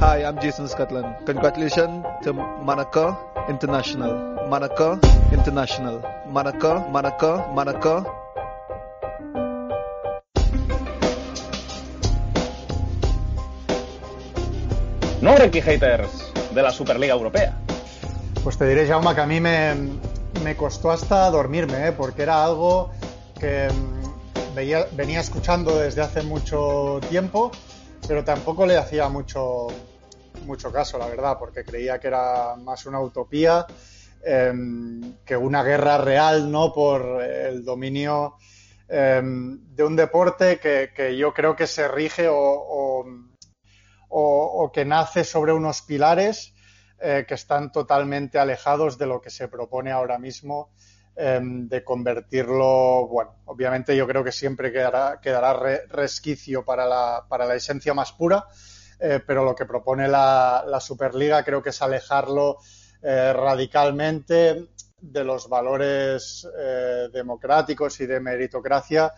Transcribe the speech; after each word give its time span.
Hi, 0.00 0.22
I'm 0.22 0.38
Jason 0.38 0.68
Scotland. 0.68 1.26
Congratulations 1.26 2.06
to 2.22 2.32
Monaco 2.32 3.18
International. 3.48 4.46
Monaco 4.48 4.98
International. 5.32 6.00
Monaco, 6.24 6.86
Monaco, 6.88 7.44
Monaco. 7.52 8.06
No, 15.20 15.36
Reiki 15.36 15.60
Haters 15.60 16.32
de 16.54 16.62
la 16.62 16.70
Superliga 16.70 17.14
Europea. 17.14 17.56
Pues 18.44 18.56
te 18.56 18.68
diré, 18.68 18.86
Jaume, 18.86 19.16
que 19.16 19.20
a 19.20 19.26
mí 19.26 19.40
me, 19.40 19.74
me 20.44 20.56
costó 20.56 20.92
hasta 20.92 21.28
dormirme, 21.28 21.88
¿eh? 21.88 21.92
porque 21.92 22.22
era 22.22 22.44
algo 22.44 22.90
que 23.40 23.68
mm, 23.68 24.54
veía, 24.54 24.86
venía 24.92 25.18
escuchando 25.18 25.76
desde 25.76 26.02
hace 26.02 26.22
mucho 26.22 27.00
tiempo, 27.10 27.50
pero 28.06 28.22
tampoco 28.22 28.64
le 28.64 28.76
hacía 28.76 29.08
mucho, 29.08 29.66
mucho 30.48 30.72
caso, 30.72 30.98
la 30.98 31.06
verdad, 31.06 31.38
porque 31.38 31.64
creía 31.64 32.00
que 32.00 32.08
era 32.08 32.56
más 32.56 32.86
una 32.86 33.00
utopía 33.00 33.66
em, 34.24 35.18
que 35.24 35.36
una 35.36 35.62
guerra 35.62 35.98
real, 35.98 36.50
¿no? 36.50 36.72
Por 36.72 37.22
el 37.22 37.64
dominio 37.64 38.34
em, 38.88 39.60
de 39.74 39.84
un 39.84 39.94
deporte 39.94 40.58
que, 40.58 40.90
que, 40.96 41.16
yo 41.16 41.32
creo 41.32 41.54
que 41.54 41.66
se 41.68 41.86
rige 41.86 42.26
o, 42.28 43.04
o, 44.08 44.72
que 44.72 44.84
nace 44.84 45.22
sobre 45.22 45.52
unos 45.52 45.82
pilares 45.82 46.54
eh, 46.98 47.24
que 47.28 47.34
están 47.34 47.70
totalmente 47.70 48.38
alejados 48.38 48.98
de 48.98 49.06
lo 49.06 49.20
que 49.20 49.30
se 49.30 49.48
propone 49.48 49.92
ahora 49.92 50.18
mismo 50.18 50.70
em, 51.14 51.68
de 51.68 51.84
convertirlo, 51.84 53.06
bueno, 53.06 53.36
obviamente 53.44 53.94
yo 53.94 54.06
creo 54.06 54.24
que 54.24 54.32
siempre 54.32 54.72
quedará, 54.72 55.20
quedará 55.20 55.52
re, 55.52 55.86
resquicio 55.88 56.64
para 56.64 56.86
la, 56.86 57.26
para 57.28 57.44
la 57.44 57.54
esencia 57.54 57.92
más 57.92 58.12
pura, 58.12 58.46
eh, 59.00 59.20
pero 59.24 59.44
lo 59.44 59.54
que 59.54 59.64
propone 59.64 60.08
la, 60.08 60.64
la, 60.66 60.80
Superliga 60.80 61.44
creo 61.44 61.62
que 61.62 61.70
es 61.70 61.82
alejarlo 61.82 62.58
eh, 63.02 63.32
radicalmente 63.32 64.68
de 65.00 65.24
los 65.24 65.48
valores 65.48 66.46
eh, 66.58 67.08
democráticos 67.12 68.00
y 68.00 68.06
de 68.06 68.20
meritocracia, 68.20 69.12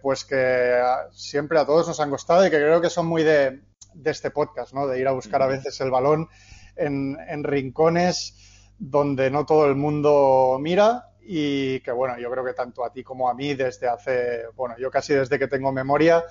pues 0.00 0.24
que 0.24 0.80
siempre 1.10 1.58
a 1.58 1.66
todos 1.66 1.88
nos 1.88 1.98
han 1.98 2.08
costado 2.08 2.46
y 2.46 2.50
que 2.50 2.58
creo 2.58 2.80
que 2.80 2.88
son 2.88 3.06
muy 3.06 3.24
de, 3.24 3.60
de 3.92 4.10
este 4.12 4.30
podcast, 4.30 4.72
¿no? 4.72 4.86
De 4.86 5.00
ir 5.00 5.08
a 5.08 5.10
buscar 5.10 5.42
a 5.42 5.48
veces 5.48 5.80
el 5.80 5.90
balón 5.90 6.28
en, 6.76 7.16
en, 7.28 7.42
rincones 7.42 8.36
donde 8.78 9.32
no 9.32 9.44
todo 9.44 9.66
el 9.66 9.74
mundo 9.74 10.58
mira 10.60 11.08
y 11.26 11.80
que 11.80 11.92
bueno, 11.92 12.18
yo 12.18 12.30
creo 12.30 12.44
que 12.44 12.52
tanto 12.52 12.84
a 12.84 12.92
ti 12.92 13.02
como 13.02 13.28
a 13.28 13.34
mí 13.34 13.54
desde 13.54 13.88
hace, 13.88 14.44
bueno, 14.54 14.76
yo 14.78 14.90
casi 14.90 15.14
desde 15.14 15.38
que 15.38 15.48
tengo 15.48 15.72
memoria, 15.72 16.24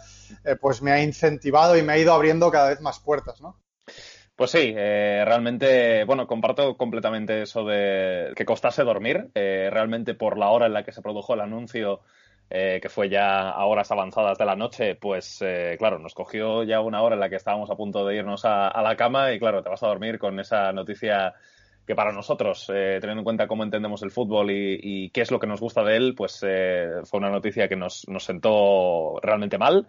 eh, 0.43 0.55
pues 0.59 0.81
me 0.81 0.91
ha 0.91 1.01
incentivado 1.01 1.77
y 1.77 1.83
me 1.83 1.93
ha 1.93 1.97
ido 1.97 2.13
abriendo 2.13 2.51
cada 2.51 2.69
vez 2.69 2.81
más 2.81 2.99
puertas, 2.99 3.41
¿no? 3.41 3.59
Pues 4.35 4.51
sí, 4.51 4.73
eh, 4.75 5.23
realmente, 5.25 6.03
bueno, 6.05 6.25
comparto 6.25 6.75
completamente 6.75 7.43
eso 7.43 7.65
de 7.65 8.33
que 8.35 8.45
costase 8.45 8.83
dormir. 8.83 9.29
Eh, 9.35 9.69
realmente 9.71 10.15
por 10.15 10.37
la 10.37 10.49
hora 10.49 10.65
en 10.65 10.73
la 10.73 10.83
que 10.83 10.91
se 10.91 11.01
produjo 11.01 11.33
el 11.33 11.41
anuncio, 11.41 12.01
que 12.49 12.89
fue 12.89 13.09
ya 13.09 13.49
a 13.49 13.65
horas 13.65 13.89
avanzadas 13.89 14.37
de 14.37 14.45
la 14.45 14.55
noche, 14.55 14.93
pues 14.93 15.43
claro, 15.79 15.97
nos 15.97 16.13
cogió 16.13 16.61
ya 16.61 16.81
una 16.81 17.01
hora 17.01 17.15
en 17.15 17.21
la 17.21 17.29
que 17.29 17.37
estábamos 17.37 17.71
a 17.71 17.75
punto 17.75 18.05
de 18.05 18.15
irnos 18.15 18.45
a 18.45 18.79
la 18.83 18.95
cama 18.95 19.31
y 19.31 19.39
claro, 19.39 19.63
te 19.63 19.69
vas 19.69 19.81
a 19.81 19.87
dormir 19.87 20.19
con 20.19 20.39
esa 20.39 20.71
noticia 20.71 21.33
que 21.85 21.95
para 21.95 22.11
nosotros, 22.11 22.69
eh, 22.73 22.97
teniendo 23.01 23.21
en 23.21 23.25
cuenta 23.25 23.47
cómo 23.47 23.63
entendemos 23.63 24.01
el 24.03 24.11
fútbol 24.11 24.51
y, 24.51 24.79
y, 24.81 25.09
qué 25.09 25.21
es 25.21 25.31
lo 25.31 25.39
que 25.39 25.47
nos 25.47 25.59
gusta 25.59 25.83
de 25.83 25.97
él, 25.97 26.15
pues 26.15 26.39
eh, 26.47 27.01
fue 27.03 27.19
una 27.19 27.29
noticia 27.29 27.67
que 27.67 27.75
nos, 27.75 28.07
nos 28.07 28.23
sentó 28.23 29.19
realmente 29.21 29.57
mal. 29.57 29.87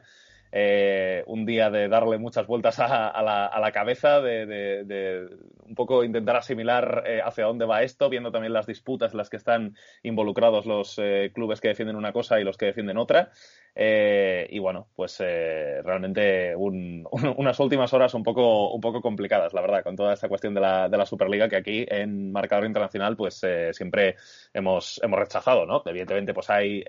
Eh, 0.56 1.24
un 1.26 1.44
día 1.44 1.68
de 1.68 1.88
darle 1.88 2.16
muchas 2.16 2.46
vueltas 2.46 2.78
a, 2.78 3.20
la, 3.22 3.72
cabeza, 3.72 4.20
de, 4.20 5.28
un 5.66 5.74
poco 5.74 6.04
intentar 6.04 6.36
asimilar 6.36 7.02
eh, 7.06 7.20
hacia 7.24 7.46
dónde 7.46 7.64
va 7.64 7.82
esto, 7.82 8.08
viendo 8.08 8.30
también 8.30 8.52
las 8.52 8.64
disputas 8.64 9.10
en 9.10 9.18
las 9.18 9.30
que 9.30 9.36
están 9.36 9.74
involucrados 10.04 10.64
los 10.64 10.96
eh, 11.02 11.32
clubes 11.34 11.60
que 11.60 11.68
defienden 11.68 11.96
una 11.96 12.12
cosa 12.12 12.38
y 12.38 12.44
los 12.44 12.56
que 12.56 12.66
defienden 12.66 12.98
otra. 12.98 13.32
Eh, 13.74 14.46
y 14.50 14.60
bueno, 14.60 14.86
pues 14.94 15.18
realmente 15.18 16.54
un, 16.54 17.04
un, 17.10 17.34
unas 17.36 17.58
últimas 17.58 17.92
horas 17.92 18.14
un 18.14 18.22
poco, 18.22 18.72
un 18.72 18.80
poco 18.80 19.00
complicadas, 19.00 19.52
la 19.54 19.60
verdad, 19.60 19.82
con 19.82 19.96
toda 19.96 20.14
esta 20.14 20.28
cuestión 20.28 20.54
de 20.54 20.60
la, 20.60 20.88
de 20.88 20.96
la 20.96 21.06
Superliga 21.06 21.48
que 21.48 21.56
aquí 21.56 21.84
en 21.88 22.30
marcador 22.30 22.66
internacional 22.66 23.16
pues 23.16 23.44
siempre 23.72 24.14
hemos, 24.52 25.00
hemos 25.02 25.18
rechazado, 25.18 25.66
¿no? 25.66 25.82
Evidentemente 25.84 26.32
pues 26.32 26.48
hay 26.48 26.84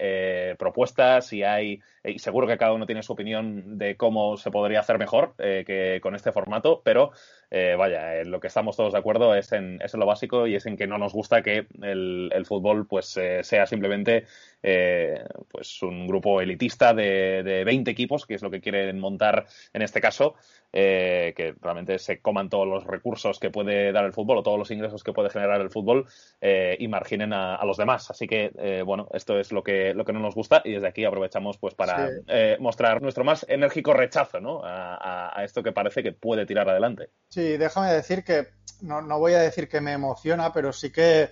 propuestas 0.59 1.33
y 1.33 1.41
hay, 1.41 1.79
y 2.03 2.19
seguro 2.19 2.45
que 2.45 2.59
cada 2.59 2.73
uno 2.73 2.85
tiene 2.85 3.01
su 3.01 3.13
opinión 3.13 3.54
de 3.63 3.97
cómo 3.97 4.37
se 4.37 4.51
podría 4.51 4.79
hacer 4.79 4.97
mejor 4.97 5.33
eh, 5.37 5.63
que 5.65 5.99
con 6.01 6.15
este 6.15 6.31
formato, 6.31 6.81
pero 6.83 7.11
eh, 7.51 7.75
vaya, 7.77 8.19
en 8.19 8.31
lo 8.31 8.39
que 8.39 8.47
estamos 8.47 8.75
todos 8.75 8.93
de 8.93 8.99
acuerdo 8.99 9.35
es 9.35 9.51
en, 9.51 9.81
es 9.81 9.93
en, 9.93 9.99
lo 9.99 10.05
básico 10.05 10.47
y 10.47 10.55
es 10.55 10.65
en 10.65 10.77
que 10.77 10.87
no 10.87 10.97
nos 10.97 11.13
gusta 11.13 11.41
que 11.41 11.67
el, 11.81 12.29
el 12.33 12.45
fútbol 12.45 12.87
pues 12.87 13.15
eh, 13.17 13.43
sea 13.43 13.65
simplemente 13.65 14.25
eh, 14.63 15.23
pues 15.49 15.81
un 15.83 16.07
grupo 16.07 16.41
elitista 16.41 16.93
de, 16.93 17.43
de, 17.43 17.63
20 17.63 17.91
equipos, 17.91 18.25
que 18.25 18.33
es 18.33 18.41
lo 18.41 18.49
que 18.49 18.61
quieren 18.61 18.99
montar 18.99 19.45
en 19.73 19.81
este 19.83 20.01
caso, 20.01 20.35
eh, 20.77 21.33
que 21.37 21.55
realmente 21.61 21.97
se 21.99 22.19
coman 22.19 22.49
todos 22.49 22.67
los 22.67 22.83
recursos 22.85 23.39
que 23.39 23.49
puede 23.49 23.93
dar 23.93 24.03
el 24.03 24.11
fútbol 24.11 24.39
o 24.39 24.43
todos 24.43 24.59
los 24.59 24.71
ingresos 24.71 25.05
que 25.05 25.13
puede 25.13 25.29
generar 25.29 25.61
el 25.61 25.69
fútbol 25.69 26.05
eh, 26.41 26.75
y 26.77 26.89
marginen 26.89 27.31
a, 27.31 27.55
a, 27.55 27.65
los 27.65 27.77
demás. 27.77 28.11
Así 28.11 28.27
que, 28.27 28.51
eh, 28.57 28.81
bueno, 28.85 29.07
esto 29.13 29.39
es 29.39 29.53
lo 29.53 29.63
que, 29.63 29.93
lo 29.93 30.03
que 30.03 30.11
no 30.11 30.19
nos 30.19 30.35
gusta 30.35 30.61
y 30.65 30.73
desde 30.73 30.87
aquí 30.87 31.05
aprovechamos 31.05 31.57
pues 31.57 31.75
para 31.75 32.09
sí. 32.09 32.13
mostrar 32.59 33.01
nuestro 33.01 33.23
más 33.23 33.45
enérgico 33.47 33.93
rechazo 33.93 34.41
¿no? 34.41 34.65
a, 34.65 34.95
a, 34.95 35.39
a, 35.39 35.45
esto 35.45 35.63
que 35.63 35.71
parece 35.71 36.03
que 36.03 36.11
puede 36.11 36.45
tirar 36.45 36.67
adelante. 36.67 37.09
Sí, 37.35 37.57
déjame 37.57 37.91
decir 37.91 38.23
que, 38.23 38.47
no, 38.79 39.01
no 39.01 39.19
voy 39.19 39.33
a 39.33 39.41
decir 39.41 39.67
que 39.67 39.81
me 39.81 39.91
emociona, 39.91 40.53
pero 40.53 40.71
sí 40.71 40.89
que 40.89 41.31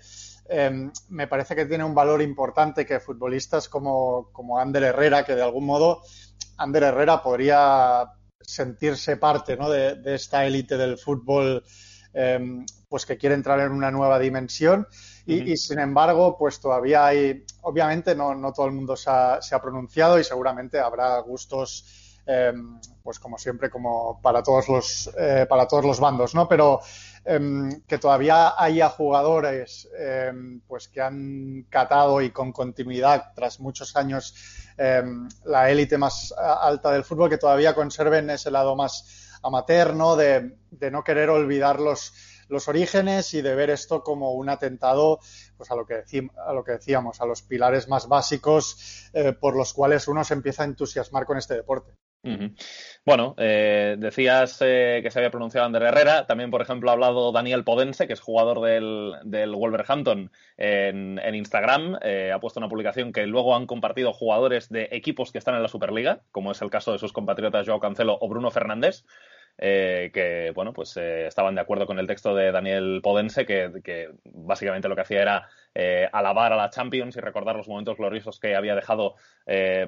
eh, 0.50 0.90
me 1.08 1.28
parece 1.28 1.56
que 1.56 1.66
tiene 1.66 1.86
un 1.86 1.96
valor 1.96 2.22
importante 2.22 2.86
que 2.86 3.00
futbolistas 3.00 3.70
como, 3.70 4.30
como 4.34 4.60
Ander 4.60 4.84
Herrera, 4.84 5.24
que 5.24 5.34
de 5.34 5.44
algún 5.44 5.66
modo 5.66 6.02
Ander 6.58 6.84
Herrera 6.84 7.24
podría 7.24 8.04
sentirse 8.42 9.16
parte 9.16 9.56
¿no? 9.56 9.70
de, 9.70 9.96
de, 9.96 10.16
esta 10.16 10.46
élite 10.46 10.76
del 10.76 10.98
fútbol, 10.98 11.64
eh, 12.14 12.66
pues 12.90 13.06
que 13.06 13.18
quiere 13.18 13.36
entrar 13.36 13.62
en 13.62 13.72
una 13.72 13.90
nueva 13.90 14.20
dimensión. 14.20 14.86
Y, 15.26 15.36
uh 15.36 15.40
-huh. 15.40 15.48
y, 15.54 15.56
sin 15.56 15.80
embargo, 15.80 16.36
pues 16.38 16.60
todavía 16.60 17.06
hay, 17.06 17.46
obviamente 17.62 18.14
no, 18.14 18.36
no 18.36 18.52
todo 18.52 18.66
el 18.66 18.74
mundo 18.74 18.98
se 18.98 19.10
ha, 19.10 19.42
se 19.42 19.56
ha, 19.56 19.62
pronunciado 19.62 20.20
y 20.20 20.26
seguramente 20.26 20.80
habrá 20.80 21.18
gustos, 21.20 22.03
eh, 22.26 22.54
pues 23.04 23.20
como 23.20 23.38
siempre, 23.38 23.70
como 23.70 24.20
para 24.22 24.42
todos 24.42 24.70
los, 24.70 25.12
eh, 25.18 25.46
para 25.48 25.68
todos 25.68 25.84
los 25.84 26.00
bandos, 26.00 26.34
¿no? 26.34 26.48
Pero 26.48 26.80
eh, 27.26 27.40
que 27.86 27.98
todavía 27.98 28.54
haya 28.58 28.90
jugadores 28.90 29.90
eh, 29.98 30.32
pues 30.66 30.88
que 30.88 31.02
han 31.02 31.66
catado 31.70 32.22
y 32.22 32.32
con 32.32 32.54
continuidad 32.54 33.34
tras 33.36 33.60
muchos 33.60 33.96
años 33.96 34.36
la 35.46 35.70
élite 35.70 36.00
más 36.00 36.34
alta 36.36 36.92
del 36.92 37.04
fútbol, 37.04 37.30
que 37.30 37.38
todavía 37.38 37.76
conserven 37.76 38.32
ese 38.32 38.50
lado 38.50 38.76
más 38.76 39.38
amateur, 39.44 39.94
¿no? 39.94 40.16
De, 40.16 40.58
de 40.72 40.90
no 40.90 41.04
querer 41.04 41.30
olvidar 41.30 41.80
los, 41.80 42.12
los 42.50 42.68
orígenes 42.68 43.34
y 43.34 43.42
de 43.42 43.56
ver 43.56 43.70
esto 43.70 44.04
como 44.04 44.34
un 44.34 44.50
atentado 44.50 45.20
pues 45.58 45.70
a 45.72 45.76
lo 45.76 45.86
que, 45.86 46.04
a 46.38 46.54
lo 46.54 46.64
que 46.64 46.74
decíamos, 46.74 47.22
a 47.22 47.26
los 47.26 47.42
pilares 47.42 47.88
más 47.88 48.08
básicos 48.08 49.10
eh, 49.14 49.34
por 49.34 49.56
los 49.56 49.74
cuales 49.74 50.08
uno 50.08 50.24
se 50.24 50.34
empieza 50.34 50.64
a 50.64 50.68
entusiasmar 50.68 51.26
con 51.26 51.38
este 51.38 51.56
deporte. 51.56 51.94
Bueno, 53.06 53.36
eh, 53.38 53.98
decías 54.00 54.58
eh, 54.62 55.02
que 55.04 55.12
se 55.12 55.20
había 55.20 55.30
pronunciado 55.30 55.66
Ander 55.66 55.84
Herrera, 55.84 56.26
también, 56.26 56.52
por 56.52 56.62
ejemplo, 56.62 56.90
ha 56.90 56.94
hablado 56.94 57.34
Daniel 57.34 57.66
Podense, 57.66 58.08
que 58.08 58.14
es 58.14 58.22
jugador 58.22 58.62
del, 58.62 59.16
del 59.26 59.54
Wolverhampton 59.54 60.32
en, 60.56 61.36
Instagram, 61.36 61.98
eh, 62.02 62.32
ha 62.34 62.40
puesto 62.40 62.62
una 62.62 62.70
publicación 62.70 63.12
que 63.12 63.28
luego 63.28 63.56
han 63.56 63.68
compartido 63.68 64.14
jugadores 64.14 64.70
de 64.70 64.88
equipos 64.92 65.34
que 65.34 65.38
están 65.38 65.56
en 65.56 65.64
la 65.64 65.68
Superliga, 65.68 66.22
como 66.32 66.52
es 66.52 66.62
el 66.62 66.70
caso 66.70 66.94
de 66.94 67.00
sus 67.00 67.12
compatriotas 67.12 67.68
Joao 67.68 67.82
Cancelo 67.82 68.18
o 68.22 68.30
Bruno 68.30 68.52
Fernández. 68.52 69.04
eh, 69.58 70.10
que 70.14 70.52
bueno, 70.56 70.74
pues 70.74 70.98
eh, 70.98 71.28
estaban 71.28 71.56
de 71.56 71.62
acuerdo 71.62 71.86
con 71.86 72.00
el 72.00 72.08
texto 72.08 72.34
de 72.36 72.52
Daniel 72.52 73.02
Podense, 73.04 73.46
que, 73.46 74.10
básicamente 74.24 74.88
lo 74.88 74.96
que 74.96 75.02
hacía 75.02 75.22
era 75.22 75.50
eh, 75.76 76.08
alabar 76.12 76.54
a 76.54 76.56
la 76.56 76.70
Champions 76.70 77.16
y 77.16 77.20
recordar 77.20 77.56
los 77.56 77.68
momentos 77.68 77.98
gloriosos 77.98 78.40
que 78.40 78.56
había 78.56 78.76
dejado 78.76 79.16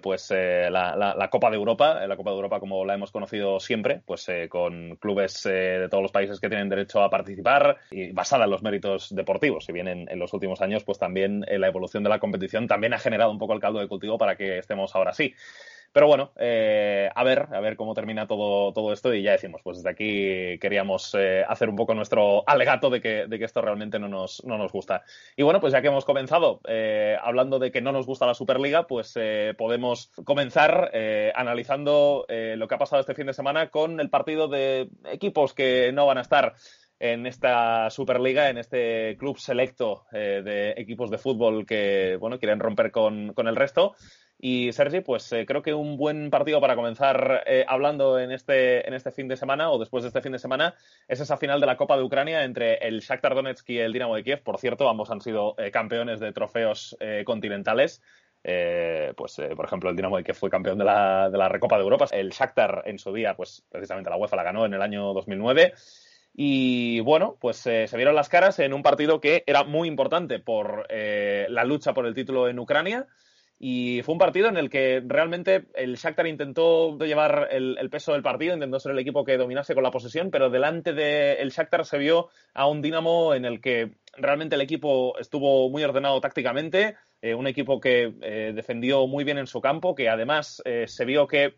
pues 0.02 0.32
la, 0.32 1.30
Copa 1.32 1.50
de 1.50 1.56
Europa, 1.56 2.06
la 2.06 2.18
Copa 2.18 2.32
de 2.32 2.36
Europa 2.36 2.60
como 2.60 2.84
la 2.84 2.96
hemos 2.96 3.12
conocido 3.12 3.62
siempre, 3.62 4.02
pues 4.06 4.28
con 4.50 4.98
clubes 4.98 5.44
de 5.44 5.88
todos 5.90 6.02
los 6.02 6.12
países 6.12 6.42
que 6.42 6.50
tienen 6.50 6.68
derecho 6.68 7.02
a 7.02 7.10
participar 7.10 7.78
y 7.90 8.12
basada 8.12 8.44
en 8.44 8.52
los 8.52 8.64
méritos 8.64 9.16
deportivos. 9.16 9.64
Si 9.64 9.72
bien 9.72 9.88
en, 9.88 10.20
los 10.20 10.34
últimos 10.34 10.62
años, 10.62 10.84
pues 10.84 11.00
también 11.00 11.46
la 11.48 11.68
evolución 11.68 12.04
de 12.04 12.10
la 12.10 12.20
competición 12.20 12.68
también 12.68 12.94
ha 12.94 13.00
generado 13.00 13.32
un 13.32 13.40
poco 13.40 13.54
el 13.54 13.62
caldo 13.62 13.80
de 13.80 13.88
cultivo 13.88 14.18
para 14.18 14.36
que 14.36 14.58
estemos 14.58 14.94
ahora 14.94 15.12
así. 15.12 15.34
Pero 15.95 16.07
bueno, 16.07 16.33
eh, 16.36 17.09
a 17.15 17.24
ver, 17.24 17.47
a 17.53 17.62
ver 17.62 17.77
cómo 17.77 17.94
termina 17.94 18.27
todo, 18.27 18.74
todo 18.74 18.92
esto 18.92 19.13
y 19.13 19.21
ya 19.21 19.31
decimos, 19.31 19.62
pues 19.63 19.77
desde 19.77 19.89
aquí 19.89 20.59
queríamos 20.59 21.15
eh, 21.18 21.45
hacer 21.47 21.69
un 21.69 21.77
poco 21.77 21.94
nuestro 21.94 22.44
alegato 22.50 22.89
de 22.89 23.00
que, 23.00 23.27
de 23.27 23.39
que 23.39 23.45
esto 23.45 23.62
realmente 23.62 23.97
no 23.97 24.09
nos, 24.09 24.44
no 24.44 24.57
nos, 24.57 24.74
gusta. 24.74 25.03
Y 25.38 25.44
bueno, 25.44 25.62
pues 25.62 25.71
ya 25.71 25.81
que 25.81 25.88
hemos 25.88 26.03
comenzado 26.03 26.59
eh, 26.68 27.15
hablando 27.24 27.59
de 27.59 27.71
que 27.71 27.80
no 27.80 27.94
nos 27.94 28.06
gusta 28.06 28.25
la 28.25 28.33
Superliga, 28.33 28.88
pues 28.88 29.18
podemos 29.57 30.12
comenzar 30.25 30.92
analizando 31.33 32.25
lo 32.27 32.68
que 32.68 32.75
ha 32.75 32.77
pasado 32.77 33.00
este 33.00 33.15
fin 33.15 33.27
de 33.27 33.33
semana 33.33 33.69
con 33.69 34.01
el 34.01 34.09
partido 34.09 34.50
de 34.50 34.89
equipos 35.06 35.53
que 35.53 35.94
no 35.94 36.06
van 36.07 36.18
a 36.18 36.21
estar 36.24 36.56
en 37.00 37.25
esta 37.25 37.89
Superliga, 37.89 38.50
en 38.50 38.57
este 38.57 39.18
club 39.18 39.38
selecto 39.38 40.06
de 40.12 40.74
equipos 40.77 41.12
de 41.12 41.18
fútbol 41.18 41.65
que, 41.65 42.18
bueno, 42.19 42.39
quieren 42.39 42.59
romper 42.59 42.92
con, 42.92 43.33
con 43.33 43.47
el 43.47 43.56
resto. 43.56 43.95
Y 44.38 44.74
Sergi, 44.74 45.00
pues 45.00 45.31
eh, 45.31 45.45
creo 45.45 45.62
que 45.62 45.74
un 45.74 45.97
buen 45.97 46.30
partido 46.30 46.59
para 46.59 46.75
comenzar 46.75 47.44
eh, 47.45 47.65
hablando 47.68 48.19
en 48.19 48.31
este, 48.31 48.86
en 48.88 48.94
este 48.94 49.12
fin 49.12 49.27
de 49.27 49.38
semana 49.38 49.71
o 49.71 49.80
después 49.80 50.03
de 50.03 50.09
este 50.09 50.21
fin 50.21 50.33
de 50.33 50.39
semana 50.39 50.75
es 51.07 51.21
esa 51.21 51.38
final 51.38 51.62
de 51.62 51.68
la 51.68 51.77
Copa 51.77 51.95
de 51.95 52.03
Ucrania 52.03 52.44
entre 52.44 52.75
el 52.75 53.00
Shakhtar 53.00 53.33
Donetsk 53.33 53.69
y 53.69 53.80
el 53.80 53.94
Dinamo 53.94 54.15
de 54.15 54.24
Kiev. 54.24 54.44
Por 54.44 54.57
cierto, 54.57 54.89
ambos 54.89 55.09
han 55.09 55.21
sido 55.21 55.56
eh, 55.57 55.71
campeones 55.71 56.19
de 56.19 56.33
trofeos 56.33 56.98
continentales. 57.25 58.01
pues, 58.44 59.41
por 59.56 59.65
ejemplo, 59.65 59.89
el 59.89 59.95
Dinamo 59.95 60.18
de 60.18 60.24
Kiev 60.24 60.36
fue 60.36 60.50
campeón 60.50 60.77
de 60.77 60.86
la, 60.86 61.30
de 61.30 61.38
la 61.38 61.50
Recopa 61.50 61.77
de 61.77 61.83
Europa. 61.83 62.06
El 62.12 62.30
Shakhtar 62.30 62.83
en 62.86 63.00
su 63.00 63.13
día, 63.13 63.36
pues 63.36 63.63
precisamente 63.69 64.09
la 64.09 64.18
UEFA 64.18 64.36
la 64.36 64.44
ganó 64.44 64.65
en 64.65 64.74
el 64.74 64.81
año 64.81 65.13
2009. 65.13 65.74
Y 66.38 67.00
bueno, 67.00 67.38
pues 67.40 67.58
se 67.58 67.90
vieron 67.96 68.16
las 68.16 68.28
caras 68.28 68.60
en 68.60 68.74
un 68.74 68.84
partido 68.84 69.22
que 69.22 69.44
era 69.48 69.64
muy 69.64 69.88
importante 69.88 70.40
por 70.40 70.86
la 70.92 71.64
lucha 71.64 71.94
por 71.94 72.06
el 72.06 72.14
título 72.14 72.50
en 72.50 72.60
Ucrania. 72.60 73.08
Y 73.58 74.02
fue 74.04 74.14
un 74.14 74.20
partido 74.20 74.50
en 74.50 74.58
el 74.58 74.70
que 74.70 75.02
realmente 75.06 75.68
el 75.76 75.96
Shakhtar 75.96 76.28
intentó 76.28 76.98
llevar 77.00 77.48
el, 77.52 77.90
peso 77.90 78.12
del 78.12 78.22
partido, 78.22 78.54
intentó 78.54 78.80
ser 78.80 78.92
el 78.92 79.00
equipo 79.00 79.24
que 79.24 79.38
dominase 79.38 79.74
con 79.74 79.84
la 79.84 79.92
posesión, 79.92 80.30
pero 80.30 80.50
delante 80.50 80.92
del 80.92 81.50
Shakhtar 81.50 81.86
se 81.86 81.98
vio 81.98 82.28
a 82.54 82.68
un 82.68 82.82
Dinamo 82.82 83.34
en 83.34 83.46
el 83.46 83.62
que 83.62 83.96
realmente 84.18 84.56
el 84.56 84.62
equipo 84.62 85.18
estuvo 85.20 85.70
muy 85.70 85.84
ordenado 85.84 86.20
tácticamente, 86.20 86.98
eh, 87.22 87.34
un 87.34 87.48
equipo 87.48 87.80
que 87.80 88.14
eh, 88.22 88.52
defendió 88.54 89.08
muy 89.08 89.24
bien 89.24 89.38
en 89.38 89.48
su 89.48 89.62
campo, 89.62 89.96
que 89.96 90.10
además 90.10 90.62
eh, 90.66 90.86
se 90.88 91.06
vio 91.06 91.26
que 91.26 91.56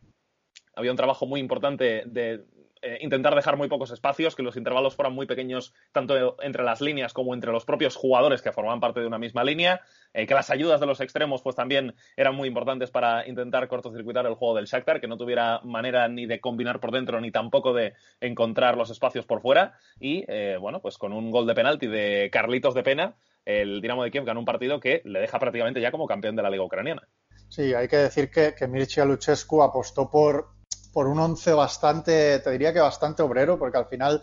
había 0.76 0.92
un 0.92 0.98
trabajo 0.98 1.26
muy 1.26 1.40
importante 1.40 2.04
de 2.06 2.46
eh, 2.88 3.00
intentar 3.02 3.36
dejar 3.36 3.58
muy 3.58 3.68
pocos 3.68 3.92
espacios, 3.92 4.34
que 4.34 4.44
los 4.44 4.56
intervalos 4.56 4.96
fueran 4.96 5.14
muy 5.14 5.26
pequeños 5.26 5.74
tanto 5.92 6.42
entre 6.42 6.64
las 6.64 6.80
líneas 6.80 7.12
como 7.12 7.34
entre 7.34 7.52
los 7.52 7.66
propios 7.66 7.98
jugadores 7.98 8.42
que 8.42 8.54
formaban 8.54 8.80
parte 8.80 9.02
de 9.02 9.08
una 9.08 9.18
misma 9.18 9.44
línea, 9.44 9.82
eh, 10.14 10.26
que 10.26 10.34
las 10.34 10.50
ayudas 10.50 10.80
de 10.80 10.86
los 10.86 11.02
extremos 11.02 11.42
pues 11.42 11.54
también 11.54 11.96
eran 12.16 12.34
muy 12.34 12.48
importantes 12.48 12.90
para 12.90 13.28
intentar 13.28 13.68
cortocircuitar 13.68 14.26
el 14.26 14.36
juego 14.36 14.56
del 14.56 14.68
Shakhtar, 14.68 15.02
que 15.02 15.08
no 15.10 15.18
tuviera 15.18 15.60
manera 15.66 16.08
ni 16.08 16.28
de 16.28 16.40
combinar 16.40 16.80
por 16.80 16.92
dentro 16.92 17.20
ni 17.20 17.30
tampoco 17.30 17.74
de 17.74 17.94
encontrar 18.22 18.78
los 18.78 18.90
espacios 18.90 19.26
por 19.26 19.42
fuera 19.42 19.78
y 20.00 20.24
eh, 20.30 20.56
bueno, 20.58 20.80
pues 20.80 20.98
con 20.98 21.12
un 21.12 21.30
gol 21.30 21.46
de 21.46 21.56
penalti 21.56 21.88
de 21.88 22.30
Carlitos 22.32 22.74
de 22.74 22.84
Pena, 22.84 23.16
el 23.44 23.82
Dinamo 23.82 24.04
de 24.06 24.12
Kiev 24.12 24.24
ganó 24.24 24.40
un 24.40 24.46
partido 24.46 24.80
que 24.80 25.02
le 25.04 25.20
deja 25.20 25.40
prácticamente 25.40 25.82
ya 25.82 25.92
como 25.92 26.08
campeón 26.08 26.38
de 26.38 26.44
la 26.44 26.50
Liga 26.50 26.64
Ucraniana. 26.64 27.06
Sí, 27.50 27.74
hay 27.74 27.90
que 27.90 27.98
decir 27.98 28.32
que, 28.32 28.56
que 28.58 28.68
Mircea 28.68 29.04
Luchescu 29.04 29.62
apostó 29.62 30.10
por, 30.10 30.57
por 30.92 31.08
un 31.08 31.20
once 31.20 31.54
bastante, 31.54 32.40
te 32.40 32.52
diría 32.52 32.74
que 32.74 32.80
bastante 32.80 33.22
obrero, 33.22 33.58
porque 33.58 33.78
al 33.78 33.86
final 33.86 34.22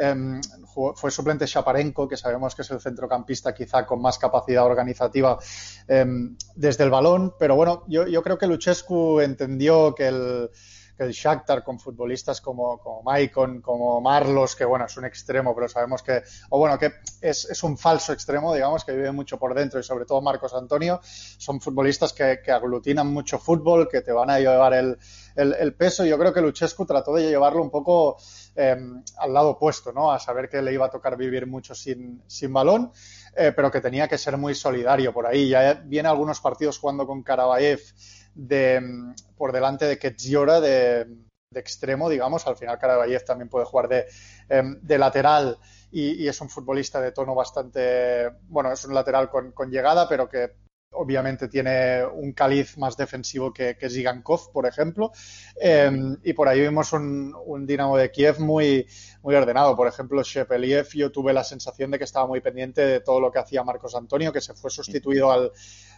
em, 0.00 0.40
fue 0.94 1.10
suplente 1.10 1.46
Shaparenko, 1.46 2.08
que 2.08 2.16
sabemos 2.16 2.54
que 2.54 2.62
es 2.62 2.70
el 2.70 2.80
centrocampista 2.80 3.54
quizá 3.54 3.84
con 3.86 4.00
más 4.00 4.18
capacidad 4.18 4.64
organizativa 4.64 5.38
em, 5.88 6.36
desde 6.54 6.84
el 6.84 6.90
balón, 6.90 7.34
pero 7.38 7.56
bueno, 7.56 7.84
yo, 7.88 8.06
yo 8.06 8.22
creo 8.22 8.38
que 8.38 8.46
Luchescu 8.46 9.20
entendió 9.20 9.94
que 9.94 10.08
el 10.08 10.50
el 11.02 11.12
Shakhtar 11.12 11.62
con 11.62 11.78
futbolistas 11.78 12.40
como, 12.40 12.78
como 12.78 13.02
Maicon, 13.02 13.60
como 13.60 14.00
Marlos, 14.00 14.56
que 14.56 14.64
bueno, 14.64 14.86
es 14.86 14.96
un 14.96 15.04
extremo, 15.04 15.54
pero 15.54 15.68
sabemos 15.68 16.02
que, 16.02 16.22
o 16.50 16.58
bueno, 16.58 16.78
que 16.78 16.92
es, 17.20 17.44
es, 17.44 17.62
un 17.62 17.76
falso 17.76 18.12
extremo, 18.12 18.54
digamos, 18.54 18.84
que 18.84 18.92
vive 18.92 19.12
mucho 19.12 19.38
por 19.38 19.54
dentro 19.54 19.80
y 19.80 19.82
sobre 19.82 20.04
todo 20.04 20.20
Marcos 20.20 20.54
Antonio, 20.54 21.00
son 21.02 21.60
futbolistas 21.60 22.12
que, 22.12 22.40
que 22.44 22.52
aglutinan 22.52 23.06
mucho 23.08 23.38
fútbol, 23.38 23.88
que 23.88 24.00
te 24.00 24.12
van 24.12 24.30
a 24.30 24.38
llevar 24.38 24.74
el, 24.74 24.98
el, 25.36 25.54
el 25.54 25.74
peso. 25.74 26.04
Yo 26.04 26.18
creo 26.18 26.32
que 26.32 26.40
Luchescu 26.40 26.86
trató 26.86 27.14
de 27.14 27.28
llevarlo 27.28 27.62
un 27.62 27.70
poco 27.70 28.16
eh, 28.54 28.76
al 29.18 29.32
lado 29.32 29.50
opuesto, 29.50 29.92
¿no? 29.92 30.12
A 30.12 30.18
saber 30.18 30.48
que 30.48 30.60
le 30.62 30.72
iba 30.72 30.86
a 30.86 30.90
tocar 30.90 31.16
vivir 31.16 31.46
mucho 31.46 31.74
sin, 31.74 32.22
sin 32.26 32.52
balón. 32.52 32.92
Eh, 33.34 33.52
pero 33.56 33.70
que 33.70 33.80
tenía 33.80 34.08
que 34.08 34.18
ser 34.18 34.36
muy 34.36 34.54
solidario 34.54 35.12
por 35.12 35.26
ahí. 35.26 35.48
Ya 35.48 35.74
viene 35.74 36.08
algunos 36.08 36.40
partidos 36.40 36.78
jugando 36.78 37.06
con 37.06 37.22
Karabaev 37.22 37.80
de, 38.34 38.80
por 39.36 39.52
delante 39.52 39.86
de 39.86 39.98
Ketziora 39.98 40.60
de, 40.60 41.06
de 41.52 41.60
extremo, 41.60 42.08
digamos. 42.08 42.46
Al 42.46 42.56
final, 42.56 42.78
Karabayev 42.78 43.24
también 43.24 43.48
puede 43.48 43.66
jugar 43.66 43.88
de, 43.88 44.06
em, 44.48 44.78
de 44.80 44.98
lateral 44.98 45.58
y, 45.90 46.26
es 46.26 46.40
un 46.40 46.48
futbolista 46.48 47.00
de 47.00 47.12
tono 47.12 47.34
bastante. 47.34 48.30
Bueno, 48.48 48.72
es 48.72 48.84
un 48.84 48.94
lateral 48.94 49.28
con, 49.28 49.52
con 49.52 49.70
llegada, 49.70 50.08
pero 50.08 50.28
que 50.28 50.62
obviamente 50.94 51.48
tiene 51.48 52.04
un 52.04 52.32
caliz 52.32 52.76
más 52.76 52.96
defensivo 52.96 53.52
que, 53.52 53.76
que 53.76 53.88
Zigankov, 53.88 54.52
por 54.52 54.66
ejemplo. 54.66 55.12
Eh, 55.60 55.90
y 56.22 56.32
por 56.32 56.48
ahí 56.48 56.60
vimos 56.60 56.92
un, 56.92 57.34
un, 57.46 57.66
Dinamo 57.66 57.96
de 57.96 58.10
Kiev 58.10 58.40
muy, 58.40 58.86
muy 59.22 59.34
ordenado. 59.34 59.74
Por 59.76 59.88
ejemplo, 59.88 60.22
Shepeliev, 60.22 60.88
yo 60.94 61.10
tuve 61.10 61.32
la 61.32 61.44
sensación 61.44 61.90
de 61.90 61.98
que 61.98 62.04
estaba 62.04 62.26
muy 62.26 62.40
pendiente 62.40 62.84
de 62.84 63.00
todo 63.00 63.20
lo 63.20 63.30
que 63.30 63.38
hacía 63.38 63.64
Marcos 63.64 63.94
Antonio, 63.94 64.32
que 64.32 64.40
se 64.40 64.54
fue 64.54 64.70
sustituido 64.70 65.32
al, 65.32 65.52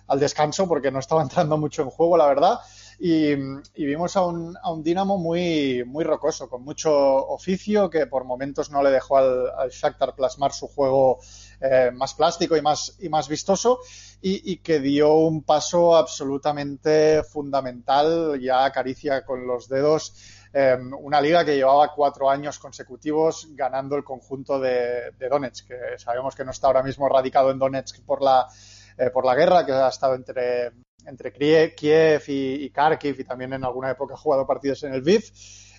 al 0.06 0.20
descanso 0.20 0.68
porque 0.68 0.90
no 0.90 0.98
estaba 0.98 1.22
entrando 1.24 1.58
mucho 1.58 1.82
en 1.82 1.90
juego, 1.90 2.16
la 2.16 2.26
verdad. 2.26 2.58
Y, 2.98 3.34
vimos 3.74 4.16
a 4.16 4.24
un, 4.24 4.56
a 4.62 4.70
un 4.70 4.82
Dinamo 4.82 5.18
muy, 5.18 5.84
muy 5.84 6.04
rocoso, 6.04 6.48
con 6.48 6.62
mucho 6.62 6.92
oficio, 6.94 7.90
que 7.90 8.06
por 8.06 8.24
momentos 8.24 8.70
no 8.70 8.82
le 8.82 8.90
dejó 8.90 9.18
al, 9.18 9.50
al 9.58 9.70
Shakhtar 9.70 10.14
plasmar 10.14 10.52
su 10.52 10.68
juego 10.68 11.18
eh, 11.60 11.90
más 11.92 12.14
plástico 12.14 12.56
y 12.56 12.62
más, 12.62 12.96
y 13.00 13.08
más 13.08 13.28
vistoso 13.28 13.80
y, 14.20 14.52
y, 14.52 14.58
que 14.58 14.80
dio 14.80 15.14
un 15.14 15.42
paso 15.42 15.96
absolutamente 15.96 17.22
fundamental, 17.24 18.40
ya 18.40 18.64
acaricia 18.64 19.24
con 19.24 19.46
los 19.46 19.68
dedos 19.68 20.14
eh, 20.52 20.78
una 21.00 21.20
liga 21.20 21.44
que 21.44 21.56
llevaba 21.56 21.92
cuatro 21.92 22.30
años 22.30 22.60
consecutivos 22.60 23.48
ganando 23.50 23.96
el 23.96 24.04
conjunto 24.04 24.60
de, 24.60 25.10
de, 25.18 25.28
Donetsk, 25.28 25.66
que 25.66 25.98
sabemos 25.98 26.36
que 26.36 26.44
no 26.44 26.52
está 26.52 26.68
ahora 26.68 26.82
mismo 26.84 27.08
radicado 27.08 27.50
en 27.50 27.58
Donetsk 27.58 28.04
por 28.04 28.22
la, 28.22 28.46
eh, 28.98 29.10
por 29.10 29.24
la 29.24 29.34
guerra, 29.34 29.64
que 29.64 29.72
ha 29.72 29.88
estado 29.88 30.14
entre, 30.14 30.72
entre 31.06 31.32
Kiev 31.32 32.22
y, 32.28 32.64
y 32.64 32.70
Kharkiv 32.70 33.20
y 33.20 33.24
también 33.24 33.52
en 33.52 33.64
alguna 33.64 33.90
época 33.90 34.14
ha 34.14 34.18
jugado 34.18 34.46
partidos 34.46 34.82
en 34.84 34.94
el 34.94 35.02
VIF 35.02 35.30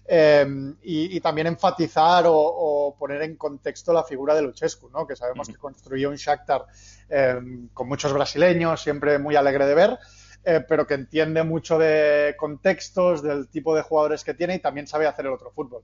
eh, 0.07 0.45
y, 0.84 1.17
y, 1.17 1.19
también 1.19 1.48
enfatizar 1.48 2.27
o, 2.27 2.36
o, 2.36 2.95
poner 2.95 3.24
en 3.24 3.36
contexto 3.38 3.91
la 3.91 4.03
figura 4.03 4.36
de 4.36 4.43
Luchescu, 4.43 4.89
¿no? 4.89 5.07
que 5.07 5.15
sabemos 5.15 5.48
uh 5.48 5.51
-huh. 5.51 5.55
que 5.55 5.60
construyó 5.60 6.10
un 6.10 6.15
Shakhtar 6.15 6.65
eh, 7.10 7.39
con 7.74 7.88
muchos 7.88 8.13
brasileños, 8.13 8.84
siempre 8.84 9.17
muy 9.17 9.36
alegre 9.36 9.65
de 9.65 9.74
ver, 9.74 9.98
eh, 10.43 10.63
pero 10.67 10.86
que 10.86 10.93
entiende 10.93 11.41
mucho 11.43 11.79
de 11.79 12.36
contextos, 12.38 13.24
del 13.24 13.50
tipo 13.50 13.75
de 13.75 13.81
jugadores 13.81 14.24
que 14.24 14.36
tiene 14.36 14.55
y 14.55 14.60
también 14.60 14.86
sabe 14.86 15.07
hacer 15.07 15.25
el 15.25 15.34
otro 15.34 15.51
fútbol. 15.51 15.84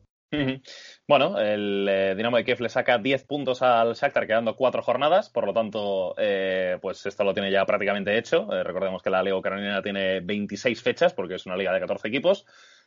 Bueno, 1.08 1.38
el 1.40 1.88
eh, 1.90 2.16
Dinamo 2.16 2.38
de 2.38 2.46
Kiev 2.46 2.62
le 2.62 2.70
saca 2.70 2.98
10 2.98 3.26
puntos 3.26 3.62
al 3.62 3.94
Shakhtar 3.94 4.26
quedando 4.26 4.56
cuatro 4.56 4.82
jornadas, 4.82 5.30
por 5.30 5.46
lo 5.46 5.54
tanto, 5.54 6.16
eh, 6.18 6.78
pues 6.82 7.06
esto 7.06 7.24
lo 7.26 7.34
tiene 7.34 7.52
ya 7.52 7.66
prácticamente 7.66 8.18
hecho. 8.18 8.48
Eh, 8.54 8.64
recordemos 8.64 9.02
que 9.02 9.10
la 9.10 9.22
Liga 9.22 9.36
Ucraniana 9.36 9.82
tiene 9.82 10.22
26 10.22 10.82
fechas 10.82 11.14
porque 11.14 11.36
es 11.36 11.46
una 11.46 11.58
liga 11.58 11.74
de 11.74 11.82
14 11.82 12.08
equipos. 12.08 12.46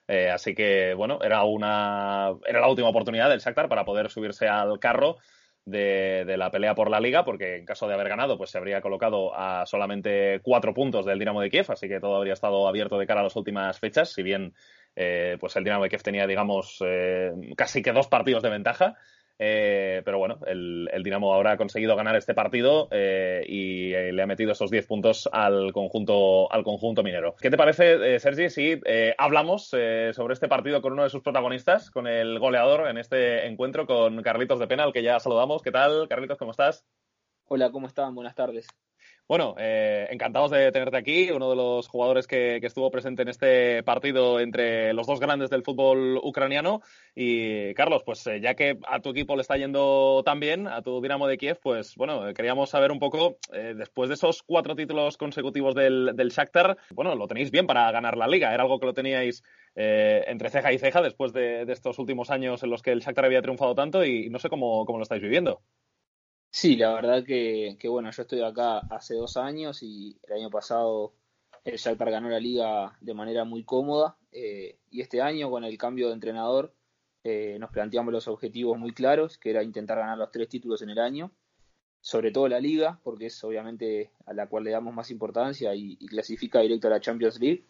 Eh, 0.08 0.30
así 0.30 0.54
que, 0.54 0.94
bueno, 0.94 1.18
era, 1.22 1.44
una, 1.44 2.32
era 2.46 2.60
la 2.60 2.68
última 2.68 2.88
oportunidad 2.88 3.28
del 3.28 3.40
Shakhtar 3.40 3.68
para 3.68 3.84
poder 3.84 4.10
subirse 4.10 4.48
al 4.48 4.78
carro 4.78 5.18
de, 5.66 6.24
de, 6.26 6.36
la 6.36 6.50
pelea 6.50 6.74
por 6.74 6.90
la 6.90 7.00
liga, 7.00 7.24
porque 7.24 7.56
en 7.56 7.64
caso 7.64 7.88
de 7.88 7.94
haber 7.94 8.08
ganado, 8.08 8.36
pues 8.36 8.50
se 8.50 8.58
habría 8.58 8.82
colocado 8.82 9.34
a 9.34 9.64
solamente 9.66 10.40
cuatro 10.42 10.74
puntos 10.74 11.06
del 11.06 11.18
Dinamo 11.18 11.40
de 11.40 11.50
Kiev, 11.50 11.70
así 11.70 11.88
que 11.88 12.00
todo 12.00 12.16
habría 12.16 12.34
estado 12.34 12.68
abierto 12.68 12.98
de 12.98 13.06
cara 13.06 13.20
a 13.20 13.24
las 13.24 13.36
últimas 13.36 13.78
fechas, 13.78 14.10
si 14.10 14.22
bien 14.22 14.54
eh, 14.96 15.36
pues 15.40 15.56
el 15.56 15.64
Dinamo 15.64 15.82
de 15.82 15.88
Kiev 15.88 16.02
tenía, 16.02 16.26
digamos, 16.26 16.78
eh, 16.84 17.32
casi 17.56 17.82
que 17.82 17.92
dos 17.92 18.08
partidos 18.08 18.42
de 18.42 18.50
ventaja. 18.50 18.96
Eh, 19.36 20.02
pero 20.04 20.18
bueno, 20.18 20.38
el, 20.46 20.88
Dinamo 21.02 21.34
ahora 21.34 21.52
ha 21.52 21.56
conseguido 21.56 21.96
ganar 21.96 22.14
este 22.14 22.34
partido 22.34 22.88
y 22.92 23.90
le 23.90 24.22
ha 24.22 24.26
metido 24.26 24.52
esos 24.52 24.70
10 24.70 24.86
puntos 24.86 25.28
al 25.32 25.72
conjunto, 25.72 26.52
al 26.52 26.62
conjunto 26.62 27.02
minero. 27.02 27.34
¿Qué 27.40 27.50
te 27.50 27.56
parece, 27.56 28.20
Sergi, 28.20 28.48
si 28.48 28.80
hablamos 29.18 29.66
sobre 29.66 30.34
este 30.34 30.46
partido 30.46 30.80
con 30.80 30.92
uno 30.92 31.02
de 31.02 31.10
sus 31.10 31.22
protagonistas, 31.22 31.90
con 31.90 32.06
el 32.06 32.38
goleador 32.38 32.88
en 32.88 32.96
este 32.96 33.48
encuentro, 33.48 33.86
con 33.86 34.22
Carlitos 34.22 34.60
de 34.60 34.68
Pena, 34.68 34.84
al 34.84 34.92
que 34.92 35.02
ya 35.02 35.18
saludamos? 35.18 35.62
¿Qué 35.62 35.72
tal, 35.72 36.06
Carlitos? 36.08 36.38
¿Cómo 36.38 36.52
estás? 36.52 36.86
Hola, 37.46 37.72
¿cómo 37.72 37.88
están? 37.88 38.14
Buenas 38.14 38.36
tardes. 38.36 38.68
Bueno, 39.26 39.54
eh, 39.58 40.06
encantados 40.10 40.50
de 40.50 40.70
tenerte 40.70 40.98
aquí, 40.98 41.30
uno 41.30 41.48
de 41.48 41.56
los 41.56 41.88
jugadores 41.88 42.26
que, 42.26 42.56
estuvo 42.56 42.90
presente 42.90 43.22
en 43.22 43.28
este 43.28 43.82
partido 43.82 44.38
entre 44.38 44.92
los 44.92 45.06
dos 45.06 45.18
grandes 45.18 45.48
del 45.48 45.62
fútbol 45.62 46.18
ucraniano. 46.22 46.82
Y 47.14 47.72
Carlos, 47.72 48.02
pues 48.04 48.26
eh, 48.26 48.40
ya 48.42 48.54
que 48.54 48.78
a 48.86 49.00
tu 49.00 49.10
equipo 49.10 49.34
le 49.34 49.40
está 49.40 49.56
yendo 49.56 50.22
tan 50.26 50.40
bien, 50.40 50.66
a 50.68 50.82
tu 50.82 51.00
Dinamo 51.00 51.26
de 51.26 51.38
Kiev, 51.38 51.58
pues 51.62 51.94
bueno, 51.96 52.34
queríamos 52.34 52.68
saber 52.68 52.92
un 52.92 52.98
poco, 52.98 53.38
eh, 53.54 53.72
después 53.74 54.10
de 54.10 54.16
esos 54.16 54.42
cuatro 54.42 54.76
títulos 54.76 55.16
consecutivos 55.16 55.74
del, 55.74 56.12
del 56.14 56.28
Shakhtar, 56.28 56.76
bueno, 56.90 57.14
lo 57.14 57.26
tenéis 57.26 57.50
bien 57.50 57.66
para 57.66 57.90
ganar 57.92 58.18
la 58.18 58.28
liga, 58.28 58.52
era 58.52 58.64
algo 58.64 58.78
que 58.78 58.86
lo 58.86 58.94
teníais 58.94 59.42
entre 59.76 60.50
ceja 60.50 60.72
y 60.72 60.78
ceja 60.78 61.02
después 61.02 61.32
de, 61.32 61.62
estos 61.72 61.98
últimos 61.98 62.30
años 62.30 62.62
en 62.62 62.70
los 62.70 62.82
que 62.82 62.92
el 62.92 63.00
Shakhtar 63.00 63.24
había 63.24 63.42
triunfado 63.42 63.74
tanto 63.74 64.04
y 64.04 64.28
no 64.28 64.38
sé 64.38 64.48
cómo, 64.48 64.84
cómo 64.84 64.98
lo 64.98 65.02
estáis 65.02 65.22
viviendo. 65.22 65.62
Sí, 66.56 66.76
la 66.76 66.94
verdad 66.94 67.24
que, 67.24 67.76
bueno, 67.88 68.12
yo 68.12 68.22
estoy 68.22 68.40
acá 68.40 68.78
hace 68.78 69.16
dos 69.16 69.36
años 69.36 69.82
y 69.82 70.16
el 70.22 70.34
año 70.34 70.50
pasado 70.50 71.12
el 71.64 71.78
Shakhtar 71.78 72.12
ganó 72.12 72.28
la 72.28 72.38
liga 72.38 72.96
de 73.00 73.12
manera 73.12 73.44
muy 73.44 73.64
cómoda 73.64 74.16
eh, 74.30 74.78
y 74.88 75.00
este 75.00 75.20
año 75.20 75.50
con 75.50 75.64
el 75.64 75.76
cambio 75.76 76.06
de 76.06 76.14
entrenador 76.14 76.72
eh, 77.24 77.56
nos 77.58 77.70
planteamos 77.72 78.12
los 78.12 78.28
objetivos 78.28 78.78
muy 78.78 78.92
claros, 78.92 79.36
que 79.36 79.50
era 79.50 79.64
intentar 79.64 79.98
ganar 79.98 80.16
los 80.16 80.30
tres 80.30 80.48
títulos 80.48 80.80
en 80.82 80.90
el 80.90 81.00
año, 81.00 81.32
sobre 82.00 82.30
todo 82.30 82.46
la 82.46 82.60
liga, 82.60 83.00
porque 83.02 83.26
es 83.26 83.42
obviamente 83.42 84.12
a 84.24 84.32
la 84.32 84.46
cual 84.46 84.62
le 84.62 84.70
damos 84.70 84.94
más 84.94 85.10
importancia 85.10 85.74
y, 85.74 85.96
clasifica 86.06 86.60
directo 86.60 86.86
a 86.86 86.90
la 86.90 87.00
Champions 87.00 87.40
League. 87.40 87.64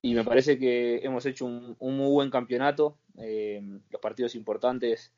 Y 0.00 0.14
me 0.14 0.24
parece 0.24 0.58
que 0.58 1.00
hemos 1.02 1.26
hecho 1.26 1.44
un, 1.44 1.76
muy 1.78 2.10
buen 2.10 2.30
campeonato, 2.30 2.96
eh, 3.18 3.60
los 3.90 4.00
partidos 4.00 4.34
importantes 4.34 5.12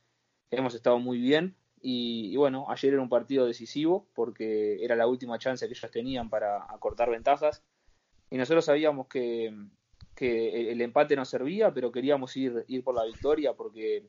hemos 0.51 0.75
estado 0.75 0.99
muy 0.99 1.19
bien, 1.19 1.57
y, 1.83 2.37
bueno, 2.37 2.67
ayer 2.69 2.93
era 2.93 3.03
un 3.03 3.09
partido 3.09 3.45
decisivo 3.45 4.07
porque 4.15 4.83
era 4.85 4.95
la 4.95 5.09
última 5.09 5.39
chance 5.39 5.67
que 5.67 5.75
ellos 5.75 5.91
tenían 5.91 6.31
para 6.31 6.63
acortar 6.73 7.11
ventajas. 7.11 7.65
Y 8.31 8.37
nosotros 8.37 8.65
sabíamos 8.65 9.09
que, 9.09 9.53
que 10.15 10.71
el 10.71 10.81
empate 10.81 11.17
nos 11.17 11.29
servía, 11.29 11.75
pero 11.75 11.91
queríamos 11.91 12.37
ir, 12.37 12.65
ir 12.69 12.85
por 12.85 12.95
la 12.95 13.05
victoria 13.05 13.55
porque 13.55 14.07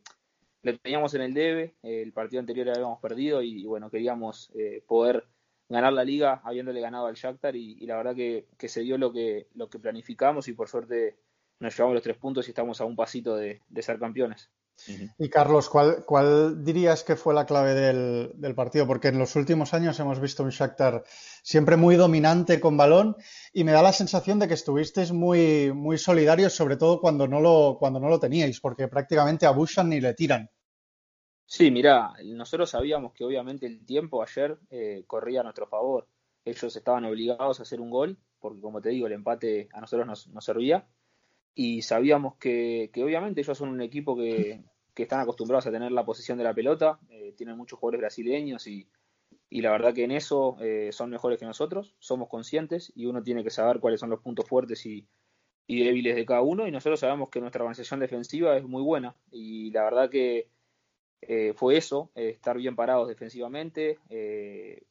lo 0.61 0.77
teníamos 0.77 1.15
en 1.15 1.21
el 1.21 1.33
debe. 1.33 1.75
El 1.81 2.13
partido 2.13 2.41
anterior 2.41 2.67
lo 2.67 2.73
habíamos 2.73 2.99
perdido 2.99 3.41
y, 3.41 3.65
bueno, 3.65 3.89
queríamos 3.89 4.51
eh, 4.53 4.83
poder 4.87 5.25
ganar 5.67 5.93
la 5.93 6.03
liga 6.03 6.41
habiéndole 6.43 6.79
ganado 6.79 7.07
al 7.07 7.15
Shakhtar 7.15 7.55
y, 7.55 7.85
la 7.87 7.97
verdad 7.97 8.15
que, 8.15 8.47
que, 8.57 8.69
se 8.69 8.81
dio 8.81 8.99
lo 8.99 9.11
que, 9.11 9.47
lo 9.55 9.67
que 9.69 9.79
planificamos 9.79 10.47
y 10.47 10.53
por 10.53 10.69
suerte 10.69 11.17
nos 11.59 11.75
llevamos 11.75 11.95
los 11.95 12.03
tres 12.03 12.17
puntos 12.17 12.47
y 12.47 12.51
estamos 12.51 12.79
a 12.81 12.85
un 12.85 12.95
pasito 12.95 13.35
de 13.35 13.61
ser 13.81 13.97
campeones. 13.97 14.51
Y 15.17 15.29
Carlos, 15.29 15.69
¿cuál, 15.69 16.63
dirías 16.63 17.03
que 17.03 17.15
fue 17.15 17.33
la 17.33 17.45
clave 17.45 17.73
del, 17.73 18.55
partido? 18.55 18.85
Porque 18.85 19.09
en 19.09 19.19
los 19.19 19.35
últimos 19.35 19.73
años 19.73 19.99
hemos 19.99 20.19
visto 20.19 20.43
un 20.43 20.49
Shakhtar 20.49 21.03
siempre 21.41 21.77
muy 21.77 21.95
dominante 21.95 22.59
con 22.59 22.75
balón 22.75 23.15
y 23.53 23.63
me 23.63 23.71
da 23.71 23.81
la 23.81 23.93
sensación 23.93 24.39
de 24.39 24.47
que 24.47 24.55
estuvisteis 24.55 25.11
muy, 25.11 25.71
muy 25.73 25.97
solidarios, 25.97 26.53
sobre 26.53 26.77
todo 26.77 26.99
cuando 26.99 27.27
no, 27.27 27.39
lo, 27.39 27.77
cuando 27.79 27.99
no 27.99 28.09
lo 28.09 28.19
teníais, 28.19 28.59
porque 28.59 28.87
prácticamente 28.87 29.45
abusan 29.45 29.89
ni 29.89 30.01
le 30.01 30.13
tiran. 30.13 30.49
Sí, 31.45 31.69
mira, 31.69 32.13
nosotros 32.23 32.69
sabíamos 32.69 33.13
que 33.13 33.23
obviamente 33.23 33.65
el 33.65 33.85
tiempo 33.85 34.23
ayer 34.23 34.57
eh, 34.69 35.03
corría 35.05 35.41
a 35.41 35.43
nuestro 35.43 35.67
favor. 35.67 36.07
Ellos 36.45 36.75
estaban 36.75 37.05
obligados 37.05 37.59
a 37.59 37.63
hacer 37.63 37.79
un 37.79 37.89
gol, 37.89 38.17
porque 38.39 38.59
como 38.59 38.81
te 38.81 38.89
digo, 38.89 39.07
el 39.07 39.13
empate 39.13 39.69
a 39.71 39.79
nosotros 39.79 40.07
nos, 40.07 40.43
servía 40.43 40.87
y 41.55 41.81
sabíamos 41.81 42.35
que, 42.35 42.89
obviamente 43.03 43.41
ellos 43.41 43.57
son 43.57 43.69
un 43.69 43.81
equipo 43.81 44.15
que, 44.15 44.61
están 44.95 45.21
acostumbrados 45.21 45.65
a 45.67 45.71
tener 45.71 45.91
la 45.91 46.05
posición 46.05 46.37
de 46.37 46.43
la 46.43 46.53
pelota, 46.53 46.99
eh, 47.09 47.33
tienen 47.35 47.57
muchos 47.57 47.79
jugadores 47.79 48.01
brasileños 48.01 48.67
y, 48.67 48.87
la 49.49 49.71
verdad 49.71 49.93
que 49.93 50.03
en 50.03 50.11
eso 50.11 50.57
eh, 50.61 50.89
son 50.91 51.11
mejores 51.11 51.37
que 51.37 51.45
nosotros, 51.45 51.95
somos 51.99 52.27
conscientes 52.27 52.91
y 52.95 53.05
uno 53.05 53.21
tiene 53.21 53.43
que 53.43 53.51
saber 53.51 53.79
cuáles 53.79 53.99
son 53.99 54.09
los 54.09 54.19
puntos 54.19 54.47
fuertes 54.47 54.85
y, 54.85 55.07
débiles 55.67 56.15
de 56.15 56.25
cada 56.25 56.41
uno 56.41 56.67
y 56.67 56.71
nosotros 56.71 56.99
sabemos 56.99 57.29
que 57.29 57.39
nuestra 57.39 57.63
organización 57.63 57.99
defensiva 57.99 58.57
es 58.57 58.63
muy 58.63 58.81
buena 58.83 59.15
y 59.31 59.71
la 59.71 59.83
verdad 59.83 60.09
que 60.09 60.49
eh, 61.21 61.53
fue 61.55 61.77
eso, 61.77 62.11
estar 62.15 62.57
bien 62.57 62.75
parados 62.75 63.07
defensivamente, 63.07 63.97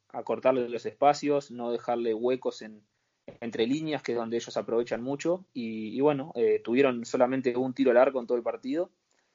acortarle 0.08 0.68
los 0.68 0.86
espacios, 0.86 1.50
no 1.50 1.70
dejarle 1.70 2.14
huecos 2.14 2.62
en, 2.62 2.82
entre 3.40 3.66
líneas, 3.66 4.02
que 4.02 4.12
es 4.12 4.18
donde 4.18 4.36
ellos 4.36 4.56
aprovechan 4.56 5.02
mucho. 5.02 5.44
Y, 5.52 6.00
bueno, 6.00 6.32
tuvieron 6.64 7.04
solamente 7.04 7.56
un 7.56 7.74
tiro 7.74 7.92
largo 7.92 8.20
en 8.20 8.26
todo 8.26 8.36
el 8.36 8.44
partido 8.44 8.90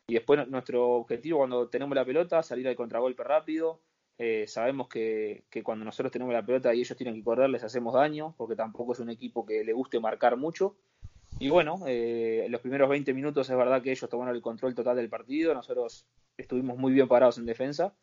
y 0.09 0.13
después 0.13 0.47
nuestro 0.47 0.91
objetivo 0.91 1.39
cuando 1.39 1.67
tenemos 1.67 1.93
la 1.93 2.05
pelota, 2.05 2.41
salir 2.41 2.67
al 2.67 2.77
contragolpe 2.77 3.23
rápido. 3.23 3.81
Eh, 4.17 4.47
sabemos 4.47 4.87
que, 4.87 5.43
cuando 5.63 5.83
nosotros 5.83 6.11
tenemos 6.11 6.33
la 6.33 6.45
pelota 6.45 6.73
y 6.73 6.79
ellos 6.79 6.97
tienen 6.97 7.15
que 7.15 7.23
correr, 7.23 7.49
les 7.49 7.63
hacemos 7.63 7.93
daño, 7.93 8.33
porque 8.37 8.55
tampoco 8.55 8.93
es 8.93 8.99
un 8.99 9.09
equipo 9.09 9.45
que 9.45 9.65
le 9.65 9.73
guste 9.73 9.99
marcar 9.99 10.37
mucho. 10.37 10.77
Y 11.39 11.49
bueno, 11.49 11.81
eh, 11.85 12.47
los 12.49 12.61
primeros 12.61 12.89
20 12.89 13.13
minutos 13.13 13.49
es 13.49 13.57
verdad 13.57 13.81
que 13.81 13.91
ellos 13.91 14.09
tomaron 14.09 14.33
el 14.33 14.41
control 14.41 14.73
total 14.73 14.95
del 14.95 15.09
partido, 15.09 15.53
nosotros 15.53 16.07
estuvimos 16.37 16.77
muy 16.77 16.93
bien 16.93 17.09
parados 17.09 17.37
en 17.37 17.45
defensa. 17.45 17.93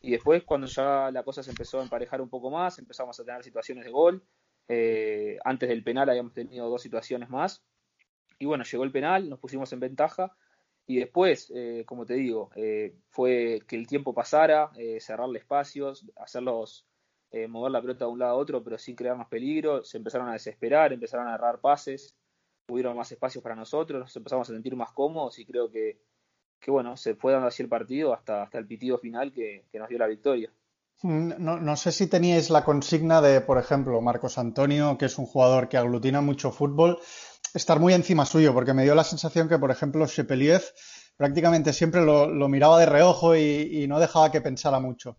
Y 0.00 0.12
después, 0.12 0.44
cuando 0.44 0.68
ya 0.68 1.10
la 1.10 1.24
cosa 1.24 1.42
se 1.42 1.50
empezó 1.50 1.80
a 1.80 1.82
emparejar 1.82 2.20
un 2.20 2.28
poco 2.28 2.50
más, 2.50 2.78
empezamos 2.78 3.18
a 3.18 3.24
tener 3.24 3.42
situaciones 3.42 3.84
de 3.84 3.90
gol. 3.90 4.22
Eh, 4.68 5.38
antes 5.44 5.68
del 5.68 5.82
penal 5.82 6.08
habíamos 6.10 6.34
tenido 6.34 6.68
dos 6.68 6.82
situaciones 6.82 7.30
más. 7.30 7.64
Y 8.38 8.46
bueno, 8.46 8.64
llegó 8.64 8.84
el 8.84 8.92
penal, 8.92 9.28
nos 9.28 9.40
pusimos 9.40 9.72
en 9.72 9.80
ventaja 9.80 10.36
y 10.88 10.96
después, 10.96 11.52
eh, 11.54 11.84
como 11.86 12.06
te 12.06 12.14
digo, 12.14 12.50
eh, 12.56 12.96
fue 13.10 13.60
que 13.68 13.76
el 13.76 13.86
tiempo 13.86 14.14
pasara, 14.14 14.70
eh, 14.78 14.98
cerrarle 15.00 15.38
espacios, 15.38 16.06
hacerlos 16.16 16.86
mover 17.50 17.72
la 17.72 17.82
pelota 17.82 18.06
de 18.06 18.10
un 18.10 18.18
lado 18.20 18.32
a 18.32 18.36
otro, 18.36 18.64
pero 18.64 18.78
sin 18.78 18.96
crear 18.96 19.14
más 19.14 19.28
peligro. 19.28 19.84
Se 19.84 19.98
empezaron 19.98 20.30
a 20.30 20.32
desesperar, 20.32 20.94
empezaron 20.94 21.28
a 21.28 21.34
errar 21.34 21.60
pases, 21.60 22.16
hubieron 22.70 22.96
más 22.96 23.12
espacios 23.12 23.44
para 23.44 23.54
nosotros, 23.54 24.00
nos 24.00 24.16
empezamos 24.16 24.48
a 24.48 24.54
sentir 24.54 24.74
más 24.74 24.92
cómodos 24.92 25.38
y 25.38 25.44
creo 25.44 25.70
que, 25.70 26.00
que 26.58 26.70
bueno, 26.70 26.96
se 26.96 27.14
fue 27.16 27.32
dando 27.32 27.48
así 27.48 27.62
el 27.62 27.68
partido 27.68 28.14
hasta, 28.14 28.44
hasta 28.44 28.58
el 28.58 28.66
pitido 28.66 28.96
final 28.96 29.30
que, 29.30 29.66
que 29.70 29.78
nos 29.78 29.90
dio 29.90 29.98
la 29.98 30.06
victoria. 30.06 30.50
No, 31.02 31.76
sé 31.76 31.92
si 31.92 32.08
teníais 32.08 32.50
la 32.50 32.64
consigna 32.64 33.20
de, 33.20 33.40
por 33.40 33.58
ejemplo, 33.58 34.00
Marcos 34.00 34.36
Antonio, 34.36 34.98
que 34.98 35.04
es 35.04 35.16
un 35.18 35.26
jugador 35.26 35.68
que 35.68 35.76
aglutina 35.76 36.20
mucho 36.20 36.50
fútbol, 36.50 36.98
estar 37.54 37.78
muy 37.78 37.94
encima 37.94 38.26
suyo, 38.26 38.52
porque 38.52 38.74
me 38.74 38.82
dio 38.82 38.96
la 38.96 39.04
sensación 39.04 39.48
que, 39.48 39.58
por 39.58 39.70
ejemplo, 39.70 40.06
Shepeliev 40.06 40.62
prácticamente 41.16 41.72
siempre 41.72 42.04
lo, 42.04 42.48
miraba 42.48 42.80
de 42.80 42.86
reojo 42.86 43.36
y, 43.36 43.86
no 43.88 44.00
dejaba 44.00 44.32
que 44.32 44.40
pensara 44.40 44.80
mucho. 44.80 45.16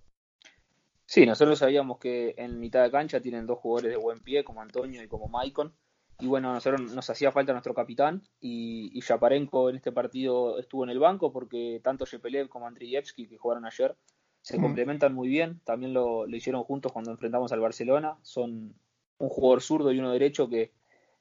Sí, 1.05 1.25
nosotros 1.25 1.59
sabíamos 1.59 1.97
que 1.97 2.35
en 2.37 2.59
mitad 2.59 2.83
de 2.83 2.91
cancha 2.91 3.21
tienen 3.21 3.47
dos 3.47 3.59
jugadores 3.59 3.91
de 3.91 3.97
buen 3.97 4.19
pie, 4.19 4.43
como 4.43 4.61
Antonio 4.61 5.01
y 5.01 5.07
como 5.07 5.29
Maicon. 5.29 5.73
Y 6.19 6.27
bueno, 6.27 6.53
nosotros 6.53 6.93
nos 6.93 7.09
hacía 7.09 7.31
falta 7.31 7.53
nuestro 7.53 7.73
capitán 7.73 8.21
y, 8.41 8.91
y 8.93 9.01
en 9.01 9.75
este 9.77 9.93
partido 9.93 10.59
estuvo 10.59 10.83
en 10.83 10.89
el 10.89 10.99
banco 10.99 11.31
porque 11.31 11.79
tanto 11.81 12.05
Shepelev 12.05 12.49
como 12.49 12.67
Andrievski, 12.67 13.27
que 13.27 13.37
jugaron 13.37 13.65
ayer, 13.65 13.95
se 14.41 14.57
mm. 14.57 14.61
complementan 14.61 15.13
muy 15.13 15.27
bien. 15.27 15.59
También 15.63 15.93
lo, 15.93 16.25
lo, 16.27 16.35
hicieron 16.35 16.63
juntos 16.63 16.91
cuando 16.91 17.11
enfrentamos 17.11 17.51
al 17.51 17.59
Barcelona. 17.59 18.17
Son 18.21 18.73
un 19.17 19.29
jugador 19.29 19.61
zurdo 19.61 19.91
y 19.91 19.99
uno 19.99 20.11
derecho 20.11 20.49
que, 20.49 20.71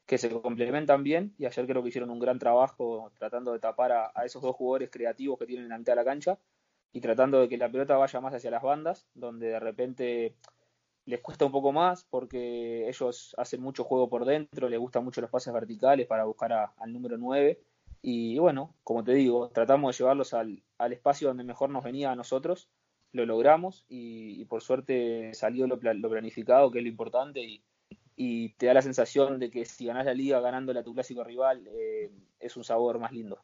que 0.09 0.17
se 0.17 0.31
complementan 0.31 1.03
bien 1.03 1.35
y 1.37 1.45
ayer 1.45 1.67
creo 1.67 1.83
que 1.83 1.91
hicieron 1.91 2.09
un 2.09 2.19
gran 2.19 2.39
trabajo 2.39 3.13
tratando 3.19 3.53
de 3.53 3.59
tapar 3.59 3.93
a, 3.93 4.25
esos 4.25 4.41
dos 4.41 4.57
jugadores 4.57 4.91
creativos 4.91 5.39
que 5.39 5.45
tienen 5.45 5.71
ante 5.71 5.93
a 5.93 5.95
la 5.95 6.03
cancha 6.03 6.39
y 6.95 7.03
tratando 7.03 7.41
de 7.41 7.49
que 7.51 7.59
la 7.59 7.71
pelota 7.71 7.99
vaya 7.99 8.19
más 8.19 8.33
hacia 8.33 8.51
las 8.51 8.63
bandas, 8.63 9.07
donde 9.13 9.49
de 9.49 9.61
repente 9.61 10.35
les 11.05 11.21
cuesta 11.21 11.45
un 11.45 11.53
poco 11.53 11.73
más 11.73 12.05
porque 12.05 12.89
ellos 12.89 13.35
hacen 13.37 13.61
mucho 13.61 13.85
juego 13.85 14.09
por 14.09 14.25
dentro, 14.25 14.71
les 14.71 14.81
gustan 14.81 15.05
mucho 15.05 15.21
los 15.21 15.29
pases 15.29 15.53
verticales 15.53 16.07
para 16.07 16.25
buscar 16.25 16.55
al 16.55 16.93
número 16.93 17.19
9 17.19 17.61
y 18.01 18.39
bueno, 18.39 18.75
como 18.85 19.05
te 19.05 19.13
digo, 19.13 19.51
tratamos 19.51 19.95
de 19.95 19.99
llevarlos 19.99 20.33
al, 20.33 20.63
espacio 20.91 21.29
donde 21.29 21.45
mejor 21.45 21.69
nos 21.69 21.85
venía 21.85 22.13
a 22.13 22.17
nosotros, 22.17 22.71
lo 23.13 23.27
logramos 23.27 23.85
y, 23.89 24.45
por 24.47 24.63
suerte 24.63 25.33
salió 25.35 25.67
lo, 25.67 25.77
lo 25.77 26.11
planificado, 26.11 26.71
que 26.71 26.79
es 26.79 26.85
lo 26.85 26.91
importante 26.91 27.41
y, 27.41 27.63
y 28.17 28.51
te 28.55 28.67
da 28.67 28.75
la 28.75 28.83
sensación 28.83 29.39
de 29.39 29.51
que 29.51 29.65
si 29.65 29.87
ganás 29.87 30.05
la 30.05 30.15
liga 30.15 30.41
ganándole 30.41 30.81
a 30.81 30.83
tu 30.83 30.93
clásico 30.93 31.23
rival 31.23 31.67
eh, 31.69 32.11
es 32.41 32.57
un 32.57 32.65
sabor 32.65 32.99
más 32.99 33.13
lindo. 33.13 33.39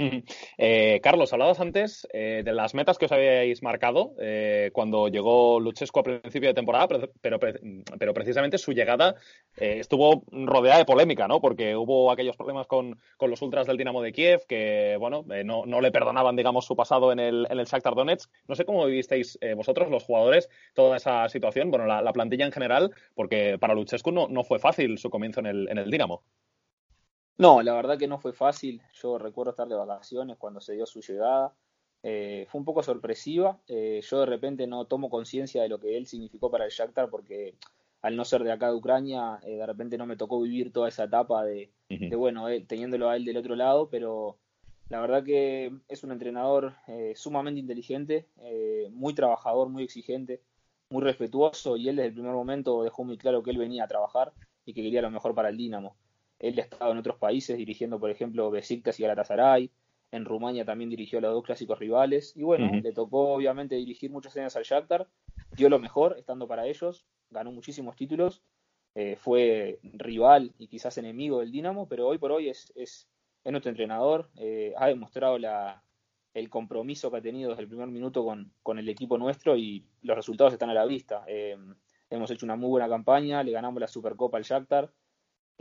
Eh, 0.58 1.00
Carlos, 1.02 1.32
hablabas 1.32 1.60
antes 1.60 2.06
eh, 2.12 2.42
de 2.44 2.52
las 2.52 2.74
metas 2.74 2.98
que 2.98 3.06
os 3.06 3.12
habíais 3.12 3.62
marcado 3.62 4.14
eh, 4.20 4.70
cuando 4.72 5.08
llegó 5.08 5.58
Luchescu 5.60 6.00
a 6.00 6.02
principio 6.02 6.48
de 6.48 6.54
temporada, 6.54 6.88
pero, 7.20 7.38
pero, 7.38 8.14
precisamente 8.14 8.58
su 8.58 8.72
llegada 8.72 9.14
estuvo 9.56 10.24
rodeada 10.30 10.78
de 10.78 10.84
polémica, 10.84 11.28
¿no? 11.28 11.40
Porque 11.40 11.76
hubo 11.76 12.10
aquellos 12.10 12.36
problemas 12.36 12.66
con, 12.66 12.98
los 13.20 13.42
ultras 13.42 13.66
del 13.66 13.76
Dinamo 13.76 14.02
de 14.02 14.12
Kiev 14.12 14.46
que, 14.46 14.96
bueno, 14.98 15.24
no, 15.44 15.64
no, 15.66 15.80
le 15.80 15.92
perdonaban, 15.92 16.36
digamos, 16.36 16.66
su 16.66 16.76
pasado 16.76 17.12
en 17.12 17.18
el, 17.18 17.46
en 17.50 17.58
el 17.58 17.66
Shakhtar 17.66 17.94
Donetsk. 17.94 18.30
No 18.48 18.54
sé 18.54 18.64
cómo 18.64 18.86
vivisteis 18.86 19.38
vosotros, 19.56 19.90
los 19.90 20.04
jugadores, 20.04 20.48
toda 20.74 20.96
esa 20.96 21.28
situación, 21.28 21.70
bueno, 21.70 21.86
la, 21.86 22.12
plantilla 22.12 22.46
en 22.46 22.52
general, 22.52 22.90
porque 23.14 23.58
para 23.58 23.74
Luchescu 23.74 24.10
no, 24.12 24.28
no 24.28 24.44
fue 24.44 24.58
fácil 24.58 24.98
su 24.98 25.10
comienzo 25.10 25.40
en 25.40 25.46
el, 25.46 25.68
en 25.68 25.78
el 25.78 25.90
Dinamo. 25.90 26.22
No, 27.40 27.62
la 27.62 27.72
verdad 27.72 27.96
que 27.96 28.06
no 28.06 28.18
fue 28.18 28.34
fácil. 28.34 28.82
Yo 28.92 29.16
recuerdo 29.16 29.52
estar 29.52 29.66
de 29.66 29.74
vacaciones 29.74 30.36
cuando 30.36 30.60
se 30.60 30.74
dio 30.74 30.84
su 30.84 31.00
llegada. 31.00 31.54
Eh, 32.02 32.44
fue 32.50 32.58
un 32.58 32.66
poco 32.66 32.82
sorpresiva. 32.82 33.58
Eh, 33.66 34.02
yo 34.02 34.20
de 34.20 34.26
repente 34.26 34.66
no 34.66 34.84
tomo 34.84 35.08
conciencia 35.08 35.62
de 35.62 35.70
lo 35.70 35.80
que 35.80 35.96
él 35.96 36.06
significó 36.06 36.50
para 36.50 36.66
el 36.66 36.70
Shakhtar 36.70 37.08
porque 37.08 37.54
al 38.02 38.14
no 38.14 38.26
ser 38.26 38.44
de 38.44 38.52
acá 38.52 38.68
de 38.68 38.74
Ucrania, 38.76 39.40
eh, 39.42 39.56
de 39.56 39.64
repente 39.64 39.96
no 39.96 40.04
me 40.04 40.18
tocó 40.18 40.38
vivir 40.42 40.70
toda 40.70 40.90
esa 40.90 41.04
etapa 41.04 41.42
de, 41.42 41.70
bueno, 42.14 42.44
teniéndolo 42.66 43.08
a 43.08 43.16
él 43.16 43.24
del 43.24 43.38
otro 43.38 43.56
lado, 43.56 43.88
pero 43.88 44.36
la 44.90 45.00
verdad 45.00 45.24
que 45.24 45.72
es 45.88 46.04
un 46.04 46.12
entrenador 46.12 46.74
sumamente 47.14 47.58
inteligente, 47.58 48.26
muy 48.90 49.14
trabajador, 49.14 49.70
muy 49.70 49.84
exigente, 49.84 50.42
muy 50.90 51.02
respetuoso 51.02 51.78
y 51.78 51.88
él 51.88 51.96
desde 51.96 52.08
el 52.08 52.14
primer 52.14 52.32
momento 52.32 52.82
dejó 52.82 53.02
muy 53.02 53.16
claro 53.16 53.42
que 53.42 53.50
él 53.50 53.58
venía 53.58 53.84
a 53.84 53.88
trabajar 53.88 54.32
y 54.66 54.74
que 54.74 54.82
quería 54.82 55.00
lo 55.00 55.10
mejor 55.10 55.34
para 55.34 55.48
el 55.48 55.56
Dinamo. 55.56 55.96
Él 56.40 56.58
ha 56.58 56.62
estado 56.62 56.90
en 56.90 56.98
otros 56.98 57.16
países 57.18 57.56
dirigiendo, 57.56 58.00
por 58.00 58.10
ejemplo, 58.10 58.50
Besiktas 58.50 58.98
y 58.98 59.02
Galatasaray. 59.02 59.70
En 60.10 60.24
Rumania 60.24 60.64
también 60.64 60.90
dirigió 60.90 61.20
los 61.20 61.32
dos 61.32 61.44
clásicos 61.44 61.78
rivales. 61.78 62.32
Y 62.34 62.42
bueno, 62.42 62.80
le 62.82 62.92
tocó 62.92 63.34
obviamente 63.34 63.76
dirigir 63.76 64.10
muchos 64.10 64.36
años 64.36 64.56
al 64.56 64.64
Shakhtar. 64.64 65.06
Dio 65.52 65.68
lo 65.68 65.78
mejor 65.78 66.16
estando 66.18 66.48
para 66.48 66.66
ellos. 66.66 67.06
Ganó 67.30 67.52
muchísimos 67.52 67.94
títulos. 67.94 68.42
Eh, 68.94 69.16
fue 69.16 69.78
rival 69.82 70.52
y 70.58 70.66
quizás 70.66 70.98
enemigo 70.98 71.40
del 71.40 71.52
Dinamo, 71.52 71.86
pero 71.86 72.08
hoy 72.08 72.18
por 72.18 72.32
hoy 72.32 72.48
es, 72.48 72.72
es, 72.74 73.08
nuestro 73.44 73.70
entrenador. 73.70 74.30
Eh, 74.36 74.72
ha 74.76 74.88
demostrado 74.88 75.38
la, 75.38 75.84
el 76.34 76.48
compromiso 76.48 77.10
que 77.10 77.18
ha 77.18 77.22
tenido 77.22 77.50
desde 77.50 77.62
el 77.62 77.68
primer 77.68 77.88
minuto 77.88 78.24
con, 78.24 78.52
con, 78.62 78.78
el 78.78 78.88
equipo 78.88 79.18
nuestro 79.18 79.56
y 79.56 79.86
los 80.02 80.16
resultados 80.16 80.52
están 80.52 80.70
a 80.70 80.74
la 80.74 80.86
vista. 80.86 81.22
Eh, 81.28 81.56
hemos 82.08 82.30
hecho 82.30 82.46
una 82.46 82.56
muy 82.56 82.68
buena 82.68 82.88
campaña, 82.88 83.42
le 83.42 83.52
ganamos 83.52 83.80
la 83.80 83.88
Supercopa 83.88 84.38
al 84.38 84.44
Shakhtar, 84.44 84.90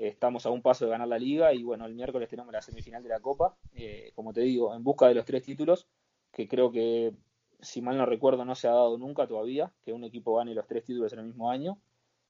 Estamos 0.01 0.45
a 0.45 0.49
un 0.49 0.61
paso 0.61 0.85
de 0.85 0.91
ganar 0.91 1.09
la 1.09 1.19
liga 1.19 1.53
y 1.53 1.61
bueno, 1.61 1.85
el 1.85 1.93
miércoles 1.93 2.29
tenemos 2.29 2.53
la 2.53 2.61
semifinal 2.61 3.03
de 3.03 3.09
la 3.09 3.19
Copa, 3.19 3.57
eh, 3.73 4.13
como 4.15 4.31
te 4.31 4.41
digo, 4.41 4.73
en 4.73 4.81
busca 4.81 5.09
de 5.09 5.13
los 5.13 5.25
tres 5.25 5.43
títulos, 5.43 5.87
que 6.31 6.47
creo 6.47 6.71
que, 6.71 7.13
si 7.59 7.81
mal 7.81 7.97
no 7.97 8.05
recuerdo, 8.05 8.45
no 8.45 8.55
se 8.55 8.69
ha 8.69 8.71
dado 8.71 8.97
nunca 8.97 9.27
todavía, 9.27 9.73
que 9.83 9.91
un 9.91 10.05
equipo 10.05 10.37
gane 10.37 10.53
los 10.53 10.67
tres 10.67 10.85
títulos 10.85 11.11
en 11.11 11.19
el 11.19 11.25
mismo 11.25 11.51
año. 11.51 11.79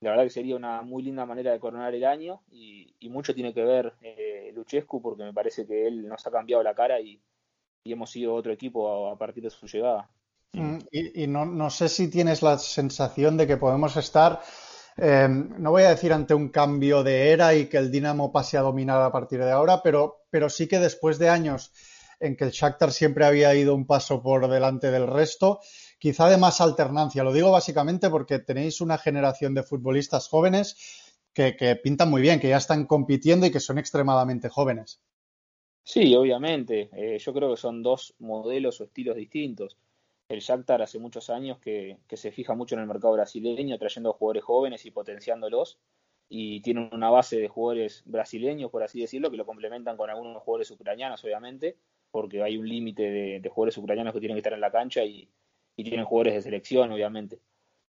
La 0.01 0.11
verdad 0.11 0.23
que 0.23 0.31
sería 0.31 0.55
una 0.55 0.81
muy 0.81 1.03
linda 1.03 1.27
manera 1.27 1.51
de 1.51 1.59
coronar 1.59 1.93
el 1.93 2.05
año 2.05 2.41
y, 2.49 2.95
mucho 3.09 3.35
tiene 3.35 3.53
que 3.53 3.63
ver 3.63 3.93
eh, 4.01 4.51
Luchescu 4.55 5.01
porque 5.01 5.23
me 5.23 5.33
parece 5.33 5.67
que 5.67 5.87
él 5.87 6.07
nos 6.07 6.25
ha 6.25 6.31
cambiado 6.31 6.63
la 6.63 6.73
cara 6.73 6.99
y, 6.99 7.21
hemos 7.85 8.11
sido 8.11 8.35
otro 8.35 8.51
equipo 8.51 9.09
a, 9.09 9.17
partir 9.17 9.43
de 9.43 9.49
su 9.49 9.67
llegada. 9.67 10.09
Mm, 10.53 10.77
y, 10.91 11.27
no, 11.27 11.45
no 11.45 11.69
sé 11.69 11.89
si 11.89 12.09
tienes 12.09 12.41
la 12.41 12.57
sensación 12.57 13.37
de 13.37 13.45
que 13.45 13.57
podemos 13.57 13.95
estar 13.97 14.41
Em, 15.01 15.49
no 15.59 15.71
voy 15.71 15.83
a 15.83 15.91
decir 15.91 16.11
ante 16.11 16.33
un 16.33 16.49
cambio 16.49 17.03
de 17.03 17.31
era 17.31 17.55
y 17.55 17.67
que 17.67 17.77
el 17.77 17.89
Dinamo 17.89 18.33
pase 18.33 18.57
a 18.57 18.61
dominar 18.61 19.01
a 19.01 19.11
partir 19.13 19.39
de 19.39 19.51
ahora, 19.51 19.81
pero, 19.81 20.25
pero 20.29 20.49
sí 20.49 20.67
que 20.67 20.77
después 20.79 21.17
de 21.17 21.29
años 21.29 21.71
en 22.19 22.35
que 22.35 22.43
el 22.43 22.51
Shakhtar 22.51 22.91
siempre 22.91 23.23
había 23.25 23.55
ido 23.55 23.73
un 23.73 23.87
paso 23.87 24.21
por 24.21 24.49
delante 24.49 24.91
del 24.91 25.07
resto, 25.07 25.61
quizá 25.99 26.29
de 26.29 26.37
más 26.37 26.59
alternancia. 26.59 27.23
Lo 27.23 27.31
digo 27.31 27.49
básicamente 27.49 28.09
porque 28.09 28.39
tenéis 28.39 28.81
una 28.81 28.97
generación 28.97 29.53
de 29.53 29.63
futbolistas 29.63 30.27
jóvenes 30.27 30.75
que, 31.33 31.53
pintan 31.81 32.09
muy 32.09 32.21
bien, 32.21 32.41
que 32.41 32.49
ya 32.49 32.57
están 32.57 32.85
compitiendo 32.85 33.45
y 33.45 33.51
que 33.51 33.61
son 33.61 33.77
extremadamente 33.77 34.49
jóvenes. 34.49 34.99
Sí, 35.81 36.13
obviamente. 36.13 36.89
Eh, 36.91 37.17
yo 37.19 37.33
creo 37.33 37.51
que 37.51 37.61
son 37.61 37.81
dos 37.81 38.15
modelos 38.19 38.81
o 38.81 38.83
estilos 38.83 39.15
distintos 39.15 39.77
el 40.29 40.41
Shakhtar 40.41 40.81
hace 40.83 40.99
muchos 40.99 41.29
años 41.31 41.57
que, 41.57 41.97
se 42.11 42.31
fija 42.31 42.53
mucho 42.53 42.75
en 42.75 42.81
el 42.81 42.87
mercado 42.87 43.13
brasileño, 43.13 43.77
trayendo 43.79 44.13
jugadores 44.13 44.43
jóvenes 44.43 44.85
y 44.85 44.91
potenciándolos. 44.91 45.79
Y 46.31 46.61
tienen 46.61 46.89
una 46.93 47.09
base 47.09 47.39
de 47.39 47.47
jugadores 47.47 48.03
brasileños, 48.05 48.69
por 48.69 48.83
así 48.83 49.01
decirlo, 49.01 49.31
que 49.31 49.37
lo 49.37 49.47
complementan 49.47 49.97
con 49.97 50.11
algunos 50.11 50.43
jugadores 50.43 50.69
ucranianos, 50.69 51.23
obviamente, 51.23 51.77
porque 52.11 52.43
hay 52.43 52.57
un 52.57 52.69
límite 52.69 53.39
de, 53.39 53.49
jugadores 53.49 53.77
ucranianos 53.79 54.13
que 54.13 54.19
tienen 54.19 54.35
que 54.35 54.39
estar 54.39 54.53
en 54.53 54.61
la 54.61 54.71
cancha 54.71 55.03
y, 55.03 55.29
tienen 55.75 56.03
jugadores 56.03 56.33
de 56.35 56.41
selección, 56.41 56.91
obviamente. 56.91 57.39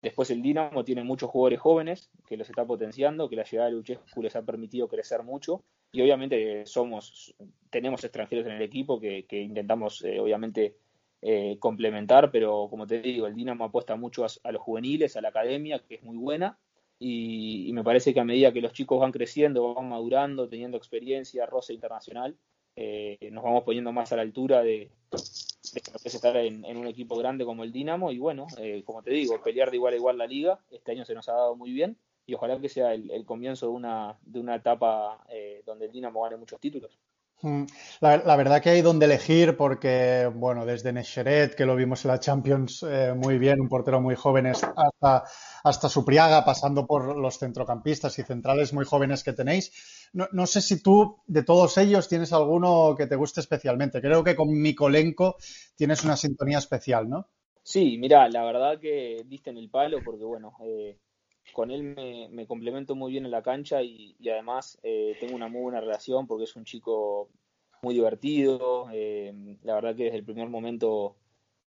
Después 0.00 0.30
el 0.30 0.40
Dinamo 0.40 0.84
tiene 0.84 1.02
muchos 1.02 1.28
jugadores 1.28 1.58
jóvenes 1.58 2.08
que 2.24 2.36
los 2.36 2.48
está 2.48 2.64
potenciando, 2.64 3.28
que 3.28 3.34
la 3.34 3.42
llegada 3.42 3.68
de 3.68 3.74
Luchescu 3.74 4.22
les 4.22 4.36
ha 4.36 4.42
permitido 4.42 4.86
crecer 4.86 5.24
mucho 5.24 5.64
y 5.90 6.00
obviamente 6.00 6.64
somos 6.66 7.34
tenemos 7.68 8.04
extranjeros 8.04 8.46
en 8.46 8.52
el 8.52 8.62
equipo 8.62 9.00
que, 9.00 9.26
intentamos 9.28 10.04
eh, 10.04 10.20
obviamente 10.20 10.76
eh, 11.22 11.58
complementar, 11.58 12.30
pero 12.30 12.68
como 12.70 12.86
te 12.86 13.02
digo, 13.02 13.26
el 13.26 13.34
Dinamo 13.34 13.64
apuesta 13.64 13.94
mucho 13.94 14.24
a, 14.24 14.52
los 14.52 14.62
juveniles, 14.62 15.16
a 15.16 15.20
la 15.20 15.28
academia, 15.28 15.78
que 15.80 15.96
es 15.96 16.02
muy 16.02 16.16
buena, 16.16 16.58
y, 16.98 17.70
me 17.74 17.84
parece 17.84 18.14
que 18.14 18.20
a 18.20 18.24
medida 18.24 18.52
que 18.52 18.62
los 18.62 18.72
chicos 18.72 19.00
van 19.00 19.12
creciendo, 19.12 19.74
van 19.74 19.88
madurando, 19.90 20.48
teniendo 20.48 20.78
experiencia, 20.78 21.44
roce 21.44 21.74
internacional, 21.74 22.38
eh, 22.74 23.18
nos 23.32 23.44
vamos 23.44 23.64
poniendo 23.64 23.92
más 23.92 24.12
a 24.12 24.16
la 24.16 24.22
altura 24.22 24.62
de, 24.62 24.90
de 25.10 25.80
estar 26.04 26.36
en, 26.38 26.64
un 26.64 26.86
equipo 26.86 27.16
grande 27.16 27.44
como 27.44 27.64
el 27.64 27.72
Dinamo, 27.72 28.12
y 28.12 28.18
bueno, 28.18 28.46
eh, 28.58 28.82
como 28.86 29.02
te 29.02 29.10
digo, 29.10 29.42
pelear 29.42 29.70
de 29.70 29.76
igual 29.76 29.92
a 29.92 29.96
igual 29.96 30.16
la 30.16 30.26
liga, 30.26 30.58
este 30.70 30.92
año 30.92 31.04
se 31.04 31.14
nos 31.14 31.28
ha 31.28 31.32
dado 31.32 31.54
muy 31.54 31.70
bien, 31.72 31.98
y 32.24 32.32
ojalá 32.32 32.58
que 32.58 32.70
sea 32.70 32.94
el, 32.94 33.24
comienzo 33.26 33.66
de 33.66 33.72
una, 33.72 34.18
de 34.22 34.40
una 34.40 34.54
etapa 34.54 35.22
donde 35.66 35.86
el 35.86 35.92
Dinamo 35.92 36.22
gane 36.22 36.36
muchos 36.38 36.60
títulos. 36.60 36.98
Mm, 37.42 37.64
la, 38.00 38.36
verdad 38.36 38.60
que 38.60 38.68
hay 38.68 38.82
donde 38.82 39.06
elegir 39.06 39.56
porque, 39.56 40.30
bueno, 40.34 40.66
desde 40.66 40.92
Nesheret, 40.92 41.54
que 41.54 41.64
lo 41.64 41.74
vimos 41.74 42.04
en 42.04 42.10
la 42.10 42.20
Champions 42.20 42.82
eh, 42.82 43.14
muy 43.16 43.38
bien, 43.38 43.60
un 43.60 43.68
portero 43.68 44.00
muy 44.00 44.14
joven, 44.14 44.46
hasta, 44.48 45.24
hasta 45.64 45.88
Supriaga, 45.88 46.44
pasando 46.44 46.86
por 46.86 47.16
los 47.16 47.38
centrocampistas 47.38 48.18
y 48.18 48.24
centrales 48.24 48.74
muy 48.74 48.84
jóvenes 48.84 49.24
que 49.24 49.32
tenéis. 49.32 49.72
No, 50.12 50.46
sé 50.46 50.60
si 50.60 50.82
tú, 50.82 51.22
de 51.26 51.42
todos 51.42 51.78
ellos, 51.78 52.08
tienes 52.08 52.32
alguno 52.32 52.94
que 52.96 53.06
te 53.06 53.16
guste 53.16 53.40
especialmente. 53.40 54.00
Creo 54.00 54.22
que 54.22 54.36
con 54.36 54.50
Mikolenko 54.50 55.36
tienes 55.76 56.04
una 56.04 56.16
sintonía 56.16 56.58
especial, 56.58 57.08
¿no? 57.08 57.28
Sí, 57.62 57.96
mira, 57.98 58.28
la 58.28 58.44
verdad 58.44 58.80
que 58.80 59.22
diste 59.26 59.50
en 59.50 59.58
el 59.58 59.70
palo 59.70 60.00
porque, 60.04 60.24
bueno, 60.24 60.52
eh, 60.64 60.98
con 61.52 61.70
él 61.70 61.82
me, 62.30 62.46
complemento 62.46 62.94
muy 62.94 63.12
bien 63.12 63.24
en 63.24 63.30
la 63.30 63.42
cancha 63.42 63.82
y, 63.82 64.16
además 64.28 64.78
eh, 64.82 65.16
tengo 65.20 65.34
una 65.34 65.48
muy 65.48 65.62
buena 65.62 65.80
relación 65.80 66.26
porque 66.26 66.44
es 66.44 66.56
un 66.56 66.64
chico 66.64 67.28
muy 67.82 67.94
divertido. 67.94 68.88
Eh, 68.92 69.32
la 69.62 69.74
verdad 69.74 69.96
que 69.96 70.04
desde 70.04 70.18
el 70.18 70.24
primer 70.24 70.48
momento 70.48 71.16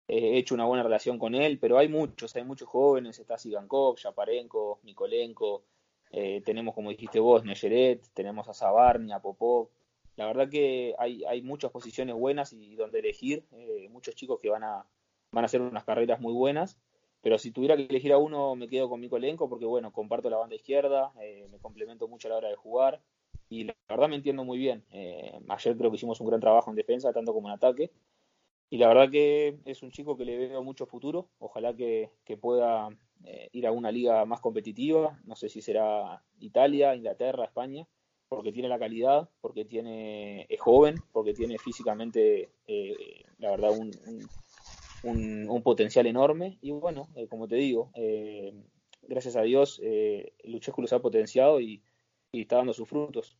he 0.08 0.38
hecho 0.38 0.54
una 0.54 0.64
buena 0.64 0.82
relación 0.82 1.18
con 1.18 1.34
él, 1.34 1.58
pero 1.58 1.78
hay 1.78 1.88
muchos, 1.88 2.34
hay 2.34 2.44
muchos 2.44 2.68
jóvenes, 2.68 3.18
está 3.18 3.38
Sigankov, 3.38 3.96
Yaparenko, 3.96 4.80
Nikolenko, 4.82 5.62
eh, 6.10 6.42
tenemos 6.44 6.74
como 6.74 6.90
dijiste 6.90 7.20
vos, 7.20 7.44
Neyeret, 7.44 8.02
tenemos 8.12 8.48
a 8.48 8.54
Sabarni, 8.54 9.12
a 9.12 9.20
Popov. 9.20 9.68
La 10.16 10.26
verdad 10.26 10.50
que 10.50 10.94
hay, 10.98 11.24
hay 11.24 11.42
muchas 11.42 11.70
posiciones 11.70 12.16
buenas 12.16 12.52
y 12.52 12.74
donde 12.74 12.98
elegir, 12.98 13.44
muchos 13.90 14.14
chicos 14.16 14.40
que 14.40 14.50
van 14.50 14.64
a, 14.64 14.84
van 15.30 15.44
a 15.44 15.46
hacer 15.46 15.60
unas 15.60 15.84
carreras 15.84 16.20
muy 16.20 16.32
buenas 16.32 16.76
pero 17.22 17.38
si 17.38 17.50
tuviera 17.50 17.76
que 17.76 17.84
elegir 17.84 18.12
a 18.12 18.18
uno, 18.18 18.56
me 18.56 18.68
quedo 18.68 18.88
con 18.88 19.00
Mico 19.00 19.16
Elenco 19.16 19.48
porque, 19.48 19.66
bueno, 19.66 19.92
comparto 19.92 20.30
la 20.30 20.38
banda 20.38 20.56
izquierda, 20.56 21.12
eh, 21.20 21.46
me 21.50 21.58
complemento 21.58 22.08
mucho 22.08 22.28
a 22.28 22.30
la 22.30 22.36
hora 22.38 22.48
de 22.48 22.56
jugar 22.56 23.00
y 23.48 23.64
la 23.64 23.74
verdad 23.88 24.08
me 24.08 24.16
entiendo 24.16 24.44
muy 24.44 24.58
bien. 24.58 24.84
Eh, 24.90 25.38
ayer 25.48 25.76
creo 25.76 25.90
que 25.90 25.96
hicimos 25.96 26.20
un 26.20 26.28
gran 26.28 26.40
trabajo 26.40 26.70
en 26.70 26.76
defensa, 26.76 27.12
tanto 27.12 27.34
como 27.34 27.48
en 27.48 27.54
ataque. 27.54 27.90
Y 28.70 28.78
la 28.78 28.88
verdad 28.88 29.10
que 29.10 29.58
es 29.64 29.82
un 29.82 29.90
chico 29.90 30.16
que 30.16 30.24
le 30.24 30.38
veo 30.38 30.62
mucho 30.62 30.86
futuro. 30.86 31.28
Ojalá 31.40 31.74
que, 31.74 32.10
pueda 32.40 32.88
eh, 33.24 33.48
ir 33.52 33.66
a 33.66 33.72
una 33.72 33.90
liga 33.90 34.24
más 34.24 34.40
competitiva. 34.40 35.18
No 35.24 35.34
sé 35.34 35.48
si 35.48 35.60
será 35.60 36.22
Italia, 36.38 36.94
Inglaterra, 36.94 37.44
España, 37.44 37.86
porque 38.28 38.52
tiene 38.52 38.68
la 38.68 38.78
calidad, 38.78 39.28
porque 39.40 39.64
tiene, 39.64 40.46
es 40.48 40.60
joven, 40.60 40.94
porque 41.12 41.34
tiene 41.34 41.58
físicamente, 41.58 42.50
la 43.38 43.50
verdad, 43.50 43.76
un, 43.76 43.90
potencial 45.62 46.06
enorme 46.06 46.58
y 46.60 46.70
bueno, 46.72 47.08
eh, 47.14 47.26
como 47.28 47.48
te 47.48 47.56
digo, 47.56 47.90
eh, 47.94 48.52
gracias 49.02 49.36
a 49.36 49.42
Dios 49.42 49.80
eh, 49.82 50.32
Luchescu 50.44 50.82
los 50.82 50.92
ha 50.92 51.00
potenciado 51.00 51.60
y, 51.60 51.82
está 52.32 52.56
dando 52.56 52.72
sus 52.72 52.88
frutos. 52.88 53.36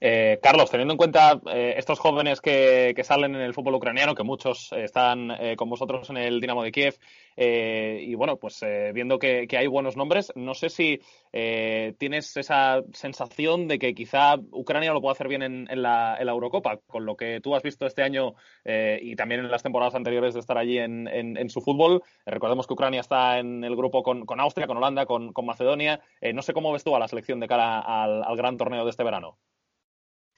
Eh, 0.00 0.38
Carlos, 0.42 0.70
teniendo 0.70 0.92
en 0.92 0.98
cuenta 0.98 1.40
eh, 1.52 1.74
estos 1.76 1.98
jóvenes 1.98 2.40
que, 2.40 2.94
salen 3.02 3.34
en 3.34 3.40
el 3.40 3.54
fútbol 3.54 3.74
ucraniano, 3.74 4.14
que 4.14 4.22
muchos 4.22 4.72
están 4.72 5.30
eh, 5.30 5.56
con 5.56 5.70
vosotros 5.70 6.10
en 6.10 6.18
el 6.18 6.40
Dinamo 6.40 6.62
de 6.62 6.72
Kiev, 6.72 6.98
y 7.36 8.14
bueno, 8.14 8.36
pues 8.36 8.60
viendo 8.92 9.18
que, 9.18 9.46
hay 9.50 9.66
buenos 9.66 9.96
nombres, 9.96 10.32
no 10.34 10.54
sé 10.54 10.68
si 10.68 11.00
tienes 11.32 12.36
esa 12.36 12.82
sensación 12.92 13.68
de 13.68 13.78
que 13.78 13.94
quizá 13.94 14.36
Ucrania 14.52 14.92
lo 14.92 15.00
pueda 15.00 15.12
hacer 15.12 15.28
bien 15.28 15.42
en, 15.42 15.82
la, 15.82 16.18
Eurocopa, 16.20 16.78
con 16.86 17.06
lo 17.06 17.16
que 17.16 17.40
tú 17.40 17.54
has 17.54 17.62
visto 17.62 17.86
este 17.86 18.02
año 18.02 18.34
y 18.64 19.16
también 19.16 19.40
en 19.40 19.50
las 19.50 19.62
temporadas 19.62 19.94
anteriores 19.94 20.34
de 20.34 20.40
estar 20.40 20.58
allí 20.58 20.78
en, 20.78 21.50
su 21.50 21.60
fútbol. 21.60 22.02
recordemos 22.26 22.66
que 22.66 22.74
Ucrania 22.74 23.00
está 23.00 23.38
en 23.38 23.64
el 23.64 23.76
grupo 23.76 24.02
con, 24.02 24.40
Austria, 24.40 24.66
con 24.66 24.76
Holanda, 24.76 25.06
con, 25.06 25.32
Macedonia. 25.44 26.00
no 26.34 26.42
sé 26.42 26.52
cómo 26.52 26.72
ves 26.72 26.84
tú 26.84 26.94
a 26.94 26.98
la 26.98 27.08
selección 27.08 27.40
de 27.40 27.48
cara 27.48 27.80
al 27.80 28.36
gran 28.36 28.56
torneo 28.56 28.84
de 28.84 28.90
este 28.90 29.04
verano. 29.04 29.38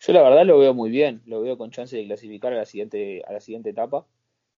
Yo 0.05 0.13
la 0.13 0.23
verdad 0.23 0.45
lo 0.45 0.59
veo 0.59 0.75
muy 0.75 0.91
bien, 0.91 1.23
lo 1.27 1.41
veo 1.43 1.57
con 1.57 1.71
chance 1.71 1.97
de 1.97 2.05
clasificar 2.05 2.53
a 2.53 2.57
la 2.57 2.65
siguiente, 2.65 3.23
a 3.25 3.33
la 3.33 3.41
siguiente 3.41 3.71
etapa. 3.71 4.05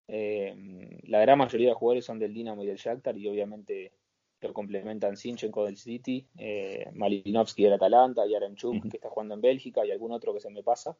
Eh, 0.07 0.99
la 1.03 1.19
gran 1.21 1.37
mayoría 1.37 1.69
de 1.69 1.73
jugadores 1.75 2.05
son 2.05 2.19
del 2.19 2.33
Dinamo 2.33 2.63
y 2.63 2.67
del 2.67 2.77
Shakhtar 2.77 3.17
y 3.17 3.27
obviamente 3.27 3.93
lo 4.41 4.53
complementan 4.53 5.17
Sinchenko 5.17 5.65
del 5.65 5.77
City, 5.77 6.27
eh, 6.37 6.91
Malinovsky 6.93 7.63
del 7.63 7.73
Atalanta, 7.73 8.27
Yaremchuk 8.27 8.89
que 8.89 8.97
está 8.97 9.09
jugando 9.09 9.33
en 9.33 9.41
Bélgica 9.41 9.85
y 9.85 9.91
algún 9.91 10.11
otro 10.11 10.33
que 10.33 10.39
se 10.39 10.51
me 10.51 10.61
pasa. 10.61 10.97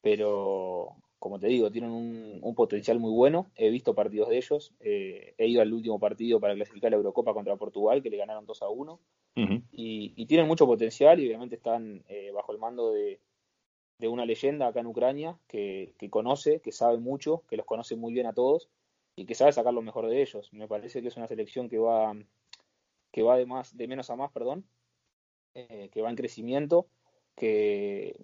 Pero 0.00 0.96
como 1.18 1.38
te 1.38 1.48
digo, 1.48 1.70
tienen 1.70 1.90
un, 1.90 2.54
potencial 2.54 2.98
muy 2.98 3.12
bueno. 3.12 3.50
He 3.56 3.68
visto 3.68 3.94
partidos 3.94 4.28
de 4.28 4.38
ellos. 4.38 4.72
Eh, 4.80 5.34
he 5.36 5.48
ido 5.48 5.60
al 5.60 5.72
último 5.72 5.98
partido 5.98 6.40
para 6.40 6.54
clasificar 6.54 6.90
la 6.90 6.96
Eurocopa 6.96 7.34
contra 7.34 7.56
Portugal, 7.56 8.02
que 8.02 8.10
le 8.10 8.16
ganaron 8.16 8.46
2 8.46 8.62
a 8.62 8.68
1. 8.68 9.00
y, 9.72 10.26
tienen 10.26 10.46
mucho 10.46 10.66
potencial 10.66 11.20
y 11.20 11.26
obviamente 11.26 11.56
están 11.56 12.04
bajo 12.34 12.52
el 12.52 12.58
mando 12.58 12.92
de, 12.92 13.20
de 13.98 14.08
una 14.08 14.24
leyenda 14.24 14.68
acá 14.68 14.80
en 14.80 14.86
Ucrania 14.86 15.36
que, 15.48 15.94
conoce, 16.10 16.60
que 16.60 16.72
sabe 16.72 16.98
mucho, 16.98 17.42
que 17.48 17.56
los 17.56 17.66
conoce 17.66 17.96
muy 17.96 18.12
bien 18.12 18.26
a 18.26 18.32
todos 18.32 18.68
y 19.16 19.26
que 19.26 19.34
sabe 19.34 19.52
sacar 19.52 19.74
lo 19.74 19.82
mejor 19.82 20.06
de 20.08 20.22
ellos. 20.22 20.52
Me 20.52 20.68
parece 20.68 21.02
que 21.02 21.08
es 21.08 21.16
una 21.16 21.26
selección 21.26 21.68
que 21.68 21.78
va, 21.78 22.14
que 23.10 23.22
va 23.22 23.36
de, 23.36 23.46
más, 23.46 23.76
de 23.76 23.88
menos 23.88 24.10
a 24.10 24.16
más, 24.16 24.30
perdón, 24.30 24.64
eh, 25.54 25.90
que 25.92 26.00
va 26.00 26.10
en 26.10 26.16
crecimiento, 26.16 26.86
que, 27.34 28.16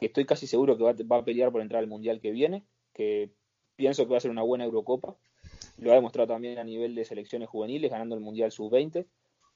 estoy 0.00 0.24
casi 0.26 0.48
seguro 0.48 0.76
que 0.76 0.82
va, 0.82 0.92
va, 1.10 1.18
a 1.18 1.24
pelear 1.24 1.52
por 1.52 1.62
entrar 1.62 1.80
al 1.80 1.88
Mundial 1.88 2.20
que 2.20 2.32
viene, 2.32 2.64
que 2.92 3.30
pienso 3.76 4.04
que 4.04 4.10
va 4.10 4.16
a 4.18 4.20
ser 4.20 4.32
una 4.32 4.42
buena 4.42 4.64
Eurocopa. 4.64 5.16
Lo 5.78 5.92
ha 5.92 5.94
demostrado 5.94 6.28
también 6.28 6.58
a 6.58 6.64
nivel 6.64 6.94
de 6.94 7.04
selecciones 7.04 7.48
juveniles, 7.48 7.90
ganando 7.90 8.16
el 8.16 8.20
Mundial 8.20 8.50
Sub-20. 8.50 9.06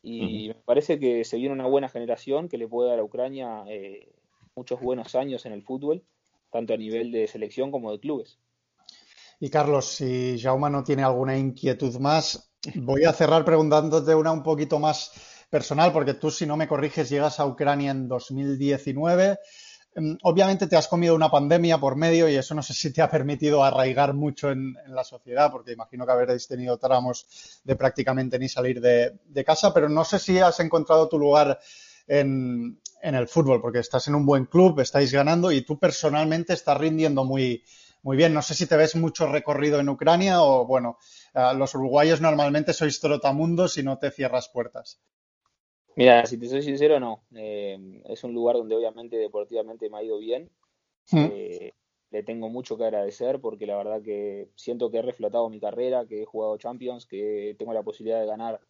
Y 0.01 0.49
me 0.49 0.55
parece 0.55 1.01
que 1.01 1.25
se 1.25 1.37
viene 1.38 1.53
una 1.53 1.66
buena 1.66 1.88
generación 1.88 2.49
que 2.49 2.57
le 2.57 2.68
puede 2.68 2.90
dar 2.90 3.01
a 3.01 3.05
Ucrania 3.05 3.64
eh, 3.68 4.12
muchos 4.59 4.81
buenos 4.81 5.14
años 5.14 5.47
en 5.47 5.53
el 5.53 5.62
fútbol, 5.62 6.03
tanto 6.51 6.75
a 6.75 6.77
nivel 6.77 7.12
de 7.12 7.29
selección 7.29 7.71
como 7.71 7.92
de 7.92 8.01
clubes. 8.01 8.38
Y 9.38 9.51
Carlos, 9.51 9.87
si 9.87 10.37
Jauma 10.40 10.68
no 10.68 10.83
tiene 10.83 11.05
alguna 11.05 11.38
inquietud 11.38 11.97
más, 12.01 12.51
voy 12.75 13.05
a 13.05 13.12
cerrar 13.12 13.44
preguntándote 13.44 14.16
una 14.16 14.33
un 14.33 14.42
poquito 14.42 14.81
más 14.81 15.12
personal, 15.49 15.92
porque 15.92 16.14
tú, 16.14 16.33
si 16.33 16.44
no 16.44 16.57
me 16.57 16.66
corriges, 16.66 17.09
llegas 17.09 17.38
a 17.38 17.47
Ucrania 17.47 17.92
en 17.92 18.09
2019. 18.09 19.38
Mm, 19.94 20.14
obviamente 20.25 20.66
te 20.66 20.77
has 20.77 20.88
comido 20.88 21.14
una 21.14 21.31
pandemia 21.31 21.79
por 21.79 21.94
medio 21.94 22.29
y 22.29 22.35
eso 22.35 22.53
no 22.53 22.64
sé 22.64 22.75
si 22.75 22.92
te 22.92 23.01
ha 23.01 23.09
permitido 23.09 23.62
arraigar 23.62 24.12
mucho 24.12 24.51
en, 24.51 24.75
la 24.88 25.05
sociedad, 25.05 25.53
porque 25.53 25.73
imagino 25.73 26.05
que 26.05 26.12
habréis 26.12 26.49
tenido 26.49 26.77
tramos 26.79 27.61
de 27.62 27.77
prácticamente 27.77 28.40
ni 28.40 28.49
salir 28.49 28.81
de, 28.81 29.21
de 29.25 29.44
casa, 29.44 29.73
pero 29.73 29.88
no 29.88 30.05
sé 30.05 30.18
si 30.18 30.40
has 30.40 30.59
encontrado 30.59 31.09
tu 31.09 31.16
lugar 31.16 31.61
en, 32.09 32.81
en 33.03 33.14
el 33.14 33.29
fútbol, 33.29 33.61
porque 33.61 33.79
estás 33.79 34.09
en 34.09 34.14
un 34.14 34.27
buen 34.27 34.47
club, 34.47 34.81
estáis 34.81 35.12
ganando 35.12 35.53
y 35.53 35.62
tú 35.62 35.79
personalmente 35.79 36.55
estás 36.55 36.79
rindiendo 36.79 37.25
muy, 37.25 37.62
muy 38.03 38.16
bien. 38.16 38.35
No 38.35 38.42
sé 38.42 38.55
si 38.55 38.66
te 38.66 38.77
ves 38.77 38.97
mucho 38.97 39.27
recorrido 39.27 39.79
en 39.81 39.88
Ucrania 39.88 40.42
o, 40.42 40.66
bueno, 40.66 40.99
los 41.57 41.75
uruguayos 41.75 42.21
normalmente 42.21 42.73
sois 42.73 43.01
trotamundos 43.01 43.79
y 43.79 43.83
no 43.83 43.99
te 43.99 44.11
cierras 44.11 44.49
puertas. 44.49 45.01
Mira, 45.97 46.25
si 46.27 46.38
te 46.38 46.49
soy 46.49 46.62
sincero, 46.62 47.01
no. 47.01 47.25
Eh, 47.35 47.77
es 48.05 48.23
un 48.23 48.33
lugar 48.33 48.57
donde 48.57 48.77
obviamente 48.77 49.16
deportivamente 49.16 49.90
me 49.90 49.99
ha 49.99 50.03
ido 50.03 50.18
bien. 50.18 50.51
Mm. 51.11 51.27
Eh, 51.33 51.73
le 52.11 52.23
tengo 52.23 52.49
mucho 52.49 52.77
que 52.79 52.85
agradecer 52.85 53.40
porque 53.40 53.66
la 53.66 53.77
verdad 53.77 54.01
que 54.03 54.49
siento 54.55 54.90
que 54.90 54.99
he 54.99 55.03
reflotado 55.03 55.51
mi 55.51 55.61
carrera, 55.61 56.07
que 56.07 56.23
he 56.23 56.25
jugado 56.25 56.57
Champions, 56.57 57.05
que 57.07 57.55
tengo 57.59 57.73
la 57.73 57.83
posibilidad 57.83 58.21
de 58.21 58.27
ganar 58.27 58.61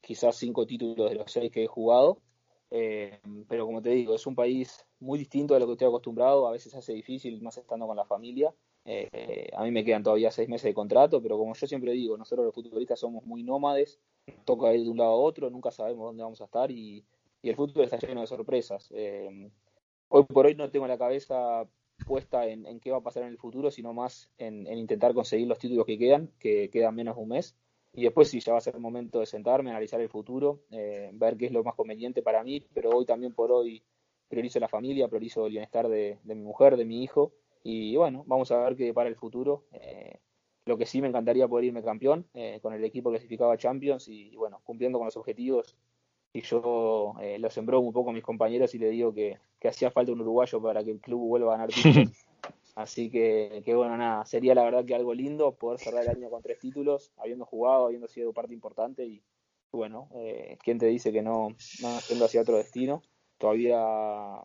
quizás 0.00 0.36
cinco 0.36 0.66
títulos 0.66 1.10
de 1.10 1.16
los 1.16 1.30
seis 1.30 1.52
que 1.52 1.64
he 1.64 1.66
jugado 1.66 2.22
eh, 2.70 3.20
pero 3.48 3.66
como 3.66 3.80
te 3.80 3.90
digo, 3.90 4.14
es 4.14 4.26
un 4.26 4.34
país 4.34 4.84
muy 5.00 5.18
distinto 5.18 5.54
de 5.54 5.60
lo 5.60 5.66
que 5.66 5.72
estoy 5.72 5.88
acostumbrado, 5.88 6.46
a 6.46 6.52
veces 6.52 6.74
hace 6.74 6.92
difícil, 6.92 7.40
más 7.42 7.56
estando 7.56 7.86
con 7.86 7.96
la 7.96 8.04
familia. 8.04 8.54
Eh, 8.84 9.50
a 9.54 9.64
mí 9.64 9.70
me 9.70 9.84
quedan 9.84 10.02
todavía 10.02 10.30
seis 10.30 10.48
meses 10.48 10.64
de 10.64 10.74
contrato, 10.74 11.22
pero 11.22 11.36
como 11.36 11.54
yo 11.54 11.66
siempre 11.66 11.92
digo, 11.92 12.16
nosotros 12.16 12.46
los 12.46 12.54
futbolistas 12.54 13.00
somos 13.00 13.24
muy 13.24 13.42
nómades, 13.42 14.00
toca 14.44 14.72
ir 14.74 14.84
de 14.84 14.90
un 14.90 14.98
lado 14.98 15.10
a 15.10 15.16
otro, 15.16 15.50
nunca 15.50 15.70
sabemos 15.70 16.06
dónde 16.06 16.22
vamos 16.22 16.40
a 16.40 16.44
estar 16.44 16.70
y, 16.70 17.04
el 17.42 17.54
fútbol 17.54 17.84
está 17.84 17.98
lleno 17.98 18.20
de 18.20 18.26
sorpresas. 18.26 18.92
Eh, 18.94 19.50
hoy 20.08 20.24
por 20.24 20.44
hoy 20.44 20.54
no 20.54 20.70
tengo 20.70 20.86
la 20.86 20.98
cabeza 20.98 21.66
puesta 22.06 22.46
en, 22.46 22.80
qué 22.80 22.90
va 22.90 22.98
a 22.98 23.02
pasar 23.02 23.22
en 23.22 23.30
el 23.30 23.38
futuro, 23.38 23.70
sino 23.70 23.94
más 23.94 24.28
en, 24.38 24.66
en 24.66 24.76
intentar 24.76 25.14
conseguir 25.14 25.46
los 25.46 25.58
títulos 25.58 25.86
que 25.86 25.98
quedan, 25.98 26.30
que 26.38 26.68
quedan 26.68 26.94
menos 26.94 27.16
de 27.16 27.22
un 27.22 27.28
mes. 27.28 27.56
Y 27.98 28.02
después 28.02 28.28
sí, 28.28 28.38
ya 28.38 28.52
va 28.52 28.58
a 28.58 28.60
ser 28.60 28.76
el 28.76 28.80
momento 28.80 29.18
de 29.18 29.26
sentarme, 29.26 29.70
analizar 29.70 30.00
el 30.00 30.08
futuro, 30.08 30.60
eh, 30.70 31.10
ver 31.14 31.36
qué 31.36 31.46
es 31.46 31.52
lo 31.52 31.64
más 31.64 31.74
conveniente 31.74 32.22
para 32.22 32.44
mí, 32.44 32.64
pero 32.72 32.90
hoy 32.90 33.04
también 33.04 33.34
por 33.34 33.50
hoy 33.50 33.82
priorizo 34.28 34.60
la 34.60 34.68
familia, 34.68 35.08
priorizo 35.08 35.46
el 35.46 35.50
bienestar 35.50 35.88
de, 35.88 36.16
mi 36.22 36.36
mujer, 36.36 36.76
de 36.76 36.84
mi 36.84 37.02
hijo, 37.02 37.32
y 37.64 37.96
bueno, 37.96 38.22
vamos 38.28 38.52
a 38.52 38.58
ver 38.60 38.76
qué 38.76 38.94
para 38.94 39.08
el 39.08 39.16
futuro. 39.16 39.64
Eh, 39.72 40.16
lo 40.64 40.78
que 40.78 40.86
sí 40.86 41.02
me 41.02 41.08
encantaría 41.08 41.48
poder 41.48 41.64
irme 41.64 41.82
campeón 41.82 42.24
eh, 42.34 42.60
con 42.62 42.72
el 42.72 42.84
equipo 42.84 43.10
clasificado 43.10 43.50
a 43.50 43.56
Champions 43.56 44.06
y, 44.06 44.36
bueno, 44.36 44.60
cumpliendo 44.62 44.98
con 44.98 45.06
los 45.06 45.16
objetivos. 45.16 45.74
Y 46.32 46.42
yo 46.42 47.16
lo 47.40 47.50
sembró 47.50 47.80
un 47.80 47.92
poco 47.92 48.10
a 48.10 48.12
mis 48.12 48.22
compañeros 48.22 48.76
y 48.76 48.78
le 48.78 48.90
digo 48.90 49.12
que, 49.12 49.38
que 49.58 49.66
hacía 49.66 49.90
falta 49.90 50.12
un 50.12 50.20
uruguayo 50.20 50.62
para 50.62 50.84
que 50.84 50.92
el 50.92 51.00
club 51.00 51.26
vuelva 51.26 51.54
a 51.54 51.56
ganar 51.56 51.70
títulos. 51.74 52.28
Así 52.78 53.10
que, 53.10 53.60
bueno, 53.74 53.96
nada, 53.96 54.24
sería 54.24 54.54
la 54.54 54.62
verdad 54.62 54.84
que 54.84 54.94
algo 54.94 55.12
lindo 55.12 55.56
poder 55.56 55.80
cerrar 55.80 56.04
el 56.04 56.10
año 56.10 56.30
con 56.30 56.42
tres 56.42 56.60
títulos, 56.60 57.12
habiendo 57.16 57.44
jugado, 57.44 57.86
habiendo 57.86 58.06
sido 58.06 58.32
parte 58.32 58.54
importante 58.54 59.04
y 59.04 59.20
bueno, 59.72 60.08
eh, 60.14 60.56
¿quién 60.62 60.78
te 60.78 60.86
dice 60.86 61.10
que 61.10 61.20
no, 61.20 61.48
no 61.82 61.98
yendo 62.08 62.24
hacia 62.24 62.40
otro 62.40 62.56
destino? 62.56 63.02
Todavía 63.36 63.80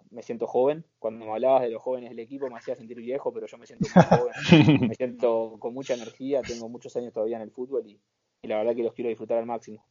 me 0.09 0.23
siento 0.23 0.47
joven. 0.47 0.83
Cuando 0.97 1.27
me 1.27 1.31
hablabas 1.31 1.61
de 1.61 1.69
los 1.69 1.83
jóvenes 1.83 2.09
del 2.09 2.17
equipo 2.21 2.49
me 2.49 2.57
hacía 2.57 2.75
sentir 2.75 2.97
viejo, 2.97 3.31
pero 3.31 3.45
yo 3.45 3.59
me 3.59 3.67
siento 3.67 3.87
muy 3.93 4.03
joven. 4.03 4.33
me 4.89 4.95
siento 4.95 5.57
con 5.59 5.75
mucha 5.75 5.93
energía, 5.93 6.41
tengo 6.41 6.67
muchos 6.69 6.95
años 6.95 7.13
todavía 7.13 7.35
en 7.35 7.43
el 7.43 7.51
fútbol 7.51 7.85
y 7.85 8.01
la 8.47 8.57
verdad 8.57 8.75
que 8.75 8.81
los 8.81 8.95
quiero 8.95 9.09
disfrutar 9.09 9.37
al 9.37 9.45
máximo. 9.45 9.85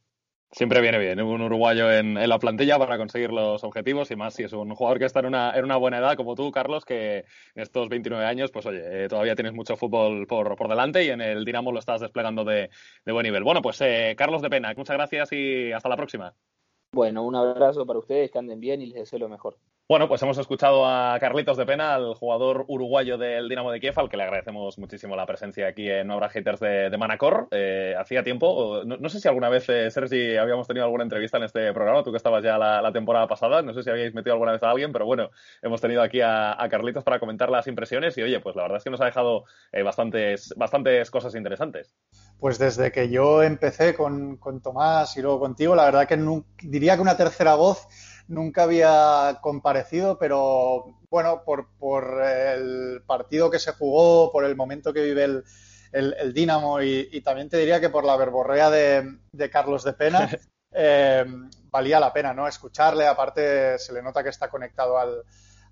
Siempre 0.53 0.81
viene 0.81 0.99
bien 0.99 1.19
un 1.19 1.41
uruguayo 1.41 1.91
en, 1.91 2.13
la 2.13 2.37
plantilla 2.37 2.77
para 2.77 2.97
conseguir 2.97 3.31
los 3.31 3.63
objetivos 3.63 4.11
y 4.11 4.15
más 4.15 4.35
si 4.35 4.43
es 4.43 4.53
un 4.53 4.75
jugador 4.75 4.99
que 4.99 5.05
está 5.05 5.19
en 5.19 5.25
una, 5.25 5.51
en 5.55 5.65
una 5.65 5.77
buena 5.77 5.97
edad 5.97 6.15
como 6.15 6.35
tú, 6.35 6.51
Carlos, 6.51 6.85
que 6.85 7.25
en 7.55 7.63
estos 7.63 7.89
29 7.89 8.23
años, 8.23 8.51
pues 8.51 8.67
oye, 8.67 9.05
eh, 9.05 9.07
todavía 9.07 9.33
tienes 9.33 9.53
mucho 9.53 9.75
fútbol 9.75 10.27
por, 10.27 10.55
por, 10.55 10.67
delante 10.67 11.03
y 11.03 11.09
en 11.09 11.21
el 11.21 11.43
Dinamo 11.43 11.71
lo 11.71 11.79
estás 11.79 12.01
desplegando 12.01 12.43
de, 12.43 12.69
de 13.03 13.11
buen 13.11 13.23
nivel. 13.23 13.43
Bueno, 13.43 13.63
pues 13.63 13.81
eh, 13.81 14.13
Carlos 14.15 14.43
de 14.43 14.51
Pena, 14.51 14.73
muchas 14.77 14.95
gracias 14.95 15.33
y 15.33 15.71
hasta 15.71 15.89
la 15.89 15.97
próxima. 15.97 16.35
Bueno, 16.93 17.23
un 17.23 17.35
abrazo 17.35 17.87
para 17.87 17.97
ustedes, 17.97 18.29
que 18.29 18.37
anden 18.37 18.59
bien 18.59 18.79
y 18.79 18.85
les 18.85 18.93
deseo 18.93 19.17
lo 19.17 19.27
mejor. 19.27 19.57
Bueno, 19.89 20.07
pues 20.07 20.21
hemos 20.21 20.37
escuchado 20.37 20.85
a 20.85 21.17
Carlitos 21.19 21.57
de 21.57 21.65
Pena, 21.65 21.95
al 21.95 22.13
jugador 22.13 22.65
uruguayo 22.67 23.17
del 23.17 23.49
Dinamo 23.49 23.71
de 23.71 23.79
Kiev, 23.79 23.99
al 23.99 24.09
que 24.09 24.15
le 24.15 24.23
agradecemos 24.23 24.77
muchísimo 24.77 25.15
la 25.15 25.25
presencia 25.25 25.67
aquí 25.67 25.89
en 25.89 26.09
Obra 26.11 26.29
Haters 26.29 26.59
de, 26.59 26.95
Manacor. 26.97 27.47
Eh, 27.49 27.95
hacía 27.97 28.23
tiempo, 28.23 28.83
no, 28.85 29.09
sé 29.09 29.19
si 29.19 29.27
alguna 29.27 29.49
vez, 29.49 29.67
eh, 29.69 29.89
Sergi, 29.89 30.37
habíamos 30.37 30.67
tenido 30.67 30.85
alguna 30.85 31.03
entrevista 31.03 31.37
en 31.37 31.43
este 31.43 31.73
programa, 31.73 32.03
tú 32.03 32.11
que 32.11 32.17
estabas 32.17 32.43
ya 32.43 32.57
la, 32.59 32.91
temporada 32.93 33.27
pasada, 33.27 33.63
no 33.63 33.73
sé 33.73 33.81
si 33.81 33.89
habíais 33.89 34.13
metido 34.13 34.33
alguna 34.33 34.51
vez 34.51 34.61
a 34.61 34.69
alguien, 34.69 34.93
pero 34.93 35.05
bueno, 35.05 35.31
hemos 35.63 35.81
tenido 35.81 36.03
aquí 36.03 36.21
a, 36.21 36.55
Carlitos 36.69 37.03
para 37.03 37.19
comentar 37.19 37.49
las 37.49 37.67
impresiones 37.67 38.15
y 38.19 38.21
oye, 38.21 38.39
pues 38.39 38.55
la 38.55 38.61
verdad 38.61 38.77
es 38.77 38.83
que 38.83 38.91
nos 38.91 39.01
ha 39.01 39.05
dejado 39.05 39.45
eh, 39.71 39.81
bastantes, 39.81 40.53
bastantes 40.55 41.09
cosas 41.09 41.33
interesantes. 41.35 41.93
Pues 42.43 42.59
desde 42.59 42.91
que 42.91 43.07
yo 43.07 43.41
empecé 43.41 43.95
con, 43.95 44.37
Tomás 44.61 45.15
y 45.15 45.21
luego 45.21 45.39
contigo, 45.39 45.77
la 45.77 45.85
verdad 45.85 46.09
que 46.09 46.19
diría 46.61 46.97
que 46.97 47.01
una 47.01 47.15
tercera 47.15 47.55
voz 47.55 47.87
nunca 48.27 48.63
había 48.63 49.39
comparecido, 49.41 50.19
pero 50.19 50.97
bueno, 51.09 51.43
por, 51.45 51.69
por, 51.77 52.21
el 52.21 53.01
partido 53.07 53.49
que 53.49 53.59
se 53.59 53.71
jugó, 53.71 54.29
por 54.29 54.43
el 54.43 54.57
momento 54.57 54.91
que 54.91 55.03
vive 55.03 55.23
el, 55.23 55.43
el, 55.93 56.33
Dinamo 56.33 56.81
y, 56.81 57.21
también 57.21 57.47
te 57.47 57.55
diría 57.55 57.79
que 57.79 57.89
por 57.89 58.03
la 58.03 58.17
verborrea 58.17 58.69
de, 58.69 59.19
de 59.31 59.49
Carlos 59.49 59.85
de 59.85 59.93
Pena, 59.93 60.29
eh, 60.73 61.23
valía 61.71 61.97
la 61.97 62.11
pena 62.11 62.33
no 62.33 62.45
escucharle. 62.45 63.07
Aparte, 63.07 63.79
se 63.79 63.93
le 63.93 64.03
nota 64.03 64.21
que 64.21 64.31
está 64.31 64.49
conectado 64.49 64.97
al, 64.97 65.23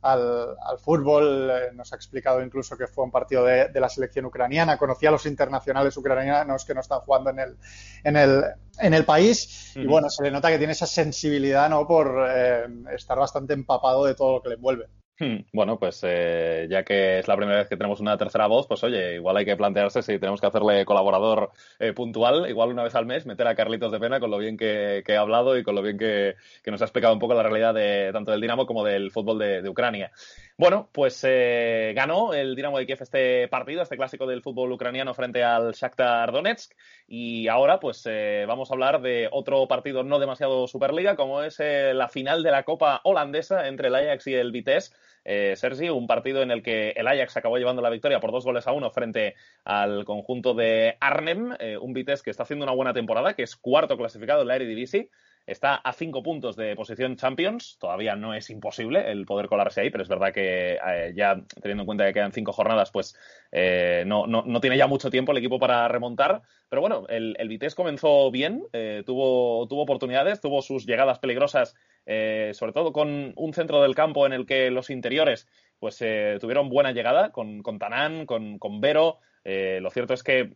al, 0.02 0.56
fútbol. 0.80 1.50
Eh, 1.52 1.70
nos 1.74 1.92
ha 1.94 1.96
explicado 1.96 2.42
incluso 2.42 2.78
que 2.78 2.88
fue 2.88 3.04
un 3.04 3.12
partido 3.12 3.46
de, 3.46 3.70
la 3.74 3.90
selección 3.90 4.26
ucraniana. 4.26 4.78
Conocía 4.78 5.10
a 5.10 5.14
los 5.14 5.26
internacionales 5.26 5.96
ucranianos 5.98 6.66
que 6.66 6.74
no 6.74 6.82
están 6.82 7.00
jugando 7.02 7.30
en 7.30 7.40
el, 7.40 7.58
en 8.04 8.18
el, 8.18 8.44
en 8.80 8.94
el 8.94 9.06
país. 9.06 9.74
Y 9.76 9.86
bueno, 9.86 10.10
se 10.10 10.24
le 10.24 10.32
nota 10.32 10.50
que 10.50 10.58
tiene 10.58 10.74
esa 10.74 10.88
sensibilidad 10.88 11.70
¿no? 11.70 11.88
por 11.88 12.28
eh, 12.30 12.66
estar 12.96 13.18
bastante 13.18 13.54
empapado 13.54 14.06
de 14.06 14.16
todo 14.16 14.34
lo 14.34 14.42
que 14.42 14.50
le 14.50 14.56
envuelve. 14.56 14.88
Hmm, 15.22 15.46
bueno, 15.54 15.78
pues 15.78 16.00
eh, 16.04 16.66
ya 16.68 16.84
que 16.84 17.20
es 17.20 17.28
la 17.28 17.38
primera 17.38 17.60
vez 17.60 17.68
que 17.68 17.78
tenemos 17.78 18.00
una 18.00 18.18
tercera 18.18 18.48
voz, 18.48 18.66
pues 18.66 18.84
oye, 18.84 19.14
igual 19.14 19.38
hay 19.38 19.46
que 19.46 19.56
plantearse 19.56 20.02
si 20.02 20.18
tenemos 20.18 20.42
que 20.42 20.48
hacerle 20.48 20.84
colaborador 20.84 21.52
eh, 21.78 21.94
puntual, 21.94 22.50
igual 22.50 22.70
una 22.70 22.82
vez 22.82 22.96
al 22.96 23.06
mes, 23.06 23.28
meter 23.28 23.46
a 23.46 23.54
Carlitos 23.54 23.92
de 23.92 24.00
Pena 24.00 24.20
con 24.20 24.32
lo 24.32 24.40
bien 24.40 24.58
que, 24.58 25.04
ha 25.08 25.20
hablado 25.20 25.60
y 25.60 25.64
con 25.64 25.76
lo 25.76 25.84
bien 25.84 26.00
que, 26.00 26.34
nos 26.66 26.82
ha 26.82 26.86
explicado 26.86 27.14
un 27.14 27.20
poco 27.20 27.36
la 27.36 27.44
realidad 27.44 27.76
de 27.76 28.10
tanto 28.12 28.32
del 28.32 28.42
Dinamo 28.42 28.66
como 28.66 28.84
del 28.84 29.12
fútbol 29.12 29.38
de, 29.38 29.70
Ucrania. 29.70 30.12
Bueno, 30.58 30.90
pues 30.92 31.24
eh, 31.28 31.94
ganó 31.96 32.34
el 32.34 32.56
Dinamo 32.56 32.78
de 32.78 32.86
Kiev 32.86 33.02
este 33.02 33.48
partido, 33.48 33.82
este 33.82 33.98
clásico 33.98 34.28
del 34.28 34.42
fútbol 34.42 34.72
ucraniano 34.72 35.14
frente 35.14 35.44
al 35.44 35.72
Shakhtar 35.72 36.32
Donetsk. 36.32 36.74
Y 37.08 37.48
ahora 37.48 37.80
pues 37.80 38.04
vamos 38.48 38.70
a 38.70 38.74
hablar 38.74 39.02
de 39.02 39.28
otro 39.32 39.68
partido 39.68 40.04
no 40.04 40.20
demasiado 40.20 40.68
Superliga 40.68 41.16
como 41.16 41.42
es 41.44 41.60
la 41.60 42.08
final 42.08 42.44
de 42.44 42.52
la 42.52 42.64
Copa 42.64 43.02
holandesa 43.04 43.68
entre 43.68 43.88
el 43.88 43.96
Ajax 43.96 44.28
y 44.28 44.36
el 44.36 44.52
Vitesse. 44.52 44.94
Eh, 45.24 45.56
Sergi, 45.56 45.90
un 45.90 46.08
partido 46.08 46.42
en 46.42 46.52
el 46.52 46.64
que 46.64 46.92
el 46.92 47.08
Ajax 47.08 47.38
acabó 47.38 47.58
llevando 47.58 47.82
la 47.82 47.90
victoria 47.90 48.20
por 48.20 48.32
dos 48.32 48.44
goles 48.44 48.68
a 48.68 48.72
uno 48.72 48.90
frente 48.90 49.36
al 49.64 50.04
conjunto 50.06 50.54
de 50.54 50.98
Arnhem, 51.00 51.56
eh, 51.60 51.78
un 51.78 51.94
Vitesse 51.94 52.24
que 52.24 52.32
está 52.32 52.44
haciendo 52.44 52.66
una 52.66 52.74
buena 52.74 52.94
temporada, 52.94 53.36
que 53.36 53.44
es 53.44 53.56
cuarto 53.56 53.98
clasificado 53.98 54.42
en 54.42 54.48
la 54.48 54.56
Eredivisie, 54.56 55.10
está 55.46 55.76
a 55.76 55.94
cinco 55.94 56.24
puntos 56.24 56.56
de 56.56 56.76
posición 56.76 57.16
Champions, 57.16 57.78
todavía 57.80 58.16
no 58.16 58.34
es 58.34 58.50
imposible 58.50 59.12
el 59.12 59.26
poder 59.26 59.48
colarse 59.48 59.82
ahí, 59.82 59.90
pero 59.90 60.04
es 60.04 60.10
verdad 60.10 60.34
que 60.34 60.74
eh, 60.86 61.14
ya 61.16 61.42
teniendo 61.62 61.84
en 61.84 61.86
cuenta 61.86 62.06
que 62.06 62.14
quedan 62.14 62.32
cinco 62.32 62.54
jornadas, 62.54 62.92
pues 62.92 63.16
eh, 63.52 64.04
no, 64.06 64.28
no, 64.28 64.62
tiene 64.62 64.78
ya 64.78 64.88
mucho 64.88 65.10
tiempo 65.10 65.32
el 65.32 65.38
equipo 65.38 65.60
para 65.60 65.88
remontar, 65.88 66.42
pero 66.70 66.82
bueno, 66.82 67.06
el, 67.10 67.36
el 67.40 67.48
Vitesse 67.48 67.76
comenzó 67.76 68.32
bien, 68.32 68.64
tuvo, 69.06 69.68
tuvo 69.68 69.82
oportunidades, 69.82 70.40
tuvo 70.42 70.62
sus 70.62 70.86
llegadas 70.86 71.20
peligrosas 71.20 71.76
eh, 72.06 72.52
sobre 72.56 72.74
todo 72.74 72.92
con 72.92 73.34
un 73.36 73.54
centro 73.54 73.82
del 73.82 73.96
campo 73.96 74.26
en 74.26 74.34
el 74.34 74.46
que 74.46 74.72
los 74.72 74.90
interiores 74.90 75.48
pues 75.80 76.02
eh, 76.02 76.38
tuvieron 76.40 76.70
buena 76.70 76.92
llegada 76.92 77.32
con, 77.32 77.62
con 77.62 77.80
Tanán, 77.80 78.26
con, 78.26 78.60
con 78.60 78.82
Vero. 78.82 79.20
Eh, 79.44 79.80
lo 79.82 79.90
cierto 79.92 80.14
es 80.14 80.24
que 80.24 80.54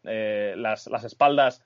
las, 0.58 0.88
las, 0.88 1.04
espaldas 1.04 1.63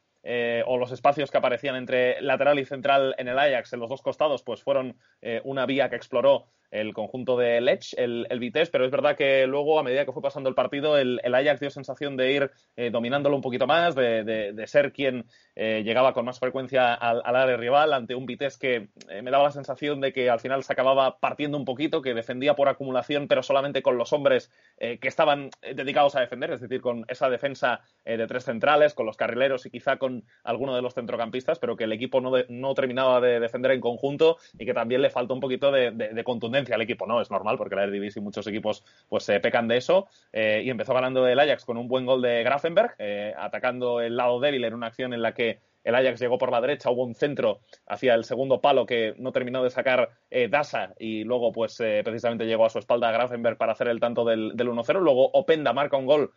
o 0.65 0.77
los 0.77 0.91
espacios 0.91 1.31
que 1.31 1.37
aparecían 1.37 1.75
entre 1.75 2.21
lateral 2.21 2.59
y 2.59 2.65
central 2.65 3.15
en 3.17 3.27
el 3.27 3.39
Ajax, 3.39 3.73
en 3.73 3.79
los 3.79 3.89
dos 3.89 4.01
costados, 4.01 4.43
pues 4.43 4.61
fueron 4.61 4.95
una 5.43 5.65
vía 5.65 5.89
que 5.89 5.95
exploró 5.95 6.47
el 6.71 6.93
conjunto 6.93 7.37
de 7.37 7.61
Lech, 7.61 7.93
el, 7.97 8.27
el 8.29 8.39
Vitesse, 8.39 8.69
pero 8.71 8.85
es 8.85 8.91
verdad 8.91 9.15
que 9.15 9.47
luego, 9.47 9.79
a 9.79 9.83
medida 9.83 10.05
que 10.05 10.11
fue 10.11 10.21
pasando 10.21 10.49
el 10.49 10.55
partido, 10.55 10.97
el, 10.97 11.19
Ajax 11.23 11.59
dio 11.59 11.69
sensación 11.69 12.17
de 12.17 12.31
ir 12.31 12.51
eh, 12.75 12.89
dominándolo 12.91 13.35
un 13.35 13.41
poquito 13.41 13.65
más, 13.65 13.95
de, 13.95 14.63
ser 14.67 14.91
quien 14.91 15.25
eh, 15.55 15.81
llegaba 15.83 16.13
con 16.13 16.25
más 16.25 16.39
frecuencia 16.39 16.93
al, 16.93 17.21
área 17.23 17.57
rival 17.57 17.93
ante 17.93 18.13
un 18.13 18.25
Vitesse 18.25 18.59
que 18.59 18.89
eh, 19.09 19.21
me 19.21 19.31
daba 19.31 19.45
la 19.45 19.51
sensación 19.51 20.01
de 20.01 20.13
que 20.13 20.29
al 20.29 20.39
final 20.39 20.63
se 20.63 20.73
acababa 20.73 21.19
partiendo 21.19 21.57
un 21.57 21.65
poquito, 21.65 22.01
que 22.01 22.13
defendía 22.13 22.55
por 22.55 22.69
acumulación, 22.69 23.27
pero 23.27 23.41
solamente 23.41 23.81
con 23.81 23.97
los 23.97 24.13
hombres 24.13 24.51
que 24.77 25.07
estaban 25.07 25.49
dedicados 25.61 26.15
a 26.15 26.21
defender, 26.21 26.51
es 26.51 26.61
decir, 26.61 26.81
con 26.81 27.05
esa 27.09 27.29
defensa 27.29 27.81
de 28.05 28.27
tres 28.27 28.45
centrales, 28.45 28.93
con 28.93 29.05
los 29.05 29.17
carrileros 29.17 29.65
y 29.65 29.69
quizá 29.69 29.97
con 29.97 30.23
alguno 30.43 30.75
de 30.75 30.81
los 30.81 30.93
centrocampistas, 30.93 31.59
pero 31.59 31.75
que 31.75 31.83
el 31.83 31.91
equipo 31.91 32.21
no, 32.21 32.31
no 32.47 32.73
terminaba 32.73 33.19
de 33.19 33.39
defender 33.39 33.71
en 33.71 33.81
conjunto 33.81 34.37
y 34.57 34.65
que 34.65 34.73
también 34.73 35.01
le 35.01 35.09
faltó 35.09 35.33
un 35.33 35.39
poquito 35.41 35.71
de 35.71 36.23
contundencia 36.23 36.58
al 36.73 36.81
equipo, 36.81 37.05
¿no? 37.05 37.21
Es 37.21 37.31
normal 37.31 37.57
porque 37.57 37.75
la 37.75 37.83
Eredivisie 37.83 38.19
y 38.19 38.23
muchos 38.23 38.45
equipos 38.47 38.83
pues 39.07 39.23
se 39.23 39.39
pecan 39.39 39.67
de 39.67 39.77
eso 39.77 40.07
eh, 40.33 40.61
y 40.63 40.69
empezó 40.69 40.93
ganando 40.93 41.27
el 41.27 41.39
Ajax 41.39 41.65
con 41.65 41.77
un 41.77 41.87
buen 41.87 42.05
gol 42.05 42.21
de 42.21 42.43
Grafenberg, 42.43 42.95
eh, 42.99 43.33
atacando 43.37 44.01
el 44.01 44.15
lado 44.15 44.39
débil 44.39 44.63
en 44.65 44.73
una 44.73 44.87
acción 44.87 45.13
en 45.13 45.21
la 45.21 45.33
que 45.33 45.59
el 45.83 45.95
Ajax 45.95 46.19
llegó 46.19 46.37
por 46.37 46.51
la 46.51 46.59
derecha, 46.59 46.89
hubo 46.89 47.05
un 47.05 47.15
centro 47.15 47.61
hacia 47.87 48.13
el 48.13 48.25
segundo 48.25 48.59
palo 48.59 48.85
que 48.85 49.15
no 49.17 49.31
terminó 49.31 49.63
de 49.63 49.69
sacar 49.69 50.09
eh, 50.29 50.49
Dasa 50.49 50.93
y 50.99 51.23
luego 51.23 51.53
pues 51.53 51.79
eh, 51.79 52.01
precisamente 52.03 52.45
llegó 52.45 52.65
a 52.65 52.69
su 52.69 52.79
espalda 52.79 53.11
Grafenberg 53.11 53.57
para 53.57 53.71
hacer 53.71 53.87
el 53.87 53.99
tanto 53.99 54.25
del, 54.25 54.55
1-0. 54.55 54.99
Luego 54.99 55.31
Openda 55.31 55.71
marca 55.73 55.97
un 55.97 56.05
gol 56.05 56.31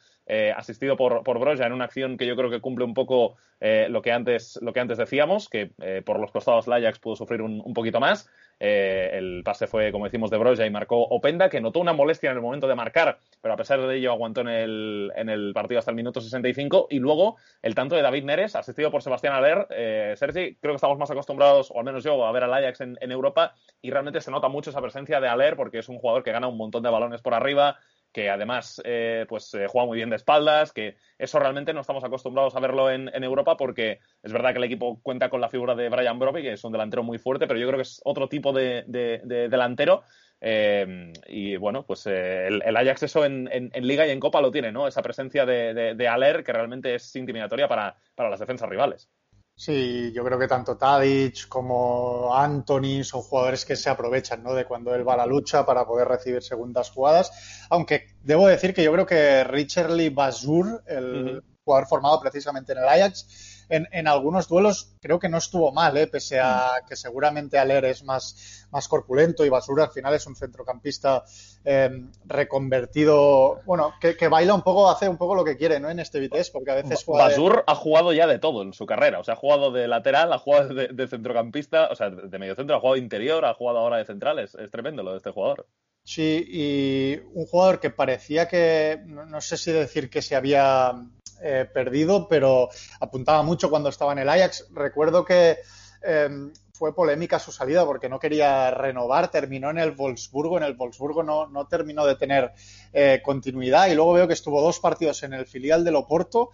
asistido 0.57 0.97
por, 0.97 1.25
por 1.25 1.41
Broja 1.41 1.67
en 1.67 1.73
una 1.73 1.85
acción 1.85 2.17
que 2.17 2.27
yo 2.27 2.37
creo 2.37 2.49
que 2.49 2.61
cumple 2.61 2.85
un 2.85 2.95
poco 2.95 3.37
lo, 3.61 4.01
que 4.01 4.13
antes, 4.13 4.59
lo 4.63 4.73
que 4.73 4.81
antes 4.81 4.97
decíamos, 4.97 5.49
que 5.49 5.73
por 6.07 6.21
los 6.21 6.31
costados 6.31 6.69
el 6.69 6.73
Ajax 6.75 7.01
pudo 7.01 7.17
sufrir 7.17 7.43
un, 7.43 7.61
un 7.63 7.75
poquito 7.75 8.01
más. 8.01 8.31
El 8.63 9.43
pase 9.45 9.67
fue, 9.67 9.93
como 9.93 10.05
decimos, 10.05 10.31
de 10.31 10.39
Broja 10.39 10.65
y 10.65 10.71
marcó 10.71 11.03
Openda, 11.03 11.49
que 11.49 11.61
notó 11.61 11.81
una 11.81 11.93
molestia 11.93 12.31
en 12.31 12.37
el 12.37 12.43
momento 12.43 12.69
de 12.69 12.75
marcar, 12.75 13.19
pero 13.41 13.55
a 13.55 13.57
pesar 13.57 13.81
de 13.81 13.97
ello 13.97 14.13
aguantó 14.13 14.41
en 14.43 14.49
el, 14.49 15.13
en 15.17 15.29
el 15.29 15.53
partido 15.53 15.79
hasta 15.79 15.91
el 15.91 15.97
minuto 15.97 16.21
65. 16.21 16.87
Y 16.91 16.99
luego 16.99 17.37
el 17.61 17.75
tanto 17.75 17.97
de 17.97 18.03
David 18.03 18.25
Neres, 18.25 18.57
asistido 18.57 18.91
por 18.91 19.03
Sebastián 19.03 19.43
ver, 19.43 19.67
eh, 19.71 20.15
Sergi, 20.17 20.57
creo 20.57 20.73
que 20.73 20.77
estamos 20.77 20.99
más 20.99 21.11
acostumbrados, 21.11 21.71
o 21.71 21.79
al 21.79 21.85
menos 21.85 22.05
yo, 22.05 22.25
a 22.25 22.33
ver 22.33 22.45
al 22.45 22.55
Ajax 22.55 22.81
en, 22.81 22.97
Europa 23.13 23.55
y 23.83 23.91
realmente 23.91 24.21
se 24.21 24.31
nota 24.31 24.49
mucho 24.49 24.71
esa 24.71 24.81
presencia 24.81 25.21
de 25.21 25.29
Aler 25.29 25.55
porque 25.57 25.79
es 25.79 25.89
un 25.89 25.99
jugador 25.99 26.23
que 26.23 26.33
gana 26.33 26.47
un 26.47 26.57
montón 26.57 26.83
de 26.83 26.89
balones 26.89 27.21
por 27.21 27.35
arriba, 27.35 27.79
que 28.13 28.31
además 28.31 28.81
eh, 28.85 29.27
pues 29.29 29.53
eh, 29.55 29.67
juega 29.69 29.87
muy 29.87 29.97
bien 29.97 30.11
de 30.11 30.17
espaldas, 30.17 30.73
que 30.73 30.97
eso 31.19 31.39
realmente 31.39 31.73
no 31.73 31.81
estamos 31.81 32.05
acostumbrados 32.05 32.55
a 32.55 32.61
verlo 32.61 32.91
en, 32.91 33.11
Europa 33.23 33.57
porque 33.57 34.01
es 34.23 34.33
verdad 34.33 34.53
que 34.53 34.59
el 34.59 34.65
equipo 34.65 35.01
cuenta 35.03 35.31
con 35.31 35.41
la 35.41 35.49
figura 35.49 35.75
de 35.75 35.89
Brian 35.89 36.19
Broby, 36.19 36.43
que 36.43 36.53
es 36.53 36.65
un 36.65 36.73
delantero 36.73 37.03
muy 37.03 37.19
fuerte, 37.19 37.47
pero 37.47 37.59
yo 37.59 37.67
creo 37.67 37.79
que 37.79 37.83
es 37.83 38.01
otro 38.05 38.29
tipo 38.29 38.53
de, 38.53 38.85
delantero. 38.87 40.03
Eh, 40.41 41.13
y 41.29 41.57
bueno, 41.57 41.87
pues 41.87 42.05
el, 42.07 42.77
Ajax 42.77 43.05
eso 43.05 43.25
en, 43.25 43.49
Liga 43.75 44.07
y 44.07 44.11
en 44.11 44.21
Copa 44.21 44.41
lo 44.41 44.51
tiene, 44.51 44.73
¿no? 44.73 44.89
Esa 44.89 45.03
presencia 45.03 45.47
de, 45.47 46.09
Aler 46.09 46.43
que 46.43 46.53
realmente 46.53 46.95
es 46.95 47.15
intimidatoria 47.17 47.69
para 47.69 47.97
las 48.17 48.41
defensas 48.41 48.69
rivales. 48.69 49.09
Sí, 49.55 50.13
yo 50.13 50.25
creo 50.25 50.39
que 50.39 50.49
tanto 50.49 50.77
Tadic 50.77 51.47
como 51.47 52.35
Anthony 52.35 53.05
son 53.05 53.23
jugadores 53.23 53.65
que 53.65 53.77
se 53.77 53.91
aprovechan 53.91 54.43
¿no? 54.43 54.55
de 54.55 54.65
cuando 54.65 54.95
él 54.95 55.07
va 55.07 55.15
a 55.15 55.19
la 55.19 55.27
lucha 55.27 55.65
para 55.65 55.87
poder 55.87 56.09
recibir 56.09 56.43
segundas 56.43 56.91
jugadas. 56.91 57.67
Aunque 57.71 58.17
debo 58.23 58.49
decir 58.49 58.75
que 58.75 58.83
yo 58.83 58.93
creo 58.93 59.07
que 59.07 59.45
Richard 59.45 59.91
Lee 59.91 60.09
Basur, 60.09 60.83
el 60.87 61.45
jugador 61.65 61.87
formado 61.87 62.21
precisamente 62.21 62.73
en 62.73 62.79
el 62.79 62.89
Ajax, 62.89 63.62
en, 63.73 64.07
algunos 64.07 64.49
duelos 64.49 64.95
creo 65.01 65.19
que 65.19 65.29
no 65.29 65.39
estuvo 65.39 65.73
mal, 65.73 65.97
¿eh? 65.97 66.07
pese 66.07 66.39
a 66.39 66.73
mm. 66.83 66.89
que 66.89 66.97
seguramente 66.97 67.59
Aler 67.59 67.87
es 67.87 68.05
más, 68.05 68.67
más 68.71 68.87
corpulento 68.87 69.45
y 69.45 69.49
Basura 69.49 69.85
al 69.85 69.91
final 69.91 70.13
es 70.15 70.27
un 70.27 70.37
centrocampista 70.37 71.25
em, 71.65 72.11
reconvertido, 72.27 73.61
bueno, 73.65 73.95
que, 74.01 74.29
baila 74.29 74.55
un 74.55 74.63
poco, 74.63 74.91
hace 74.91 75.09
un 75.09 75.17
poco 75.17 75.35
lo 75.35 75.45
que 75.45 75.57
quiere 75.57 75.81
¿no? 75.81 75.89
en 75.89 76.01
este 76.01 76.21
Vitesse, 76.21 76.51
porque 76.51 76.71
a 76.71 76.75
veces 76.75 77.03
juega 77.05 77.25
Basur 77.25 77.65
ha 77.67 77.75
jugado 77.75 78.13
ya 78.13 78.27
de 78.27 78.39
todo 78.39 78.63
en 78.63 78.75
su 78.75 78.85
carrera, 78.85 79.21
o 79.21 79.25
sea, 79.25 79.35
ha 79.35 79.39
jugado 79.39 79.73
de 79.73 79.89
lateral, 79.89 80.33
ha 80.33 80.39
jugado 80.39 80.75
de, 80.75 81.09
centrocampista, 81.09 81.89
o 81.91 81.95
sea, 81.95 82.11
de 82.11 82.39
medio 82.39 82.55
centro, 82.55 82.77
ha 82.77 82.81
jugado 82.81 82.97
interior, 82.97 83.45
ha 83.45 83.55
jugado 83.55 83.79
ahora 83.79 83.97
de 83.97 84.05
central, 84.05 84.39
es, 84.39 84.57
tremendo 84.71 85.03
lo 85.03 85.13
de 85.13 85.17
este 85.19 85.31
jugador. 85.31 85.67
Sí, 86.05 86.45
y 86.49 87.21
un 87.33 87.47
jugador 87.47 87.79
que 87.79 87.91
parecía 87.91 88.49
que, 88.49 89.01
no 89.07 89.41
sé 89.41 89.57
si 89.57 89.71
decir 89.71 90.11
que 90.11 90.21
se 90.21 90.35
había 90.35 90.95
eh, 91.43 91.69
perdido, 91.73 92.29
pero 92.29 92.69
apuntaba 93.01 93.43
mucho 93.43 93.71
cuando 93.71 93.89
estaba 93.89 94.13
en 94.13 94.21
el 94.21 94.29
Ajax. 94.29 94.69
Recuerdo 94.73 95.25
que 95.25 95.59
em, 96.03 96.53
fue 96.73 96.95
polémica 96.95 97.39
su 97.39 97.53
salida 97.53 97.85
porque 97.85 98.09
no 98.09 98.19
quería 98.19 98.71
renovar, 98.71 99.31
terminó 99.31 99.71
en 99.71 99.79
el 99.79 99.93
Wolfsburgo, 99.93 100.57
en 100.57 100.65
el 100.65 100.75
Wolfsburgo 100.75 101.23
no, 101.23 101.47
no 101.47 101.67
terminó 101.67 102.05
de 102.07 102.17
tener 102.17 102.53
eh, 102.93 103.21
continuidad 103.25 103.89
y 103.89 103.95
luego 103.95 104.15
veo 104.15 104.27
que 104.27 104.35
estuvo 104.35 104.61
dos 104.61 104.81
partidos 104.81 105.23
en 105.23 105.33
el 105.33 105.47
filial 105.47 105.85
del 105.85 105.97
Oporto 105.97 106.51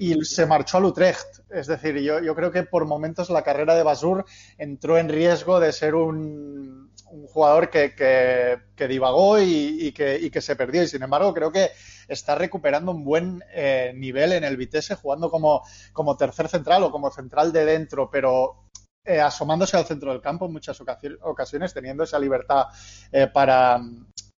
y 0.00 0.24
se 0.24 0.46
marchó 0.46 0.78
al 0.78 0.86
Utrecht. 0.86 1.40
Es 1.50 1.66
decir, 1.66 1.96
yo, 2.00 2.20
yo 2.20 2.34
creo 2.34 2.50
que 2.50 2.64
por 2.64 2.86
momentos 2.86 3.30
la 3.30 3.42
carrera 3.42 3.74
de 3.74 3.82
Basur 3.82 4.24
entró 4.58 4.98
en 4.98 5.08
riesgo 5.08 5.60
de 5.60 5.72
ser 5.72 5.94
un, 5.94 6.90
un 7.14 7.26
jugador 7.26 7.70
que, 7.70 7.94
que, 7.94 8.88
divagó 8.88 9.40
y, 9.40 9.92
que, 9.92 10.18
y, 10.18 10.30
que, 10.30 10.40
se 10.40 10.56
perdió. 10.56 10.82
Y 10.82 10.88
sin 10.88 11.02
embargo, 11.02 11.32
creo 11.32 11.52
que 11.52 11.70
está 12.08 12.34
recuperando 12.34 12.92
un 12.92 13.04
buen 13.04 13.42
eh, 13.52 13.92
nivel 13.94 14.32
en 14.32 14.44
el 14.44 14.56
Vitesse, 14.56 14.96
jugando 14.96 15.30
como, 15.30 15.62
como 15.92 16.16
tercer 16.16 16.48
central 16.48 16.82
o 16.82 16.90
como 16.90 17.10
central 17.10 17.52
de 17.52 17.64
dentro, 17.64 18.10
pero 18.10 18.64
eh, 19.04 19.20
asomándose 19.20 19.76
al 19.76 19.86
centro 19.86 20.10
del 20.12 20.20
campo 20.20 20.46
en 20.46 20.52
muchas 20.52 20.80
ocasiones, 20.80 21.72
teniendo 21.72 22.04
esa 22.04 22.18
libertad 22.18 22.66
eh, 23.12 23.28
para, 23.28 23.80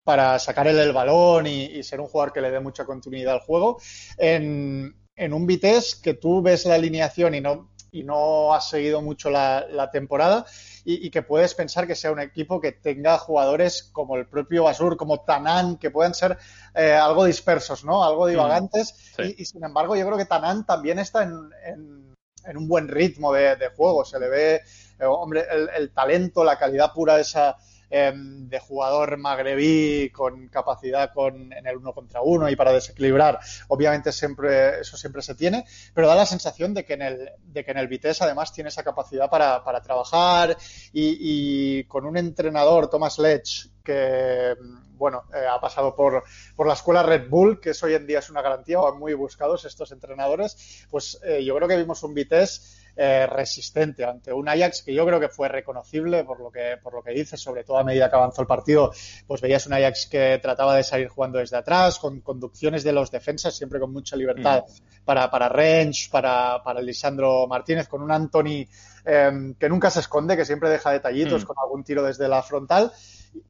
para 0.04 0.38
sacar 0.40 0.68
el, 0.68 0.92
balón 0.92 1.48
y, 1.48 1.82
ser 1.84 2.02
un 2.02 2.08
jugador 2.08 2.34
que 2.34 2.42
le 2.42 2.52
dé 2.52 2.60
mucha 2.60 2.86
continuidad 2.86 3.36
al 3.36 3.42
juego. 3.42 3.80
En, 4.18 4.96
en 5.16 5.34
un 5.34 5.46
Vitesse 5.46 6.02
que 6.02 6.14
tú 6.14 6.42
ves 6.42 6.66
la 6.66 6.76
alineación 6.76 7.36
y 7.36 7.42
no, 7.42 7.70
y 7.92 8.04
no 8.04 8.54
has 8.54 8.70
seguido 8.70 9.02
mucho 9.02 9.30
la, 9.30 9.66
la 9.70 9.90
temporada 9.90 10.46
y, 10.88 11.10
que 11.10 11.24
puedes 11.24 11.56
pensar 11.56 11.88
que 11.88 11.96
sea 11.96 12.12
un 12.12 12.20
equipo 12.20 12.62
que 12.62 12.72
tenga 12.72 13.18
jugadores 13.18 13.90
como 13.92 14.18
el 14.18 14.28
propio 14.28 14.66
Basur, 14.66 14.98
como 14.98 15.22
Tanan, 15.22 15.78
que 15.78 15.90
puedan 15.90 16.14
ser 16.14 16.38
eh, 16.76 16.92
algo 16.92 17.26
dispersos, 17.26 17.84
¿no? 17.84 18.04
Algo 18.04 18.26
mm, 18.26 18.30
divagantes. 18.30 19.16
y, 19.18 19.44
sin 19.46 19.64
embargo, 19.64 19.96
yo 19.96 20.06
creo 20.06 20.18
que 20.18 20.26
Tanan 20.26 20.64
también 20.64 21.00
está 21.00 21.24
en, 21.24 21.34
en, 21.66 22.58
un 22.58 22.68
buen 22.68 22.88
ritmo 22.88 23.34
de, 23.34 23.58
juego. 23.76 24.06
Se 24.06 24.20
le 24.20 24.30
ve, 24.30 24.56
eh, 25.00 25.06
hombre, 25.06 25.46
el, 25.76 25.92
talento, 25.92 26.44
la 26.44 26.60
calidad 26.60 26.94
pura 26.94 27.16
de 27.16 27.24
esa, 27.24 27.58
em, 27.90 28.48
de 28.50 28.60
jugador 28.60 29.18
magrebí 29.18 30.10
con 30.12 30.48
capacidad 30.50 31.14
con, 31.14 31.52
en 31.54 31.68
el 31.68 31.78
uno 31.78 31.94
contra 31.94 32.22
uno 32.22 32.50
y 32.50 32.56
para 32.56 32.72
desequilibrar, 32.72 33.40
obviamente 33.68 34.12
siempre, 34.12 34.80
eso 34.80 34.98
siempre 34.98 35.22
se 35.22 35.36
tiene, 35.36 35.66
pero 35.94 36.08
da 36.08 36.16
la 36.16 36.26
sensación 36.26 36.74
de 36.74 36.86
que 36.86 36.94
en 36.94 37.02
el, 37.02 37.32
de 37.44 37.64
que 37.64 37.72
en 37.72 37.78
el 37.78 37.88
Vitesse 37.88 38.24
además 38.24 38.54
tiene 38.54 38.70
esa 38.70 38.84
capacidad 38.84 39.30
para, 39.30 39.64
para 39.64 39.82
trabajar 39.82 40.58
y, 40.94 41.18
y, 41.20 41.84
con 41.86 42.06
un 42.06 42.18
entrenador, 42.18 42.90
Thomas 42.90 43.20
Lech, 43.20 43.70
que 43.84 44.56
bueno, 44.98 45.24
eh, 45.34 45.46
ha 45.50 45.60
pasado 45.60 45.96
por, 45.96 46.24
por, 46.56 46.68
la 46.68 46.74
escuela 46.74 47.04
Red 47.04 47.30
Bull, 47.30 47.60
que 47.60 47.72
es 47.72 47.84
hoy 47.84 47.94
en 47.94 48.08
día 48.08 48.20
es 48.20 48.30
una 48.30 48.42
garantía, 48.42 48.80
van 48.80 48.98
muy 48.98 49.14
buscados 49.14 49.66
estos 49.66 49.92
entrenadores, 49.92 50.86
pues 50.90 51.20
eh, 51.24 51.44
yo 51.44 51.56
creo 51.56 51.68
que 51.68 51.78
vimos 51.78 52.02
un 52.04 52.14
Vitesse 52.14 52.85
eh, 52.96 53.28
resistente 53.28 54.06
ante 54.06 54.32
un 54.32 54.48
Ajax 54.48 54.84
que 54.84 54.94
yo 54.94 55.06
creo 55.06 55.20
que 55.20 55.28
fue 55.28 55.50
reconocible 55.50 56.24
por 56.24 56.40
lo 56.40 56.50
que, 56.50 56.78
por 56.82 56.94
lo 56.94 57.04
que 57.04 57.12
dice, 57.12 57.36
sobre 57.38 57.64
todo 57.64 57.78
a 57.78 57.84
medida 57.84 58.10
que 58.10 58.16
avanzó 58.16 58.42
el 58.42 58.48
partido, 58.48 58.92
pues 59.28 59.42
veías 59.42 59.68
un 59.68 59.74
Ajax 59.74 60.08
que 60.08 60.40
trataba 60.42 60.76
de 60.76 60.84
salir 60.84 61.08
jugando 61.08 61.40
desde 61.40 61.58
atrás, 61.58 62.00
con 62.00 62.22
conducciones 62.22 62.84
de 62.84 62.94
los 62.94 63.12
defensas, 63.12 63.56
siempre 63.56 63.80
con 63.80 63.92
mucha 63.92 64.16
libertad 64.16 64.64
mm. 64.68 65.06
para, 65.06 65.30
para 65.30 65.50
Rensch, 65.50 66.10
para, 66.10 66.64
para 66.64 66.82
Lisandro 66.82 67.48
Martínez, 67.48 67.88
con 67.88 68.02
un 68.02 68.12
Anthony 68.12 68.66
eh, 69.06 69.54
que 69.60 69.70
nunca 69.70 69.90
se 69.90 70.00
esconde, 70.00 70.38
que 70.38 70.46
siempre 70.46 70.70
deja 70.70 70.92
detallitos 70.92 71.44
mm. 71.44 71.48
con 71.48 71.56
algún 71.62 71.84
tiro 71.84 72.04
desde 72.04 72.28
la 72.28 72.42
frontal 72.44 72.92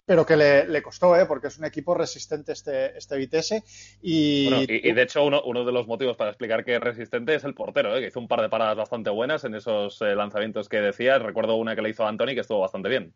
pero 0.06 0.26
que 0.26 0.36
le, 0.36 0.82
costó, 0.82 1.16
¿eh? 1.16 1.26
porque 1.26 1.48
es 1.48 1.58
un 1.58 1.66
equipo 1.66 1.94
resistente 1.94 2.54
este, 2.54 2.98
este 2.98 3.18
Vitesse. 3.18 3.64
Y... 4.02 4.50
Bueno, 4.50 4.64
y, 4.68 4.90
y, 4.90 4.94
de 4.94 5.02
hecho, 5.02 5.24
uno, 5.24 5.42
uno, 5.44 5.66
de 5.66 5.72
los 5.72 5.88
motivos 5.88 6.16
para 6.18 6.32
explicar 6.32 6.64
que 6.64 6.76
es 6.76 6.82
resistente 6.82 7.36
es 7.36 7.44
el 7.44 7.54
portero, 7.54 7.96
¿eh? 7.96 8.02
que 8.02 8.08
hizo 8.08 8.20
un 8.20 8.28
par 8.28 8.42
de 8.42 8.50
paradas 8.50 8.78
bastante 8.78 9.10
buenas 9.10 9.44
en 9.44 9.56
esos 9.56 10.02
eh, 10.02 10.16
lanzamientos 10.16 10.70
que 10.70 10.82
decías. 10.82 11.22
Recuerdo 11.22 11.56
una 11.56 11.76
que 11.76 11.82
le 11.82 11.90
hizo 11.90 12.06
a 12.06 12.10
Anthony 12.10 12.34
que 12.36 12.42
estuvo 12.42 12.60
bastante 12.60 12.90
bien. 12.90 13.14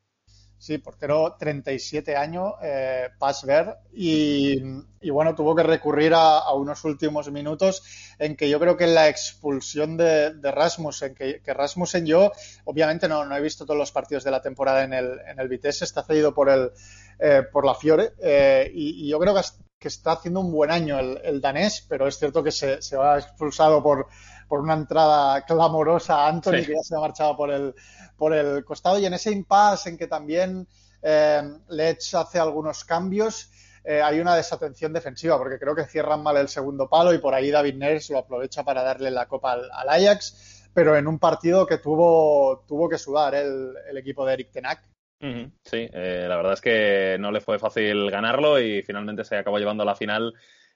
Sí, 0.59 0.77
portero 0.77 1.37
37 1.39 2.17
años, 2.17 2.51
eh, 2.61 3.07
Ver, 3.45 3.77
y, 3.93 4.61
y, 4.99 5.09
bueno, 5.09 5.33
tuvo 5.33 5.55
que 5.55 5.63
recurrir 5.63 6.11
a, 6.13 6.53
unos 6.53 6.83
últimos 6.83 7.31
minutos 7.31 7.81
en 8.19 8.35
que 8.35 8.49
yo 8.49 8.59
creo 8.59 8.75
que 8.75 8.85
la 8.85 9.07
expulsión 9.07 9.95
de, 9.95 10.33
de 10.33 10.51
Rasmussen, 10.51 11.15
que, 11.15 11.41
que, 11.41 11.53
Rasmussen 11.53 12.05
yo, 12.05 12.33
obviamente 12.65 13.07
no, 13.07 13.23
no, 13.23 13.37
he 13.37 13.41
visto 13.41 13.65
todos 13.65 13.77
los 13.77 13.93
partidos 13.93 14.25
de 14.25 14.31
la 14.31 14.41
temporada 14.41 14.83
en 14.83 14.91
el, 14.91 15.19
en 15.25 15.39
el 15.39 15.47
Vitesse, 15.47 15.85
está 15.85 16.03
cedido 16.03 16.33
por, 16.33 16.49
el, 16.49 16.71
eh, 17.19 17.43
por 17.49 17.65
la 17.65 17.73
Fiore, 17.73 18.11
eh, 18.21 18.69
y, 18.73 19.07
yo 19.07 19.17
creo 19.17 19.33
que, 19.33 19.41
que, 19.79 19.87
está 19.87 20.11
haciendo 20.11 20.41
un 20.41 20.51
buen 20.51 20.71
año 20.71 20.99
el, 20.99 21.21
el 21.23 21.39
danés, 21.39 21.85
pero 21.87 22.05
es 22.05 22.19
cierto 22.19 22.43
que 22.43 22.51
se, 22.51 22.81
se 22.81 22.97
va 22.97 23.17
expulsado 23.17 23.81
por, 23.81 24.07
por 24.49 24.59
una 24.59 24.73
entrada 24.73 25.45
clamorosa 25.45 26.25
a 26.25 26.27
Anthony, 26.27 26.59
sí. 26.59 26.65
que 26.65 26.73
ya 26.73 26.83
se 26.83 26.95
ha 26.95 26.99
marchado 26.99 27.37
por 27.37 27.51
el 27.51 27.73
por 28.17 28.33
el 28.33 28.65
costado 28.65 28.99
y 28.99 29.05
en 29.05 29.13
ese 29.13 29.31
impasse 29.31 29.89
en 29.89 29.97
que 29.97 30.07
también 30.07 30.67
eh, 31.01 31.41
Lech 31.69 32.13
hace 32.15 32.39
algunos 32.39 32.83
cambios, 32.83 33.49
eh, 33.85 34.01
hay 34.01 34.19
una 34.19 34.35
desatención 34.35 34.91
defensiva 34.91 35.37
porque 35.37 35.57
creo 35.57 35.73
que 35.73 35.85
cierran 35.85 36.21
mal 36.21 36.35
el 36.35 36.49
segundo 36.49 36.89
palo 36.89 37.13
y 37.13 37.19
por 37.19 37.33
ahí 37.33 37.49
David 37.49 37.75
Neres 37.75 38.09
lo 38.09 38.17
aprovecha 38.17 38.63
para 38.63 38.83
darle 38.83 39.09
la 39.11 39.27
copa 39.27 39.53
al, 39.53 39.69
al 39.71 39.89
Ajax, 39.89 40.67
pero 40.73 40.97
en 40.97 41.07
un 41.07 41.19
partido 41.19 41.65
que 41.65 41.77
tuvo, 41.77 42.65
tuvo 42.67 42.89
que 42.89 42.97
sudar 42.97 43.35
el, 43.35 43.73
el 43.89 43.97
equipo 43.97 44.25
de 44.25 44.33
Eric 44.33 44.49
-huh. 44.53 45.51
Sí, 45.63 45.89
eh, 45.93 46.25
la 46.27 46.35
verdad 46.35 46.53
es 46.53 46.61
que 46.61 47.17
no 47.19 47.31
le 47.31 47.41
fue 47.41 47.59
fácil 47.59 48.09
ganarlo 48.11 48.59
y 48.59 48.81
finalmente 48.83 49.23
se 49.23 49.37
acabó 49.37 49.59
llevando 49.59 49.83
a 49.83 49.85
la 49.85 49.95
final 49.95 50.33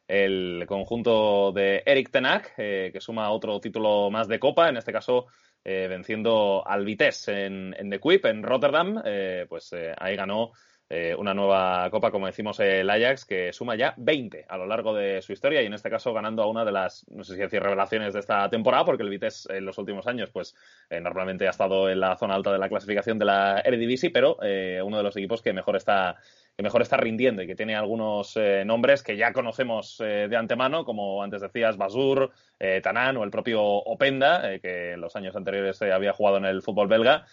el 0.08 0.66
conjunto 0.68 1.52
de 1.52 1.84
Eric 1.86 2.12
Tenac, 2.12 2.54
eh, 2.58 2.90
que 2.92 3.02
suma 3.02 3.32
otro 3.32 3.60
título 3.60 4.10
más 4.12 4.28
de 4.28 4.40
Copa, 4.40 4.70
en 4.70 4.78
este 4.78 4.92
caso 4.92 5.28
eh, 5.64 5.88
venciendo 5.90 6.64
al 6.66 6.86
Vitesse 6.86 7.46
en, 7.46 7.76
en 7.78 7.90
The 7.90 8.00
Quip, 8.00 8.26
en 8.26 8.44
Rotterdam, 8.44 9.02
eh, 9.06 9.46
pues 9.48 9.72
eh, 9.74 9.94
ahí 9.98 10.16
ganó 10.16 10.52
eh, 10.96 11.16
una 11.18 11.34
nueva 11.34 11.90
copa, 11.90 12.12
como 12.12 12.28
decimos, 12.28 12.60
el 12.60 12.88
Ajax, 12.88 13.26
que 13.26 13.52
suma 13.52 13.76
ya 13.76 13.96
20 13.98 14.46
a 14.48 14.58
lo 14.58 14.68
largo 14.68 14.94
de 14.94 15.24
su 15.24 15.34
historia 15.34 15.62
y 15.64 15.66
en 15.66 15.74
este 15.74 15.90
caso 15.90 16.14
ganando 16.14 16.44
a 16.44 16.48
una 16.48 16.64
de 16.64 16.72
las, 16.72 17.04
no 17.10 17.24
sé 17.24 17.34
si 17.34 17.40
decir 17.40 17.64
revelaciones 17.64 18.14
de 18.14 18.20
esta 18.20 18.48
temporada, 18.50 18.86
porque 18.86 19.02
el 19.02 19.10
Vitesse 19.10 19.48
en 19.50 19.66
los 19.66 19.78
últimos 19.80 20.06
años, 20.06 20.30
pues 20.30 20.54
eh, 20.92 21.00
normalmente 21.00 21.48
ha 21.48 21.50
estado 21.50 21.90
en 21.90 22.00
la 22.00 22.16
zona 22.16 22.36
alta 22.36 22.52
de 22.52 22.60
la 22.60 22.70
clasificación 22.70 23.18
de 23.18 23.26
la 23.26 23.62
Eredivisie, 23.62 24.12
pero 24.12 24.38
uno 24.84 24.98
de 24.98 25.04
los 25.04 25.18
equipos 25.18 25.42
que 25.42 25.52
mejor 25.52 25.78
está 25.78 26.18
que 26.56 26.64
mejor 26.64 26.82
está 26.84 26.98
rindiendo 26.98 27.42
y 27.42 27.48
que 27.48 27.56
tiene 27.56 27.76
algunos 27.76 28.34
eh, 28.36 28.64
nombres 28.66 29.02
que 29.02 29.18
ya 29.18 29.34
conocemos 29.34 29.98
eh, 30.00 30.28
de 30.30 30.38
antemano, 30.38 30.86
como 30.86 31.24
antes 31.24 31.42
decías, 31.42 31.78
Basur, 31.78 32.32
eh, 32.60 32.80
Tanan 32.84 33.18
o 33.18 33.24
el 33.24 33.32
propio 33.32 33.64
Openda, 33.64 34.60
que 34.60 34.94
en 34.94 35.02
los 35.02 35.16
años 35.16 35.36
anteriores 35.36 35.82
había 35.82 36.14
jugado 36.14 36.38
en 36.38 36.46
el 36.46 36.62
fútbol 36.62 36.88
belga, 36.88 37.26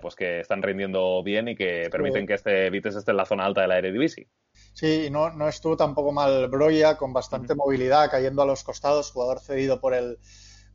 pues 0.00 0.14
que 0.14 0.38
están 0.38 0.62
rindiendo 0.62 1.20
bien 1.24 1.48
y 1.48 1.56
que 1.56 1.88
permiten 1.90 2.22
sí. 2.22 2.26
que 2.28 2.34
este 2.34 2.70
Vitesse 2.70 2.98
esté 2.98 3.10
en 3.10 3.16
la 3.16 3.26
zona 3.26 3.44
alta 3.44 3.62
de 3.62 3.66
la 3.66 3.78
Eredivisie. 3.78 4.28
Sí, 4.72 5.08
no, 5.10 5.30
no 5.30 5.48
estuvo 5.48 5.76
tampoco 5.76 6.12
mal 6.12 6.48
Broya, 6.48 6.96
con 6.96 7.12
bastante 7.12 7.54
uh 7.54 7.56
-huh. 7.56 7.58
movilidad, 7.58 8.08
cayendo 8.08 8.42
a 8.42 8.46
los 8.46 8.62
costados, 8.62 9.10
jugador 9.10 9.40
cedido 9.40 9.80
por 9.80 9.94
el, 9.94 10.18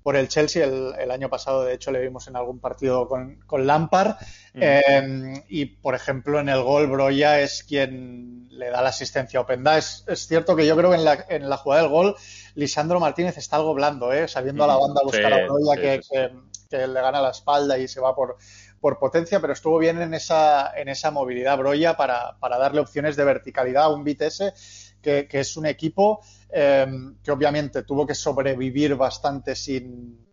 por 0.03 0.15
el 0.15 0.27
Chelsea. 0.27 0.63
El, 0.63 0.93
el, 0.97 1.11
año 1.11 1.29
pasado, 1.29 1.63
de 1.63 1.73
hecho, 1.73 1.91
le 1.91 2.01
vimos 2.01 2.27
en 2.27 2.35
algún 2.35 2.59
partido 2.59 3.07
con, 3.07 3.35
con 3.45 3.65
Lampard. 3.67 4.15
Mm. 4.53 4.59
Eh, 4.61 5.43
y, 5.49 5.65
por 5.65 5.95
ejemplo, 5.95 6.39
en 6.39 6.49
el 6.49 6.61
gol, 6.61 6.87
Broya 6.87 7.39
es 7.39 7.63
quien 7.63 8.47
le 8.49 8.69
da 8.69 8.81
la 8.81 8.89
asistencia 8.89 9.39
a 9.39 9.43
Openda. 9.43 9.77
Es, 9.77 10.03
es 10.07 10.27
cierto 10.27 10.55
que 10.55 10.65
yo 10.65 10.75
creo 10.75 10.91
que 10.91 10.97
en 10.97 11.05
la, 11.05 11.25
en 11.29 11.49
la, 11.49 11.57
jugada 11.57 11.83
del 11.83 11.91
gol, 11.91 12.15
Lisandro 12.55 12.99
Martínez 12.99 13.37
está 13.37 13.55
algo 13.55 13.73
blando, 13.73 14.11
¿eh? 14.13 14.27
saliendo 14.27 14.63
a 14.63 14.67
la 14.67 14.75
banda 14.75 15.01
a 15.01 15.05
buscar 15.05 15.33
sí, 15.33 15.39
a 15.39 15.45
Broya 15.45 15.75
sí, 15.75 15.81
que, 15.81 16.03
sí. 16.03 16.09
que, 16.11 16.77
que, 16.77 16.87
le 16.87 17.01
gana 17.01 17.21
la 17.21 17.31
espalda 17.31 17.77
y 17.77 17.87
se 17.87 18.01
va 18.01 18.15
por, 18.15 18.37
por 18.79 18.99
potencia, 18.99 19.39
pero 19.39 19.53
estuvo 19.53 19.77
bien 19.77 20.01
en 20.01 20.13
esa, 20.13 20.71
en 20.75 20.89
esa 20.89 21.11
movilidad 21.11 21.57
Broya 21.57 21.95
para, 21.95 22.37
para 22.39 22.57
darle 22.57 22.81
opciones 22.81 23.15
de 23.15 23.23
verticalidad 23.23 23.85
a 23.85 23.89
un 23.89 24.03
Vitesse 24.03 24.53
que, 25.01 25.27
que 25.27 25.39
es 25.39 25.57
un 25.57 25.65
equipo 25.65 26.21
eh, 26.49 26.87
que 27.23 27.31
obviamente 27.31 27.83
tuvo 27.83 28.05
que 28.05 28.15
sobrevivir 28.15 28.95
bastante 28.95 29.55
sin, 29.55 30.29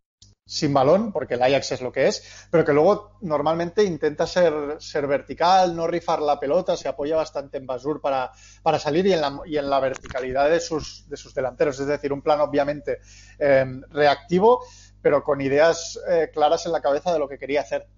sin 0.47 0.73
balón, 0.73 1.13
porque 1.13 1.35
el 1.35 1.43
Ajax 1.43 1.73
es 1.73 1.81
lo 1.81 1.91
que 1.91 2.07
es, 2.07 2.47
pero 2.51 2.65
que 2.65 2.73
luego 2.73 3.19
normalmente 3.23 3.83
intenta 3.83 4.27
ser, 4.27 4.77
ser 4.79 5.07
vertical, 5.09 5.75
no 5.75 5.89
rifar 5.89 6.23
la 6.23 6.39
pelota, 6.39 6.77
se 6.77 6.89
apoya 6.89 7.17
bastante 7.17 7.59
en 7.59 7.67
Basur 7.67 8.01
para, 8.01 8.31
para 8.63 8.79
salir 8.79 9.07
y 9.07 9.13
en, 9.13 9.21
la, 9.21 9.41
y 9.45 9.57
en 9.57 9.69
la 9.69 9.81
verticalidad 9.81 10.49
de 10.49 10.61
sus, 10.61 11.09
de 11.09 11.17
sus 11.17 11.35
delanteros. 11.35 11.81
Es 11.81 11.89
decir, 11.89 12.13
un 12.13 12.23
plan 12.23 12.41
obviamente 12.41 13.01
eh, 13.39 13.67
reactivo, 13.91 14.65
pero 15.03 15.25
con 15.25 15.41
ideas 15.41 15.99
eh, 16.09 16.31
claras 16.33 16.65
en 16.67 16.73
la 16.73 16.81
cabeza 16.81 17.13
de 17.13 17.19
lo 17.19 17.29
que 17.29 17.39
quería 17.39 17.63
hacer. 17.63 17.89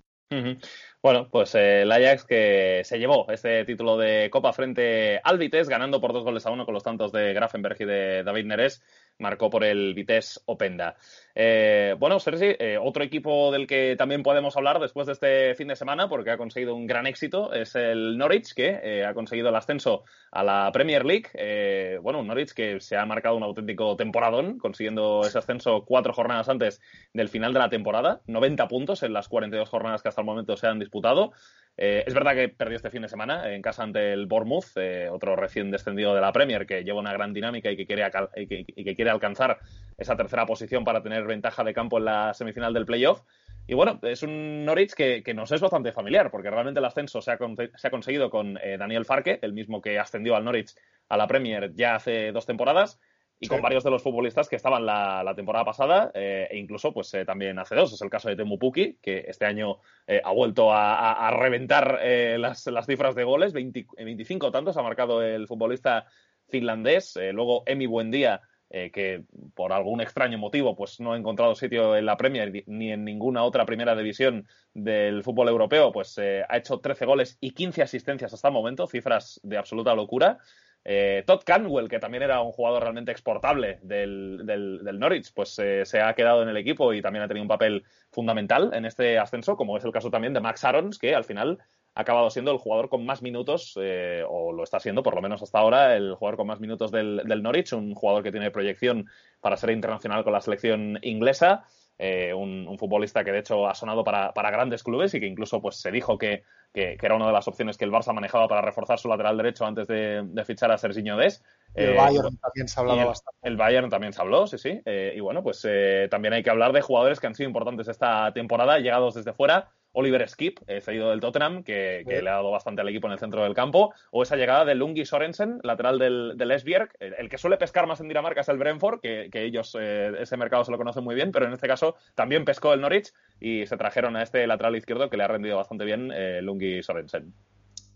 Bueno, 1.03 1.29
pues 1.31 1.55
eh, 1.55 1.83
el 1.83 1.93
Ajax 1.93 2.25
que 2.25 2.83
se 2.85 2.99
llevó 2.99 3.31
este 3.31 3.65
título 3.65 3.97
de 3.97 4.29
Copa 4.31 4.53
frente 4.53 5.21
al 5.23 5.39
Vitesse, 5.39 5.71
ganando 5.71 6.01
por 6.01 6.13
dos 6.13 6.25
goles 6.25 6.45
a 6.45 6.51
uno 6.51 6.65
con 6.65 6.75
los 6.75 6.83
tantos 6.83 7.13
de 7.13 7.33
Grafenberg 7.33 7.77
y 7.81 7.85
de 7.87 8.23
David 8.25 8.45
Neres, 8.47 8.83
marcó 9.19 9.51
por 9.51 9.65
el 9.65 9.95
Vitesse 9.95 10.41
Openda. 10.47 10.97
Eh, 11.35 11.95
bueno, 11.99 12.19
Sergi, 12.19 12.57
eh, 12.59 12.79
otro 12.81 13.05
equipo 13.05 13.53
del 13.53 13.67
que 13.67 13.95
también 13.97 14.23
podemos 14.23 14.57
hablar 14.57 14.81
después 14.81 15.07
de 15.07 15.13
este 15.13 15.55
fin 15.55 15.69
de 15.69 15.77
semana, 15.77 16.09
porque 16.09 16.31
ha 16.31 16.37
conseguido 16.37 16.75
un 16.75 16.87
gran 16.87 17.07
éxito, 17.07 17.53
es 17.53 17.75
el 17.75 18.19
Norwich, 18.19 18.55
que 18.55 18.81
eh, 18.83 19.05
ha 19.05 19.15
conseguido 19.15 19.49
el 19.49 19.57
ascenso 19.57 20.05
a 20.33 20.43
la 20.43 20.71
Premier 20.73 21.05
League. 21.05 21.29
Eh, 21.35 21.99
bueno, 22.03 22.21
un 22.21 22.27
Norwich 22.27 22.53
que 22.53 22.81
se 22.81 22.97
ha 22.97 23.07
marcado 23.07 23.37
un 23.37 23.43
auténtico 23.43 23.97
temporadón, 23.97 24.59
consiguiendo 24.59 25.23
ese 25.25 25.39
ascenso 25.39 25.85
cuatro 25.85 26.13
jornadas 26.13 26.49
antes 26.49 26.81
del 27.13 27.29
final 27.29 27.53
de 27.53 27.59
la 27.61 27.69
temporada, 27.69 28.21
90 28.27 28.67
puntos 28.69 29.03
en 29.03 29.13
las 29.13 29.29
42 29.29 29.69
jornadas 29.69 30.03
que 30.03 30.09
hasta 30.09 30.23
el 30.23 30.27
momento 30.27 30.57
se 30.57 30.67
han 30.67 30.79
disputado. 30.79 31.33
Eh, 31.81 32.03
es 32.05 32.13
verdad 32.13 32.35
que 32.35 32.49
perdió 32.49 32.75
este 32.77 32.91
fin 32.91 33.03
de 33.03 33.09
semana 33.09 33.55
en 33.55 33.63
casa 33.63 33.85
ante 33.85 34.13
el 34.13 34.27
Bournemouth, 34.27 34.77
eh, 34.77 35.09
otro 35.09 35.37
recién 35.37 35.71
descendido 35.71 36.13
de 36.13 36.21
la 36.21 36.33
Premier 36.33 36.67
que 36.67 36.83
lleva 36.83 36.99
una 36.99 37.13
gran 37.13 37.33
dinámica 37.33 37.71
y 37.71 37.77
que, 37.77 37.87
quiere, 37.87 38.11
que, 38.35 38.95
quiere 38.97 39.11
alcanzar 39.11 39.61
esa 39.97 40.17
tercera 40.17 40.45
posición 40.45 40.83
para 40.85 41.05
tener 41.05 41.25
ventaja 41.25 41.63
de 41.63 41.73
campo 41.73 41.99
en 41.99 42.07
la 42.07 42.35
semifinal 42.35 42.75
del 42.75 42.85
playoff. 42.85 43.23
Y 43.69 43.75
bueno, 43.75 44.01
es 44.03 44.25
un 44.25 44.65
Norwich 44.65 44.95
que, 44.95 45.23
que, 45.23 45.35
nos 45.35 45.53
es 45.53 45.61
bastante 45.61 45.93
familiar, 45.93 46.33
porque 46.33 46.51
realmente 46.51 46.81
el 46.81 46.85
ascenso 46.85 47.23
se 47.23 47.31
ha, 47.31 47.39
se 47.77 47.87
ha 47.87 47.91
conseguido 47.91 48.29
con 48.29 48.59
eh, 48.61 48.77
Daniel 48.77 49.05
Farke, 49.05 49.39
el 49.43 49.53
mismo 49.53 49.81
que 49.81 50.01
ascendió 50.01 50.35
al 50.35 50.45
Norwich 50.45 50.75
a 51.09 51.17
la 51.17 51.29
Premier 51.29 51.73
ya 51.75 51.95
hace 51.95 52.33
dos 52.33 52.45
temporadas, 52.45 52.99
y 53.41 53.47
con 53.47 53.63
varios 53.63 53.85
de 53.85 53.91
los 53.91 54.03
futbolistas 54.03 54.49
que 54.49 54.57
estaban 54.57 54.85
la, 54.85 55.33
temporada 55.37 55.65
pasada 55.65 56.11
eh, 56.15 56.49
e 56.51 56.59
incluso 56.59 56.93
pues 56.93 57.13
eh, 57.15 57.25
también 57.25 57.59
hace 57.59 57.75
dos. 57.75 57.93
Es 57.93 58.03
el 58.03 58.11
caso 58.11 58.29
de 58.29 58.37
Temu 58.37 58.59
Puki, 58.59 58.99
que 59.01 59.25
este 59.29 59.45
año 59.45 59.79
eh, 60.07 60.21
ha 60.25 60.33
vuelto 60.33 60.73
a, 60.73 61.31
reventar 61.39 62.01
eh, 62.03 62.37
las, 62.39 62.67
las, 62.67 62.87
cifras 62.87 63.15
de 63.15 63.25
goles, 63.25 63.53
20, 63.53 63.87
25 63.97 64.51
tantos 64.51 64.77
ha 64.77 64.83
marcado 64.83 65.23
el 65.23 65.47
futbolista 65.47 66.07
finlandés. 66.49 67.19
Luego 67.33 67.63
Emi 67.67 67.87
Buendía, 67.87 68.41
que 68.71 69.25
por 69.55 69.73
algún 69.73 70.01
extraño 70.01 70.37
motivo 70.37 70.75
pues 70.77 71.01
no 71.01 71.13
ha 71.13 71.17
encontrado 71.17 71.55
sitio 71.55 71.97
en 71.97 72.07
la 72.07 72.17
Premier 72.17 72.65
ni 72.67 72.93
en 72.93 73.05
ninguna 73.05 73.45
otra 73.45 73.65
primera 73.65 73.95
división 73.95 74.47
del 74.75 75.23
fútbol 75.23 75.49
europeo, 75.49 75.93
pues 75.93 76.19
ha 76.19 76.57
hecho 76.57 76.81
13 76.81 77.07
goles 77.07 77.39
y 77.41 77.53
15 77.53 77.83
asistencias 77.83 78.33
hasta 78.33 78.49
el 78.49 78.55
momento, 78.55 78.87
cifras 78.87 79.41
de 79.43 79.59
absoluta 79.59 79.95
locura. 79.95 80.39
Eh, 80.85 81.23
Todd 81.27 81.43
Canwell, 81.45 81.89
que 81.89 81.99
también 81.99 82.23
era 82.23 82.41
un 82.41 82.53
jugador 82.53 82.83
realmente 82.83 83.13
exportable 83.13 83.79
del, 83.83 84.43
del, 84.45 84.99
Norwich, 84.99 85.33
pues 85.35 85.59
eh, 85.59 85.85
se 85.85 86.01
ha 86.01 86.15
quedado 86.15 86.43
en 86.43 86.49
el 86.49 86.57
equipo 86.57 86.93
y 86.93 87.03
también 87.03 87.23
ha 87.23 87.29
tenido 87.29 87.43
un 87.43 87.49
papel 87.49 87.85
fundamental 88.11 88.71
en 88.73 88.87
este 88.87 89.19
ascenso, 89.19 89.57
como 89.57 89.77
es 89.77 89.85
el 89.85 89.93
caso 89.93 90.11
también 90.11 90.33
de 90.33 90.41
Max 90.41 90.65
Arons, 90.65 90.99
que 90.99 91.15
al 91.15 91.25
final 91.25 91.59
ha 91.99 92.03
acabado 92.03 92.31
siendo 92.31 92.53
el 92.53 92.59
jugador 92.59 92.89
con 92.89 93.05
más 93.05 93.23
minutos, 93.23 93.77
eh, 93.81 94.23
o 94.29 94.53
lo 94.53 94.63
está 94.63 94.79
siendo 94.79 95.03
por 95.03 95.17
lo 95.17 95.21
menos 95.21 95.43
hasta 95.43 95.59
ahora, 95.59 95.97
el 95.97 96.15
jugador 96.15 96.37
con 96.37 96.47
más 96.47 96.61
minutos 96.61 96.93
del, 96.93 97.43
Norwich, 97.43 97.73
un 97.73 97.93
jugador 97.95 98.23
que 98.23 98.31
tiene 98.31 98.53
proyección 98.53 99.09
para 99.41 99.57
ser 99.57 99.71
internacional 99.71 100.23
con 100.23 100.33
la 100.33 100.41
selección 100.41 100.99
inglesa. 101.03 101.65
Eh, 102.01 102.33
un, 102.33 102.79
futbolista 102.79 103.25
que 103.25 103.33
de 103.33 103.41
hecho 103.41 103.67
ha 103.67 103.75
sonado 103.75 104.05
para, 104.05 104.33
grandes 104.33 104.85
clubes 104.85 105.13
y 105.15 105.19
que 105.19 105.27
incluso 105.27 105.61
pues 105.61 105.81
se 105.81 105.91
dijo 105.91 106.17
que, 106.17 106.45
era 106.75 107.15
una 107.15 107.27
de 107.27 107.33
las 107.33 107.49
opciones 107.49 107.77
que 107.77 107.85
el 107.85 107.91
Barça 107.91 108.13
manejaba 108.13 108.49
para 108.49 108.61
reforzar 108.61 108.99
su 108.99 109.09
lateral 109.09 109.37
derecho 109.37 109.67
antes 109.67 109.87
de, 109.89 110.25
fichar 110.45 110.71
a 110.71 110.79
Serginho 110.79 111.17
Des. 111.17 111.43
el 111.75 111.91
eh, 111.91 111.97
Bayern 111.97 112.37
también 112.39 112.69
se 112.69 112.79
ha 112.79 112.83
hablado 112.83 113.07
bastante. 113.07 113.39
El 113.43 113.57
Bayern 113.57 113.91
también 113.91 114.13
se 114.13 114.21
habló, 114.21 114.47
sí, 114.47 114.59
sí. 114.59 114.81
Eh, 114.85 115.15
y 115.17 115.21
bueno, 115.21 115.43
pues 115.43 115.67
también 116.11 116.35
hay 116.35 116.43
que 116.43 116.51
hablar 116.51 116.73
de 116.73 116.81
jugadores 116.81 117.21
que 117.21 117.27
han 117.27 117.35
sido 117.35 117.49
importantes 117.49 117.89
esta 117.89 118.33
temporada, 118.33 118.79
llegados 118.79 119.15
desde 119.15 119.33
fuera. 119.33 119.71
Oliver 119.93 120.29
Skip, 120.29 120.61
eh, 120.67 120.81
cedido 120.81 121.11
del 121.11 121.21
Tottenham, 121.21 121.63
que, 121.65 122.05
le 122.07 122.29
ha 122.29 122.35
dado 122.35 122.51
bastante 122.51 122.83
al 122.83 122.89
equipo 122.89 123.07
en 123.07 123.15
el 123.15 123.19
centro 123.19 123.43
del 123.43 123.55
campo, 123.55 123.93
o 124.11 124.23
esa 124.23 124.37
llegada 124.37 124.65
de 124.65 124.75
Lungi 124.75 125.05
Sorensen, 125.05 125.61
lateral 125.63 125.99
del, 125.99 126.35
del 126.37 126.51
Esbjerg, 126.51 126.91
el, 127.01 127.29
que 127.29 127.39
suele 127.39 127.57
pescar 127.57 127.87
más 127.87 128.01
en 128.01 128.09
Dinamarca 128.09 128.43
es 128.43 128.49
el 128.49 128.59
Brentford, 128.59 129.01
que, 129.01 129.29
ellos 129.33 129.77
eh, 129.81 130.13
ese 130.21 130.37
mercado 130.37 130.65
se 130.65 130.71
lo 130.71 130.79
conocen 130.79 131.05
muy 131.05 131.15
bien, 131.15 131.33
pero 131.33 131.47
en 131.47 131.53
este 131.53 131.67
caso 131.67 131.97
también 132.15 132.45
pescó 132.45 132.75
el 132.75 132.81
Norwich 132.81 133.13
y 133.41 133.67
se 133.67 133.77
trajeron 133.77 134.17
a 134.17 134.23
este 134.23 134.47
lateral 134.47 134.77
izquierdo 134.77 135.11
que 135.11 135.17
le 135.17 135.25
ha 135.25 135.29
rendido 135.29 135.57
bastante 135.57 135.85
bien 135.85 136.13
eh, 136.13 136.43
Sorensen. 136.83 137.33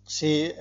Sí, 0.05 0.53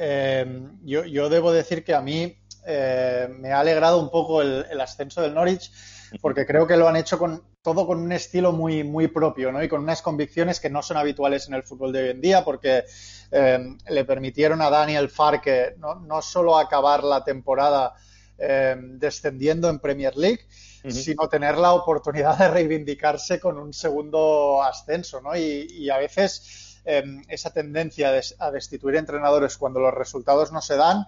yo, 0.84 1.06
yo, 1.06 1.30
debo 1.30 1.52
decir 1.52 1.84
que 1.84 1.94
a 1.94 2.02
mí 2.02 2.38
me 2.66 3.52
ha 3.52 3.60
alegrado 3.60 4.00
un 4.00 4.10
poco 4.10 4.42
el 4.42 4.80
ascenso 4.80 5.22
del 5.22 5.34
Norwich 5.34 5.72
porque 6.20 6.46
creo 6.46 6.68
que 6.68 6.76
lo 6.76 6.88
han 6.88 6.98
hecho 6.98 7.18
con 7.18 7.44
todo 7.62 7.86
con 7.86 8.00
un 8.00 8.12
estilo 8.12 8.52
muy, 8.52 8.84
muy 8.84 9.08
propio, 9.08 9.52
¿no? 9.52 9.64
Y 9.64 9.70
con 9.70 9.82
unas 9.82 10.02
convicciones 10.02 10.60
que 10.60 10.70
no 10.70 10.82
son 10.82 10.98
habituales 10.98 11.48
en 11.48 11.54
el 11.54 11.64
fútbol 11.64 11.94
de 11.94 12.04
hoy 12.04 12.10
en 12.10 12.22
día, 12.22 12.44
porque 12.44 12.84
eh, 13.32 13.76
le 13.88 14.06
permitieron 14.06 14.62
a 14.62 14.70
Daniel 14.70 15.10
Farke 15.10 15.76
no, 15.78 15.96
no 15.96 16.22
solo 16.22 16.58
acabar 16.58 17.04
la 17.04 17.24
temporada 17.24 17.94
eh, 18.38 18.76
descendiendo 18.78 19.70
en 19.70 19.80
Premier 19.80 20.18
League, 20.18 20.42
sino 20.90 21.30
tener 21.30 21.58
la 21.58 21.74
oportunidad 21.74 22.38
de 22.40 22.48
reivindicarse 22.48 23.40
con 23.40 23.60
un 23.60 23.72
segundo 23.72 24.64
ascenso, 24.64 25.22
¿no? 25.22 25.36
Y, 25.38 25.90
a 25.92 25.98
veces 25.98 26.71
eh, 26.86 27.04
esa 27.28 27.52
tendencia 27.52 28.12
a 28.40 28.52
destituir 28.52 28.96
entrenadores 28.96 29.58
cuando 29.58 29.80
los 29.80 29.94
resultados 29.94 30.52
no 30.52 30.62
se 30.62 30.76
dan 30.76 31.08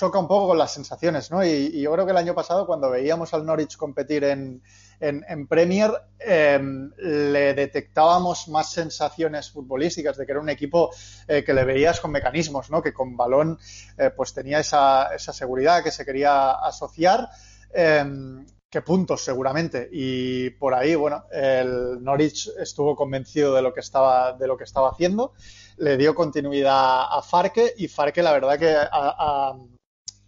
choca 0.00 0.18
un 0.18 0.28
poco 0.28 0.48
con 0.48 0.58
las 0.58 0.72
sensaciones, 0.72 1.30
¿no? 1.30 1.44
Y, 1.44 1.80
yo 1.80 1.92
creo 1.92 2.06
que 2.06 2.12
el 2.12 2.16
año 2.16 2.34
pasado, 2.34 2.66
cuando 2.66 2.90
veíamos 2.90 3.34
al 3.34 3.44
Norwich 3.44 3.76
competir 3.76 4.24
en, 4.24 4.62
Premier, 5.48 5.90
em, 6.18 6.90
le 6.96 7.54
detectábamos 7.54 8.48
más 8.48 8.70
sensaciones 8.70 9.50
futbolísticas 9.50 10.16
de 10.16 10.26
que 10.26 10.32
era 10.32 10.40
un 10.40 10.48
equipo 10.48 10.90
eh, 11.26 11.42
que 11.44 11.54
le 11.54 11.64
veías 11.64 12.00
con 12.00 12.12
mecanismos, 12.12 12.70
¿no? 12.70 12.82
Que 12.82 12.92
con 12.92 13.16
balón 13.16 13.58
eh, 13.98 14.10
pues 14.10 14.32
tenía 14.32 14.60
esa, 14.60 15.14
esa, 15.14 15.32
seguridad 15.32 15.82
que 15.82 15.90
se 15.90 16.04
quería 16.04 16.52
asociar. 16.52 17.28
Que 18.70 18.82
puntos 18.82 19.24
seguramente 19.24 19.88
y 19.90 20.50
por 20.50 20.74
ahí 20.74 20.94
bueno 20.94 21.24
el 21.32 22.02
Norwich 22.02 22.50
estuvo 22.56 22.94
convencido 22.94 23.54
de 23.54 23.62
lo 23.62 23.74
que 23.74 23.80
estaba 23.80 24.34
de 24.34 24.46
lo 24.46 24.56
que 24.56 24.62
estaba 24.62 24.90
haciendo 24.90 25.32
le 25.78 25.96
dio 25.96 26.14
continuidad 26.14 27.02
a 27.10 27.20
Farke 27.20 27.74
y 27.76 27.88
Farke 27.88 28.22
la 28.22 28.32
verdad 28.32 28.58
que 28.58 28.76
ha, 28.78 29.56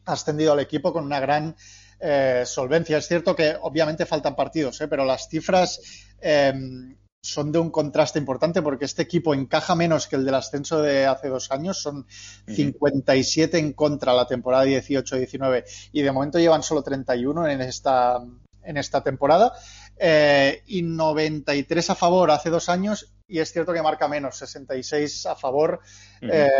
ascendido 0.04 0.52
al 0.52 0.60
equipo 0.60 0.92
con 0.92 1.04
una 1.04 1.20
gran 1.20 1.54
eh, 2.00 2.42
solvencia. 2.44 2.98
Es 2.98 3.06
cierto 3.06 3.36
que 3.36 3.56
obviamente 3.60 4.06
faltan 4.06 4.34
partidos, 4.34 4.80
¿eh? 4.80 4.88
pero 4.88 5.04
las 5.04 5.28
cifras 5.28 5.80
em, 6.20 6.96
son 7.22 7.52
de 7.52 7.58
un 7.60 7.70
contraste 7.70 8.18
importante 8.18 8.62
porque 8.62 8.84
este 8.84 9.02
equipo 9.02 9.32
encaja 9.32 9.76
menos 9.76 10.08
que 10.08 10.16
el 10.16 10.24
del 10.24 10.34
ascenso 10.34 10.82
de 10.82 11.06
hace 11.06 11.28
dos 11.28 11.50
años. 11.52 11.80
Son 11.80 12.04
57 12.46 13.58
en 13.58 13.72
contra 13.72 14.12
la 14.12 14.26
temporada 14.26 14.66
18-19 14.66 15.64
y 15.92 16.02
de 16.02 16.12
momento 16.12 16.38
llevan 16.38 16.64
solo 16.64 16.82
31 16.82 17.46
en 17.48 17.60
esta, 17.60 18.20
en 18.64 18.76
esta 18.76 19.02
temporada. 19.04 19.52
Eh, 19.96 20.62
y 20.66 20.82
93 20.82 21.90
a 21.90 21.94
favor 21.94 22.30
hace 22.30 22.50
dos 22.50 22.68
años 22.68 23.14
y 23.32 23.38
es 23.38 23.50
cierto 23.50 23.72
que 23.72 23.80
marca 23.80 24.08
menos, 24.08 24.36
66 24.36 25.24
a 25.24 25.34
favor 25.36 25.80
eh, 26.20 26.50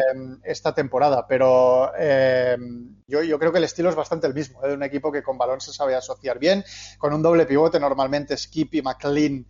esta 0.42 0.74
temporada, 0.74 1.26
pero 1.26 1.92
eh, 1.98 2.56
yo, 3.06 3.22
yo, 3.22 3.38
creo 3.38 3.52
que 3.52 3.58
el 3.58 3.64
estilo 3.64 3.90
es 3.90 3.94
bastante 3.94 4.26
el 4.26 4.32
mismo, 4.32 4.62
de 4.62 4.72
un 4.72 4.82
equipo 4.82 5.12
que 5.12 5.22
con 5.22 5.36
balón 5.36 5.60
se 5.60 5.72
sabe 5.72 5.94
asociar 5.94 6.38
bien, 6.38 6.64
con 6.96 7.12
un 7.12 7.20
doble 7.20 7.44
pivote 7.44 7.78
normalmente 7.78 8.38
Skip 8.38 8.74
y 8.74 8.80
McLean 8.80 9.46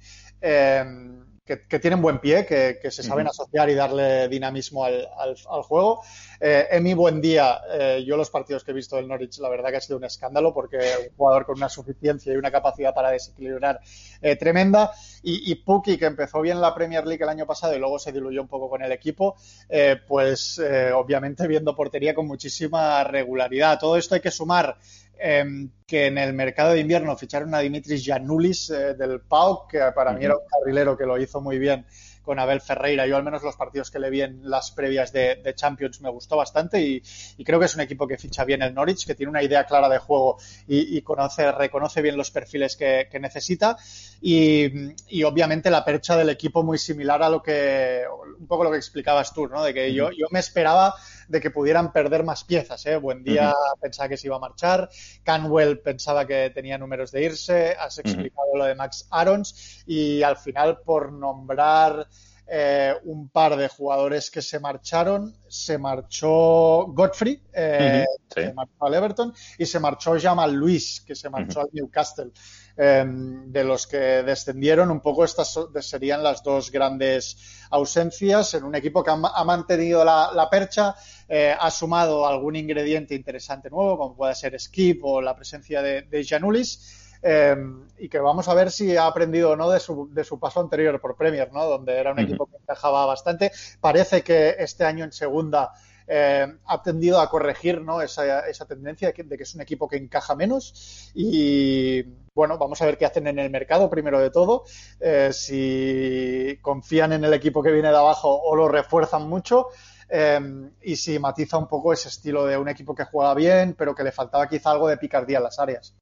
que, 1.45 1.80
tienen 1.80 2.01
buen 2.01 2.20
pie, 2.20 2.47
que, 2.47 2.90
se 2.90 3.03
saben 3.03 3.26
asociar 3.26 3.68
y 3.68 3.74
darle 3.74 4.28
dinamismo 4.28 4.84
al, 4.84 5.36
juego. 5.64 6.03
Eh, 6.40 6.68
Emi, 6.70 6.95
buen 6.95 7.20
día. 7.20 7.61
Eh, 7.72 8.05
yo 8.07 8.16
los 8.16 8.30
partidos 8.30 8.62
que 8.62 8.70
he 8.70 8.74
visto 8.74 8.95
del 8.95 9.09
Norwich, 9.09 9.38
la 9.38 9.49
verdad 9.49 9.70
que 9.70 9.76
ha 9.78 9.80
sido 9.80 9.99
un 9.99 10.05
escándalo 10.05 10.55
porque 10.55 10.76
un 10.76 11.16
jugador 11.16 11.45
con 11.45 11.57
una 11.57 11.68
suficiencia 11.68 12.32
y 12.32 12.36
una 12.36 12.53
capacidad 12.53 12.95
para 12.95 13.11
desequilibrar 13.11 13.80
eh, 14.20 14.36
tremenda. 14.36 14.93
Y, 15.24 15.51
y 15.51 15.57
Puki, 15.57 15.99
que 15.99 16.07
empezó 16.07 16.40
bien 16.40 16.61
la 16.61 16.74
Premier 16.74 17.05
League 17.07 17.22
el 17.22 17.28
año 17.28 17.47
pasado 17.47 17.74
y 17.74 17.80
luego 17.80 17.99
se 17.99 18.12
diluyó 18.12 18.40
un 18.40 18.49
poco 18.49 18.70
con 18.70 18.82
el 18.82 18.93
equipo, 18.93 19.36
eh, 19.68 19.97
pues 20.07 20.61
obviamente 20.95 21.49
viendo 21.49 21.74
portería 21.74 22.14
con 22.14 22.26
muchísima 22.26 23.03
regularidad. 23.03 23.80
Todo 23.80 23.97
esto 23.97 24.14
hay 24.14 24.20
que 24.20 24.30
sumar 24.30 24.76
Em, 25.24 25.70
que 25.86 26.06
en 26.06 26.18
el 26.18 26.32
mercado 26.32 26.72
de 26.72 26.80
invierno 26.80 27.16
ficharon 27.16 27.54
a 27.54 27.60
Dimitris 27.60 28.04
Janoulis 28.04 28.70
eh, 28.70 28.94
del 28.94 29.20
PAOK, 29.20 29.70
que 29.70 29.78
para 29.94 30.12
mí 30.12 30.24
era 30.24 30.34
un 30.34 30.42
carrilero 30.48 30.98
que 30.98 31.06
lo 31.06 31.16
hizo 31.16 31.40
muy 31.40 31.60
bien 31.60 31.86
con 32.22 32.40
Abel 32.40 32.60
Ferreira. 32.60 33.06
Yo 33.06 33.16
al 33.16 33.22
menos 33.22 33.42
los 33.44 33.54
partidos 33.54 33.90
que 33.92 34.00
le 34.00 34.10
vi 34.10 34.22
en 34.22 34.50
las 34.50 34.72
previas 34.72 35.12
de, 35.12 35.52
Champions 35.54 36.00
me 36.00 36.10
gustó 36.10 36.36
bastante 36.36 36.80
y, 36.80 37.02
creo 37.44 37.60
que 37.60 37.66
es 37.66 37.74
un 37.76 37.82
equipo 37.82 38.08
que 38.08 38.18
ficha 38.18 38.44
bien 38.44 38.62
el 38.62 38.74
Norwich, 38.74 39.06
que 39.06 39.14
tiene 39.14 39.30
una 39.30 39.44
idea 39.44 39.64
clara 39.64 39.88
de 39.88 39.98
juego 39.98 40.38
y, 40.66 41.00
conoce, 41.02 41.52
reconoce 41.52 42.02
bien 42.02 42.16
los 42.16 42.32
perfiles 42.32 42.76
que, 42.76 43.06
necesita 43.20 43.76
y, 44.20 45.22
obviamente 45.22 45.70
la 45.70 45.84
percha 45.84 46.16
del 46.16 46.30
equipo 46.30 46.64
muy 46.64 46.78
similar 46.78 47.22
a 47.22 47.28
lo 47.28 47.40
que, 47.40 48.02
un 48.40 48.46
poco 48.48 48.64
lo 48.64 48.72
que 48.72 48.78
explicabas 48.78 49.32
tú, 49.32 49.46
¿no? 49.46 49.62
De 49.62 49.72
que 49.72 49.92
yo, 49.94 50.10
yo 50.10 50.26
me 50.30 50.40
esperaba 50.40 50.94
de 51.33 51.41
que 51.41 51.51
pudieran 51.51 51.93
perder 51.93 52.24
más 52.24 52.45
piezas. 52.45 52.85
¿eh? 52.85 52.97
Buen 52.99 53.24
día 53.24 53.55
pensaba 53.80 54.11
que 54.11 54.18
se 54.18 54.26
iba 54.26 54.37
a 54.37 54.39
marchar, 54.39 54.91
Canwell 55.24 55.80
pensaba 55.80 56.26
que 56.26 56.51
tenía 56.51 56.76
números 56.76 57.11
de 57.11 57.24
irse, 57.24 57.74
has 57.80 57.99
explicado 57.99 58.55
lo 58.55 58.66
de 58.66 58.74
Max 58.74 59.09
Arons 59.11 59.83
y 59.87 60.22
al 60.22 60.37
final 60.37 60.80
por 60.85 61.11
nombrar 61.11 62.07
eh, 62.47 62.93
un 63.05 63.30
par 63.30 63.57
de 63.57 63.66
jugadores 63.68 64.30
que 64.30 64.43
se 64.43 64.61
marcharon, 64.61 65.35
se 65.49 65.78
marchó 65.78 66.87
Godfrey, 66.89 67.43
eh, 67.51 68.05
se 68.28 68.53
marchó 68.53 68.85
al 68.85 68.95
Everton 68.95 69.35
y 69.57 69.64
se 69.64 69.80
marchó 69.80 70.20
Jamal 70.20 70.53
Luis, 70.53 71.01
que 71.01 71.14
se 71.14 71.30
marchó 71.30 71.61
al 71.61 71.70
Newcastle. 71.72 72.30
Em, 72.74 73.53
de 73.53 73.64
los 73.64 73.87
que 73.87 74.22
descendieron, 74.22 74.91
un 74.91 75.01
poco 75.01 75.24
estas 75.24 75.59
serían 75.80 76.22
las 76.22 76.43
dos 76.43 76.70
grandes 76.70 77.66
ausencias 77.70 78.55
en 78.55 78.64
un 78.64 78.74
equipo 78.74 79.05
que 79.05 79.11
ha, 79.11 79.45
mantenido 79.45 80.03
la, 80.05 80.49
percha, 80.51 80.95
eh, 81.28 81.54
ha 81.58 81.70
sumado 81.70 82.26
algún 82.26 82.56
ingrediente 82.56 83.14
interesante 83.14 83.70
nuevo, 83.70 83.96
como 83.98 84.16
puede 84.16 84.34
ser 84.34 84.58
Skip 84.58 85.04
o 85.04 85.20
la 85.20 85.36
presencia 85.36 85.82
de, 85.82 86.02
de 86.02 86.24
Janulis. 86.24 86.98
Em, 87.24 87.86
y 87.98 88.08
que 88.08 88.18
vamos 88.18 88.48
a 88.48 88.54
ver 88.54 88.72
si 88.72 88.96
ha 88.96 89.06
aprendido 89.06 89.50
o 89.50 89.56
no 89.56 89.70
de 89.70 89.78
su, 89.78 90.12
de 90.12 90.24
su 90.24 90.40
paso 90.40 90.58
anterior 90.58 91.00
por 91.00 91.16
Premier, 91.16 91.52
¿no? 91.52 91.64
donde 91.66 91.96
era 91.96 92.10
un 92.10 92.18
equipo 92.18 92.46
que 92.46 92.56
encajaba 92.56 93.06
bastante. 93.06 93.52
Parece 93.80 94.22
que 94.22 94.56
este 94.58 94.84
año 94.84 95.04
en 95.04 95.12
segunda 95.12 95.72
eh, 96.08 96.46
ha 96.66 96.82
tendido 96.82 97.20
a 97.20 97.30
corregir 97.30 97.80
¿no? 97.80 98.02
esa, 98.02 98.40
esa 98.48 98.66
tendencia 98.66 99.12
de 99.12 99.14
que, 99.14 99.42
es 99.42 99.54
un 99.54 99.60
equipo 99.60 99.88
que 99.88 99.96
encaja 99.96 100.34
menos 100.34 101.12
y 101.14 102.02
bueno, 102.34 102.58
vamos 102.58 102.82
a 102.82 102.86
ver 102.86 102.98
qué 102.98 103.06
hacen 103.06 103.28
en 103.28 103.38
el 103.38 103.50
mercado 103.50 103.88
primero 103.88 104.18
de 104.18 104.30
todo, 104.30 104.64
eh, 104.98 105.30
si 105.32 106.58
confían 106.60 107.12
en 107.12 107.24
el 107.24 107.34
equipo 107.34 107.62
que 107.62 107.70
viene 107.70 107.90
de 107.90 107.96
abajo 107.96 108.42
o 108.42 108.56
lo 108.56 108.68
refuerzan 108.68 109.28
mucho. 109.28 109.68
Eh, 110.14 110.70
y 110.82 110.94
si 110.96 111.18
matiza 111.18 111.56
un 111.56 111.66
poco 111.66 111.90
ese 111.90 112.10
estilo 112.10 112.44
de 112.44 112.58
un 112.58 112.68
equipo 112.68 112.94
que 112.94 113.06
juega 113.06 113.32
bien, 113.34 113.74
pero 113.78 113.94
que 113.94 114.04
le 114.04 114.12
faltaba 114.12 114.46
quizá 114.46 114.70
algo 114.70 114.86
de 114.86 114.98
picardía 114.98 115.38
en 115.38 115.44
las 115.44 115.58
áreas. 115.58 115.96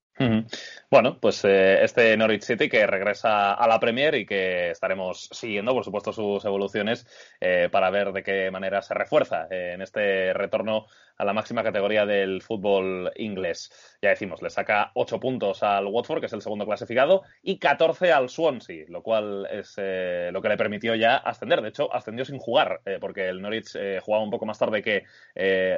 Bueno, 0.91 1.19
pues 1.19 1.45
eh, 1.45 1.83
este 1.83 2.15
Norwich 2.17 2.43
City 2.43 2.69
que 2.69 2.87
regresa 2.87 3.55
a 3.55 3.67
la 3.67 3.81
Premier 3.81 4.15
y 4.17 4.27
que 4.27 4.71
estaremos 4.71 5.31
siguiendo, 5.33 5.73
por 5.73 5.85
supuesto, 5.85 6.13
sus 6.13 6.45
evoluciones 6.45 7.07
eh, 7.41 7.71
para 7.73 7.91
ver 7.91 8.13
de 8.13 8.23
qué 8.23 8.51
manera 8.51 8.83
se 8.83 8.93
refuerza 8.93 9.47
eh, 9.51 9.73
en 9.75 9.81
este 9.81 10.35
retorno 10.35 10.87
a 11.17 11.25
la 11.25 11.33
máxima 11.33 11.63
categoría 11.63 12.05
del 12.05 12.43
fútbol 12.43 13.11
inglés. 13.17 13.71
Ya 14.03 14.11
decimos, 14.11 14.43
le 14.43 14.51
saca 14.51 14.91
8 14.95 15.21
puntos 15.21 15.63
al 15.63 15.87
Watford, 15.87 16.21
que 16.21 16.27
es 16.27 16.33
el 16.35 16.43
segundo 16.43 16.67
clasificado, 16.67 17.23
y 17.43 17.59
14 17.59 18.13
al 18.13 18.29
Swansea, 18.29 18.85
lo 18.89 19.03
cual 19.03 19.47
es 19.51 19.77
lo 19.79 20.43
que 20.43 20.49
le 20.49 20.57
permitió 20.57 20.95
ya 20.97 21.17
ascender. 21.17 21.63
De 21.63 21.69
hecho, 21.69 21.95
ascendió 21.95 22.25
sin 22.25 22.39
jugar, 22.39 22.81
porque 23.01 23.29
el 23.29 23.41
Norwich 23.43 23.77
jugaba 24.03 24.25
un 24.25 24.31
poco 24.31 24.47
más 24.47 24.59
tarde 24.59 24.83
que 24.83 25.05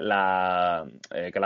la 0.00 0.86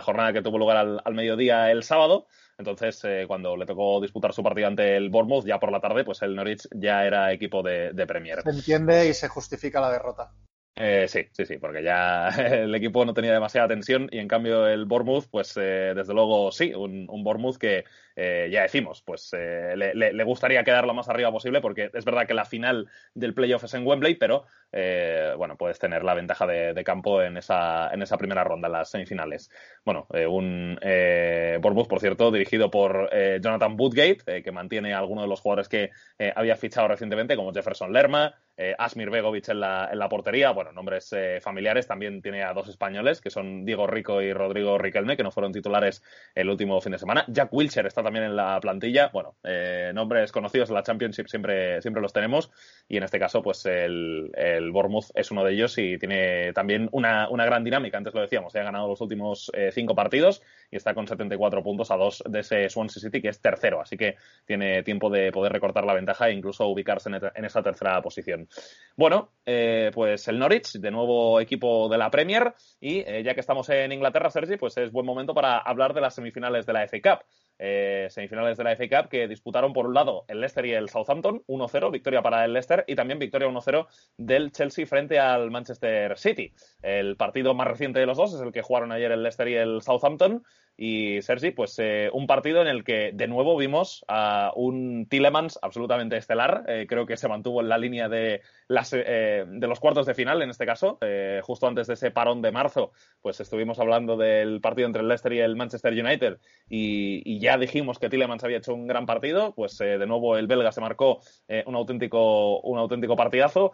jornada 0.02 0.32
que 0.32 0.42
tuvo 0.42 0.58
lugar 0.58 1.00
al 1.02 1.14
mediodía 1.14 1.70
el 1.70 1.82
sábado. 1.82 2.26
Entonces, 2.58 3.04
eh, 3.04 3.24
cuando 3.26 3.56
le 3.56 3.66
tocó 3.66 4.00
disputar 4.00 4.32
su 4.32 4.42
partido 4.42 4.68
ante 4.68 4.96
el 4.96 5.10
Bournemouth, 5.10 5.44
ya 5.44 5.58
por 5.58 5.70
la 5.70 5.80
tarde, 5.80 6.04
pues 6.04 6.22
el 6.22 6.34
Norwich 6.34 6.66
ya 6.74 7.04
era 7.04 7.32
equipo 7.32 7.62
de, 7.62 7.92
Premier. 8.06 8.40
Se 8.42 8.50
entiende 8.50 9.08
y 9.08 9.14
se 9.14 9.28
justifica 9.28 9.80
la 9.80 9.90
derrota. 9.90 10.32
Eh, 10.74 11.06
sí, 11.08 11.26
sí, 11.32 11.44
sí, 11.46 11.58
porque 11.58 11.82
ya 11.82 12.28
el 12.38 12.74
equipo 12.74 13.04
no 13.04 13.14
tenía 13.14 13.32
demasiada 13.32 13.68
tensión 13.68 14.08
y 14.10 14.18
en 14.18 14.28
cambio 14.28 14.66
el 14.66 14.86
Bournemouth, 14.86 15.26
pues 15.30 15.56
eh, 15.56 15.92
desde 15.94 16.14
luego 16.14 16.50
sí, 16.50 16.72
un, 16.74 17.06
un 17.08 17.24
Bournemouth 17.24 17.56
que 17.56 17.84
eh, 18.18 18.48
ya 18.50 18.62
decimos, 18.62 19.02
pues 19.02 19.30
eh, 19.34 19.74
le, 19.76 19.94
le, 19.94 20.24
gustaría 20.24 20.64
quedar 20.64 20.86
lo 20.86 20.94
más 20.94 21.10
arriba 21.10 21.30
posible 21.30 21.60
porque 21.60 21.90
es 21.92 22.04
verdad 22.06 22.26
que 22.26 22.32
la 22.32 22.46
final 22.46 22.88
del 23.12 23.34
playoff 23.34 23.64
es 23.64 23.74
en 23.74 23.86
Wembley, 23.86 24.14
pero 24.14 24.46
eh, 24.72 25.34
bueno, 25.36 25.58
puedes 25.58 25.78
tener 25.78 26.02
la 26.02 26.14
ventaja 26.14 26.46
de, 26.46 26.82
campo 26.82 27.20
en 27.20 27.36
esa, 27.36 27.90
en 27.92 28.00
esa 28.00 28.16
primera 28.16 28.42
ronda, 28.42 28.68
en 28.68 28.72
las 28.72 28.90
semifinales. 28.90 29.50
Bueno, 29.84 30.06
un 30.30 30.78
Bournemouth, 30.80 31.88
por 31.88 32.00
cierto, 32.00 32.30
dirigido 32.30 32.70
por 32.70 33.10
Jonathan 33.40 33.76
Woodgate, 33.78 34.42
que 34.42 34.52
mantiene 34.52 34.94
a 34.94 34.98
algunos 34.98 35.24
de 35.24 35.28
los 35.28 35.40
jugadores 35.40 35.68
que 35.68 35.90
había 36.34 36.56
fichado 36.56 36.88
recientemente, 36.88 37.36
como 37.36 37.52
Jefferson 37.52 37.92
Lerma, 37.92 38.34
Asmir 38.78 39.10
Begovic 39.10 39.48
en 39.48 39.60
la, 39.60 39.88
en 39.90 39.98
la 39.98 40.08
portería, 40.08 40.52
bueno, 40.52 40.72
nombres 40.72 41.14
familiares, 41.40 41.86
también 41.86 42.22
tiene 42.22 42.44
a 42.44 42.52
dos 42.52 42.68
españoles, 42.68 43.20
que 43.20 43.30
son 43.30 43.64
Diego 43.64 43.86
Rico 43.86 44.22
y 44.22 44.32
Rodrigo 44.32 44.78
Riquelme, 44.78 45.16
que 45.16 45.24
no 45.24 45.32
fueron 45.32 45.52
titulares 45.52 46.02
el 46.34 46.48
último 46.48 46.80
fin 46.80 46.92
de 46.92 46.98
semana. 46.98 47.24
Jack 47.28 47.52
Wilshere 47.52 47.88
está 47.88 48.02
también 48.06 48.24
en 48.24 48.36
la 48.36 48.58
plantilla. 48.60 49.10
Bueno, 49.12 49.36
eh, 49.44 49.90
nombres 49.94 50.32
conocidos 50.32 50.70
en 50.70 50.76
la 50.76 50.82
Championship 50.82 51.26
siempre, 51.26 51.82
siempre 51.82 52.00
los 52.00 52.12
tenemos 52.12 52.50
y 52.88 52.96
en 52.96 53.02
este 53.02 53.18
caso 53.18 53.42
pues 53.42 53.66
el, 53.66 54.30
el 54.34 54.70
Bournemouth 54.70 55.10
es 55.14 55.30
uno 55.30 55.44
de 55.44 55.52
ellos 55.52 55.76
y 55.78 55.98
tiene 55.98 56.52
también 56.52 56.88
una, 56.92 57.28
una 57.28 57.44
gran 57.44 57.64
dinámica. 57.64 57.98
Antes 57.98 58.14
lo 58.14 58.20
decíamos, 58.20 58.54
ha 58.56 58.62
ganado 58.62 58.88
los 58.88 59.00
últimos 59.00 59.50
eh, 59.54 59.70
cinco 59.72 59.94
partidos 59.94 60.42
y 60.70 60.76
está 60.76 60.94
con 60.94 61.06
74 61.06 61.62
puntos 61.62 61.90
a 61.90 61.96
dos 61.96 62.22
de 62.26 62.40
ese 62.40 62.68
Swansea 62.68 63.02
City 63.02 63.20
que 63.20 63.28
es 63.28 63.40
tercero, 63.40 63.80
así 63.80 63.96
que 63.96 64.16
tiene 64.44 64.82
tiempo 64.82 65.10
de 65.10 65.32
poder 65.32 65.52
recortar 65.52 65.84
la 65.84 65.94
ventaja 65.94 66.28
e 66.28 66.32
incluso 66.32 66.66
ubicarse 66.66 67.08
en, 67.08 67.20
en 67.34 67.44
esa 67.44 67.62
tercera 67.62 68.00
posición. 68.02 68.48
Bueno, 68.96 69.30
eh, 69.44 69.90
pues 69.94 70.28
el 70.28 70.38
Norwich, 70.38 70.74
de 70.74 70.90
nuevo 70.90 71.40
equipo 71.40 71.88
de 71.88 71.98
la 71.98 72.10
Premier 72.10 72.54
y 72.80 72.98
eh, 73.00 73.22
ya 73.22 73.34
que 73.34 73.40
estamos 73.40 73.68
en 73.68 73.92
Inglaterra, 73.92 74.30
Sergi, 74.30 74.56
pues 74.56 74.76
es 74.76 74.92
buen 74.92 75.06
momento 75.06 75.34
para 75.34 75.58
hablar 75.58 75.94
de 75.94 76.00
las 76.00 76.14
semifinales 76.14 76.66
de 76.66 76.72
la 76.72 76.86
FA 76.88 77.00
Cup 77.00 77.24
eh, 77.58 78.08
semifinales 78.10 78.58
de 78.58 78.64
la 78.64 78.76
FA 78.76 78.88
Cup 78.88 79.08
que 79.08 79.26
disputaron 79.28 79.72
por 79.72 79.86
un 79.86 79.94
lado 79.94 80.24
el 80.28 80.40
Leicester 80.40 80.66
y 80.66 80.72
el 80.72 80.88
Southampton, 80.88 81.42
1-0, 81.46 81.90
victoria 81.90 82.22
para 82.22 82.44
el 82.44 82.52
Leicester 82.52 82.84
y 82.86 82.94
también 82.94 83.18
victoria 83.18 83.48
1-0 83.48 83.86
del 84.18 84.52
Chelsea 84.52 84.86
frente 84.86 85.18
al 85.18 85.50
Manchester 85.50 86.18
City. 86.18 86.52
El 86.82 87.16
partido 87.16 87.54
más 87.54 87.66
reciente 87.66 88.00
de 88.00 88.06
los 88.06 88.18
dos 88.18 88.34
es 88.34 88.40
el 88.40 88.52
que 88.52 88.62
jugaron 88.62 88.92
ayer 88.92 89.10
el 89.10 89.22
Leicester 89.22 89.48
y 89.48 89.54
el 89.54 89.82
Southampton 89.82 90.44
y 90.78 91.22
Sergi, 91.22 91.52
pues 91.52 91.78
eh, 91.78 92.10
un 92.12 92.26
partido 92.26 92.60
en 92.60 92.68
el 92.68 92.84
que 92.84 93.10
de 93.14 93.26
nuevo 93.26 93.56
vimos 93.56 94.04
a 94.08 94.52
un 94.54 95.06
Tillemans 95.08 95.58
absolutamente 95.62 96.18
estelar. 96.18 96.64
Eh, 96.68 96.86
creo 96.86 97.06
que 97.06 97.16
se 97.16 97.28
mantuvo 97.28 97.62
en 97.62 97.70
la 97.70 97.78
línea 97.78 98.08
de, 98.10 98.42
las, 98.68 98.92
eh, 98.92 99.44
de 99.46 99.66
los 99.66 99.80
cuartos 99.80 100.06
de 100.06 100.14
final, 100.14 100.42
en 100.42 100.50
este 100.50 100.66
caso. 100.66 100.98
Eh, 101.00 101.40
justo 101.42 101.66
antes 101.66 101.86
de 101.86 101.94
ese 101.94 102.10
parón 102.10 102.42
de 102.42 102.52
marzo, 102.52 102.92
pues 103.20 103.40
estuvimos 103.40 103.78
hablando 103.78 104.16
del 104.16 104.60
partido 104.60 104.86
entre 104.86 105.02
el 105.02 105.08
Leicester 105.08 105.32
y 105.32 105.40
el 105.40 105.56
Manchester 105.56 105.92
United 105.92 106.38
y, 106.68 107.22
y 107.24 107.38
ya 107.38 107.58
dijimos 107.58 107.98
que 107.98 108.08
Tillemans 108.08 108.44
había 108.44 108.58
hecho 108.58 108.74
un 108.74 108.86
gran 108.86 109.06
partido. 109.06 109.54
Pues 109.54 109.80
eh, 109.80 109.98
de 109.98 110.06
nuevo 110.06 110.36
el 110.36 110.46
belga 110.46 110.72
se 110.72 110.80
marcó 110.80 111.20
un, 111.66 111.74
auténtico, 111.74 112.60
un 112.60 112.78
auténtico 112.78 113.16
partidazo 113.16 113.72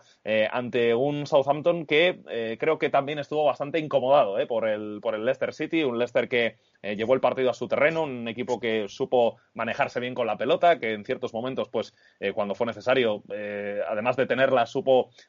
ante 0.50 0.94
un 0.94 1.26
Southampton 1.26 1.86
que 1.86 2.56
creo 2.58 2.78
que 2.78 2.90
también 2.90 3.18
estuvo 3.18 3.44
bastante 3.44 3.78
incomodado 3.78 4.36
por, 4.46 4.68
el, 4.68 5.00
por 5.00 5.14
el 5.14 5.24
Leicester 5.24 5.52
City, 5.54 5.82
un 5.82 5.98
Leicester 5.98 6.28
que 6.28 6.56
eh, 6.82 6.96
llevó 6.96 7.14
el 7.14 7.20
partido 7.20 7.50
a 7.50 7.54
su 7.54 7.68
terreno, 7.68 8.02
un 8.02 8.26
equipo 8.26 8.58
que 8.58 8.86
supo 8.88 9.36
manejarse 9.54 10.00
bien 10.00 10.14
con 10.14 10.26
la 10.26 10.36
pelota, 10.36 10.78
que 10.78 10.94
en 10.94 11.04
ciertos 11.04 11.32
momentos, 11.32 11.68
pues 11.68 11.94
eh, 12.18 12.32
cuando 12.32 12.54
fue 12.54 12.66
necesario, 12.66 13.22
eh, 13.32 13.80
además 13.88 14.16
de 14.16 14.26
tenerla, 14.26 14.66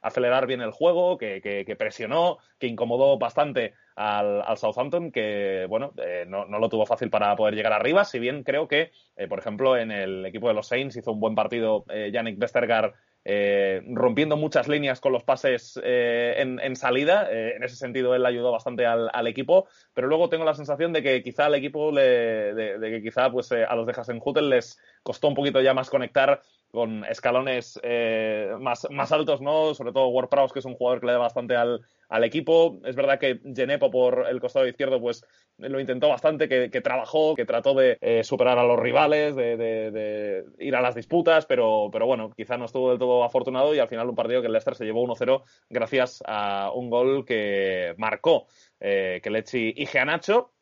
acelerar 0.02 0.48
bien 0.48 0.62
el 0.62 0.72
juego, 0.72 1.18
que, 1.18 1.76
presionó, 1.78 2.38
que 2.60 2.68
incomodó 2.68 3.18
bastante 3.18 3.74
al, 3.96 4.44
Southampton, 4.58 5.12
que 5.12 5.66
bueno, 5.70 5.94
eh, 5.98 6.26
no, 6.28 6.46
lo 6.46 6.70
tuvo 6.70 6.86
fácil 6.86 7.10
para 7.10 7.36
poder 7.36 7.56
llegar 7.56 7.74
arriba, 7.74 8.06
si 8.06 8.20
bien 8.20 8.44
creo 8.44 8.68
que, 8.68 8.92
eh, 9.16 9.28
por 9.28 9.40
ejemplo, 9.40 9.78
en 9.78 9.92
el 9.92 10.26
equipo 10.26 10.48
de 10.48 10.54
los 10.54 10.68
Saints 10.68 10.96
hizo 10.96 11.12
un 11.12 11.20
buen 11.20 11.36
partido 11.36 11.86
eh, 11.90 12.12
Yannick 12.14 12.40
Westergaard 12.40 12.94
eh, 13.26 13.82
rompiendo 13.88 14.36
muchas 14.36 14.68
líneas 14.68 15.00
con 15.00 15.14
los 15.14 15.24
pases 15.24 15.80
en, 15.82 16.76
salida. 16.76 17.30
En 17.32 17.64
ese 17.64 17.78
sentido, 17.78 18.14
él 18.16 18.26
ayudó 18.26 18.52
bastante 18.52 18.86
al, 18.86 19.28
equipo, 19.28 19.68
pero 19.94 20.08
luego 20.08 20.28
tengo 20.28 20.44
la 20.44 20.56
sensación 20.56 20.92
de 20.92 21.02
que 21.02 21.24
quizá 21.24 21.46
al 21.46 21.56
equipo, 21.56 21.92
le, 21.92 22.54
de, 22.54 22.92
que 22.92 23.02
quizá 23.02 23.32
pues, 23.32 23.52
a 23.54 23.74
los 23.76 23.88
de 23.88 23.94
Hasenhutel 23.94 24.50
les 24.50 24.78
costó 25.04 25.30
un 25.30 25.36
poquito 25.36 25.62
ya 25.62 25.74
más 25.74 25.90
conectar 25.90 26.42
con 26.74 27.06
escalones 27.06 27.80
eh, 27.84 28.52
más, 28.60 28.88
más 28.90 29.12
altos, 29.12 29.42
¿no? 29.42 29.76
Sobre 29.76 29.92
todo 29.92 30.08
Ward 30.08 30.28
Prowse, 30.28 30.54
que 30.54 30.60
es 30.60 30.66
un 30.66 30.74
jugador 30.74 31.02
que 31.02 31.06
le 31.06 31.12
da 31.12 31.20
bastante 31.20 31.56
al, 31.56 31.82
al 32.10 32.24
equipo. 32.24 32.80
Es 32.84 32.96
verdad 32.96 33.20
que 33.20 33.40
Genepo 33.56 33.92
por 33.92 34.26
el 34.28 34.42
costado 34.42 34.68
izquierdo, 34.68 35.00
pues 35.00 35.24
lo 35.60 35.80
intentó 35.80 36.10
bastante, 36.10 36.50
que, 36.50 36.72
que 36.72 36.82
trabajó, 36.82 37.36
que 37.36 37.46
trató 37.46 37.76
de 37.76 38.00
eh, 38.02 38.24
superar 38.24 38.58
a 38.58 38.64
los 38.64 38.80
rivales, 38.80 39.36
de, 39.36 39.56
de, 39.56 39.92
de, 39.92 40.46
ir 40.58 40.76
a 40.76 40.82
las 40.82 40.96
disputas, 40.96 41.46
pero, 41.46 41.90
pero 41.92 42.08
bueno, 42.08 42.32
quizá 42.36 42.58
no 42.58 42.66
estuvo 42.66 42.90
del 42.90 42.98
todo 42.98 43.24
afortunado 43.24 43.76
y 43.76 43.80
al 43.80 43.88
final 43.88 44.10
un 44.10 44.16
partido 44.16 44.42
que 44.42 44.48
el 44.48 44.54
Leicester 44.54 44.74
se 44.74 44.86
llevó 44.86 45.06
1-0 45.06 45.44
gracias 45.70 46.24
a 46.26 46.72
un 46.74 46.90
gol 46.90 47.24
que 47.24 47.94
marcó 48.00 48.48
eh, 48.80 49.22
Kelechi 49.24 49.74
y 49.78 49.86
Geanacho 49.86 50.53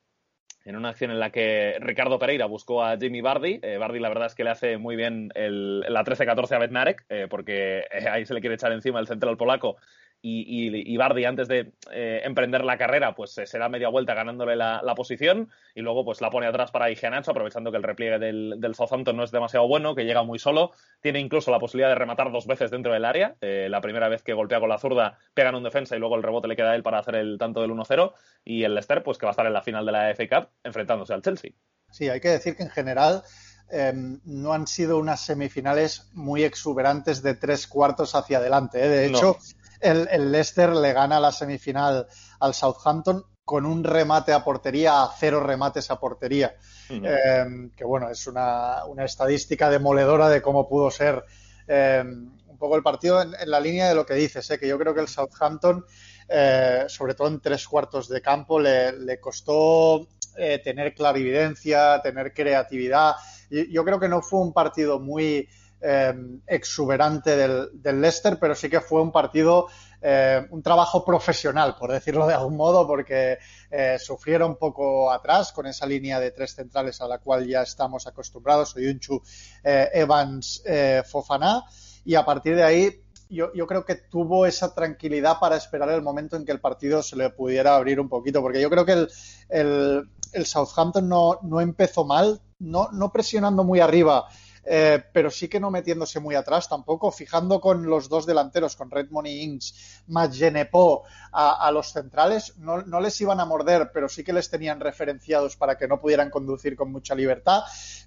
en 0.64 0.76
una 0.76 0.89
acción 0.89 1.12
en 1.12 1.20
la 1.20 1.32
que 1.32 1.78
Ricardo 1.80 2.20
Pereira 2.20 2.45
buscó 2.45 2.84
a 2.84 2.97
Jimmy 2.97 3.22
Bardi. 3.22 3.59
Eh, 3.62 3.78
Bardi 3.78 3.99
la 3.99 4.09
verdad 4.09 4.28
es 4.28 4.36
que 4.36 4.43
le 4.43 4.51
hace 4.51 4.78
muy 4.78 4.95
bien 4.95 5.32
el, 5.36 5.82
la 5.82 6.03
13-14 6.03 6.55
a 6.55 6.59
Bednarek, 6.59 7.05
eh, 7.09 7.28
porque 7.30 7.86
eh, 7.91 8.07
ahí 8.09 8.26
se 8.26 8.34
le 8.34 8.41
quiere 8.41 8.55
echar 8.55 8.72
encima 8.72 8.99
el 8.99 9.07
central 9.07 9.38
polaco 9.38 9.78
y, 10.22 10.67
y, 10.67 10.93
y, 10.93 10.97
Bardi 10.97 11.26
antes 11.26 11.47
de 11.47 11.74
eh, 11.91 12.22
emprender 12.24 12.63
la 12.63 12.78
carrera 12.78 13.15
pues 13.15 13.32
se 13.32 13.57
da 13.57 13.69
media 13.69 13.89
vuelta 13.89 14.13
ganándole 14.13 14.55
la, 14.55 14.82
la, 14.84 14.93
posición 14.93 15.49
y 15.74 15.82
luego 15.82 16.05
pues 16.05 16.22
la 16.22 16.30
pone 16.30 16.45
atrás 16.45 16.69
para 16.69 16.91
Igeanacho 16.91 17.32
aprovechando 17.32 17.72
que 17.72 17.78
el 17.78 17.84
repliegue 17.84 18.19
del, 18.19 18.55
del, 18.59 18.76
Southampton 18.76 19.17
no 19.17 19.24
es 19.24 19.32
demasiado 19.32 19.67
bueno, 19.67 19.95
que 19.95 20.05
llega 20.05 20.22
muy 20.22 20.38
solo, 20.38 20.72
tiene 21.01 21.19
incluso 21.19 21.49
la 21.49 21.59
posibilidad 21.59 21.89
de 21.89 21.95
rematar 21.95 22.32
dos 22.32 22.45
veces 22.45 22.69
dentro 22.69 22.93
del 22.93 23.05
área, 23.05 23.36
eh, 23.41 23.67
la 23.69 23.82
primera 23.82 24.09
vez 24.09 24.22
que 24.22 24.34
golpea 24.34 24.59
con 24.59 24.69
la 24.69 24.78
zurda 24.78 25.17
pega 25.34 25.49
en 25.49 25.55
un 25.55 25.63
defensa 25.63 25.95
y 25.95 25.99
luego 25.99 26.15
el 26.15 26.24
rebote 26.24 26.47
le 26.47 26.55
queda 26.55 26.72
a 26.72 26.76
él 26.76 26.84
para 26.84 26.99
hacer 26.99 27.15
el 27.15 27.38
tanto 27.39 27.61
del 27.61 27.72
1-0 27.72 28.13
y 28.45 28.63
el 28.63 28.76
Leicester 28.76 29.01
pues 29.01 29.17
que 29.17 29.26
va 29.26 29.32
a 29.32 29.34
estar 29.34 29.47
en 29.47 29.53
la 29.53 29.63
final 29.63 29.86
de 29.86 29.91
la 29.91 30.13
FA 30.15 30.28
Cup 30.28 30.49
enfrentándose 30.63 31.13
al 31.13 31.24
Chelsea. 31.24 31.51
Sí, 31.89 32.09
hay 32.09 32.22
que 32.22 32.30
decir 32.30 32.55
que 32.55 32.63
en 32.63 32.69
general 32.69 33.24
eh, 33.72 33.93
no 34.26 34.53
han 34.53 34.67
sido 34.67 34.97
unas 34.97 35.22
semifinales 35.26 36.09
muy 36.13 36.43
exuberantes 36.43 37.24
de 37.24 37.36
tres 37.36 37.67
cuartos 37.67 38.15
hacia 38.15 38.38
adelante. 38.38 38.84
¿eh? 38.84 38.89
De 38.89 39.05
hecho, 39.07 39.38
no 39.38 39.61
el, 39.82 40.07
el, 40.11 40.32
Leicester 40.32 40.69
le 40.69 40.93
gana 40.93 41.19
la 41.19 41.32
semifinal 41.32 42.07
al 42.39 42.53
Southampton 42.53 43.23
con 43.43 43.65
un 43.65 43.84
remate 43.84 44.34
a 44.34 44.43
portería 44.43 45.03
a 45.03 45.11
cero 45.17 45.41
remates 45.41 45.91
a 45.91 45.99
portería. 45.99 46.55
Uh 46.89 46.93
-huh. 46.93 47.05
eh, 47.05 47.71
que 47.75 47.84
bueno, 47.84 48.09
es 48.09 48.27
una, 48.27 48.86
una, 48.86 49.05
estadística 49.05 49.69
demoledora 49.69 50.29
de 50.29 50.41
cómo 50.41 50.67
pudo 50.67 50.91
ser 50.91 51.23
eh, 51.67 52.03
un 52.05 52.57
poco 52.57 52.75
el 52.75 52.84
partido 52.84 53.21
en, 53.21 53.34
en, 53.39 53.49
la 53.49 53.59
línea 53.59 53.89
de 53.89 53.95
lo 53.95 54.05
que 54.05 54.13
dices, 54.13 54.49
¿eh? 54.51 54.59
que 54.59 54.67
yo 54.67 54.77
creo 54.77 54.93
que 54.93 55.01
el 55.01 55.07
Southampton, 55.07 55.84
eh, 56.29 56.86
sobre 56.88 57.13
todo 57.13 57.27
en 57.27 57.39
tres 57.39 57.67
cuartos 57.67 58.07
de 58.07 58.21
campo, 58.21 58.59
le, 58.59 58.93
le 58.93 59.19
costó 59.19 60.07
eh, 60.38 60.59
tener 60.63 60.93
clarividencia, 60.93 62.01
tener 62.01 62.34
creatividad. 62.34 63.15
Y 63.49 63.71
yo 63.71 63.84
creo 63.84 63.99
que 63.99 64.07
no 64.07 64.21
fue 64.21 64.39
un 64.39 64.53
partido 64.53 64.97
muy 64.99 65.49
eh, 65.82 66.13
exuberante 66.47 67.36
del, 67.36 68.01
Leicester, 68.01 68.38
pero 68.39 68.55
sí 68.55 68.69
que 68.69 68.82
fue 68.82 69.01
un 69.01 69.11
partido, 69.11 69.67
eh, 70.01 70.45
un 70.51 70.61
trabajo 70.61 71.03
profesional, 71.03 71.75
por 71.77 71.91
decirlo 71.91 72.27
de 72.27 72.34
algún 72.34 72.55
modo, 72.55 72.86
porque 72.88 73.38
eh, 73.69 73.97
sufrieron 73.99 74.57
poco 74.57 75.11
atrás 75.11 75.51
con 75.51 75.65
esa 75.65 75.86
línea 75.86 76.19
de 76.19 76.32
tres 76.32 76.53
centrales 76.55 77.01
a 77.01 77.07
la 77.07 77.19
cual 77.19 77.47
ya 77.47 77.61
estamos 77.61 78.05
acostumbrados, 78.05 78.75
Oyunchu, 78.75 79.21
eh, 79.63 79.89
Evans, 79.93 80.61
eh, 80.65 81.03
Fofana, 81.05 81.63
y 82.05 82.15
a 82.15 82.25
partir 82.25 82.55
de 82.55 82.63
ahí 82.63 83.01
yo, 83.29 83.49
creo 83.65 83.86
que 83.86 83.95
tuvo 83.95 84.45
esa 84.45 84.75
tranquilidad 84.75 85.39
para 85.39 85.55
esperar 85.55 85.89
el 85.91 86.01
momento 86.01 86.36
en 86.36 86.43
que 86.43 86.51
el 86.51 86.59
partido 86.59 87.01
se 87.01 87.15
le 87.15 87.29
pudiera 87.29 87.75
abrir 87.75 88.01
un 88.01 88.09
poquito, 88.09 88.41
porque 88.41 88.59
yo 88.59 88.69
creo 88.69 88.86
que 88.86 89.07
el, 89.49 90.09
el, 90.34 90.45
Southampton 90.45 91.07
no, 91.07 91.61
empezó 91.61 92.03
mal, 92.03 92.41
no 92.59 93.11
presionando 93.13 93.63
muy 93.63 93.79
arriba, 93.79 94.27
eh, 94.64 95.03
pero 95.12 95.32
sí 95.32 95.47
que 95.47 95.59
no 95.59 95.72
metiéndose 95.72 96.20
muy 96.20 96.36
atrás 96.36 96.70
tampoco, 96.70 97.12
fijando 97.12 97.59
con 97.59 97.86
los 97.86 98.09
dos 98.09 98.26
delanteros, 98.26 98.76
con 98.76 98.91
Redmond 98.91 99.28
y 99.28 99.41
Ings, 99.41 100.03
más 100.07 100.38
Genepo 100.38 101.03
a, 101.32 101.72
los 101.72 101.93
centrales, 101.93 102.57
no, 102.57 102.82
no, 102.82 102.99
les 102.99 103.20
iban 103.22 103.39
a 103.39 103.45
morder, 103.45 103.91
pero 103.93 104.09
sí 104.09 104.24
que 104.24 104.34
les 104.34 104.49
tenían 104.49 104.80
referenciados 104.80 105.55
para 105.55 105.78
que 105.78 105.88
no 105.88 105.99
pudieran 105.99 106.30
conducir 106.30 106.76
con 106.76 106.91
mucha 106.91 107.16
libertad. 107.16 107.62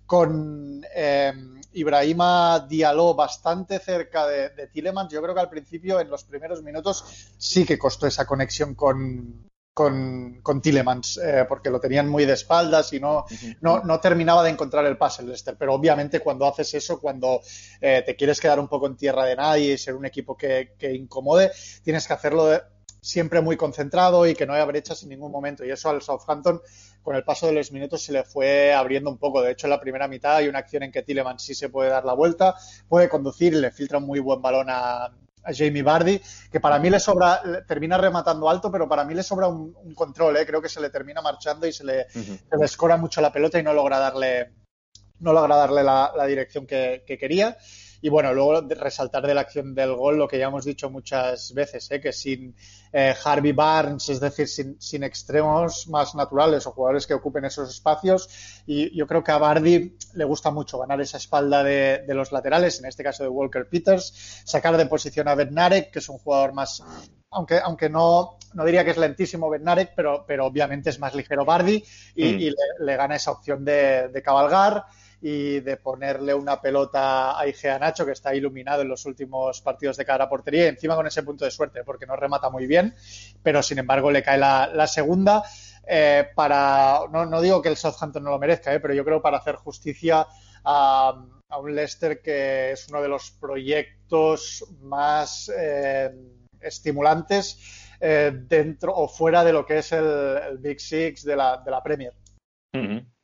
Con 0.07 0.85
eh, 0.95 1.33
Ibrahima 1.73 2.61
Diallo 2.69 3.15
bastante 3.15 3.79
cerca 3.79 4.27
de, 4.27 4.51
de 4.51 4.67
Tillemans, 4.67 5.11
yo 5.11 5.23
creo 5.23 5.35
que 5.35 5.41
al 5.41 5.49
principio, 5.49 5.99
en 5.99 6.11
los 6.11 6.25
primeros 6.25 6.63
minutos, 6.63 7.33
sí 7.39 7.65
que 7.65 7.79
costó 7.79 8.07
esa 8.07 8.27
conexión 8.27 8.75
con, 8.75 9.49
con, 9.75 10.41
con 10.41 10.63
Tillemans, 10.63 11.19
eh, 11.19 11.45
porque 11.49 11.69
lo 11.69 11.81
tenían 11.81 12.09
muy 12.09 12.25
de 12.25 12.35
espaldas 12.35 12.93
y 12.93 13.01
no, 13.01 13.25
no, 13.61 13.83
no, 13.83 13.99
terminaba 13.99 14.45
de 14.45 14.51
encontrar 14.51 14.87
el 14.87 14.97
pase 14.97 15.23
el 15.23 15.29
Leicester. 15.29 15.57
Pero 15.59 15.75
obviamente 15.75 16.21
cuando 16.21 16.47
haces 16.47 16.73
eso, 16.75 17.01
cuando 17.01 17.41
eh, 17.81 18.05
te 18.07 18.15
quieres 18.15 18.41
quedar 18.41 18.61
un 18.61 18.69
poco 18.69 18.87
en 18.87 18.97
tierra 18.97 19.25
de 19.25 19.35
nadie 19.35 19.73
y 19.73 19.79
ser 19.79 19.97
un 19.97 20.07
equipo 20.07 20.37
que, 20.37 20.75
que 20.79 20.95
incomode, 20.95 21.51
tienes 21.83 22.07
que 22.07 22.13
hacerlo 22.13 22.47
de, 22.47 22.63
siempre 23.05 23.43
muy 23.43 23.57
concentrado 23.57 24.27
y 24.27 24.35
que 24.35 24.47
no 24.47 24.55
haya 24.55 24.65
brechas 24.65 25.03
en 25.03 25.11
ningún 25.11 25.31
momento. 25.31 25.65
Y 25.65 25.71
eso 25.71 25.91
al 25.91 26.01
Southampton, 26.01 26.63
con 27.03 27.17
el 27.17 27.25
paso 27.25 27.47
de 27.47 27.53
los 27.53 27.71
minutos, 27.71 28.03
se 28.03 28.13
le 28.13 28.25
fue 28.25 28.73
abriendo 28.73 29.11
un 29.11 29.19
poco. 29.19 29.43
De 29.43 29.53
hecho, 29.53 29.67
en 29.67 29.73
la 29.73 29.81
primera 29.81 30.09
mitad 30.09 30.37
hay 30.37 30.49
una 30.49 30.61
acción 30.61 30.85
en 30.85 30.93
que 30.93 31.03
Tilleman 31.03 31.39
sí 31.39 31.55
se 31.55 31.69
puede 31.69 31.91
dar 31.91 32.05
la 32.05 32.15
vuelta, 32.15 32.55
puede 32.89 33.11
conducir 33.11 33.53
y 33.53 33.61
le 33.61 33.73
filtra 33.73 33.99
un 33.99 34.07
muy 34.07 34.21
buen 34.21 34.41
balón 34.41 34.69
a, 34.71 35.13
Jamie 35.53 35.83
Bardi, 35.83 36.21
que 36.51 36.61
para 36.61 36.79
mí 36.79 36.91
le 36.91 37.01
sobra, 37.01 37.43
termina 37.67 37.99
rematando 37.99 38.49
alto, 38.49 38.71
pero 38.71 38.89
para 38.89 39.05
mí 39.05 39.15
le 39.15 39.23
sobra 39.23 39.49
un, 39.49 39.95
control, 39.95 40.37
¿eh? 40.37 40.47
creo 40.47 40.63
que 40.63 40.69
se 40.69 40.81
le 40.81 40.91
termina 40.91 41.21
marchando 41.21 41.67
y 41.67 41.73
se 41.73 41.85
le, 41.85 42.07
escora 42.63 42.97
mucho 42.97 43.21
la 43.21 43.33
pelota 43.33 43.59
y 43.59 43.63
no 43.63 43.73
logra 43.73 43.99
darle, 43.99 44.53
no 45.21 45.33
logra 45.33 45.57
darle 45.57 45.83
la, 45.83 46.27
dirección 46.27 46.67
que 46.67 47.05
quería. 47.21 47.57
Y 48.05 48.11
bueno, 48.11 48.35
luego 48.35 48.61
resaltar 48.61 49.27
de 49.27 49.33
la 49.33 49.41
acción 49.41 49.75
del 49.75 49.95
gol 49.95 50.19
lo 50.19 50.29
que 50.29 50.39
ya 50.39 50.49
hemos 50.49 50.67
dicho 50.67 50.91
muchas 50.91 51.55
veces, 51.55 51.91
¿eh? 51.91 52.03
que 52.03 52.13
sin 52.13 52.55
eh, 52.93 53.15
Harvey 53.25 53.53
Barnes, 53.53 54.11
es 54.11 54.21
decir, 54.21 54.47
sin, 54.47 55.03
extremos 55.03 55.89
más 55.89 56.15
naturales 56.15 56.67
o 56.67 56.73
jugadores 56.73 57.07
que 57.07 57.15
ocupen 57.15 57.47
esos 57.47 57.71
espacios, 57.71 58.29
y 58.67 58.95
yo 58.95 59.07
creo 59.07 59.25
que 59.25 59.33
a 59.33 59.39
Bardi 59.39 59.97
le 60.13 60.25
gusta 60.27 60.51
mucho 60.51 60.79
ganar 60.81 61.01
esa 61.01 61.17
espalda 61.17 61.65
de, 61.65 62.05
los 62.09 62.31
laterales, 62.31 62.79
en 62.79 62.85
este 62.85 63.03
caso 63.03 63.23
de 63.23 63.31
Walker 63.31 63.67
Peters, 63.71 64.43
sacar 64.45 64.77
de 64.77 64.85
posición 64.85 65.27
a 65.29 65.35
Bednarek, 65.35 65.91
que 65.91 66.01
es 66.01 66.09
un 66.11 66.19
jugador 66.19 66.53
más 66.53 66.83
aunque, 67.31 67.59
aunque 67.59 67.89
no, 67.89 68.37
no 68.53 68.65
diría 68.67 68.85
que 68.85 68.91
es 68.91 68.99
lentísimo 68.99 69.49
Bednarek, 69.49 69.95
pero, 69.97 70.27
pero 70.29 70.45
obviamente 70.45 70.91
es 70.91 71.01
más 71.01 71.15
ligero 71.15 71.47
Bardi 71.47 71.83
y, 72.15 72.51
mm. 72.51 72.85
le, 72.85 72.97
gana 72.97 73.17
esa 73.17 73.31
opción 73.31 73.65
de, 73.65 74.09
de 74.09 74.23
cabalgar 74.23 74.85
y 75.21 75.61
de 75.61 75.77
ponerle 75.77 76.35
una 76.35 76.61
pelota 76.61 77.39
a 77.39 77.47
Igea 77.47 77.79
Nacho, 77.79 78.05
que 78.05 78.13
está 78.13 78.35
iluminado 78.35 78.83
en 78.83 78.89
los 78.89 79.05
últimos 79.07 79.61
partidos 79.61 79.97
de 79.97 80.05
cara 80.05 80.25
a 80.25 80.29
portería, 80.29 80.65
y 80.65 80.69
encima 80.69 80.97
con 80.97 81.07
ese 81.07 81.23
punto 81.23 81.45
de 81.45 81.51
suerte, 81.51 81.85
porque 81.85 82.07
no 82.07 82.17
remata 82.17 82.51
muy 82.51 82.67
bien, 82.67 82.95
pero 83.43 83.63
sin 83.63 83.79
embargo 83.79 84.11
le 84.11 84.23
cae 84.23 84.39
la, 84.39 84.87
segunda. 84.87 85.43
Eh, 85.87 86.29
para, 86.35 87.01
no, 87.11 87.41
digo 87.41 87.61
que 87.61 87.69
el 87.69 87.77
Southampton 87.77 88.25
no 88.25 88.31
lo 88.31 88.39
merezca, 88.39 88.73
eh, 88.75 88.81
pero 88.81 88.95
yo 88.95 89.05
creo 89.05 89.21
para 89.21 89.39
hacer 89.39 89.57
justicia 89.57 90.27
a, 90.65 91.15
un 91.59 91.75
Leicester 91.75 92.21
que 92.21 92.73
es 92.73 92.89
uno 92.89 93.01
de 93.01 93.09
los 93.09 93.31
proyectos 93.31 94.65
más 94.81 95.53
eh, 95.57 96.11
estimulantes 96.61 97.81
dentro 98.01 98.95
o 98.95 99.09
fuera 99.09 99.43
de 99.45 99.53
lo 99.53 99.65
que 99.65 99.79
es 99.79 99.93
el, 99.93 100.59
Big 100.59 100.79
Six 100.79 101.25
de 101.25 101.37
la, 101.37 101.63
de 101.65 101.71
la 101.71 101.83
Premier. 101.83 102.13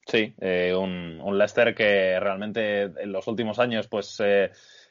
Sí, 0.07 0.34
eh, 0.40 0.74
un, 0.74 1.20
un, 1.22 1.38
Leicester 1.38 1.74
que 1.74 2.18
realmente 2.18 2.82
en 2.82 3.12
los 3.12 3.26
últimos 3.28 3.59
años, 3.59 3.86
pues, 3.86 4.20
eh, 4.24 4.51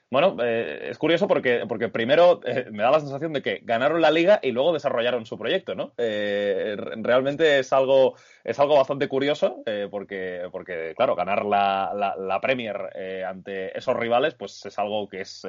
bueno, 0.10 0.38
eh, 0.42 0.88
es 0.90 0.98
curioso 0.98 1.28
porque, 1.28 1.66
porque 1.68 1.90
primero 1.90 2.40
me 2.72 2.84
da 2.84 2.92
la 2.92 3.00
sensación 3.00 3.34
de 3.34 3.42
que 3.42 3.60
ganaron 3.64 4.02
la 4.02 4.12
liga 4.12 4.40
y 4.42 4.52
luego 4.52 4.72
desarrollaron 4.72 5.26
su 5.26 5.38
proyecto, 5.38 5.76
¿no? 5.76 5.94
realmente 5.98 7.60
es 7.60 7.74
algo, 7.74 8.16
es 8.44 8.58
algo 8.60 8.76
bastante 8.76 9.08
curioso 9.08 9.64
porque, 9.92 10.48
porque, 10.52 10.94
claro, 10.96 11.16
ganar 11.16 11.46
la, 11.46 11.92
la, 11.94 12.16
la 12.16 12.42
Premier 12.42 12.78
ante 13.28 13.78
esos 13.78 13.96
rivales, 13.96 14.34
pues 14.36 14.66
es 14.66 14.80
algo 14.80 15.08
que 15.10 15.22
es... 15.22 15.46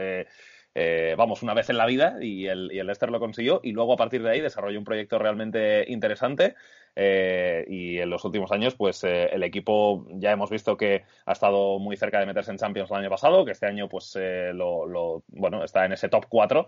vamos, 1.17 1.43
una 1.43 1.55
vez 1.55 1.71
en 1.71 1.79
la 1.79 1.87
vida 1.87 2.17
y 2.21 2.47
el, 2.49 2.71
y 2.71 2.81
el 2.81 2.87
Leicester 2.87 3.11
lo 3.11 3.19
consiguió 3.19 3.61
y 3.63 3.73
luego 3.73 3.95
a 3.95 3.99
partir 3.99 4.23
de 4.23 4.31
ahí 4.31 4.41
desarrolló 4.41 4.79
un 4.79 4.85
proyecto 4.85 5.19
realmente 5.19 5.87
interesante 5.89 6.55
eh, 6.97 7.65
y 7.69 7.99
en 7.99 8.11
los 8.11 8.25
últimos 8.25 8.51
años, 8.53 8.75
pues 8.75 9.05
eh, 9.05 9.29
el 9.33 9.43
equipo 9.43 10.07
ya 10.11 10.33
hemos 10.33 10.51
visto 10.51 10.77
que 10.77 11.05
ha 11.25 11.33
estado 11.33 11.79
muy 11.79 11.97
cerca 11.97 12.19
de 12.19 12.27
meterse 12.27 12.51
en 12.51 12.59
Champions 12.59 12.91
el 12.91 12.99
año 12.99 13.11
pasado, 13.11 13.45
que 13.45 13.53
este 13.53 13.67
año, 13.67 13.89
pues 13.89 14.17
eh, 14.21 14.53
lo, 14.53 15.23
bueno, 15.29 15.65
está 15.65 15.85
en 15.85 15.93
ese 15.93 16.09
top 16.09 16.27
4 16.29 16.67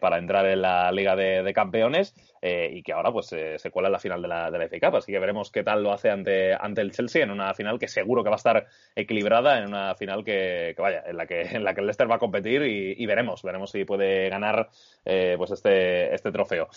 para 0.00 0.18
entrar 0.18 0.44
en 0.46 0.60
la 0.60 0.92
Liga 0.92 1.16
de, 1.16 1.52
Campeones 1.54 2.14
y 2.42 2.82
que 2.82 2.92
ahora, 2.92 3.10
pues 3.10 3.28
se 3.28 3.70
cuela 3.70 3.88
en 3.88 3.92
la 3.92 3.98
final 3.98 4.20
de 4.20 4.28
la, 4.28 4.50
de 4.50 4.58
la 4.58 4.68
FA 4.68 4.78
Cup. 4.80 4.96
Así 4.96 5.12
que 5.12 5.18
veremos 5.18 5.50
qué 5.50 5.62
tal 5.62 5.82
lo 5.82 5.92
hace 5.92 6.10
ante, 6.10 6.52
ante 6.52 6.82
el 6.82 6.92
Chelsea 6.92 7.24
en 7.24 7.30
una 7.30 7.54
final 7.54 7.78
que 7.78 7.88
seguro 7.88 8.22
que 8.22 8.28
va 8.28 8.34
a 8.34 8.36
estar 8.36 8.66
equilibrada, 8.94 9.58
en 9.58 9.68
una 9.68 9.94
final 9.94 10.24
que, 10.24 10.74
vaya, 10.76 11.04
en 11.06 11.16
la 11.16 11.26
que, 11.26 11.40
en 11.42 11.64
la 11.64 11.72
que 11.72 11.80
el 11.80 11.86
Leicester 11.86 12.10
va 12.10 12.16
a 12.16 12.18
competir 12.18 12.62
y, 12.62 13.06
veremos, 13.06 13.42
veremos 13.42 13.70
si 13.70 13.84
puede 13.84 14.28
ganar 14.28 14.68
pues 15.04 15.50
este, 15.52 16.14
este 16.14 16.32
trofeo. 16.32 16.68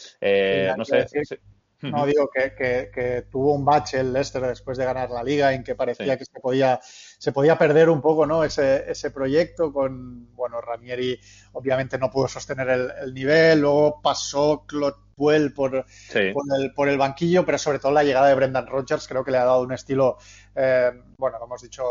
no 0.78 0.86
sé. 0.86 1.06
No 1.92 2.06
digo 2.06 2.30
que, 2.34 2.54
que, 2.56 3.26
tuvo 3.30 3.54
un 3.54 3.66
bache 3.66 4.00
el 4.00 4.14
Leicester 4.14 4.42
después 4.42 4.78
de 4.78 4.86
ganar 4.86 5.10
la 5.10 5.24
liga 5.24 5.54
en 5.54 5.64
que 5.64 5.76
parecía 5.76 6.18
que 6.18 6.26
se 6.26 6.40
podía, 6.40 6.80
se 6.82 7.32
podía 7.32 7.58
perder 7.58 7.90
un 7.90 8.02
poco 8.02 8.26
¿no? 8.26 8.44
ese, 8.44 8.90
ese 8.90 9.12
proyecto 9.12 9.74
con, 9.74 10.34
bueno, 10.34 10.62
Ranieri 10.62 11.20
obviamente 11.54 11.98
no 11.98 12.10
pudo 12.10 12.28
sostener 12.28 12.70
el, 12.70 13.14
nivel, 13.14 13.62
luego 13.62 14.02
pasó 14.02 14.66
Claude 14.66 14.98
Puel 15.16 15.54
por, 15.54 15.72
por, 15.72 16.44
el, 16.60 16.74
por 16.74 16.90
el 16.90 16.98
banquillo, 16.98 17.46
pero 17.46 17.58
sobre 17.58 17.80
todo 17.80 17.92
la 17.92 18.04
llegada 18.04 18.28
de 18.28 18.36
Brendan 18.36 18.66
Rodgers 18.66 19.08
creo 19.08 19.24
que 19.24 19.32
le 19.32 19.38
ha 19.38 19.46
dado 19.46 19.62
un 19.62 19.74
estilo, 19.74 20.18
eh, 20.56 20.92
bueno, 21.18 21.38
lo 21.38 21.46
hemos 21.46 21.62
dicho 21.62 21.84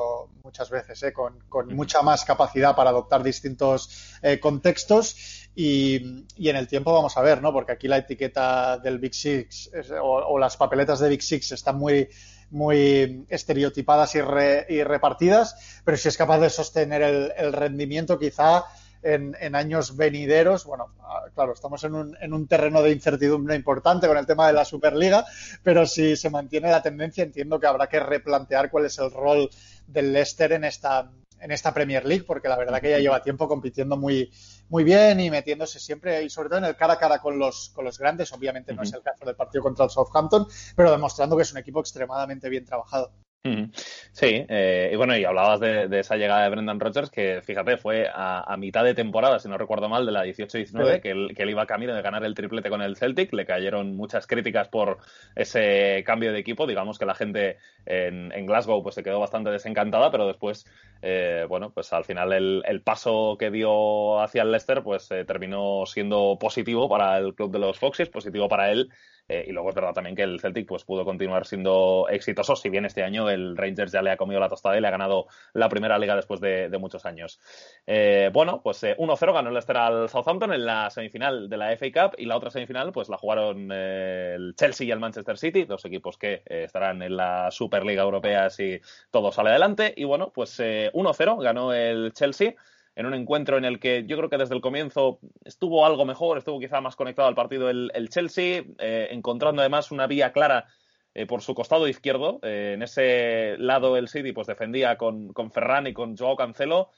muchas 0.42 0.70
veces, 0.70 1.02
eh, 1.04 1.12
con, 1.12 1.38
con 1.48 1.74
mucha 1.74 2.02
más 2.02 2.24
capacidad 2.24 2.74
para 2.74 2.90
adoptar 2.90 3.22
distintos 3.22 4.18
eh, 4.22 4.40
contextos 4.40 5.41
y, 5.54 6.24
en 6.38 6.56
el 6.56 6.66
tiempo 6.66 6.92
vamos 6.92 7.16
a 7.16 7.22
ver, 7.22 7.42
¿no? 7.42 7.52
Porque 7.52 7.72
aquí 7.72 7.88
la 7.88 7.98
etiqueta 7.98 8.78
del 8.78 8.98
Big 8.98 9.14
Six 9.14 9.70
o, 10.00 10.38
las 10.38 10.56
papeletas 10.56 11.00
de 11.00 11.10
Big 11.10 11.22
Six 11.22 11.52
están 11.52 11.76
muy, 11.76 12.08
muy 12.50 13.26
estereotipadas 13.28 14.14
y, 14.14 14.18
y 14.18 14.82
repartidas, 14.82 15.82
pero 15.84 15.96
si 15.96 16.08
es 16.08 16.16
capaz 16.16 16.38
de 16.38 16.50
sostener 16.50 17.02
el, 17.02 17.52
rendimiento, 17.52 18.18
quizá 18.18 18.64
en, 19.02 19.36
en, 19.40 19.54
años 19.54 19.96
venideros, 19.96 20.64
bueno, 20.64 20.94
ah, 21.00 21.24
claro, 21.34 21.52
estamos 21.52 21.84
en 21.84 21.94
un, 21.94 22.16
en 22.20 22.32
un 22.32 22.46
terreno 22.46 22.80
de 22.80 22.92
incertidumbre 22.92 23.54
importante 23.54 24.06
con 24.06 24.16
el 24.16 24.26
tema 24.26 24.46
de 24.46 24.54
la 24.54 24.64
Superliga, 24.64 25.26
pero 25.62 25.84
si 25.84 26.16
se 26.16 26.30
mantiene 26.30 26.70
la 26.70 26.82
tendencia, 26.82 27.24
entiendo 27.24 27.60
que 27.60 27.66
habrá 27.66 27.88
que 27.88 28.00
replantear 28.00 28.70
cuál 28.70 28.86
es 28.86 28.98
el 28.98 29.10
rol 29.10 29.50
del 29.86 30.12
Leicester 30.14 30.52
en 30.52 30.64
esta, 30.64 31.10
en 31.42 31.50
esta 31.50 31.74
Premier 31.74 32.06
League, 32.06 32.24
porque 32.24 32.48
la 32.48 32.56
verdad 32.56 32.80
que 32.80 32.90
ya 32.90 32.98
lleva 32.98 33.20
tiempo 33.20 33.48
compitiendo 33.48 33.96
muy, 33.96 34.30
muy 34.68 34.84
bien 34.84 35.18
y 35.20 35.30
metiéndose 35.30 35.80
siempre, 35.80 36.22
y 36.22 36.30
sobre 36.30 36.48
todo 36.48 36.58
en 36.58 36.66
el 36.66 36.76
cara 36.76 36.94
a 36.94 36.98
cara 36.98 37.18
con 37.18 37.38
los, 37.38 37.70
con 37.74 37.84
los 37.84 37.98
grandes. 37.98 38.32
Obviamente 38.32 38.72
no 38.72 38.82
es 38.82 38.92
el 38.92 39.02
caso 39.02 39.24
del 39.24 39.34
partido 39.34 39.62
contra 39.62 39.84
el 39.84 39.90
Southampton, 39.90 40.46
pero 40.76 40.92
demostrando 40.92 41.36
que 41.36 41.42
es 41.42 41.52
un 41.52 41.58
equipo 41.58 41.80
extremadamente 41.80 42.48
bien 42.48 42.64
trabajado. 42.64 43.12
Sí, 43.44 44.46
eh, 44.48 44.90
y 44.92 44.96
bueno, 44.96 45.16
y 45.16 45.24
hablabas 45.24 45.58
de, 45.58 45.88
esa 45.98 46.16
llegada 46.16 46.44
de 46.44 46.50
Brendan 46.50 46.78
Rodgers, 46.78 47.10
que 47.10 47.42
fíjate, 47.42 47.76
fue 47.76 48.08
a, 48.12 48.56
mitad 48.56 48.84
de 48.84 48.94
temporada, 48.94 49.40
si 49.40 49.48
no 49.48 49.58
recuerdo 49.58 49.88
mal, 49.88 50.06
de 50.06 50.12
la 50.12 50.24
18-19, 50.24 51.00
que, 51.00 51.10
él, 51.10 51.32
que 51.34 51.42
él 51.42 51.50
iba 51.50 51.66
camino 51.66 51.92
de 51.92 52.02
ganar 52.02 52.24
el 52.24 52.34
triplete 52.34 52.70
con 52.70 52.82
el 52.82 52.96
Celtic. 52.96 53.32
Le 53.32 53.44
cayeron 53.44 53.96
muchas 53.96 54.28
críticas 54.28 54.68
por 54.68 54.98
ese 55.34 56.04
cambio 56.06 56.32
de 56.32 56.38
equipo. 56.38 56.68
Digamos 56.68 57.00
que 57.00 57.06
la 57.06 57.16
gente 57.16 57.56
en, 57.84 58.46
Glasgow 58.46 58.80
pues 58.80 58.94
se 58.94 59.02
quedó 59.02 59.18
bastante 59.18 59.50
desencantada, 59.50 60.12
pero 60.12 60.28
después, 60.28 60.64
eh, 61.00 61.44
bueno, 61.48 61.72
pues 61.72 61.92
al 61.92 62.04
final 62.04 62.32
el, 62.32 62.82
paso 62.82 63.36
que 63.38 63.50
dio 63.50 64.20
hacia 64.20 64.42
el 64.42 64.52
Leicester 64.52 64.82
pues 64.84 65.10
eh, 65.10 65.24
terminó 65.24 65.84
siendo 65.86 66.36
positivo 66.38 66.88
para 66.88 67.18
el 67.18 67.34
club 67.34 67.50
de 67.50 67.58
los 67.58 67.78
Foxes, 67.78 68.08
positivo 68.08 68.48
para 68.48 68.70
él 68.70 68.88
eh, 69.32 69.46
y 69.48 69.52
luego 69.52 69.70
es 69.70 69.74
verdad 69.74 69.94
también 69.94 70.14
que 70.14 70.22
el 70.22 70.40
Celtic 70.40 70.66
pues, 70.66 70.84
pudo 70.84 71.06
continuar 71.06 71.46
siendo 71.46 72.06
exitoso, 72.10 72.54
si 72.54 72.68
bien 72.68 72.84
este 72.84 73.02
año 73.02 73.30
el 73.30 73.56
Rangers 73.56 73.90
ya 73.90 74.02
le 74.02 74.10
ha 74.10 74.18
comido 74.18 74.38
la 74.40 74.48
tostada 74.50 74.76
y 74.76 74.80
le 74.82 74.88
ha 74.88 74.90
ganado 74.90 75.26
la 75.54 75.70
primera 75.70 75.98
liga 75.98 76.14
después 76.14 76.38
de, 76.40 76.68
muchos 76.78 77.06
años. 77.06 77.40
Eh, 77.86 78.30
bueno, 78.32 78.60
pues 78.62 78.82
1-0 78.82 79.22
eh, 79.22 79.32
ganó 79.32 79.48
el 79.48 79.54
Leicester 79.54 79.76
al 79.76 80.08
Southampton 80.08 80.52
en 80.52 80.66
la 80.66 80.90
semifinal 80.90 81.48
de 81.48 81.56
la 81.56 81.76
FA 81.76 81.86
Cup 81.92 82.14
y 82.18 82.26
la 82.26 82.36
otra 82.36 82.50
semifinal 82.50 82.92
pues 82.92 83.08
la 83.08 83.16
jugaron 83.16 83.70
el 83.70 84.54
Chelsea 84.56 84.86
y 84.86 84.90
el 84.90 84.98
Manchester 84.98 85.38
City, 85.38 85.64
dos 85.64 85.84
equipos 85.84 86.18
que 86.18 86.42
estarán 86.46 87.02
en 87.02 87.16
la 87.16 87.50
Superliga 87.50 88.02
Europea 88.02 88.50
si 88.50 88.80
todo 89.10 89.30
sale 89.30 89.50
adelante. 89.50 89.94
Y 89.96 90.04
bueno, 90.04 90.32
pues 90.34 90.58
1-0 90.58 91.42
ganó 91.42 91.72
el 91.72 92.12
Chelsea 92.12 92.54
en 92.94 93.06
un 93.06 93.14
encuentro 93.14 93.56
en 93.56 93.64
el 93.64 93.78
que 93.78 94.04
yo 94.06 94.16
creo 94.16 94.28
que 94.28 94.38
desde 94.38 94.54
el 94.54 94.60
comienzo 94.60 95.18
estuvo 95.44 95.86
algo 95.86 96.04
mejor, 96.04 96.38
estuvo 96.38 96.60
quizá 96.60 96.80
más 96.80 96.96
conectado 96.96 97.28
al 97.28 97.34
partido 97.34 97.70
el, 97.70 98.08
Chelsea, 98.10 98.64
eh, 98.78 99.08
encontrando 99.10 99.62
además 99.62 99.90
una 99.90 100.06
vía 100.06 100.32
clara 100.32 100.66
eh, 101.14 101.26
por 101.26 101.42
su 101.42 101.54
costado 101.54 101.88
izquierdo. 101.88 102.38
Eh, 102.42 102.72
en 102.74 102.82
ese 102.82 103.56
lado 103.58 103.96
el 103.96 104.08
City 104.08 104.32
pues 104.32 104.46
defendía 104.46 104.96
con, 104.96 105.32
con 105.32 105.50
Ferran 105.50 105.86
y 105.86 105.92
con 105.92 106.16
Joao 106.16 106.36
Cancelo 106.36 106.90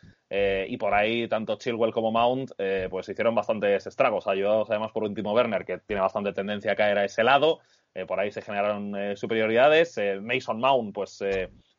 y 0.67 0.77
por 0.79 0.95
ahí 0.95 1.29
tanto 1.29 1.55
Chilwell 1.55 1.93
como 1.93 2.11
Mount 2.11 2.51
pues 2.91 3.09
hicieron 3.09 3.37
bastantes 3.37 3.87
estragos, 3.87 4.27
ayudados 4.27 4.69
además 4.69 4.91
por 4.91 5.05
un 5.05 5.15
Timo 5.15 5.33
Werner 5.33 5.65
que 5.65 5.79
tiene 5.79 6.03
bastante 6.03 6.33
tendencia 6.33 6.73
a 6.73 6.75
caer 6.75 6.99
a 6.99 7.05
ese 7.05 7.23
lado. 7.23 7.61
por 8.09 8.19
ahí 8.19 8.33
se 8.33 8.43
generaron 8.43 9.17
superioridades. 9.17 9.97
Mason 10.21 10.59
Mount 10.59 10.93
pues 10.93 11.23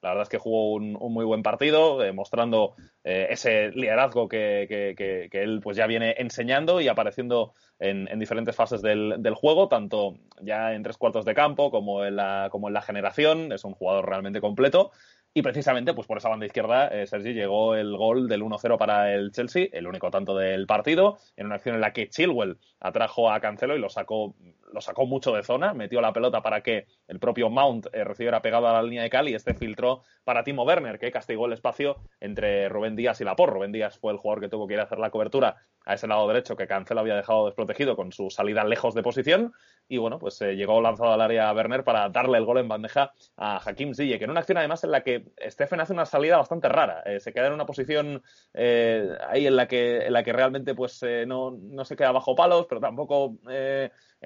la 0.06 0.12
verdad 0.12 0.24
es 0.24 0.30
que 0.30 0.38
jugó 0.38 0.74
un, 0.74 0.93
muy 0.93 1.26
buen 1.26 1.41
partido, 1.41 2.03
eh, 2.03 2.14
mostrando 2.14 2.76
eh, 3.03 3.26
ese 3.32 3.70
liderazgo 3.70 4.28
que, 4.28 4.93
él 5.32 5.60
pues 5.64 5.76
ya 5.76 5.88
viene 5.88 6.14
enseñando 6.20 6.80
y 6.80 6.88
apareciendo 6.88 7.53
en, 7.80 8.08
diferentes 8.20 8.56
fases 8.56 8.84
del, 8.84 9.34
juego, 9.34 9.68
tanto 9.68 10.20
ya 10.43 10.74
en 10.74 10.84
tres 10.84 10.97
cuartos 10.97 11.26
de 11.26 11.34
campo 11.34 11.72
como 11.72 12.06
en, 12.06 12.18
la, 12.18 12.49
como 12.51 12.68
en 12.68 12.76
la 12.76 12.84
generación. 12.84 13.51
Es 13.51 13.64
un 13.64 13.74
jugador 13.74 14.08
realmente 14.08 14.41
completo. 14.41 14.91
Y 15.34 15.41
precisamente, 15.41 15.93
pues 15.93 16.08
por 16.08 16.20
esa 16.20 16.30
banda 16.30 16.45
izquierda, 16.45 16.88
eh, 16.88 17.08
Sergi, 17.08 17.34
llegó 17.34 17.76
el 17.76 17.97
gol 17.97 18.30
del 18.30 18.41
1-0 18.41 18.78
para 18.78 19.14
el 19.14 19.32
Chelsea, 19.32 19.68
el 19.74 19.86
único 19.86 20.10
tanto 20.10 20.38
del 20.38 20.66
partido, 20.66 21.18
en 21.36 21.47
una 21.47 21.56
acción 21.56 21.76
en 21.76 21.82
la 21.82 21.91
que 21.91 22.08
Chilwell 22.08 22.58
atrajo 22.80 23.30
a 23.30 23.41
Cancelo 23.41 23.76
y 23.76 23.80
lo 23.80 23.89
sacó, 23.89 24.34
lo 24.72 24.80
sacó 24.80 25.06
mucho 25.06 25.34
de 25.34 25.43
zona, 25.43 25.74
metió 25.74 25.99
la 25.99 26.14
pelota 26.14 26.41
para 26.41 26.62
que 26.62 26.86
el 27.08 27.20
propio 27.20 27.49
Mount 27.49 27.88
eh, 27.93 28.03
recibiera 28.03 28.41
pegado 28.41 28.68
a 28.68 28.74
la 28.74 28.84
línea 28.84 29.03
de 29.03 29.10
cal 29.10 29.30
y 29.30 29.36
este 29.36 29.53
filtró 29.53 30.03
para 30.24 30.43
Timo 30.43 30.64
Werner, 30.64 30.99
que 30.99 31.12
castigó 31.12 31.45
el 31.45 31.53
espacio 31.53 31.97
entre 32.20 32.70
Rubén 32.70 32.95
Díaz 32.95 33.22
y 33.22 33.24
Laporte. 33.24 33.53
Rubén 33.53 33.72
Díaz 33.72 33.97
fue 33.99 34.12
el 34.12 34.18
jugador 34.18 34.41
que 34.41 34.49
tuvo 34.49 34.68
que 34.68 34.74
ir 34.74 34.80
a 34.80 34.84
hacer 34.84 34.99
la 34.99 35.12
cobertura 35.12 35.58
a 35.86 35.93
ese 35.93 36.08
lado 36.08 36.28
derecho 36.28 36.56
que 36.56 36.68
Cancelo 36.68 37.01
había 37.01 37.16
dejado 37.16 37.45
desprotegido 37.45 37.95
con 37.95 38.12
su 38.12 38.30
salida 38.30 38.64
lejos 38.64 38.95
de 38.95 39.03
posición. 39.03 39.53
Y 39.88 39.97
bueno, 39.97 40.18
pues 40.18 40.41
eh, 40.41 40.56
llegó 40.56 40.82
lanzado 40.82 41.14
al 41.14 41.22
área 41.22 41.53
Werner 41.53 41.84
para 41.84 42.10
darle 42.10 42.39
el 42.39 42.45
gol 42.45 42.58
en 42.58 42.68
bandeja 42.68 43.14
a 43.38 43.62
Hakim 43.64 43.93
Ziyech, 43.93 44.22
en 44.22 44.32
una 44.32 44.39
acción 44.39 44.58
además 44.58 44.84
en 44.84 44.91
la 44.91 45.03
que 45.03 45.26
Stephen 45.47 45.80
hace 45.80 45.93
una 45.93 46.08
salida 46.08 46.38
bastante 46.38 46.70
rara. 46.70 47.03
Eh, 47.06 47.20
se 47.20 47.32
queda 47.32 47.47
en 47.47 47.53
una 47.53 47.68
posición 47.68 48.24
eh, 48.56 49.16
ahí 49.28 49.45
en 49.45 49.56
la 49.56 49.68
que, 49.68 50.08
en 50.08 50.14
la 50.14 50.24
que 50.24 50.34
realmente 50.34 50.74
pues 50.74 51.03
no, 51.28 51.51
no, 51.51 51.86
se 51.86 51.95
queda 51.95 52.12
bajo 52.12 52.36
palos, 52.36 52.66
pero 52.68 52.82
tampoco 52.82 53.38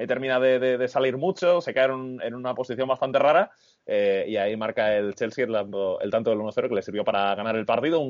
termina 0.08 0.39
de, 0.39 0.88
salir 0.88 1.18
mucho. 1.18 1.62
Se 1.62 1.74
queda 1.74 1.86
en, 1.86 2.34
una 2.34 2.54
posición 2.54 2.88
bastante 2.88 3.20
rara. 3.20 3.52
y 3.86 4.36
ahí 4.38 4.56
marca 4.56 4.95
el 4.95 5.16
Chelsea 5.16 5.45
el, 5.45 5.56
el 5.56 6.12
tanto 6.12 6.30
del 6.30 6.39
1-0 6.39 6.70
que 6.70 6.76
le 6.76 6.82
sirvió 6.82 7.04
para 7.04 7.36
ganar 7.36 7.56
el 7.56 7.66
partido 7.66 8.02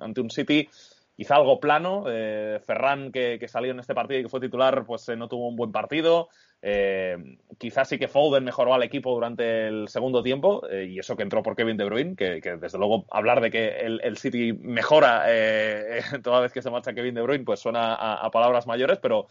ante 0.00 0.20
un 0.20 0.30
City 0.30 0.68
quizá 1.16 1.36
algo 1.36 1.60
plano. 1.60 2.04
Eh, 2.08 2.60
Ferran, 2.64 3.12
que, 3.12 3.44
salió 3.48 3.72
en 3.72 3.80
este 3.80 3.94
partido 3.94 4.20
y 4.20 4.22
que 4.24 4.28
fue 4.28 4.40
titular, 4.40 4.84
pues 4.84 5.08
eh, 5.08 5.16
no 5.16 5.28
tuvo 5.28 5.48
un 5.48 5.56
buen 5.56 5.72
partido. 5.72 6.28
Eh, 6.62 7.38
quizás 7.58 7.88
sí 7.88 7.98
que 7.98 8.08
Foden 8.08 8.44
mejoró 8.44 8.74
al 8.74 8.82
equipo 8.82 9.12
durante 9.12 9.68
el 9.68 9.88
segundo 9.88 10.22
tiempo, 10.22 10.62
y 10.70 10.98
eso 10.98 11.16
que 11.16 11.22
entró 11.22 11.42
por 11.42 11.56
Kevin 11.56 11.76
De 11.76 11.84
Bruyne, 11.84 12.16
que, 12.16 12.40
desde 12.40 12.78
luego 12.78 13.04
hablar 13.10 13.40
de 13.42 13.50
que 13.50 13.68
el, 13.80 14.16
City 14.16 14.54
mejora 14.54 15.24
toda 16.22 16.40
vez 16.40 16.52
que 16.52 16.62
se 16.62 16.70
marcha 16.70 16.94
Kevin 16.94 17.14
De 17.14 17.22
Bruyne, 17.22 17.44
pues 17.44 17.60
suena 17.60 17.94
a, 17.94 18.30
palabras 18.30 18.66
mayores, 18.66 18.98
pero 18.98 19.26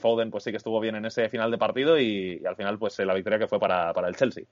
Foden 0.00 0.30
pues 0.30 0.42
sí 0.42 0.50
que 0.50 0.56
estuvo 0.56 0.80
bien 0.80 0.96
en 0.96 1.04
ese 1.04 1.28
final 1.28 1.52
de 1.52 1.58
partido 1.58 1.98
y, 2.00 2.42
al 2.44 2.56
final 2.56 2.78
pues 2.78 2.98
la 2.98 3.14
victoria 3.14 3.38
que 3.38 3.48
fue 3.48 3.60
para, 3.60 3.92
para 3.92 4.08
el 4.08 4.16
Chelsea. 4.16 4.44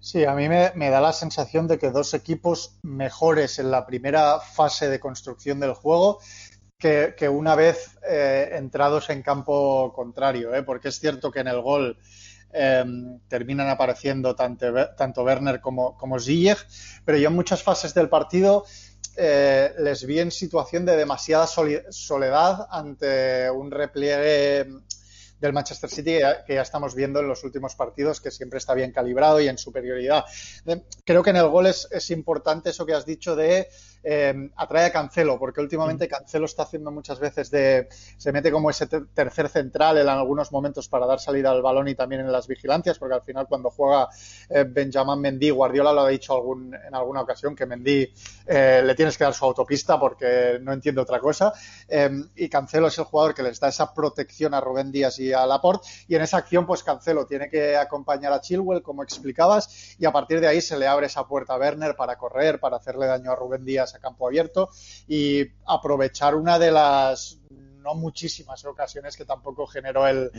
Sí, 0.00 0.24
a 0.24 0.34
mí 0.34 0.48
me, 0.48 0.90
da 0.90 1.00
la 1.00 1.12
sensación 1.12 1.66
de 1.66 1.78
que 1.78 1.90
dos 1.90 2.12
equipos 2.14 2.76
mejores 2.82 3.58
en 3.58 3.70
la 3.70 3.86
primera 3.86 4.38
fase 4.38 4.88
de 4.88 5.00
construcción 5.00 5.60
del 5.60 5.72
juego 5.72 6.20
que, 6.78 7.28
una 7.30 7.54
vez 7.54 7.96
eh, 8.06 8.50
entrados 8.52 9.08
en 9.08 9.22
campo 9.22 9.90
contrario, 9.94 10.54
¿eh? 10.54 10.62
porque 10.62 10.88
es 10.88 11.00
cierto 11.00 11.30
que 11.30 11.40
en 11.40 11.48
el 11.48 11.62
gol 11.62 11.96
em, 12.52 13.18
terminan 13.26 13.68
apareciendo 13.68 14.36
tanto, 14.36 14.66
tanto 14.94 15.22
Werner 15.22 15.62
como, 15.62 15.96
como 15.96 16.16
pero 17.04 17.16
yo 17.16 17.28
en 17.28 17.34
muchas 17.34 17.62
fases 17.62 17.94
del 17.94 18.10
partido 18.10 18.66
eh, 19.16 19.72
les 19.78 20.04
vi 20.04 20.18
en 20.18 20.30
situación 20.30 20.84
de 20.84 20.96
demasiada 20.96 21.46
soledad 21.46 22.66
ante 22.70 23.48
un 23.50 23.70
repliegue 23.70 24.66
del 25.44 25.52
Manchester 25.52 25.90
City 25.90 26.18
que 26.46 26.54
ya, 26.54 26.62
estamos 26.62 26.94
viendo 26.94 27.20
en 27.20 27.28
los 27.28 27.44
últimos 27.44 27.74
partidos, 27.74 28.20
que 28.20 28.30
siempre 28.30 28.58
está 28.58 28.74
bien 28.74 28.92
calibrado 28.92 29.40
y 29.40 29.48
en 29.48 29.58
superioridad. 29.58 30.24
Creo 31.04 31.22
que 31.22 31.30
en 31.30 31.36
el 31.36 31.48
gol 31.48 31.66
es, 31.66 31.86
es 31.90 32.10
importante 32.10 32.70
eso 32.70 32.86
que 32.86 32.94
has 32.94 33.04
dicho 33.04 33.36
de 33.36 33.68
eh, 34.06 34.50
atrae 34.56 34.84
a 34.84 34.92
Cancelo, 34.92 35.38
porque 35.38 35.62
últimamente 35.62 36.04
mm. 36.04 36.08
Cancelo 36.08 36.44
está 36.44 36.64
haciendo 36.64 36.90
muchas 36.90 37.18
veces 37.18 37.50
de. 37.50 37.88
se 38.18 38.32
mete 38.32 38.52
como 38.52 38.68
ese 38.68 38.86
tercer 38.86 39.48
central 39.48 39.96
en 39.96 40.08
algunos 40.08 40.52
momentos 40.52 40.88
para 40.88 41.06
dar 41.06 41.18
salida 41.18 41.50
al 41.50 41.62
balón 41.62 41.88
y 41.88 41.94
también 41.94 42.20
en 42.20 42.30
las 42.30 42.46
vigilancias, 42.46 42.98
porque 42.98 43.14
al 43.14 43.22
final 43.22 43.46
cuando 43.48 43.70
juega 43.70 44.08
eh, 44.50 44.64
Benjamin 44.68 45.18
Mendy, 45.18 45.48
Guardiola 45.48 45.94
lo 45.94 46.02
ha 46.02 46.08
dicho 46.08 46.34
algún, 46.34 46.74
en 46.74 46.94
alguna 46.94 47.22
ocasión, 47.22 47.56
que 47.56 47.64
Mendy 47.64 48.12
eh, 48.46 48.82
le 48.84 48.94
tienes 48.94 49.16
que 49.16 49.24
dar 49.24 49.32
su 49.32 49.46
autopista 49.46 49.98
porque 49.98 50.58
no 50.60 50.74
entiende 50.74 51.00
otra 51.00 51.18
cosa. 51.18 51.54
y 52.36 52.48
Cancelo 52.50 52.88
es 52.88 52.98
el 52.98 53.04
jugador 53.04 53.34
que 53.34 53.42
les 53.42 53.58
da 53.58 53.68
esa 53.68 53.94
protección 53.94 54.52
a 54.52 54.60
Rubén 54.60 54.92
Díaz 54.92 55.18
y 55.18 55.32
a 55.32 55.46
Laporte, 55.46 55.88
y 56.08 56.14
en 56.14 56.22
esa 56.22 56.36
acción, 56.36 56.66
pues 56.66 56.82
Cancelo 56.82 57.24
tiene 57.24 57.48
que 57.48 57.74
acompañar 57.76 58.34
a 58.34 58.40
Chilwell, 58.42 58.82
como 58.82 59.02
explicabas, 59.02 59.96
y 59.98 60.04
a 60.04 60.12
partir 60.12 60.40
de 60.40 60.48
ahí 60.48 60.60
se 60.60 60.78
le 60.78 60.86
abre 60.86 61.06
esa 61.06 61.26
puerta 61.26 61.54
a 61.54 61.58
Werner 61.58 61.96
para 61.96 62.16
correr, 62.18 62.60
para 62.60 62.76
hacerle 62.76 63.06
daño 63.06 63.32
a 63.32 63.36
Rubén 63.36 63.64
Díaz 63.64 63.93
a 63.94 63.98
campo 63.98 64.26
abierto 64.26 64.70
y 65.06 65.44
aprovechar 65.66 66.34
una 66.34 66.58
de 66.58 66.70
las 66.70 67.38
no 67.84 67.94
muchísimas 67.94 68.64
ocasiones 68.64 69.16
que 69.16 69.24
tampoco 69.24 69.66
generó 69.66 70.08
el, 70.08 70.30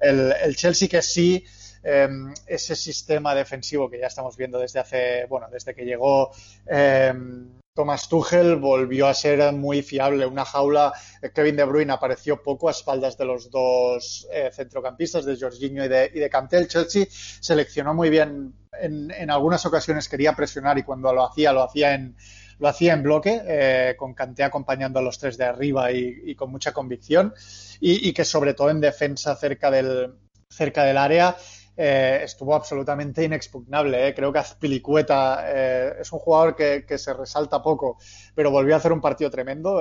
el, 0.00 0.56
Chelsea, 0.56 0.88
que 0.88 1.02
sí 1.02 1.44
em, 1.82 2.32
ese 2.46 2.74
sistema 2.74 3.34
defensivo 3.34 3.90
que 3.90 4.00
ya 4.00 4.06
estamos 4.06 4.36
viendo 4.36 4.58
desde 4.58 4.80
hace, 4.80 5.26
bueno, 5.26 5.46
desde 5.52 5.74
que 5.74 5.84
llegó 5.84 6.30
em, 6.66 7.60
Thomas 7.74 8.08
Tuchel 8.08 8.56
volvió 8.56 9.08
a 9.08 9.14
ser 9.14 9.52
muy 9.52 9.82
fiable. 9.82 10.24
Una 10.26 10.44
jaula, 10.44 10.92
eh, 11.20 11.30
Kevin 11.34 11.56
De 11.56 11.64
Bruyne 11.64 11.92
apareció 11.92 12.40
poco 12.40 12.68
a 12.68 12.70
espaldas 12.70 13.18
de 13.18 13.24
los 13.24 13.50
dos 13.50 14.28
eh, 14.32 14.50
centrocampistas, 14.52 15.24
de 15.24 15.36
Jorginho 15.36 15.84
y 15.84 15.88
de, 15.88 16.10
y 16.14 16.20
de 16.20 16.30
Cantel. 16.30 16.68
Chelsea 16.68 17.06
seleccionó 17.10 17.92
muy 17.92 18.10
bien, 18.10 18.54
en, 18.80 19.10
en 19.10 19.30
algunas 19.30 19.66
ocasiones 19.66 20.08
quería 20.08 20.34
presionar 20.34 20.78
y 20.78 20.84
cuando 20.84 21.12
lo 21.12 21.26
hacía, 21.26 21.52
lo 21.52 21.64
hacía 21.64 21.94
en, 21.94 22.16
lo 22.64 22.70
hacía 22.70 22.94
en 22.94 23.02
bloque, 23.02 23.42
eh, 23.46 23.94
con 23.94 24.14
Kanté 24.14 24.42
acompañando 24.42 24.98
a 24.98 25.02
los 25.02 25.18
tres 25.18 25.36
de 25.36 25.44
arriba 25.44 25.92
y, 25.92 26.34
con 26.34 26.50
mucha 26.50 26.72
convicción, 26.72 27.34
y, 27.78 28.10
que 28.14 28.24
sobre 28.24 28.54
todo 28.54 28.70
en 28.70 28.80
defensa 28.80 29.36
cerca 29.36 29.70
del, 29.70 30.14
cerca 30.48 30.82
del 30.84 30.96
área 30.96 31.36
eh, 31.76 32.20
estuvo 32.22 32.54
absolutamente 32.54 33.24
inexpugnable. 33.24 34.08
¿eh? 34.08 34.14
Creo 34.14 34.32
que 34.32 34.38
Azpilicueta 34.38 35.44
eh, 35.44 35.94
es 36.00 36.12
un 36.12 36.20
jugador 36.20 36.54
que, 36.54 36.98
se 36.98 37.12
resalta 37.12 37.60
poco, 37.60 37.98
pero 38.34 38.50
volvió 38.50 38.74
a 38.74 38.78
hacer 38.78 38.92
un 38.92 39.00
partido 39.00 39.30
tremendo, 39.30 39.80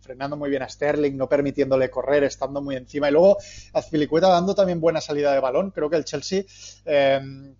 frenando 0.00 0.36
muy 0.36 0.48
bien 0.48 0.62
a 0.62 0.68
Sterling, 0.68 1.16
no 1.16 1.28
permitiéndole 1.28 1.90
correr, 1.90 2.24
estando 2.24 2.62
muy 2.62 2.76
encima. 2.76 3.08
Y 3.08 3.12
luego 3.12 3.36
Azpilicueta 3.74 4.28
dando 4.28 4.54
también 4.54 4.80
buena 4.80 5.00
salida 5.00 5.32
de 5.32 5.40
balón. 5.40 5.70
Creo 5.70 5.90
que 5.90 5.96
el 5.96 6.04
Chelsea, 6.04 6.44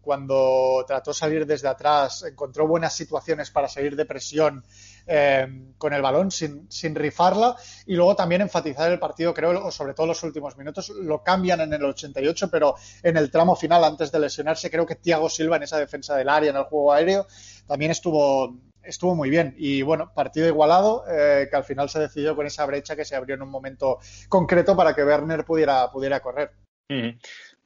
cuando 0.00 0.84
trató 0.86 1.12
salir 1.12 1.46
desde 1.46 1.68
atrás, 1.68 2.24
encontró 2.24 2.66
buenas 2.66 2.94
situaciones 2.94 3.50
para 3.50 3.68
salir 3.68 3.94
de 3.94 4.06
presión 4.06 4.64
eh, 5.08 5.72
con 5.78 5.94
el 5.94 6.02
balón 6.02 6.30
sin, 6.30 6.70
sin, 6.70 6.94
rifarla 6.94 7.56
y 7.86 7.94
luego 7.94 8.14
también 8.14 8.42
enfatizar 8.42 8.92
el 8.92 8.98
partido, 8.98 9.32
creo, 9.32 9.70
sobre 9.70 9.94
todo 9.94 10.06
los 10.06 10.22
últimos 10.22 10.56
minutos. 10.58 10.90
Lo 10.90 11.22
cambian 11.22 11.60
en 11.62 11.72
el 11.72 11.84
88, 11.84 12.50
pero 12.50 12.74
en 13.02 13.16
el 13.16 13.30
tramo 13.30 13.56
final, 13.56 13.84
antes 13.84 14.12
de 14.12 14.20
lesionarse, 14.20 14.70
creo 14.70 14.84
que 14.84 14.96
Thiago 14.96 15.30
Silva 15.30 15.56
en 15.56 15.62
esa 15.62 15.78
defensa 15.78 16.14
del 16.14 16.28
área, 16.28 16.50
en 16.50 16.56
el 16.56 16.64
juego 16.64 16.92
aéreo, 16.92 17.26
también 17.66 17.90
estuvo, 17.90 18.58
estuvo 18.82 19.14
muy 19.14 19.30
bien. 19.30 19.54
Y 19.56 19.80
bueno, 19.82 20.12
partido 20.14 20.46
igualado, 20.46 21.04
eh, 21.08 21.48
que 21.50 21.56
al 21.56 21.64
final 21.64 21.88
se 21.88 22.00
decidió 22.00 22.36
con 22.36 22.46
esa 22.46 22.66
brecha 22.66 22.94
que 22.94 23.06
se 23.06 23.16
abrió 23.16 23.36
en 23.36 23.42
un 23.42 23.50
momento 23.50 23.98
concreto 24.28 24.76
para 24.76 24.94
que 24.94 25.04
Werner 25.04 25.44
pudiera, 25.44 25.90
pudiera 25.90 26.20
correr. 26.20 26.52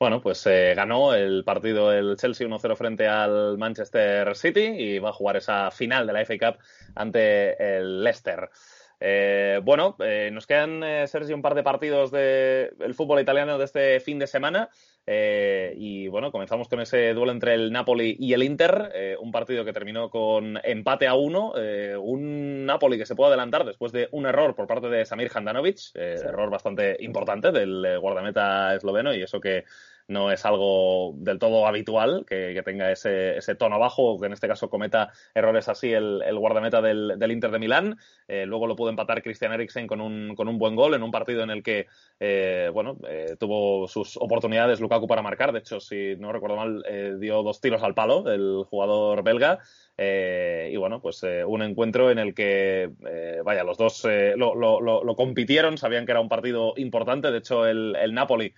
Bueno, 0.03 0.21
pues 0.21 0.45
eh, 0.49 0.75
ganó 0.75 1.15
el 1.15 1.45
partido 1.45 1.93
el 1.93 2.17
Chelsea 2.17 2.49
1-0 2.49 2.75
frente 2.75 3.07
al 3.07 3.57
Manchester 3.57 4.35
City 4.35 4.65
y 4.65 4.99
va 4.99 5.11
a 5.11 5.13
jugar 5.13 5.37
esa 5.37 5.71
final 5.71 6.09
de 6.09 6.13
la 6.13 6.25
FA 6.25 6.39
Cup 6.39 6.59
ante 6.97 7.77
el 7.77 8.03
Leicester. 8.03 8.51
Eh, 8.99 9.61
bueno, 9.63 9.95
eh, 10.01 10.31
nos 10.33 10.49
quedan, 10.49 10.83
Sergio, 11.07 11.37
un 11.37 11.43
par 11.43 11.55
de 11.55 11.63
partidos 11.63 12.11
del 12.11 12.95
fútbol 12.95 13.21
italiano 13.21 13.59
de 13.59 13.65
este 13.65 14.01
fin 14.01 14.19
de 14.19 14.27
semana. 14.27 14.71
y 15.07 16.09
bueno, 16.09 16.33
comenzamos 16.33 16.69
con 16.69 16.81
ese 16.81 17.15
duelo 17.15 17.31
entre 17.31 17.55
el 17.55 17.71
Napoli 17.71 18.17
y 18.19 18.33
el 18.33 18.43
Inter, 18.43 19.17
un 19.21 19.31
partido 19.31 19.65
que 19.65 19.73
terminó 19.73 20.11
con 20.11 20.59
empate 20.65 21.07
a 21.07 21.15
uno, 21.15 21.53
un 22.01 22.67
Napoli 22.67 22.99
que 22.99 23.07
se 23.07 23.15
puede 23.15 23.29
adelantar 23.29 23.65
después 23.65 23.93
de 23.93 24.09
un 24.11 24.27
error 24.27 24.57
por 24.57 24.67
parte 24.67 24.89
de 24.89 25.05
Samir 25.05 25.31
Handanovic, 25.33 25.95
error 25.95 26.51
bastante 26.51 26.97
importante 27.01 27.53
del 27.53 28.01
guardameta 28.01 28.75
esloveno 28.75 29.15
y 29.15 29.23
eso 29.23 29.41
que 29.41 29.65
no 30.13 30.31
es 30.31 30.45
algo 30.47 31.15
del 31.17 31.39
todo 31.39 31.67
habitual 31.67 32.25
que, 32.27 32.61
tenga 32.65 32.93
ese, 32.93 33.37
ese, 33.37 33.55
tono 33.55 33.79
bajo, 33.79 34.21
que 34.21 34.27
en 34.27 34.33
este 34.33 34.47
caso 34.47 34.71
cometa 34.71 35.11
errores 35.35 35.69
así 35.69 35.93
el, 35.93 36.23
guardameta 36.39 36.81
del, 36.81 37.33
Inter 37.33 37.51
de 37.51 37.59
Milán. 37.59 37.99
Eh, 38.29 38.47
luego 38.47 38.67
lo 38.67 38.77
pudo 38.77 38.91
empatar 38.91 39.23
Christian 39.23 39.53
Eriksen 39.53 39.87
con 39.87 40.01
un, 40.01 40.35
con 40.37 40.49
un 40.49 40.59
buen 40.59 40.77
gol 40.77 40.95
en 40.95 41.03
un 41.03 41.11
partido 41.11 41.43
en 41.43 41.51
el 41.51 41.63
que 41.63 41.87
eh, 42.21 42.71
bueno, 42.73 42.99
eh, 43.09 43.37
tuvo 43.39 43.89
sus 43.89 44.17
oportunidades 44.17 44.81
Lukaku 44.81 45.07
para 45.07 45.23
marcar. 45.23 45.53
De 45.53 45.59
hecho, 45.59 45.81
si 45.81 46.17
no 46.17 46.33
recuerdo 46.33 46.57
mal, 46.57 46.85
dio 47.19 47.43
dos 47.43 47.61
tiros 47.61 47.83
al 47.83 47.95
palo 47.95 48.31
el 48.31 48.65
jugador 48.69 49.23
belga. 49.23 49.59
Eh, 49.99 50.71
y 50.73 50.77
bueno, 50.77 51.01
pues 51.01 51.23
eh, 51.23 51.45
un 51.45 51.63
encuentro 51.63 52.11
en 52.11 52.19
el 52.19 52.35
que, 52.35 52.91
eh, 53.07 53.41
vaya, 53.45 53.63
los 53.63 53.77
dos 53.77 54.05
lo, 54.37 54.55
lo, 54.55 54.81
lo, 54.81 55.17
compitieron, 55.17 55.79
sabían 55.79 56.07
que 56.07 56.13
era 56.13 56.21
un 56.21 56.29
partido 56.29 56.75
importante. 56.77 57.31
De 57.31 57.39
hecho, 57.39 57.67
el, 57.67 57.97
el 57.97 58.15
Napoli, 58.15 58.55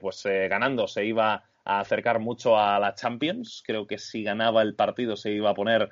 pues 0.00 0.22
ganando, 0.24 0.86
se 0.86 1.04
iba 1.04 1.44
a 1.68 1.80
acercar 1.80 2.18
mucho 2.18 2.58
a 2.58 2.80
la 2.80 2.94
Champions. 2.94 3.62
Creo 3.64 3.86
que 3.86 3.98
si 3.98 4.22
ganaba 4.22 4.62
el 4.62 4.74
partido 4.74 5.14
se 5.16 5.30
iba 5.30 5.50
a 5.50 5.54
poner 5.54 5.90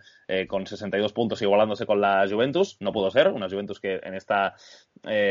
con 0.48 0.66
62 0.66 1.12
puntos 1.12 1.40
igualándose 1.42 1.86
con 1.86 2.00
la 2.00 2.26
Juventus. 2.28 2.76
No 2.80 2.92
pudo 2.92 3.10
ser, 3.10 3.28
una 3.28 3.48
Juventus 3.48 3.78
que 3.78 4.00
en 4.02 4.14
esta 4.14 4.54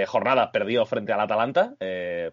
jornada 0.07 0.51
perdió 0.51 0.85
frente 0.85 1.11
al 1.11 1.19
Atalanta 1.19 1.75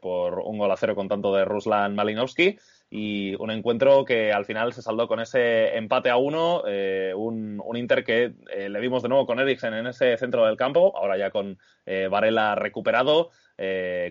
por 0.00 0.38
un 0.40 0.58
gol 0.58 0.70
a 0.70 0.76
cero 0.76 0.94
con 0.94 1.08
tanto 1.08 1.34
de 1.34 1.44
Ruslan 1.44 1.94
Malinowski. 1.94 2.58
y 2.94 3.34
un 3.36 3.50
encuentro 3.50 4.04
que 4.04 4.32
al 4.32 4.44
final 4.44 4.74
se 4.74 4.82
saldó 4.82 5.08
con 5.08 5.18
ese 5.18 5.76
empate 5.78 6.10
a 6.10 6.18
uno, 6.18 6.62
eh, 6.66 7.14
un, 7.16 7.62
Inter 7.74 8.04
que 8.04 8.34
eh, 8.50 8.68
le 8.68 8.80
vimos 8.80 9.02
de 9.02 9.08
nuevo 9.08 9.24
con 9.24 9.40
Eriksen 9.40 9.72
en 9.72 9.86
ese 9.86 10.14
centro 10.18 10.44
del 10.44 10.58
campo, 10.58 10.94
ahora 10.94 11.16
ya 11.16 11.30
con 11.30 11.58
eh, 11.86 12.08
Varela 12.10 12.54
recuperado, 12.54 13.30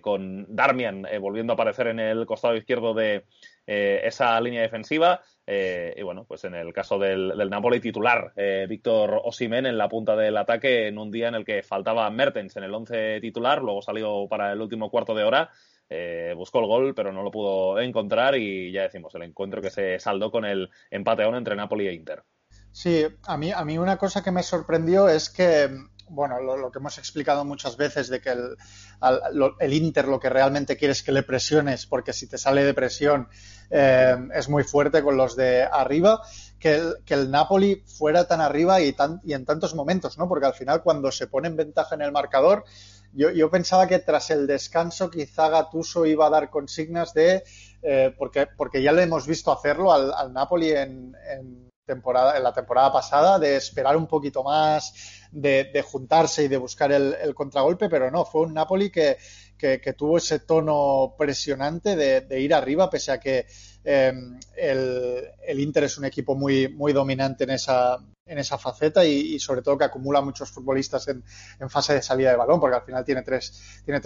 con 0.02 0.46
Darmian 0.48 1.06
volviendo 1.20 1.52
a 1.52 1.56
aparecer 1.56 1.88
en 1.88 2.00
el 2.00 2.26
costado 2.26 2.56
izquierdo 2.56 2.94
de 2.94 3.26
esa 3.66 4.40
línea 4.42 4.62
defensiva. 4.62 5.22
y 5.48 6.02
bueno, 6.02 6.26
pues 6.26 6.44
en 6.44 6.56
el 6.56 6.74
caso 6.74 7.00
del, 7.00 7.34
del 7.38 7.50
Napoli 7.50 7.80
titular, 7.80 8.34
Víctor 8.68 9.22
Osimen 9.24 9.66
en 9.66 9.78
la 9.78 9.88
punta 9.90 10.16
del 10.16 10.38
ataque 10.38 10.88
en 10.88 10.98
un 10.98 11.12
día 11.12 11.28
en 11.28 11.36
el 11.36 11.46
que 11.46 11.64
faltaba 11.64 12.10
Mertens 12.10 12.58
en 12.58 12.64
el 12.64 12.74
once 12.74 13.20
titular, 13.22 13.62
luego 13.62 13.82
salió 13.82 14.28
para 14.28 14.52
el 14.52 14.62
último 14.62 14.90
cuarto 14.90 15.14
de 15.14 15.24
hora 15.24 15.52
eh, 15.94 16.34
buscó 16.38 16.60
el 16.60 16.68
gol, 16.68 16.96
pero 16.96 17.12
no 17.12 17.22
lo 17.22 17.32
pudo 17.32 17.78
encontrar 17.82 18.38
y 18.38 18.72
ya 18.72 18.84
decimos, 18.84 19.14
el 19.14 19.24
encuentro 19.24 19.62
que 19.62 19.70
se 19.70 20.00
saldó 20.00 20.32
con 20.32 20.46
el 20.46 20.70
empate 20.90 21.24
a 21.24 21.28
uno 21.28 21.38
entre 21.38 21.58
Napoli 21.58 21.86
e 21.86 21.94
Inter. 21.94 22.24
Sí, 22.72 23.06
a 23.26 23.36
mí, 23.36 23.52
a 23.52 23.66
mí 23.66 23.78
una 23.78 23.98
cosa 23.98 24.24
que 24.24 24.32
me 24.32 24.42
sorprendió 24.42 25.10
es 25.10 25.30
que, 25.30 25.70
bueno, 26.12 26.40
lo, 26.42 26.72
que 26.72 26.80
hemos 26.80 26.98
explicado 26.98 27.46
muchas 27.46 27.78
veces 27.78 28.10
de 28.10 28.22
que 28.22 28.30
el, 28.30 28.58
el, 29.60 29.74
Inter 29.74 30.08
lo 30.08 30.20
que 30.20 30.30
realmente 30.30 30.78
quiere 30.78 30.92
es 30.92 31.04
que 31.04 31.12
le 31.12 31.24
presiones, 31.24 31.86
porque 31.86 32.14
si 32.14 32.28
te 32.28 32.38
sale 32.38 32.64
de 32.64 32.74
presión 32.74 33.28
eh, 33.70 34.18
es 34.34 34.50
muy 34.50 34.64
fuerte 34.64 35.02
con 35.02 35.18
los 35.18 35.36
de 35.36 35.64
arriba, 35.64 36.22
que 36.60 36.76
el, 36.76 36.96
que 37.06 37.14
el 37.14 37.32
Napoli 37.32 37.84
fuera 37.86 38.28
tan 38.28 38.42
arriba 38.42 38.82
y, 38.82 38.94
tan, 38.94 39.22
y 39.24 39.34
en 39.34 39.46
tantos 39.46 39.74
momentos, 39.74 40.18
¿no? 40.18 40.28
Porque 40.28 40.46
al 40.46 40.54
final 40.54 40.84
cuando 40.84 41.12
se 41.12 41.28
pone 41.28 41.48
en 41.48 41.56
ventaja 41.56 41.96
en 41.96 42.02
el 42.02 42.12
marcador, 42.12 42.66
yo, 43.14 43.50
pensaba 43.50 43.88
que 43.88 44.00
tras 44.00 44.30
el 44.30 44.48
descanso 44.48 45.10
quizá 45.10 45.50
Gatuso 45.50 46.06
iba 46.06 46.28
a 46.28 46.30
dar 46.30 46.50
consignas 46.50 47.14
de, 47.14 47.44
eh, 47.82 48.14
porque, 48.18 48.48
porque 48.56 48.82
ya 48.82 48.94
le 48.94 49.04
hemos 49.04 49.28
visto 49.28 49.52
hacerlo 49.52 49.92
al, 49.92 50.32
Napoli 50.32 50.72
en, 50.72 51.14
temporada, 51.92 52.38
en 52.38 52.44
la 52.44 52.54
temporada 52.54 52.92
pasada, 52.92 53.38
de 53.38 53.58
esperar 53.58 53.98
un 53.98 54.08
poquito 54.08 54.44
más, 54.44 54.94
de, 55.32 55.84
juntarse 55.86 56.44
y 56.44 56.48
de 56.48 56.58
buscar 56.58 56.92
el, 56.92 57.34
contragolpe, 57.36 57.90
pero 57.90 58.10
no, 58.10 58.24
fue 58.24 58.42
un 58.42 58.54
Napoli 58.54 58.90
que, 58.90 59.18
que, 59.58 59.94
tuvo 59.98 60.18
ese 60.18 60.40
tono 60.40 61.16
presionante 61.18 61.96
de, 61.96 62.40
ir 62.40 62.54
arriba, 62.54 62.90
pese 62.90 63.12
a 63.12 63.20
que 63.20 63.46
eh, 63.84 64.14
el, 64.58 65.60
Inter 65.60 65.86
es 65.86 65.98
un 65.98 66.06
equipo 66.06 66.36
muy, 66.36 66.68
dominante 66.94 67.46
en 67.46 67.50
esa, 67.52 68.58
faceta 68.58 69.04
y, 69.04 69.40
sobre 69.40 69.62
todo 69.62 69.78
que 69.78 69.86
acumula 69.86 70.22
muchos 70.22 70.52
futbolistas 70.52 71.08
en, 71.08 71.24
fase 71.70 71.96
de 71.96 72.02
salida 72.02 72.32
de 72.32 72.38
balón, 72.38 72.60
porque 72.60 72.76
al 72.76 72.84
final 72.84 73.04
tiene 73.04 73.24
tres, 73.24 73.54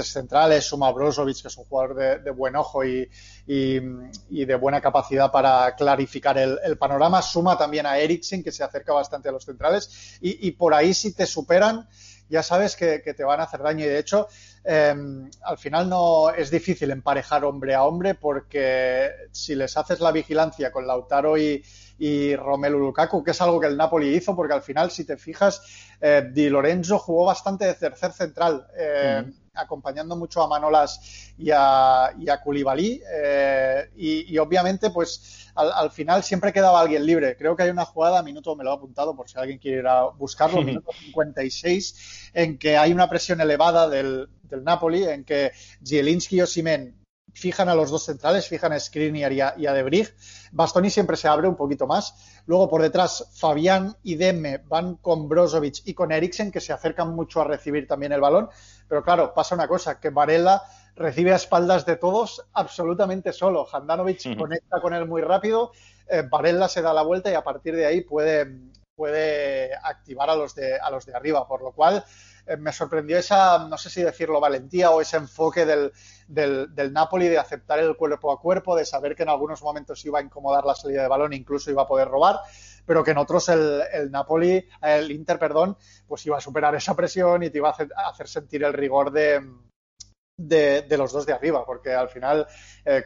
centrales, 0.04 0.64
suma 0.64 0.92
Brozovic, 0.92 1.42
que 1.42 1.48
es 1.50 1.58
un 1.58 1.66
jugador 1.66 2.24
de, 2.24 2.32
buen 2.32 2.56
ojo 2.56 2.84
y, 2.86 3.10
de 3.46 4.56
buena 4.60 4.82
capacidad 4.82 5.32
para 5.32 5.76
clarificar 5.76 6.38
el, 6.38 6.78
panorama, 6.78 7.22
suma 7.22 7.58
también 7.58 7.86
a 7.86 7.98
Eriksen, 7.98 8.44
que 8.44 8.52
se 8.52 8.64
acerca 8.64 8.94
bastante 8.94 9.30
a 9.30 9.32
los 9.32 9.46
centrales, 9.46 10.18
y, 10.22 10.52
por 10.52 10.74
ahí 10.74 10.94
si 10.94 11.14
te 11.14 11.26
superan, 11.26 11.88
ya 12.30 12.44
sabes 12.44 12.76
que, 12.76 13.00
te 13.00 13.24
van 13.24 13.40
a 13.40 13.44
hacer 13.44 13.62
daño. 13.62 13.86
Y 13.86 13.90
de 13.90 14.00
hecho 14.00 14.28
em, 14.64 15.30
al 15.44 15.58
final 15.58 15.90
no 15.90 16.30
es 16.30 16.50
difícil 16.52 16.92
emparejar 16.92 17.46
hombre 17.46 17.76
a 17.76 17.84
hombre 17.84 18.16
porque 18.16 19.12
si 19.32 19.56
les 19.56 19.76
haces 19.78 20.00
la 20.00 20.12
vigilancia 20.12 20.72
con 20.72 20.88
Lautaro 20.88 21.38
y, 21.38 21.64
Romelu 22.36 22.78
Lukaku, 22.80 23.24
que 23.24 23.32
es 23.32 23.42
algo 23.42 23.60
que 23.60 23.68
el 23.68 23.78
Napoli 23.78 24.14
hizo, 24.16 24.36
porque 24.36 24.54
al 24.54 24.62
final, 24.62 24.92
si 24.92 25.06
te 25.06 25.16
fijas, 25.16 25.62
eh, 26.02 26.30
Di 26.30 26.50
Lorenzo 26.50 27.00
jugó 27.00 27.26
bastante 27.26 27.66
de 27.66 27.74
tercer 27.76 28.12
central, 28.12 28.68
eh, 28.78 29.24
acompañando 29.56 30.16
mucho 30.16 30.42
a 30.42 30.48
Manolas 30.48 31.34
y 31.38 31.50
a, 31.54 32.12
y 32.20 32.30
a 32.30 32.42
Koulibaly, 32.42 33.02
eh, 33.12 33.90
y, 33.96 34.38
obviamente, 34.38 34.90
pues 34.90 35.52
al, 35.56 35.92
final 35.92 36.24
siempre 36.24 36.52
quedaba 36.52 36.82
alguien 36.82 37.06
libre. 37.06 37.36
Creo 37.38 37.56
que 37.56 37.64
hay 37.64 37.70
una 37.70 37.86
jugada, 37.86 38.24
minuto 38.24 38.56
me 38.56 38.64
lo 38.64 38.72
he 38.72 38.76
apuntado 38.76 39.16
por 39.16 39.30
si 39.30 39.38
alguien 39.38 39.60
quiere 39.60 39.80
ir 39.80 39.88
a 39.88 40.06
buscarlo, 40.06 40.62
minuto 40.64 40.92
56, 40.92 42.32
en 42.34 42.58
que 42.58 42.78
hay 42.78 42.92
una 42.92 43.10
presión 43.10 43.42
elevada 43.42 43.90
del, 43.90 44.30
del 44.44 44.64
Napoli, 44.64 45.04
en 45.04 45.24
que 45.24 45.52
Zielinski 45.84 46.38
y 46.38 46.42
Osimen 46.42 47.05
fijan 47.36 47.68
a 47.68 47.76
los 47.76 47.92
dos 47.92 48.06
centrales, 48.06 48.48
fijan 48.48 48.72
a 48.72 48.80
Skriniar 48.80 49.32
y 49.34 49.42
a, 49.42 49.54
y 49.58 49.68
a 49.68 49.74
De 49.74 50.08
Bastoni 50.54 50.90
siempre 50.90 51.18
se 51.18 51.28
abre 51.28 51.48
un 51.48 51.56
poquito 51.56 51.86
más. 51.86 52.42
Luego 52.48 52.70
por 52.70 52.82
detrás 52.82 53.30
Fabián 53.34 53.96
y 54.04 54.16
Demme 54.16 54.60
van 54.70 54.96
con 54.96 55.28
Brozovic 55.28 55.82
y 55.86 55.94
con 55.94 56.12
Eriksen, 56.12 56.52
que 56.52 56.62
se 56.62 56.72
acercan 56.72 57.14
mucho 57.14 57.42
a 57.42 57.44
recibir 57.44 57.88
también 57.88 58.14
el 58.14 58.22
balón. 58.22 58.50
Pero 58.88 59.04
claro, 59.04 59.34
pasa 59.34 59.54
una 59.54 59.68
cosa, 59.68 60.00
que 60.00 60.10
Varela 60.10 60.64
recibe 60.96 61.34
a 61.34 61.36
espaldas 61.36 61.86
de 61.86 61.98
todos 61.98 62.46
absolutamente 62.54 63.34
solo. 63.34 63.68
Handanovic 63.72 64.38
conecta 64.38 64.80
con 64.80 64.94
él 64.94 65.06
muy 65.06 65.22
rápido, 65.22 65.72
eh, 66.08 66.24
Varela 66.30 66.70
se 66.70 66.82
da 66.82 66.94
la 66.94 67.02
vuelta 67.02 67.30
y 67.30 67.34
a 67.34 67.44
partir 67.44 67.76
de 67.76 67.86
ahí 67.86 68.02
puede, 68.02 68.48
puede 68.96 69.76
activar 69.76 70.30
a 70.30 70.36
los 70.36 70.56
de, 70.56 70.80
a 70.80 70.90
los 70.90 71.06
de 71.06 71.14
arriba. 71.14 71.46
Por 71.46 71.62
lo 71.62 71.74
cual 71.74 72.06
eh, 72.46 72.56
me 72.56 72.72
sorprendió 72.72 73.18
esa, 73.18 73.68
no 73.68 73.78
sé 73.78 73.90
si 73.90 74.04
decirlo, 74.04 74.40
valentía 74.40 74.92
o 74.92 75.02
ese 75.02 75.18
enfoque 75.18 75.66
del, 75.66 75.92
del, 76.28 76.70
Napoli 76.92 77.28
de 77.28 77.38
aceptar 77.38 77.80
el 77.80 77.96
cuerpo 77.96 78.32
a 78.32 78.40
cuerpo, 78.40 78.76
de 78.76 78.86
saber 78.86 79.16
que 79.16 79.24
en 79.24 79.30
algunos 79.30 79.62
momentos 79.62 80.04
iba 80.06 80.20
a 80.20 80.22
incomodar 80.22 80.66
la 80.66 80.76
salida 80.76 81.02
de 81.02 81.08
balón, 81.08 81.34
incluso 81.34 81.72
iba 81.72 81.84
a 81.84 81.88
poder 81.88 82.08
robar, 82.08 82.40
pero 82.86 83.04
que 83.04 83.12
en 83.12 83.18
otros 83.18 83.50
el, 83.50 83.82
el 83.92 84.12
Napoli, 84.12 84.68
el 84.82 85.12
Inter, 85.12 85.40
perdón, 85.40 85.78
pues 86.08 86.26
iba 86.26 86.38
a 86.38 86.42
superar 86.42 86.76
esa 86.76 86.96
presión 86.96 87.44
y 87.44 87.50
te 87.50 87.58
iba 87.58 87.70
a 87.70 88.10
hacer, 88.10 88.28
sentir 88.28 88.64
el 88.64 88.74
rigor 88.74 89.12
de, 89.12 89.42
de, 90.38 90.86
los 90.98 91.12
dos 91.12 91.26
de 91.26 91.34
arriba, 91.34 91.66
porque 91.66 91.94
al 91.94 92.10
final 92.10 92.48
eh, 92.84 93.06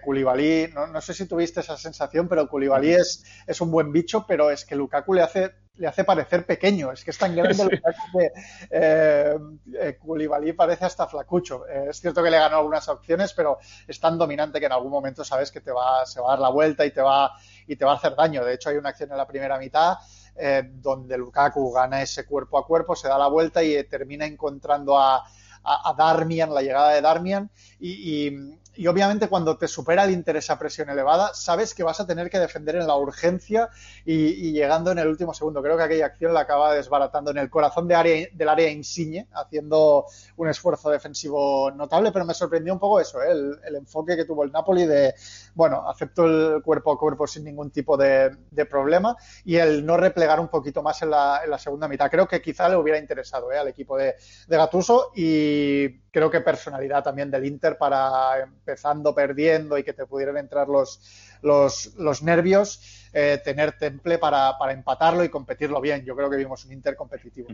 no, 0.74 0.88
no, 0.88 1.02
sé 1.02 1.14
si 1.14 1.28
tuviste 1.28 1.60
esa 1.60 1.78
sensación, 1.78 2.28
pero 2.28 2.48
Koulibaly 2.48 2.94
es, 2.94 3.24
es 3.46 3.62
un 3.62 3.72
buen 3.72 3.92
bicho, 3.92 4.26
pero 4.28 4.50
es 4.50 4.66
que 4.66 4.76
Lukaku 4.76 5.14
le 5.14 5.22
hace 5.22 5.52
le 5.80 5.88
hace 5.88 6.04
parecer 6.04 6.46
pequeño. 6.46 6.92
Es 6.92 7.04
que 7.04 7.12
es 7.12 7.18
tan 7.18 7.36
grande 7.36 7.64
el 7.64 7.70
que 7.80 8.32
eh, 8.70 9.38
eh 9.80 10.54
parece 10.56 10.86
hasta 10.86 11.08
flacucho. 11.08 11.68
Eh, 11.68 11.88
es 11.90 12.00
cierto 12.00 12.22
que 12.22 12.30
le 12.30 12.38
ganó 12.38 12.58
algunas 12.58 12.88
opciones, 12.90 13.34
pero 13.34 13.58
es 13.88 14.00
tan 14.00 14.18
dominante 14.18 14.60
que 14.60 14.66
en 14.66 14.74
algún 14.74 14.92
momento 14.92 15.24
sabes 15.24 15.52
que 15.52 15.62
te 15.62 15.72
va, 15.72 16.06
se 16.06 16.20
va 16.20 16.28
a 16.28 16.32
dar 16.32 16.40
la 16.40 16.50
vuelta 16.50 16.86
y 16.86 16.92
te 16.92 17.02
va, 17.02 17.32
y 17.66 17.76
te 17.76 17.86
va 17.86 17.94
a 17.94 17.96
hacer 17.96 18.16
daño. 18.16 18.44
De 18.44 18.54
hecho, 18.54 18.70
hay 18.70 18.76
una 18.76 18.90
acción 18.90 19.12
en 19.12 19.18
la 19.18 19.26
primera 19.26 19.58
mitad 19.58 19.98
eh, 20.36 20.64
donde 20.66 21.18
Lukaku 21.18 21.72
gana 21.72 22.02
ese 22.02 22.26
cuerpo 22.26 22.58
a 22.58 22.66
cuerpo, 22.66 22.96
se 22.96 23.08
da 23.08 23.18
la 23.18 23.28
vuelta 23.28 23.64
y 23.64 23.82
termina 23.86 24.26
encontrando 24.26 24.98
a, 24.98 25.24
a, 25.64 25.94
Darmian, 25.98 26.54
la 26.54 26.62
llegada 26.62 26.94
de 26.94 27.02
Darmian, 27.02 27.50
y, 27.80 28.28
y 28.28 28.60
obviamente 28.88 29.28
cuando 29.28 29.58
te 29.58 29.68
supera 29.68 30.06
el 30.06 30.12
interés 30.12 30.50
a 30.50 30.58
presión 30.58 30.90
elevada, 30.90 31.34
sabes 31.34 31.74
que 31.74 31.84
vas 31.84 32.00
a 32.00 32.08
tener 32.08 32.30
que 32.30 32.40
defender 32.40 32.76
en 32.76 32.88
la 32.88 32.96
urgencia 32.96 33.70
y, 34.06 34.52
llegando 34.52 34.92
en 34.92 35.00
el 35.00 35.08
último 35.08 35.34
segundo. 35.34 35.62
Creo 35.62 35.78
que 35.78 35.84
aquella 35.84 36.06
acción 36.08 36.34
la 36.34 36.42
acaba 36.42 36.74
desbaratando 36.74 37.32
en 37.32 37.38
el 37.38 37.50
corazón 37.50 37.88
del 37.88 38.50
área 38.50 38.70
Insigne, 38.70 39.28
haciendo 39.34 40.06
un 40.38 40.50
esfuerzo 40.50 40.90
defensivo 40.90 41.72
notable, 41.72 42.12
pero 42.12 42.26
me 42.26 42.34
sorprendió 42.34 42.74
un 42.74 42.80
poco 42.80 43.00
eso, 43.00 43.22
¿eh? 43.22 43.32
el, 43.32 43.76
enfoque 43.76 44.16
que 44.16 44.26
tuvo 44.26 44.44
el 44.44 44.52
Napoli 44.52 44.86
de, 44.86 45.14
bueno, 45.56 45.90
acepto 45.90 46.26
el 46.26 46.62
cuerpo 46.62 46.92
a 46.92 46.98
cuerpo 46.98 47.28
sin 47.28 47.44
ningún 47.44 47.72
tipo 47.72 47.98
de, 47.98 48.38
problema 48.70 49.16
y 49.46 49.56
el 49.56 49.86
no 49.86 49.96
replegar 49.96 50.40
un 50.40 50.50
poquito 50.50 50.84
más 50.84 51.02
en 51.02 51.10
la, 51.12 51.58
segunda 51.58 51.88
mitad. 51.88 52.10
Creo 52.10 52.28
que 52.28 52.42
quizá 52.42 52.70
le 52.70 52.76
hubiera 52.76 53.00
interesado 53.00 53.52
¿eh? 53.52 53.58
al 53.58 53.68
equipo 53.68 53.98
de, 53.98 54.16
de 54.48 54.58
Gattuso 54.58 55.12
y 55.16 56.00
creo 56.12 56.30
que 56.30 56.42
personalidad 56.42 57.04
también 57.04 57.32
del 57.32 57.46
Inter 57.46 57.78
para 57.78 58.48
empezando 58.70 59.16
perdiendo 59.16 59.78
y 59.78 59.84
que 59.84 59.94
te 59.94 60.06
pudieran 60.06 60.38
entrar 60.38 60.68
los, 60.68 61.02
los, 61.42 61.96
los 61.98 62.22
nervios, 62.22 63.10
eh, 63.14 63.40
tener 63.44 63.78
temple 63.78 64.20
para, 64.20 64.58
para, 64.60 64.74
empatarlo 64.74 65.24
y 65.24 65.30
competirlo 65.30 65.82
bien. 65.82 66.06
Yo 66.06 66.16
creo 66.16 66.30
que 66.30 66.38
vimos 66.38 66.66
un 66.66 66.74
Inter 66.74 66.96
competitivo. 66.96 67.50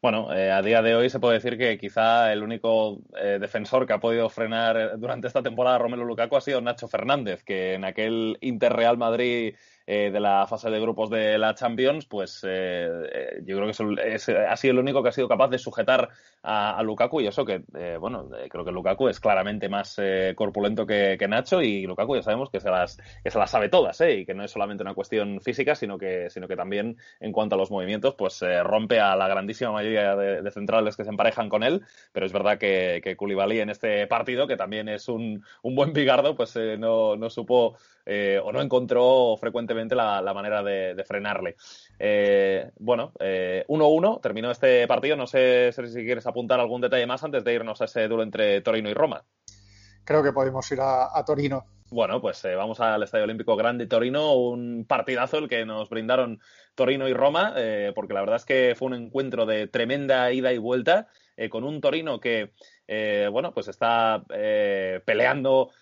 Bueno, 0.00 0.32
eh, 0.32 0.52
a 0.52 0.62
día 0.62 0.80
de 0.80 0.94
hoy 0.94 1.10
se 1.10 1.18
puede 1.18 1.34
decir 1.34 1.58
que 1.58 1.76
quizá 1.76 2.32
el 2.32 2.44
único 2.44 3.00
eh, 3.20 3.38
defensor 3.40 3.84
que 3.84 3.94
ha 3.94 3.98
podido 3.98 4.28
frenar 4.28 4.96
durante 4.96 5.26
esta 5.26 5.42
temporada 5.42 5.74
a 5.74 5.78
Romelu 5.80 6.04
Lukaku 6.04 6.36
ha 6.36 6.40
sido 6.40 6.60
Nacho 6.60 6.86
Fernández, 6.86 7.42
que 7.42 7.74
en 7.74 7.84
aquel 7.84 8.38
Inter 8.40 8.72
Real 8.72 8.96
Madrid 8.96 9.56
eh, 9.90 10.10
de 10.10 10.20
la 10.20 10.46
fase 10.46 10.68
de 10.68 10.78
grupos 10.80 11.08
de 11.08 11.38
la 11.38 11.54
Champions, 11.54 12.04
pues 12.04 12.44
eh, 12.46 12.90
eh, 13.10 13.42
yo 13.42 13.56
creo 13.56 13.72
que 13.72 14.12
es, 14.12 14.28
ha 14.28 14.54
sido 14.54 14.72
el 14.72 14.80
único 14.80 15.02
que 15.02 15.08
ha 15.08 15.12
sido 15.12 15.28
capaz 15.28 15.48
de 15.48 15.56
sujetar 15.56 16.10
a, 16.42 16.82
Lukaku 16.82 17.22
y 17.22 17.26
eso 17.26 17.42
que, 17.42 17.62
bueno, 17.98 18.28
creo 18.50 18.66
que 18.66 18.70
Lukaku 18.70 19.08
es 19.08 19.18
claramente 19.18 19.70
más 19.70 19.98
corpulento 20.34 20.86
que, 20.86 21.16
Nacho 21.26 21.62
y 21.62 21.86
Lukaku 21.86 22.16
ya 22.16 22.22
sabemos 22.22 22.50
que 22.50 22.60
se 22.60 22.70
las, 22.70 22.98
se 23.24 23.38
las 23.38 23.50
sabe 23.50 23.70
todas 23.70 23.98
y 24.02 24.26
que 24.26 24.34
no 24.34 24.44
es 24.44 24.50
solamente 24.50 24.82
una 24.82 24.94
cuestión 24.94 25.40
física, 25.40 25.74
sino 25.74 25.98
que, 25.98 26.28
sino 26.28 26.48
que 26.48 26.56
también 26.56 26.98
en 27.20 27.32
cuanto 27.32 27.54
a 27.54 27.58
los 27.58 27.70
movimientos, 27.70 28.14
pues 28.14 28.44
rompe 28.62 29.00
a 29.00 29.16
la 29.16 29.26
grandísima 29.26 29.72
mayoría 29.72 30.14
de, 30.16 30.50
centrales 30.50 30.96
que 30.96 31.04
se 31.04 31.10
emparejan 31.10 31.48
con 31.48 31.62
él, 31.62 31.82
pero 32.12 32.26
es 32.26 32.32
verdad 32.32 32.58
que, 32.58 33.00
que 33.02 33.16
Koulibaly 33.16 33.60
en 33.60 33.70
este 33.70 34.06
partido, 34.06 34.46
que 34.46 34.56
también 34.56 34.88
es 34.88 35.08
un, 35.08 35.42
un 35.62 35.74
buen 35.74 35.92
bigardo, 35.92 36.36
pues 36.36 36.56
no, 36.78 37.16
no 37.16 37.30
supo 37.30 37.76
o 38.42 38.52
no 38.52 38.62
encontró 38.62 39.36
frecuentemente 39.38 39.77
la, 39.86 40.32
manera 40.34 40.62
de, 40.62 41.04
frenarle. 41.06 41.56
Eh, 41.98 42.70
bueno, 42.78 43.12
1-1, 43.18 44.16
eh, 44.16 44.20
terminó 44.22 44.50
este 44.50 44.86
partido. 44.86 45.16
No 45.16 45.26
sé 45.26 45.72
si 45.72 46.04
quieres 46.04 46.26
apuntar 46.26 46.60
algún 46.60 46.80
detalle 46.80 47.06
más 47.06 47.24
antes 47.24 47.44
de 47.44 47.54
irnos 47.54 47.80
a 47.80 47.86
ese 47.86 48.08
duelo 48.08 48.22
entre 48.22 48.60
Torino 48.60 48.88
y 48.88 48.94
Roma. 48.94 49.24
Creo 50.08 50.22
que 50.22 50.32
podemos 50.32 50.72
ir 50.72 50.78
a, 50.80 51.22
Torino. 51.26 51.66
Bueno, 51.90 52.18
pues 52.22 52.42
eh, 52.46 52.54
vamos 52.54 52.80
al 52.80 53.02
Estadio 53.02 53.24
Olímpico 53.24 53.56
Grande 53.56 53.86
Torino, 53.86 54.36
un 54.36 54.86
partidazo 54.88 55.36
el 55.36 55.50
que 55.50 55.66
nos 55.66 55.90
brindaron 55.90 56.40
Torino 56.74 57.06
y 57.08 57.12
Roma, 57.12 57.52
eh, 57.58 57.92
porque 57.94 58.14
la 58.14 58.20
verdad 58.20 58.36
es 58.36 58.46
que 58.46 58.74
fue 58.74 58.86
un 58.86 58.94
encuentro 58.94 59.44
de 59.44 59.66
tremenda 59.66 60.32
ida 60.32 60.50
y 60.54 60.56
vuelta, 60.56 61.08
eh, 61.36 61.50
con 61.50 61.62
un 61.62 61.82
Torino 61.82 62.20
que, 62.20 62.52
bueno, 63.30 63.52
pues 63.52 63.68
está 63.68 64.24
peleando 65.04 65.72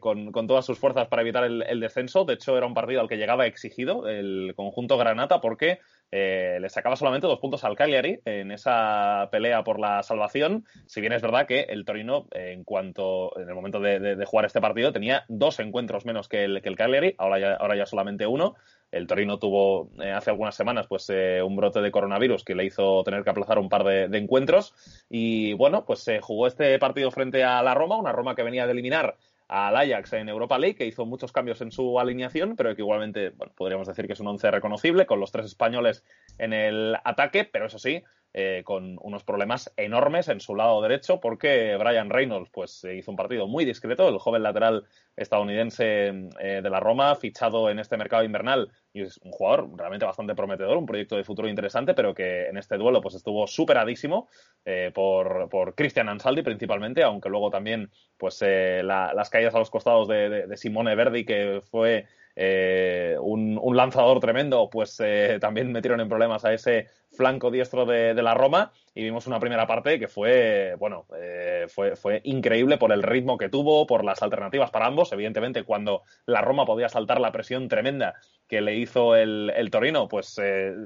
con, 0.00 0.46
todas 0.46 0.66
sus 0.66 0.78
fuerzas 0.78 1.08
para 1.08 1.22
evitar 1.22 1.44
el, 1.44 1.80
descenso. 1.80 2.24
De 2.24 2.34
hecho, 2.34 2.56
era 2.56 2.66
un 2.66 2.74
partido 2.74 3.00
al 3.00 3.08
que 3.08 3.16
llegaba 3.16 3.46
exigido 3.46 4.08
el 4.08 4.52
conjunto 4.56 4.98
Granata 4.98 5.40
porque 5.40 5.78
eh, 6.10 6.56
le 6.60 6.70
sacaba 6.70 6.96
solamente 6.96 7.26
dos 7.26 7.38
puntos 7.38 7.64
al 7.64 7.76
Cagliari 7.76 8.20
en 8.24 8.50
esa 8.50 9.28
pelea 9.30 9.62
por 9.62 9.78
la 9.78 10.02
salvación, 10.02 10.64
si 10.86 11.02
bien 11.02 11.12
es 11.12 11.20
verdad 11.20 11.46
que 11.46 11.66
el 11.68 11.84
Torino, 11.84 12.26
en 12.30 12.64
cuanto 12.64 13.38
en 13.38 13.48
el 13.48 13.54
momento 13.54 13.78
de, 13.78 14.24
jugar 14.24 14.46
este 14.46 14.60
partido, 14.60 14.92
tenía 14.92 15.24
dos 15.28 15.60
encuentros 15.60 16.06
menos 16.06 16.28
que 16.28 16.44
el, 16.44 16.62
que 16.62 16.70
el 16.70 16.76
Cagliari, 16.76 17.14
ahora 17.18 17.38
ya, 17.38 17.54
ahora 17.54 17.76
ya 17.76 17.86
solamente 17.86 18.26
uno. 18.26 18.56
El 18.90 19.06
Torino 19.06 19.38
tuvo 19.38 19.90
eh, 20.02 20.12
hace 20.12 20.30
algunas 20.30 20.54
semanas 20.54 20.86
pues 20.86 21.10
eh, 21.10 21.42
un 21.42 21.56
brote 21.56 21.82
de 21.82 21.90
coronavirus 21.90 22.42
que 22.42 22.54
le 22.54 22.64
hizo 22.64 23.04
tener 23.04 23.22
que 23.22 23.28
aplazar 23.28 23.58
un 23.58 23.68
par 23.68 23.84
de, 23.84 24.04
encuentros 24.16 24.74
y 25.10 25.52
bueno, 25.52 25.84
pues 25.84 26.00
se 26.00 26.22
jugó 26.22 26.46
este 26.46 26.78
partido 26.78 27.10
frente 27.10 27.44
a 27.44 27.62
la 27.62 27.74
Roma, 27.74 27.96
una 27.96 28.12
Roma 28.12 28.34
que 28.34 28.42
venía 28.42 28.64
de 28.64 28.72
eliminar 28.72 29.16
al 29.48 29.76
Ajax 29.76 30.12
en 30.12 30.28
Europa 30.28 30.58
League, 30.58 30.76
que 30.76 30.86
hizo 30.86 31.06
muchos 31.06 31.32
cambios 31.32 31.60
en 31.62 31.72
su 31.72 31.98
alineación, 31.98 32.54
pero 32.54 32.74
que 32.76 32.82
igualmente 32.82 33.30
bueno, 33.30 33.52
podríamos 33.56 33.88
decir 33.88 34.06
que 34.06 34.12
es 34.12 34.20
un 34.20 34.28
once 34.28 34.50
reconocible, 34.50 35.06
con 35.06 35.20
los 35.20 35.32
tres 35.32 35.46
españoles 35.46 36.04
en 36.36 36.52
el 36.52 36.96
ataque, 37.04 37.44
pero 37.44 37.66
eso 37.66 37.78
sí, 37.78 38.04
eh, 38.34 38.62
con 38.64 38.98
unos 39.00 39.24
problemas 39.24 39.72
enormes 39.76 40.28
en 40.28 40.40
su 40.40 40.54
lado 40.54 40.82
derecho, 40.82 41.18
porque 41.18 41.76
Brian 41.76 42.10
Reynolds 42.10 42.50
pues, 42.52 42.84
hizo 42.84 43.10
un 43.10 43.16
partido 43.16 43.48
muy 43.48 43.64
discreto, 43.64 44.06
el 44.08 44.18
joven 44.18 44.42
lateral 44.42 44.84
estadounidense 45.16 46.28
eh, 46.38 46.60
de 46.62 46.70
la 46.70 46.78
Roma, 46.78 47.14
fichado 47.14 47.70
en 47.70 47.78
este 47.78 47.96
mercado 47.96 48.24
invernal, 48.24 48.70
y 48.92 49.00
es 49.00 49.18
un 49.22 49.32
jugador 49.32 49.70
realmente 49.76 50.04
bastante 50.04 50.34
prometedor, 50.34 50.76
un 50.76 50.86
proyecto 50.86 51.16
de 51.16 51.24
futuro 51.24 51.48
interesante, 51.48 51.94
pero 51.94 52.14
que 52.14 52.48
en 52.48 52.58
este 52.58 52.76
duelo 52.76 53.00
pues, 53.00 53.14
estuvo 53.14 53.46
superadísimo 53.46 54.28
eh, 54.64 54.90
por, 54.94 55.48
por 55.48 55.74
Christian 55.74 56.10
Ansaldi 56.10 56.42
principalmente, 56.42 57.02
aunque 57.02 57.30
luego 57.30 57.50
también 57.50 57.90
pues, 58.18 58.42
las 58.42 59.30
caídas 59.30 59.54
a 59.54 59.58
los 59.58 59.70
costados 59.70 60.06
de 60.06 60.56
Simone 60.56 60.94
Verdi, 60.94 61.24
que 61.24 61.62
fue 61.70 62.06
eh, 62.40 63.16
un, 63.20 63.58
lanzador 63.76 64.20
tremendo, 64.20 64.70
pues 64.70 65.00
eh, 65.00 65.38
también 65.40 65.72
metieron 65.72 66.00
en 66.00 66.08
problemas 66.08 66.44
a 66.44 66.52
ese 66.52 66.86
flanco 67.10 67.50
diestro 67.50 67.84
de, 67.84 68.14
la 68.14 68.34
Roma 68.34 68.70
y 68.94 69.02
vimos 69.02 69.26
una 69.26 69.40
primera 69.40 69.66
parte 69.66 69.98
que 69.98 70.06
fue, 70.06 70.76
bueno, 70.78 71.06
eh, 71.16 71.66
fue, 71.68 71.96
fue 71.96 72.20
increíble 72.22 72.78
por 72.78 72.92
el 72.92 73.02
ritmo 73.02 73.38
que 73.38 73.48
tuvo, 73.48 73.88
por 73.88 74.04
las 74.04 74.22
alternativas 74.22 74.70
para 74.70 74.86
ambos. 74.86 75.10
Evidentemente, 75.12 75.64
cuando 75.64 76.02
la 76.26 76.40
Roma 76.40 76.64
podía 76.64 76.88
saltar 76.88 77.20
la 77.20 77.32
presión 77.32 77.66
tremenda 77.66 78.14
que 78.46 78.60
le 78.60 78.76
hizo 78.76 79.16
el, 79.16 79.68
Torino, 79.72 80.06
pues 80.06 80.40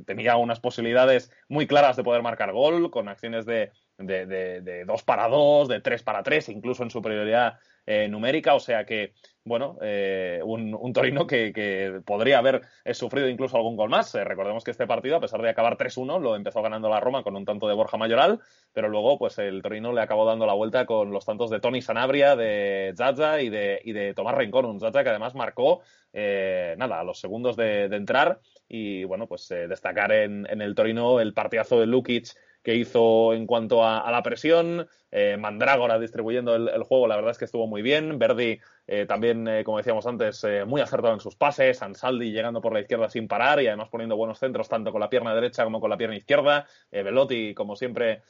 tenía 0.06 0.36
unas 0.36 0.58
posibilidades 0.58 1.30
muy 1.48 1.66
claras 1.66 1.96
de 1.96 2.02
poder 2.02 2.22
marcar 2.22 2.52
gol, 2.52 2.90
con 2.90 3.08
acciones 3.08 3.44
de, 3.44 3.72
de, 3.98 4.26
de, 4.26 4.84
dos 4.86 5.02
para 5.02 5.28
dos, 5.28 5.68
de 5.68 5.80
tres 5.80 6.02
para 6.02 6.22
tres, 6.22 6.48
incluso 6.48 6.82
en 6.82 6.90
superioridad 6.90 7.58
eh, 7.86 8.08
numérica, 8.08 8.54
o 8.54 8.60
sea 8.60 8.84
que, 8.84 9.12
bueno, 9.44 9.76
eh, 9.82 10.40
un, 10.44 10.92
Torino 10.92 11.26
que, 11.26 12.00
podría 12.04 12.38
haber 12.38 12.62
eh, 12.84 12.94
sufrido 12.94 13.28
incluso 13.28 13.56
algún 13.56 13.76
gol 13.76 13.90
más. 13.90 14.14
recordemos 14.14 14.62
que 14.62 14.70
este 14.70 14.86
partido, 14.86 15.16
a 15.16 15.20
pesar 15.20 15.42
de 15.42 15.48
acabar 15.48 15.76
3-1, 15.76 16.20
lo 16.20 16.36
empezó 16.36 16.62
ganando 16.62 16.88
la 16.88 17.00
Roma 17.00 17.22
con 17.22 17.36
un 17.36 17.44
tanto 17.44 17.66
de 17.66 17.74
Borja 17.74 17.96
Mayoral, 17.96 18.40
pero 18.72 18.88
luego 18.88 19.18
pues 19.18 19.38
el 19.38 19.60
Torino 19.62 19.92
le 19.92 20.00
acabó 20.00 20.26
dando 20.26 20.46
la 20.46 20.52
vuelta 20.52 20.86
con 20.86 21.10
los 21.10 21.26
tantos 21.26 21.50
de 21.50 21.60
Tony 21.60 21.82
Sanabria, 21.82 22.36
de 22.36 22.94
Zaza 22.96 23.40
y 23.40 23.48
de, 23.48 23.80
y 23.84 23.92
de 23.92 24.14
Tomás 24.14 24.36
Rincón, 24.36 24.66
un 24.66 24.80
Zaza 24.80 25.02
que 25.02 25.10
además 25.10 25.34
marcó, 25.34 25.80
nada, 26.12 27.00
a 27.00 27.04
los 27.04 27.18
segundos 27.18 27.56
de, 27.56 27.84
entrar 27.84 28.40
y, 28.68 29.04
bueno, 29.04 29.26
pues 29.26 29.48
destacar 29.48 30.12
en, 30.12 30.46
en 30.48 30.62
el 30.62 30.74
Torino 30.74 31.20
el 31.20 31.34
partidazo 31.34 31.80
de 31.80 31.86
Lukic 31.86 32.34
que 32.62 32.76
hizo 32.76 33.34
en 33.34 33.46
cuanto 33.46 33.84
a, 33.84 34.10
la 34.10 34.22
presión. 34.22 34.88
Eh, 35.10 35.36
Mandrágora 35.36 35.98
distribuyendo 35.98 36.54
el, 36.54 36.82
juego, 36.84 37.06
la 37.06 37.16
verdad 37.16 37.32
es 37.32 37.38
que 37.38 37.44
estuvo 37.44 37.66
muy 37.66 37.82
bien. 37.82 38.18
Verdi 38.18 38.60
eh, 38.86 39.06
también, 39.06 39.46
eh, 39.46 39.64
como 39.64 39.78
decíamos 39.78 40.06
antes, 40.06 40.44
muy 40.66 40.80
acertado 40.80 41.14
en 41.14 41.20
sus 41.20 41.36
pases. 41.36 41.82
Ansaldi 41.82 42.32
llegando 42.32 42.60
por 42.60 42.72
la 42.72 42.80
izquierda 42.80 43.08
sin 43.08 43.28
parar 43.28 43.62
y 43.62 43.68
además 43.68 43.88
poniendo 43.88 44.16
buenos 44.16 44.38
centros 44.38 44.68
tanto 44.68 44.92
con 44.92 45.00
la 45.00 45.08
pierna 45.08 45.34
derecha 45.34 45.64
como 45.64 45.80
con 45.80 45.90
la 45.90 45.96
pierna 45.96 46.16
izquierda. 46.16 46.66
Velotti, 46.90 47.54
como 47.54 47.76
siempre, 47.76 48.22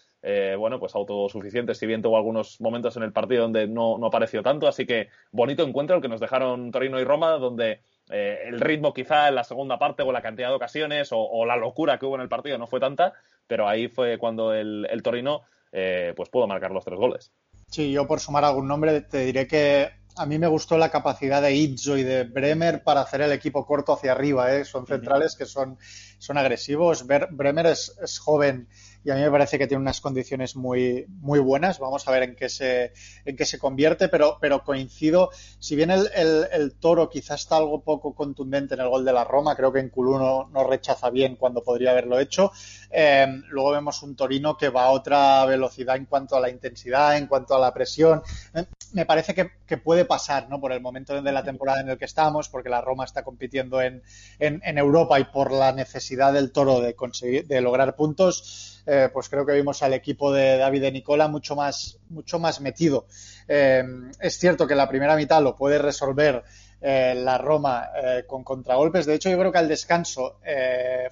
bueno, 0.58 0.78
pues 0.78 0.94
autosuficiente, 0.94 1.74
si 1.74 1.86
bien 1.86 2.02
tuvo 2.02 2.16
algunos 2.16 2.60
momentos 2.60 2.96
en 2.96 3.02
el 3.02 3.12
partido 3.12 3.42
donde 3.42 3.66
no, 3.66 3.98
no 3.98 4.06
apareció 4.06 4.42
tanto. 4.42 4.68
Así 4.68 4.86
que 4.86 5.08
bonito 5.30 5.62
encuentro 5.62 5.96
el 5.96 6.02
que 6.02 6.08
nos 6.08 6.20
dejaron 6.20 6.70
Torino 6.70 7.00
y 7.00 7.04
Roma, 7.04 7.32
donde 7.32 7.80
el 8.08 8.60
ritmo 8.60 8.92
quizá 8.92 9.28
en 9.28 9.36
la 9.36 9.44
segunda 9.44 9.78
parte 9.78 10.02
o 10.02 10.12
la 10.12 10.22
cantidad 10.22 10.48
de 10.48 10.54
ocasiones 10.54 11.08
o, 11.12 11.44
la 11.46 11.56
locura 11.56 11.98
que 11.98 12.06
hubo 12.06 12.16
en 12.16 12.20
el 12.20 12.28
partido 12.28 12.58
no 12.58 12.66
fue 12.66 12.80
tanta, 12.80 13.14
pero 13.46 13.68
ahí 13.68 13.88
fue 13.88 14.18
cuando 14.18 14.54
el, 14.54 15.00
Torino 15.02 15.42
eh, 15.72 16.12
pues 16.16 16.28
pudo 16.28 16.46
marcar 16.46 16.70
los 16.70 16.84
tres 16.84 16.98
goles. 16.98 17.32
Sí, 17.68 17.90
yo 17.90 18.06
por 18.06 18.20
sumar 18.20 18.44
algún 18.44 18.68
nombre 18.68 19.00
te 19.00 19.24
diré 19.24 19.46
que 19.46 19.90
a 20.16 20.26
mí 20.26 20.38
me 20.38 20.46
gustó 20.46 20.78
la 20.78 20.90
capacidad 20.90 21.42
de 21.42 21.54
Izzo 21.54 21.96
y 21.96 22.02
de 22.02 22.24
Bremer 22.24 22.82
para 22.82 23.00
hacer 23.00 23.22
el 23.22 23.32
equipo 23.32 23.66
corto 23.66 23.92
hacia 23.92 24.12
arriba. 24.12 24.54
¿eh? 24.54 24.64
Son 24.64 24.86
centrales 24.86 25.36
que 25.36 25.46
son, 25.46 25.78
son 26.18 26.38
agresivos. 26.38 27.06
Bremer 27.06 27.66
es, 27.66 27.96
es 28.02 28.18
joven 28.18 28.68
y 29.04 29.10
a 29.10 29.14
mí 29.16 29.20
me 29.20 29.30
parece 29.30 29.58
que 29.58 29.66
tiene 29.66 29.80
unas 29.80 30.00
condiciones 30.00 30.54
muy, 30.54 31.06
muy 31.08 31.40
buenas. 31.40 31.80
Vamos 31.80 32.06
a 32.06 32.12
ver 32.12 32.22
en 32.22 32.36
qué 32.36 32.48
se, 32.48 32.92
en 33.24 33.36
qué 33.36 33.44
se 33.44 33.58
convierte, 33.58 34.08
pero, 34.08 34.38
pero 34.40 34.62
coincido. 34.62 35.30
Si 35.58 35.74
bien 35.74 35.90
el, 35.90 36.08
el, 36.14 36.74
toro 36.74 37.08
quizás 37.08 37.40
está 37.40 37.56
algo 37.56 37.82
poco 37.82 38.14
contundente 38.14 38.74
en 38.74 38.80
el 38.80 38.88
gol 38.88 39.04
de 39.04 39.12
la 39.12 39.24
Roma, 39.24 39.56
creo 39.56 39.72
que 39.72 39.80
en 39.80 39.88
Culú 39.88 40.18
no, 40.18 40.68
rechaza 40.68 41.10
bien 41.10 41.34
cuando 41.34 41.64
podría 41.64 41.90
haberlo 41.90 42.20
hecho. 42.20 42.52
Eh, 42.90 43.26
luego 43.48 43.72
vemos 43.72 44.02
un 44.02 44.14
Torino 44.14 44.56
que 44.56 44.68
va 44.68 44.84
a 44.84 44.90
otra 44.90 45.44
velocidad 45.46 45.96
en 45.96 46.06
cuanto 46.06 46.36
a 46.36 46.40
la 46.40 46.50
intensidad, 46.50 47.16
en 47.16 47.26
cuanto 47.26 47.56
a 47.56 47.58
la 47.58 47.74
presión. 47.74 48.22
Eh, 48.54 48.66
me 48.92 49.04
parece 49.04 49.34
que, 49.34 49.50
que, 49.66 49.78
puede 49.78 50.04
pasar, 50.04 50.48
¿no? 50.48 50.60
Por 50.60 50.70
el 50.70 50.80
momento 50.80 51.20
de 51.20 51.32
la 51.32 51.42
temporada 51.42 51.80
en 51.80 51.88
el 51.88 51.98
que 51.98 52.04
estamos, 52.04 52.48
porque 52.48 52.68
la 52.68 52.82
Roma 52.82 53.04
está 53.04 53.24
compitiendo 53.24 53.80
en, 53.80 54.02
en, 54.38 54.60
en 54.64 54.78
Europa 54.78 55.18
y 55.18 55.24
por 55.24 55.50
la 55.50 55.72
necesidad 55.72 56.32
del 56.32 56.52
toro 56.52 56.80
de 56.80 56.94
conseguir, 56.94 57.46
de 57.46 57.60
lograr 57.60 57.96
puntos 57.96 58.81
eh, 58.84 59.08
pues 59.12 59.28
creo 59.28 59.46
que 59.46 59.52
vimos 59.52 59.82
al 59.82 59.94
equipo 59.94 60.32
de 60.32 60.56
David 60.56 60.82
de 60.82 60.92
Nicola 60.92 61.28
mucho 61.28 61.54
más, 61.54 61.98
mucho 62.08 62.38
más 62.38 62.60
metido. 62.60 63.06
Eh, 63.46 63.84
es 64.20 64.38
cierto 64.38 64.66
que 64.66 64.74
la 64.74 64.88
primera 64.88 65.16
mitad 65.16 65.42
lo 65.42 65.54
puede 65.54 65.78
resolver 65.78 66.42
eh, 66.80 67.14
la 67.16 67.38
Roma 67.38 67.88
con 68.26 68.42
contragolpes. 68.42 69.06
De 69.06 69.14
hecho, 69.14 69.30
yo 69.30 69.38
creo 69.38 69.52
que 69.52 69.58
al 69.58 69.68
descanso 69.68 70.40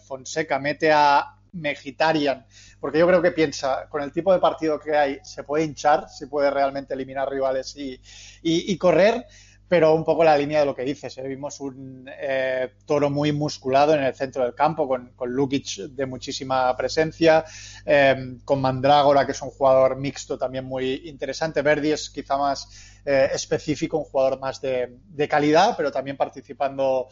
Fonseca 0.04 0.58
mete 0.58 0.90
a 0.92 1.36
Mejitarian, 1.52 2.46
porque 2.80 2.98
yo 2.98 3.06
creo 3.06 3.22
que 3.22 3.32
piensa, 3.32 3.88
con 3.88 4.02
el 4.02 4.12
tipo 4.12 4.32
de 4.32 4.38
partido 4.38 4.78
que 4.78 4.96
hay, 4.96 5.18
se 5.24 5.42
puede 5.42 5.64
hinchar, 5.64 6.08
se 6.08 6.28
puede 6.28 6.50
realmente 6.50 6.94
eliminar 6.94 7.28
rivales 7.28 7.76
y, 7.76 8.00
y 8.42 8.76
correr 8.78 9.26
pero 9.70 9.94
un 9.94 10.02
poco 10.02 10.24
la 10.24 10.36
línea 10.36 10.58
de 10.58 10.66
lo 10.66 10.74
que 10.74 10.82
dices. 10.82 11.16
¿eh? 11.16 11.28
Vimos 11.28 11.60
un 11.60 12.10
eh, 12.20 12.72
toro 12.84 13.08
muy 13.08 13.30
musculado 13.30 13.94
en 13.94 14.02
el 14.02 14.12
centro 14.16 14.42
del 14.42 14.52
campo, 14.52 14.88
con, 14.88 15.12
con 15.14 15.30
Lukic 15.30 15.76
de 15.90 16.06
muchísima 16.06 16.76
presencia, 16.76 17.44
eh, 17.86 18.36
con 18.44 18.60
Mandrágora, 18.60 19.24
que 19.24 19.30
es 19.30 19.40
un 19.40 19.50
jugador 19.50 19.96
mixto 19.96 20.36
también 20.36 20.64
muy 20.64 21.08
interesante. 21.08 21.62
Verdi 21.62 21.92
es 21.92 22.10
quizá 22.10 22.36
más 22.36 22.68
específico, 23.02 23.96
un 23.96 24.04
jugador 24.04 24.38
más 24.40 24.60
de, 24.60 25.26
calidad, 25.28 25.74
pero 25.74 25.90
también 25.90 26.18
participando 26.18 27.08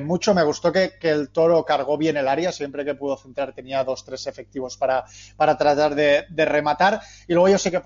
mucho. 0.00 0.32
Me 0.32 0.42
gustó 0.42 0.72
que, 0.72 0.92
el 1.02 1.28
toro 1.28 1.62
cargó 1.62 1.98
bien 1.98 2.16
el 2.16 2.26
área, 2.26 2.52
siempre 2.52 2.86
que 2.86 2.94
pudo 2.94 3.18
centrar 3.18 3.52
tenía 3.52 3.84
dos, 3.84 4.02
tres 4.02 4.26
efectivos 4.26 4.78
para, 4.78 5.04
para 5.36 5.58
tratar 5.58 5.94
de, 5.94 6.24
rematar. 6.30 7.00
Y 7.28 7.34
luego 7.34 7.50
yo 7.50 7.58
sé 7.58 7.70
que 7.70 7.82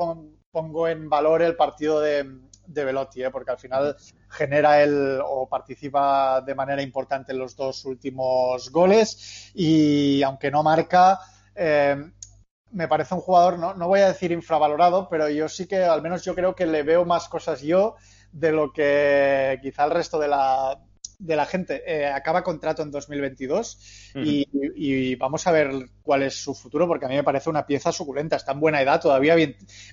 pongo 0.53 0.87
en 0.87 1.09
valor 1.09 1.43
el 1.43 1.57
partido 1.57 2.01
de 2.01 2.25
de 2.73 2.85
Velotti, 2.85 3.23
¿eh? 3.23 3.31
porque 3.31 3.51
al 3.51 3.59
final 3.59 3.97
genera 4.29 4.83
el 4.83 5.21
o 5.25 5.49
participa 5.49 6.41
de 6.41 6.55
manera 6.55 6.83
importante 6.83 7.33
en 7.33 7.39
los 7.39 7.57
dos 7.57 7.85
últimos 7.85 8.71
goles 8.71 9.51
y 9.55 10.23
aunque 10.23 10.51
no 10.51 10.63
marca, 10.63 11.19
eh, 11.55 11.97
me 12.73 12.89
parece 12.89 13.15
un 13.15 13.21
jugador, 13.21 13.59
no, 13.59 13.75
no 13.75 13.89
voy 13.89 14.01
a 14.01 14.09
decir 14.09 14.31
infravalorado, 14.31 15.09
pero 15.09 15.29
yo 15.29 15.49
sí 15.49 15.67
que 15.67 15.83
al 15.83 16.03
menos 16.03 16.25
yo 16.25 16.35
creo 16.35 16.55
que 16.55 16.67
le 16.67 16.83
veo 16.83 17.05
más 17.05 17.29
cosas 17.29 17.61
yo 17.63 17.97
de 18.33 18.53
lo 18.53 18.73
que 18.73 19.59
quizá 19.61 19.85
el 19.85 19.91
resto 19.91 20.19
de 20.19 20.29
la, 20.29 20.79
de 21.21 21.37
la 21.37 21.47
gente. 21.47 21.83
Eh, 21.87 22.07
acaba 22.07 22.43
contrato 22.43 22.83
en 22.83 22.91
2022 22.91 24.13
y, 24.17 25.15
vamos 25.17 25.47
a 25.47 25.53
ver 25.53 25.71
cuál 26.03 26.23
es 26.23 26.43
su 26.43 26.55
futuro 26.55 26.89
porque 26.89 27.05
a 27.05 27.09
mí 27.09 27.15
me 27.15 27.23
parece 27.23 27.51
una 27.51 27.67
pieza 27.67 27.93
suculenta. 27.93 28.37
Está 28.37 28.53
en 28.53 28.61
buena 28.61 28.81
edad, 28.81 29.01
todavía 29.01 29.37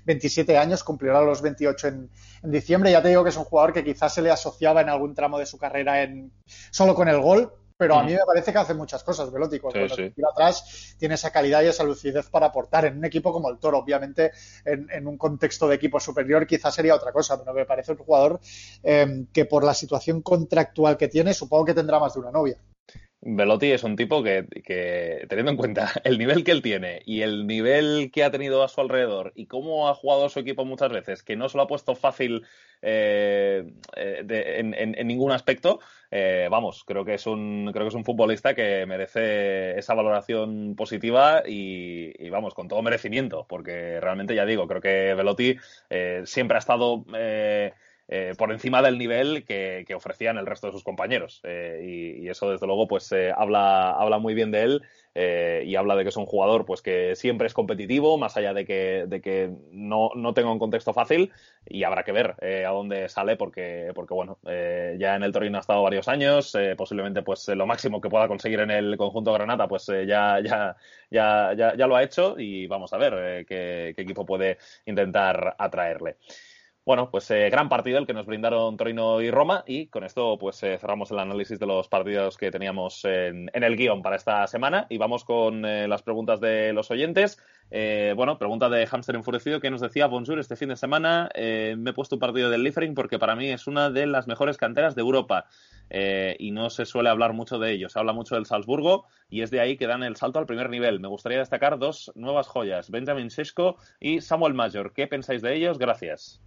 27 0.05 0.57
años, 0.57 0.83
cumplirá 0.83 1.21
los 1.21 1.41
28 1.41 1.87
en, 1.87 2.09
diciembre. 2.43 2.91
Ya 2.91 3.01
te 3.01 3.09
digo 3.09 3.23
que 3.23 3.29
es 3.29 3.37
un 3.37 3.43
jugador 3.43 3.73
que 3.73 3.83
quizás 3.83 4.13
se 4.13 4.21
le 4.21 4.31
asociaba 4.31 4.81
en 4.81 4.89
algún 4.89 5.13
tramo 5.13 5.37
de 5.37 5.45
su 5.45 5.57
carrera 5.57 6.01
en, 6.01 6.31
solo 6.71 6.95
con 6.95 7.07
el 7.09 7.19
gol. 7.19 7.51
Pero 7.77 7.95
a 7.95 8.03
mí 8.03 8.13
me 8.13 8.25
parece 8.25 8.51
que 8.51 8.57
hace 8.57 8.73
muchas 8.73 9.03
cosas, 9.03 9.31
Velotti. 9.31 9.59
Cuando 9.59 9.87
sí, 9.95 10.11
atrás 10.31 10.95
tiene 10.97 11.15
esa 11.15 11.31
calidad 11.31 11.61
y 11.61 11.67
esa 11.67 11.83
lucidez 11.83 12.27
para 12.29 12.47
aportar 12.47 12.85
en 12.85 12.97
un 12.97 13.05
equipo 13.05 13.31
como 13.31 13.49
el 13.49 13.59
Toro. 13.59 13.77
Obviamente, 13.77 14.31
en, 14.65 15.07
un 15.07 15.17
contexto 15.17 15.67
de 15.67 15.75
equipo 15.75 15.99
superior 15.99 16.47
quizás 16.47 16.73
sería 16.73 16.95
otra 16.95 17.11
cosa, 17.11 17.37
pero 17.39 17.53
me 17.53 17.65
parece 17.65 17.91
un 17.91 17.99
jugador 17.99 18.39
eh, 18.83 19.25
que 19.31 19.45
por 19.45 19.63
la 19.63 19.73
situación 19.73 20.21
contractual 20.21 20.97
que 20.97 21.07
tiene, 21.07 21.33
supongo 21.33 21.65
que 21.65 21.73
tendrá 21.75 21.99
más 21.99 22.15
de 22.15 22.19
una 22.19 22.31
novia. 22.31 22.57
Velotti 23.21 23.71
es 23.71 23.83
un 23.83 23.95
tipo 23.95 24.21
que, 24.21 24.45
teniendo 25.27 25.51
en 25.51 25.57
cuenta 25.57 25.91
el 26.03 26.17
nivel 26.17 26.43
que 26.43 26.51
él 26.51 26.61
tiene 26.61 27.01
y 27.05 27.21
el 27.21 27.47
nivel 27.47 28.11
que 28.13 28.23
ha 28.23 28.31
tenido 28.31 28.63
a 28.63 28.67
su 28.67 28.79
alrededor 28.79 29.33
y 29.35 29.47
cómo 29.47 29.89
ha 29.89 29.95
jugado 29.95 30.29
su 30.29 30.39
equipo 30.39 30.65
muchas 30.65 30.91
veces, 30.91 31.23
que 31.23 31.35
no 31.35 31.49
se 31.49 31.57
lo 31.57 31.63
ha 31.63 31.67
puesto 31.67 31.95
fácil 31.95 32.45
eh, 32.81 33.65
eh, 33.95 34.59
en, 34.59 35.07
ningún 35.07 35.31
aspecto, 35.31 35.79
eh, 36.11 36.47
vamos, 36.51 36.83
creo 36.85 37.03
que 37.03 37.15
es 37.15 37.25
un 37.25 37.71
creo 37.73 37.85
que 37.85 37.89
es 37.89 37.95
un 37.95 38.05
futbolista 38.05 38.53
que 38.53 38.85
merece 38.85 39.77
esa 39.79 39.95
valoración 39.95 40.75
positiva 40.75 41.41
y, 41.45 42.29
vamos, 42.29 42.53
con 42.53 42.67
todo 42.67 42.81
merecimiento, 42.83 43.45
porque 43.49 43.99
realmente 43.99 44.35
ya 44.35 44.45
digo, 44.45 44.67
creo 44.67 44.81
que 44.81 45.15
Velotti 45.15 45.57
siempre 46.25 46.57
ha 46.57 46.59
estado 46.59 47.03
eh, 48.09 48.35
por 48.37 48.53
encima 48.53 48.81
del 48.81 48.97
nivel 48.97 49.43
que, 49.43 49.85
ofrecían 49.95 50.37
el 50.37 50.45
resto 50.45 50.67
de 50.67 50.73
sus 50.73 50.83
compañeros. 50.83 51.41
Eh, 51.43 52.19
y, 52.21 52.29
eso, 52.29 52.49
desde 52.51 52.65
luego, 52.65 52.87
pues 52.87 53.11
eh, 53.11 53.33
habla, 53.35 53.91
habla 53.91 54.17
muy 54.19 54.33
bien 54.33 54.51
de 54.51 54.63
él 54.63 54.81
y 55.19 55.75
habla 55.75 55.95
de 55.95 56.03
que 56.03 56.09
es 56.09 56.17
un 56.17 56.27
jugador 56.27 56.63
pues 56.63 56.83
que 56.83 57.15
siempre 57.15 57.47
es 57.47 57.55
competitivo, 57.55 58.19
más 58.19 58.37
allá 58.37 58.53
de 58.53 58.65
que, 58.65 59.05
de 59.07 59.19
que 59.19 59.49
no, 59.71 60.11
no 60.13 60.35
tenga 60.35 60.51
un 60.51 60.59
contexto 60.59 60.93
fácil. 60.93 61.31
Y 61.65 61.83
habrá 61.83 62.03
que 62.03 62.11
ver 62.11 62.35
a 62.43 62.69
dónde 62.69 63.09
sale, 63.09 63.35
porque, 63.35 63.91
porque 63.95 64.13
bueno, 64.13 64.37
ya 64.43 65.15
en 65.15 65.23
el 65.23 65.31
Torino 65.31 65.57
ha 65.57 65.61
estado 65.61 65.81
varios 65.81 66.07
años, 66.07 66.55
posiblemente 66.77 67.23
pues 67.23 67.47
lo 67.47 67.65
máximo 67.65 67.99
que 67.99 68.09
pueda 68.09 68.27
conseguir 68.27 68.59
en 68.59 68.69
el 68.69 68.95
conjunto 68.95 69.33
Granata, 69.33 69.67
pues 69.67 69.87
ya, 69.87 70.39
ya, 70.39 70.75
ya, 71.09 71.53
ya, 71.57 71.75
ya, 71.75 71.87
lo 71.87 71.95
ha 71.95 72.03
hecho 72.03 72.35
y 72.37 72.67
vamos 72.67 72.93
a 72.93 72.97
ver 72.97 73.43
qué 73.47 73.95
equipo 73.97 74.23
puede 74.23 74.59
intentar 74.85 75.55
atraerle. 75.57 76.17
Bueno, 76.87 77.11
pues 77.11 77.29
eh, 77.31 77.49
gran 77.49 77.67
partido 77.67 77.99
el 77.99 78.07
que 78.07 78.13
nos 78.13 78.25
brindaron 78.25 78.77
Torino 78.77 79.21
y 79.21 79.29
Roma 79.29 79.65
y 79.67 79.87
con 79.87 80.05
esto 80.05 80.37
pues 80.39 80.63
eh, 80.63 80.77
cerramos 80.79 81.11
el 81.11 81.19
análisis 81.19 81.59
de 81.59 81.65
los 81.65 81.89
partidos 81.89 82.37
que 82.37 82.49
teníamos 82.49 83.03
en, 83.03 83.49
el 83.51 83.75
guion 83.75 84.01
para 84.01 84.15
esta 84.15 84.47
semana 84.47 84.87
y 84.89 84.97
vamos 84.97 85.25
con 85.25 85.65
eh, 85.65 85.85
las 85.89 86.01
preguntas 86.01 86.39
de 86.39 86.71
los 86.71 86.89
oyentes. 86.89 87.39
bueno, 88.15 88.37
pregunta 88.39 88.69
de 88.69 88.87
Hamster 88.87 89.15
Enfurecido 89.15 89.59
que 89.59 89.69
nos 89.69 89.81
decía, 89.81 90.07
bonjour, 90.07 90.39
este 90.39 90.55
fin 90.55 90.69
de 90.69 90.77
semana 90.77 91.29
me 91.35 91.89
he 91.89 91.93
puesto 91.93 92.15
un 92.15 92.21
partido 92.21 92.49
del 92.49 92.63
Liefering 92.63 92.95
porque 92.95 93.19
para 93.19 93.35
mí 93.35 93.49
es 93.49 93.67
una 93.67 93.89
de 93.89 94.07
las 94.07 94.25
mejores 94.27 94.55
canteras 94.55 94.95
de 94.95 95.01
Europa 95.01 95.47
y 96.39 96.51
no 96.51 96.69
se 96.69 96.85
suele 96.85 97.09
hablar 97.09 97.33
mucho 97.33 97.59
de 97.59 97.73
ellos. 97.73 97.91
Se 97.91 97.99
habla 97.99 98.13
mucho 98.13 98.35
del 98.35 98.45
Salzburgo 98.45 99.07
y 99.29 99.41
es 99.41 99.51
de 99.51 99.59
ahí 99.59 99.75
que 99.75 99.87
dan 99.87 100.03
el 100.03 100.15
salto 100.15 100.39
al 100.39 100.45
primer 100.45 100.69
nivel. 100.69 101.01
Me 101.01 101.09
gustaría 101.09 101.39
destacar 101.39 101.79
dos 101.79 102.13
nuevas 102.15 102.47
joyas, 102.47 102.89
Benjamin 102.89 103.29
Sesko 103.29 103.75
y 103.99 104.21
Samuel 104.21 104.53
Major. 104.53 104.93
¿Qué 104.93 105.07
pensáis 105.07 105.41
de 105.41 105.53
ellos? 105.53 105.79
Gracias. 105.79 106.39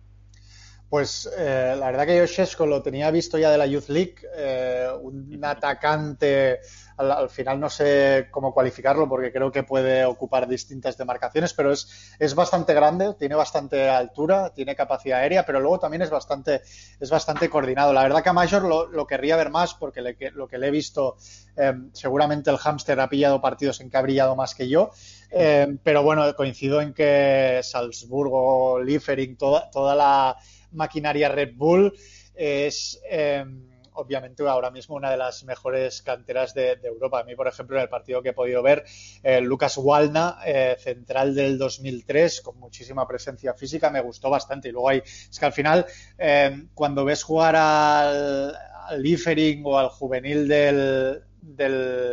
Pues 0.90 1.30
eh, 1.38 1.76
la 1.78 1.86
verdad 1.86 2.04
que 2.04 2.16
yo 2.16 2.26
Sheshko 2.26 2.66
lo 2.66 2.82
tenía 2.82 3.12
visto 3.12 3.38
ya 3.38 3.52
de 3.52 3.58
la 3.58 3.66
Youth 3.66 3.90
League, 3.90 4.16
eh, 4.36 4.88
un 5.00 5.38
atacante, 5.44 6.58
al, 6.96 7.30
final 7.30 7.60
no 7.60 7.70
sé 7.70 8.26
cómo 8.32 8.52
cualificarlo 8.52 9.08
porque 9.08 9.30
creo 9.30 9.52
que 9.52 9.62
puede 9.62 10.04
ocupar 10.04 10.48
distintas 10.48 10.98
demarcaciones, 10.98 11.54
pero 11.54 11.70
es, 11.70 12.16
es 12.18 12.34
bastante 12.34 12.74
grande, 12.74 13.14
tiene 13.16 13.36
bastante 13.36 13.88
altura, 13.88 14.52
tiene 14.52 14.74
capacidad 14.74 15.20
aérea, 15.20 15.46
pero 15.46 15.60
luego 15.60 15.78
también 15.78 16.02
es 16.02 16.10
bastante, 16.10 16.62
es 16.98 17.08
bastante 17.08 17.48
coordinado. 17.48 17.92
La 17.92 18.02
verdad 18.02 18.24
que 18.24 18.30
a 18.30 18.32
Major 18.32 18.64
lo, 18.64 19.06
querría 19.06 19.36
ver 19.36 19.50
más 19.50 19.74
porque 19.74 20.02
lo 20.34 20.48
que 20.48 20.58
le 20.58 20.66
he 20.66 20.72
visto, 20.72 21.18
eh, 21.56 21.72
seguramente 21.92 22.50
el 22.50 22.58
hámster 22.58 22.98
ha 22.98 23.08
pillado 23.08 23.40
partidos 23.40 23.80
en 23.80 23.90
que 23.90 23.96
ha 23.96 24.02
brillado 24.02 24.34
más 24.34 24.56
que 24.56 24.68
yo. 24.68 24.90
pero 25.84 26.02
bueno, 26.02 26.34
coincido 26.34 26.80
en 26.80 26.92
que 26.92 27.60
Salzburgo, 27.62 28.82
Liefering, 28.82 29.36
toda, 29.36 29.70
toda 29.70 29.94
la 29.94 30.36
maquinaria 30.72 31.28
Red 31.28 31.54
Bull 31.54 31.92
es 32.34 33.00
em, 33.08 33.70
obviamente 34.00 34.46
ahora 34.46 34.70
mismo 34.70 34.96
una 34.96 35.10
de 35.10 35.16
las 35.16 35.44
mejores 35.44 36.02
canteras 36.02 36.54
de, 36.54 36.78
Europa. 36.82 37.20
A 37.20 37.24
mí, 37.24 37.34
por 37.34 37.46
ejemplo, 37.46 37.76
en 37.76 37.82
el 37.82 37.88
partido 37.88 38.22
que 38.22 38.30
he 38.30 38.32
podido 38.32 38.62
ver, 38.62 38.84
eh, 39.22 39.40
Lucas 39.40 39.76
Walna, 39.76 40.38
eh, 40.44 40.76
central 40.78 41.34
del 41.34 41.58
2003, 41.58 42.40
con 42.40 42.58
muchísima 42.58 43.06
presencia 43.06 43.54
física, 43.54 43.90
me 43.90 44.00
gustó 44.00 44.30
bastante. 44.30 44.68
Y 44.68 44.72
luego 44.72 44.88
hay, 44.88 45.02
es 45.04 45.38
que 45.38 45.46
al 45.46 45.52
final, 45.52 45.86
em, 46.18 46.68
cuando 46.74 47.04
ves 47.04 47.22
jugar 47.22 47.56
al, 47.56 48.56
al 48.88 49.02
Liefering 49.02 49.62
o 49.64 49.78
al 49.78 49.88
juvenil 49.88 50.48
del, 50.48 51.22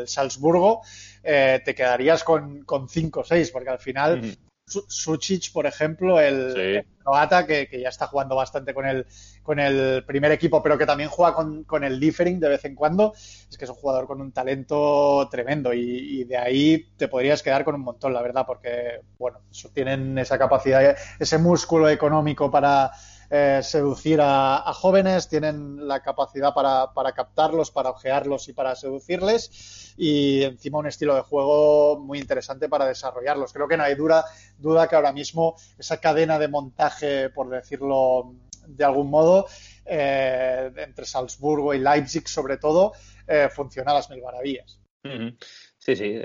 Salzburgo, 0.05 0.81
eh, 1.23 1.61
te 1.63 1.75
quedarías 1.75 2.23
con 2.23 2.65
5 2.89 3.19
o 3.19 3.23
6, 3.23 3.51
porque 3.51 3.69
al 3.69 3.79
final 3.79 4.37
Sucic, 4.68 5.51
por 5.53 5.65
ejemplo, 5.65 6.20
el, 6.20 6.86
croata, 7.01 7.47
que, 7.47 7.70
ya 7.82 7.88
está 7.88 8.07
jugando 8.07 8.36
bastante 8.36 8.74
con 8.74 8.86
el, 8.86 9.05
con 9.41 9.59
el 9.59 10.03
primer 10.05 10.32
equipo, 10.34 10.61
pero 10.61 10.78
que 10.78 10.86
también 10.86 11.09
juega 11.09 11.34
con, 11.34 11.84
el 11.84 11.99
Differing 11.99 12.39
de 12.39 12.49
vez 12.49 12.65
en 12.65 12.76
cuando, 12.76 13.13
es 13.13 13.57
que 13.57 13.63
es 13.63 13.72
un 13.72 13.78
jugador 13.78 14.07
con 14.07 14.20
un 14.20 14.34
talento 14.34 15.28
tremendo 15.32 15.74
y, 15.74 16.26
de 16.26 16.38
ahí 16.38 16.86
te 16.97 17.07
podrías 17.07 17.41
quedar 17.41 17.63
con 17.63 17.76
un 17.76 17.82
montón, 17.82 18.13
la 18.13 18.22
verdad, 18.22 18.45
porque, 18.45 19.01
bueno, 19.18 19.39
tienen 19.74 20.18
esa 20.18 20.38
capacidad, 20.38 20.97
ese 21.18 21.38
músculo 21.38 21.88
económico 21.88 22.51
para 22.51 22.91
eh, 23.30 23.59
seducir 23.61 24.19
a, 24.21 24.71
jóvenes, 24.73 25.28
tienen 25.28 25.86
la 25.86 26.01
capacidad 26.01 26.53
para, 26.53 26.93
para, 26.93 27.11
captarlos, 27.11 27.71
para 27.71 27.89
ojearlos 27.89 28.47
y 28.47 28.53
para 28.53 28.73
seducirles 28.75 29.93
y 29.97 30.43
encima 30.43 30.78
un 30.78 30.88
estilo 30.88 31.13
de 31.13 31.21
juego 31.21 31.99
muy 31.99 32.19
interesante 32.19 32.69
para 32.69 32.86
desarrollarlos. 32.86 33.51
Creo 33.51 33.67
que 33.67 33.75
no 33.75 33.84
hay 33.84 33.95
duda, 33.95 34.23
duda 34.57 34.88
que 34.88 34.95
ahora 34.95 35.11
mismo 35.11 35.55
esa 35.78 35.99
cadena 35.99 36.39
de 36.39 36.47
montaje, 36.47 37.30
por 37.30 37.49
decirlo 37.49 38.34
de 38.65 38.86
algún 38.86 39.09
modo, 39.09 39.47
eh, 39.86 40.71
entre 40.78 41.05
Salzburgo 41.05 41.73
y 41.73 41.80
Leipzig 41.80 42.30
sobre 42.30 42.57
todo, 42.57 42.93
eh, 43.28 43.49
funciona 43.51 43.91
a 43.91 43.95
las 43.95 44.09
mil 44.09 44.21
maravillas. 44.21 44.80
Sí, 45.78 45.95
sí. 45.95 46.19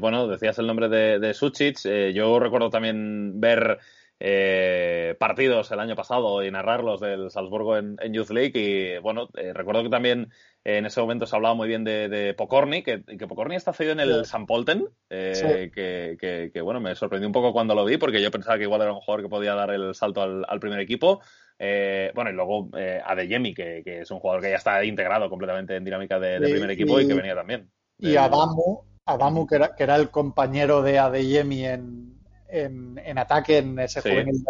bueno, 0.00 0.26
decías 0.26 0.58
el 0.58 0.66
nombre 0.66 0.88
de, 0.88 1.20
de 1.20 2.12
yo 2.12 2.38
recuerdo 2.40 2.68
también 2.68 3.40
ver 3.40 3.78
eh, 4.20 5.16
partidos 5.18 5.70
el 5.72 5.80
año 5.80 5.96
pasado 5.96 6.42
y 6.44 6.50
narrarlos 6.50 7.00
del 7.00 7.30
Salzburgo 7.30 7.76
en, 7.76 7.96
Youth 8.12 8.30
League. 8.30 8.52
Y 8.54 8.98
bueno, 8.98 9.28
eh, 9.34 9.52
recuerdo 9.52 9.82
que 9.82 9.90
también 9.90 10.30
en 10.62 10.86
ese 10.86 11.00
momento 11.00 11.26
se 11.26 11.34
hablaba 11.36 11.54
muy 11.54 11.68
bien 11.68 11.84
de, 11.84 12.34
Pocorni, 12.36 12.82
que, 12.82 13.02
que 13.02 13.26
Pocorni 13.26 13.56
está 13.56 13.72
cedido 13.72 13.92
en 13.92 14.00
el 14.00 14.24
San 14.24 14.46
Polten, 14.46 14.88
eh, 15.10 15.70
que, 15.74 16.60
bueno, 16.62 16.80
me 16.80 16.94
sorprendió 16.94 17.28
un 17.28 17.32
poco 17.32 17.52
cuando 17.52 17.74
lo 17.74 17.84
vi, 17.84 17.96
porque 17.96 18.22
yo 18.22 18.30
pensaba 18.30 18.56
que 18.56 18.64
igual 18.64 18.82
era 18.82 18.92
un 18.92 19.00
jugador 19.00 19.24
que 19.24 19.28
podía 19.28 19.54
dar 19.54 19.70
el 19.70 19.94
salto 19.94 20.22
al, 20.22 20.60
primer 20.60 20.80
equipo. 20.80 21.20
bueno, 21.58 22.30
y 22.30 22.34
luego 22.34 22.70
Adeyemi, 23.04 23.52
que, 23.52 23.82
que 23.84 24.00
es 24.02 24.10
un 24.10 24.20
jugador 24.20 24.42
que 24.42 24.50
ya 24.50 24.56
está 24.56 24.82
integrado 24.84 25.28
completamente 25.28 25.76
en 25.76 25.84
dinámica 25.84 26.18
de, 26.18 26.38
primer 26.38 26.70
equipo 26.70 27.00
y, 27.00 27.06
que 27.06 27.14
venía 27.14 27.34
también. 27.34 27.70
Y 27.98 28.16
Adamu, 28.16 28.84
Adamu 29.04 29.46
que, 29.46 29.56
era, 29.56 29.74
que 29.74 29.82
era 29.82 29.96
el 29.96 30.10
compañero 30.10 30.82
de 30.82 30.98
Adeyemi 30.98 31.66
en, 31.66 32.13
en, 32.54 33.18
ataque 33.18 33.58
en 33.58 33.78
ese 33.78 34.00
juvenil 34.00 34.44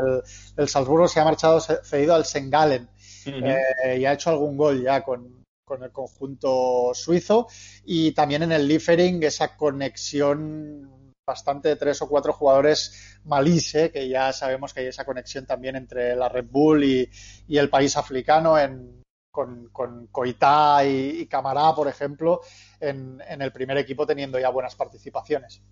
del, 0.56 0.68
Salzburgo, 0.68 1.08
se 1.08 1.20
ha 1.20 1.24
marchado 1.24 1.60
cedido 1.60 2.14
al 2.14 2.24
Sengalen. 2.24 2.88
Eh, 3.26 3.98
y 3.98 4.04
ha 4.04 4.12
hecho 4.12 4.30
algún 4.30 4.56
gol 4.56 4.82
ya 4.82 5.02
con, 5.02 5.44
el 5.80 5.90
conjunto 5.90 6.92
suizo. 6.94 7.48
Y 7.84 8.12
también 8.12 8.42
en 8.42 8.52
el 8.52 8.68
Liefering 8.68 9.22
esa 9.22 9.56
conexión 9.56 11.12
bastante 11.26 11.70
de 11.70 11.76
tres 11.76 12.02
o 12.02 12.08
cuatro 12.08 12.34
jugadores 12.34 13.18
malise, 13.24 13.90
que 13.90 14.08
ya 14.08 14.32
sabemos 14.34 14.74
que 14.74 14.80
hay 14.80 14.86
esa 14.88 15.06
conexión 15.06 15.46
también 15.46 15.74
entre 15.76 16.14
la 16.14 16.28
Red 16.28 16.46
Bull 16.50 16.84
y, 16.84 17.10
el 17.48 17.70
país 17.70 17.96
africano 17.96 18.58
en, 18.58 19.02
con, 19.30 19.70
con 19.70 20.08
Coitá 20.08 20.84
y, 20.84 21.26
Camará, 21.26 21.74
por 21.74 21.88
ejemplo, 21.88 22.42
en, 22.88 23.20
el 23.40 23.52
primer 23.52 23.78
equipo 23.78 24.06
teniendo 24.06 24.38
ya 24.38 24.50
buenas 24.50 24.74
participaciones. 24.74 25.62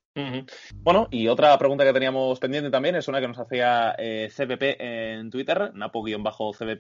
Bueno, 0.74 1.08
y 1.10 1.28
otra 1.28 1.56
pregunta 1.58 1.84
que 1.84 1.92
teníamos 1.92 2.38
pendiente 2.38 2.70
también 2.70 2.96
es 2.96 3.08
una 3.08 3.20
que 3.20 3.28
nos 3.28 3.38
hacía 3.38 3.94
eh, 3.98 4.30
CBP 4.34 4.80
en 4.80 5.30
Twitter, 5.30 5.72
Napo-CBP, 5.74 6.78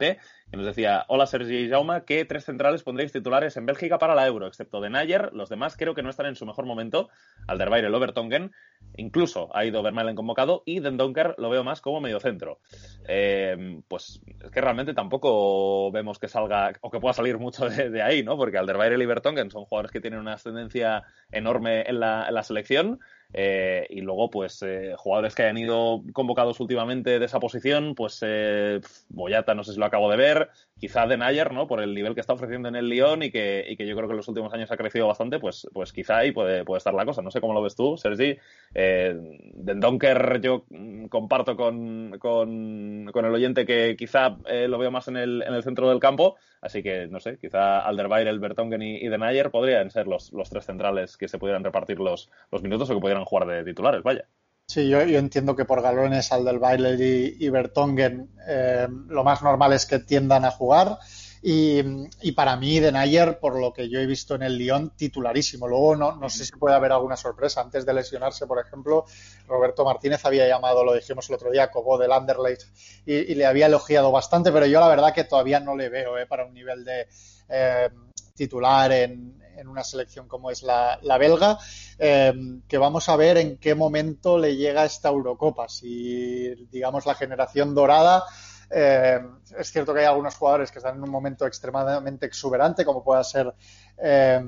que 0.50 0.56
nos 0.56 0.66
decía, 0.66 1.04
hola 1.08 1.26
Sergi 1.26 1.56
y 1.56 1.70
Jauma, 1.70 2.04
¿qué 2.04 2.24
tres 2.24 2.44
centrales 2.44 2.82
pondréis 2.82 3.12
titulares 3.12 3.56
en 3.56 3.66
Bélgica 3.66 3.98
para 3.98 4.14
la 4.14 4.26
Euro? 4.26 4.46
Excepto 4.46 4.80
de 4.80 4.90
Nayer, 4.90 5.32
los 5.32 5.48
demás 5.48 5.76
creo 5.76 5.94
que 5.94 6.02
no 6.02 6.10
están 6.10 6.26
en 6.26 6.36
su 6.36 6.46
mejor 6.46 6.66
momento, 6.66 7.08
Alderweireld, 7.46 7.88
el 7.88 7.94
Overtongen, 7.94 8.52
incluso 8.96 9.54
ha 9.54 9.64
ido 9.64 9.82
Vermaelen 9.82 10.16
convocado 10.16 10.62
y 10.66 10.80
Den 10.80 10.96
Donker 10.96 11.34
lo 11.38 11.50
veo 11.50 11.64
más 11.64 11.80
como 11.80 12.00
mediocentro. 12.00 12.60
Eh, 13.06 13.80
pues 13.88 14.20
es 14.40 14.50
que 14.50 14.60
realmente 14.60 14.94
tampoco 14.94 15.90
vemos 15.90 16.18
que 16.18 16.28
salga 16.28 16.72
o 16.80 16.90
que 16.90 17.00
pueda 17.00 17.12
salir 17.12 17.38
mucho 17.38 17.68
de, 17.68 18.02
ahí, 18.02 18.22
¿no? 18.22 18.36
Porque 18.36 18.58
Alderweireld 18.58 19.02
y 19.02 19.06
Vertonghen 19.06 19.50
son 19.50 19.64
jugadores 19.64 19.92
que 19.92 20.00
tienen 20.00 20.20
una 20.22 20.34
ascendencia 20.34 21.02
enorme 21.30 21.82
en 21.86 22.00
la, 22.00 22.26
en 22.28 22.34
la 22.34 22.42
selección 22.42 23.00
Eh, 23.34 23.86
y 23.88 24.00
luego, 24.02 24.30
pues, 24.30 24.62
eh, 24.62 24.94
jugadores 24.96 25.34
que 25.34 25.42
hayan 25.42 25.56
ido 25.56 26.02
convocados 26.12 26.60
últimamente 26.60 27.18
de 27.18 27.24
esa 27.24 27.40
posición, 27.40 27.94
pues 27.94 28.18
eh, 28.22 28.80
Boyata, 29.08 29.54
no 29.54 29.64
sé 29.64 29.72
si 29.72 29.78
lo 29.78 29.86
acabo 29.86 30.10
de 30.10 30.18
ver, 30.18 30.50
quizá 30.78 31.06
de 31.06 31.16
Nayer, 31.16 31.52
¿no? 31.52 31.66
Por 31.66 31.80
el 31.82 31.94
nivel 31.94 32.14
que 32.14 32.20
está 32.20 32.34
ofreciendo 32.34 32.68
en 32.68 32.76
el 32.76 32.88
Lyon 32.88 33.22
y 33.22 33.30
que, 33.30 33.64
y 33.68 33.76
que 33.76 33.86
yo 33.86 33.96
creo 33.96 34.08
que 34.08 34.12
en 34.12 34.18
los 34.18 34.28
últimos 34.28 34.52
años 34.52 34.70
ha 34.70 34.76
crecido 34.76 35.06
bastante, 35.06 35.38
pues, 35.38 35.66
pues 35.72 35.92
quizá 35.92 36.18
ahí 36.18 36.32
puede, 36.32 36.64
puede 36.64 36.78
estar 36.78 36.92
la 36.92 37.06
cosa. 37.06 37.22
No 37.22 37.30
sé 37.30 37.40
cómo 37.40 37.54
lo 37.54 37.62
ves 37.62 37.74
tú, 37.74 37.96
Sergi. 37.96 38.36
Eh, 38.74 39.16
Donker 39.54 40.40
yo 40.42 40.64
comparto 41.08 41.56
con, 41.56 42.18
con, 42.18 43.10
con, 43.12 43.24
el 43.24 43.32
oyente 43.32 43.64
que 43.64 43.96
quizá 43.96 44.36
eh, 44.46 44.68
lo 44.68 44.78
veo 44.78 44.90
más 44.90 45.08
en 45.08 45.16
el, 45.16 45.42
en 45.42 45.54
el 45.54 45.62
centro 45.62 45.88
del 45.88 46.00
campo, 46.00 46.36
así 46.62 46.82
que, 46.82 47.08
no 47.08 47.20
sé, 47.20 47.36
quizá 47.38 47.80
Alderweireld, 47.80 48.40
Bertongen 48.40 48.80
y, 48.80 48.96
y 48.96 49.08
de 49.08 49.50
podrían 49.50 49.90
ser 49.90 50.06
los, 50.06 50.32
los 50.32 50.48
tres 50.48 50.64
centrales 50.64 51.18
que 51.18 51.28
se 51.28 51.38
pudieran 51.38 51.64
repartir 51.64 52.00
los, 52.00 52.30
los 52.50 52.62
minutos 52.62 52.88
o 52.88 52.94
que 52.94 53.00
pudieran 53.00 53.24
jugar 53.24 53.46
de 53.46 53.64
titulares, 53.64 54.02
vaya. 54.02 54.26
Sí, 54.66 54.88
yo, 54.88 55.00
entiendo 55.00 55.54
que 55.56 55.64
por 55.64 55.82
galones 55.82 56.32
al 56.32 56.44
del 56.44 56.58
baile 56.58 56.94
y, 56.98 57.44
y 57.44 57.50
Bertongen 57.50 58.30
eh, 58.46 58.88
lo 59.08 59.24
más 59.24 59.42
normal 59.42 59.72
es 59.72 59.84
que 59.84 59.98
tiendan 59.98 60.44
a 60.44 60.50
jugar. 60.50 60.98
Y, 61.44 62.32
para 62.36 62.56
mí, 62.56 62.78
De 62.78 62.92
Nayer, 62.92 63.40
por 63.40 63.58
lo 63.58 63.72
que 63.72 63.88
yo 63.88 63.98
he 63.98 64.06
visto 64.06 64.36
en 64.36 64.42
el 64.42 64.56
Lyon, 64.56 64.92
titularísimo. 64.96 65.66
Luego 65.66 65.96
no, 65.96 66.14
no 66.14 66.30
sé 66.30 66.44
si 66.44 66.52
puede 66.52 66.76
haber 66.76 66.92
alguna 66.92 67.16
sorpresa. 67.16 67.60
Antes 67.60 67.84
de 67.84 67.92
lesionarse, 67.92 68.46
por 68.46 68.64
ejemplo, 68.64 69.06
Roberto 69.48 69.84
Martínez 69.84 70.24
había 70.24 70.46
llamado, 70.46 70.84
lo 70.84 70.94
dijimos 70.94 71.28
el 71.28 71.34
otro 71.34 71.50
día, 71.50 71.70
Cobo 71.70 71.98
del 71.98 72.12
Anderlecht 72.12 72.68
y, 73.04 73.14
y, 73.14 73.34
le 73.34 73.44
había 73.44 73.66
elogiado 73.66 74.12
bastante, 74.12 74.52
pero 74.52 74.66
yo 74.66 74.78
la 74.78 74.88
verdad 74.88 75.12
que 75.12 75.24
todavía 75.24 75.58
no 75.58 75.74
le 75.74 75.88
veo 75.88 76.16
eh, 76.16 76.26
para 76.26 76.44
un 76.44 76.54
nivel 76.54 76.84
de 76.84 77.08
eh, 77.48 77.88
titular 78.36 78.92
en, 78.92 79.42
en 79.56 79.68
una 79.68 79.84
selección 79.84 80.28
como 80.28 80.50
es 80.50 80.62
la, 80.62 80.98
la 81.02 81.18
belga, 81.18 81.58
eh, 81.98 82.32
que 82.68 82.78
vamos 82.78 83.08
a 83.08 83.16
ver 83.16 83.36
en 83.38 83.58
qué 83.58 83.74
momento 83.74 84.38
le 84.38 84.56
llega 84.56 84.84
esta 84.84 85.08
Eurocopa. 85.08 85.68
Si, 85.68 86.54
digamos, 86.70 87.06
la 87.06 87.14
generación 87.14 87.74
dorada. 87.74 88.24
Eh, 88.72 89.20
es 89.58 89.70
cierto 89.70 89.92
que 89.92 90.00
hay 90.00 90.06
algunos 90.06 90.34
jugadores 90.36 90.70
que 90.70 90.78
están 90.78 90.96
en 90.96 91.02
un 91.02 91.10
momento 91.10 91.46
extremadamente 91.46 92.26
exuberante, 92.26 92.84
como 92.84 93.04
pueda 93.04 93.22
ser 93.22 93.52
eh, 93.98 94.42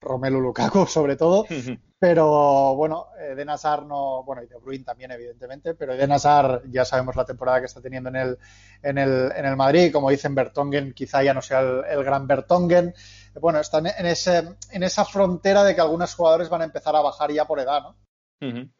Romelu 0.00 0.40
Lukaku, 0.40 0.86
sobre 0.86 1.16
todo. 1.16 1.46
Pero 1.98 2.74
bueno, 2.74 3.06
Eden 3.18 3.48
Hazard 3.48 3.86
no, 3.86 4.22
bueno, 4.24 4.42
y 4.42 4.46
De 4.46 4.56
Bruyne 4.56 4.84
también, 4.84 5.10
evidentemente, 5.12 5.72
pero 5.72 5.94
Eden 5.94 6.12
Hazard 6.12 6.64
ya 6.70 6.84
sabemos 6.84 7.16
la 7.16 7.24
temporada 7.24 7.60
que 7.60 7.66
está 7.66 7.80
teniendo 7.80 8.10
en 8.10 8.16
el, 8.16 8.38
en 8.82 8.98
el, 8.98 9.32
en 9.34 9.46
el 9.46 9.56
Madrid. 9.56 9.90
Como 9.90 10.10
dicen, 10.10 10.34
Bertongen 10.34 10.92
quizá 10.92 11.22
ya 11.22 11.32
no 11.32 11.40
sea 11.40 11.60
el, 11.60 11.82
el 11.88 12.04
gran 12.04 12.26
Bertongen 12.26 12.92
bueno, 13.40 13.60
están 13.60 13.86
en, 13.86 14.06
ese, 14.06 14.56
en 14.70 14.82
esa 14.82 15.04
frontera 15.04 15.64
de 15.64 15.74
que 15.74 15.80
algunos 15.80 16.14
jugadores 16.14 16.48
van 16.48 16.62
a 16.62 16.64
empezar 16.64 16.94
a 16.94 17.00
bajar 17.00 17.32
ya 17.32 17.46
por 17.46 17.60
edad, 17.60 17.82
¿no? 17.82 17.96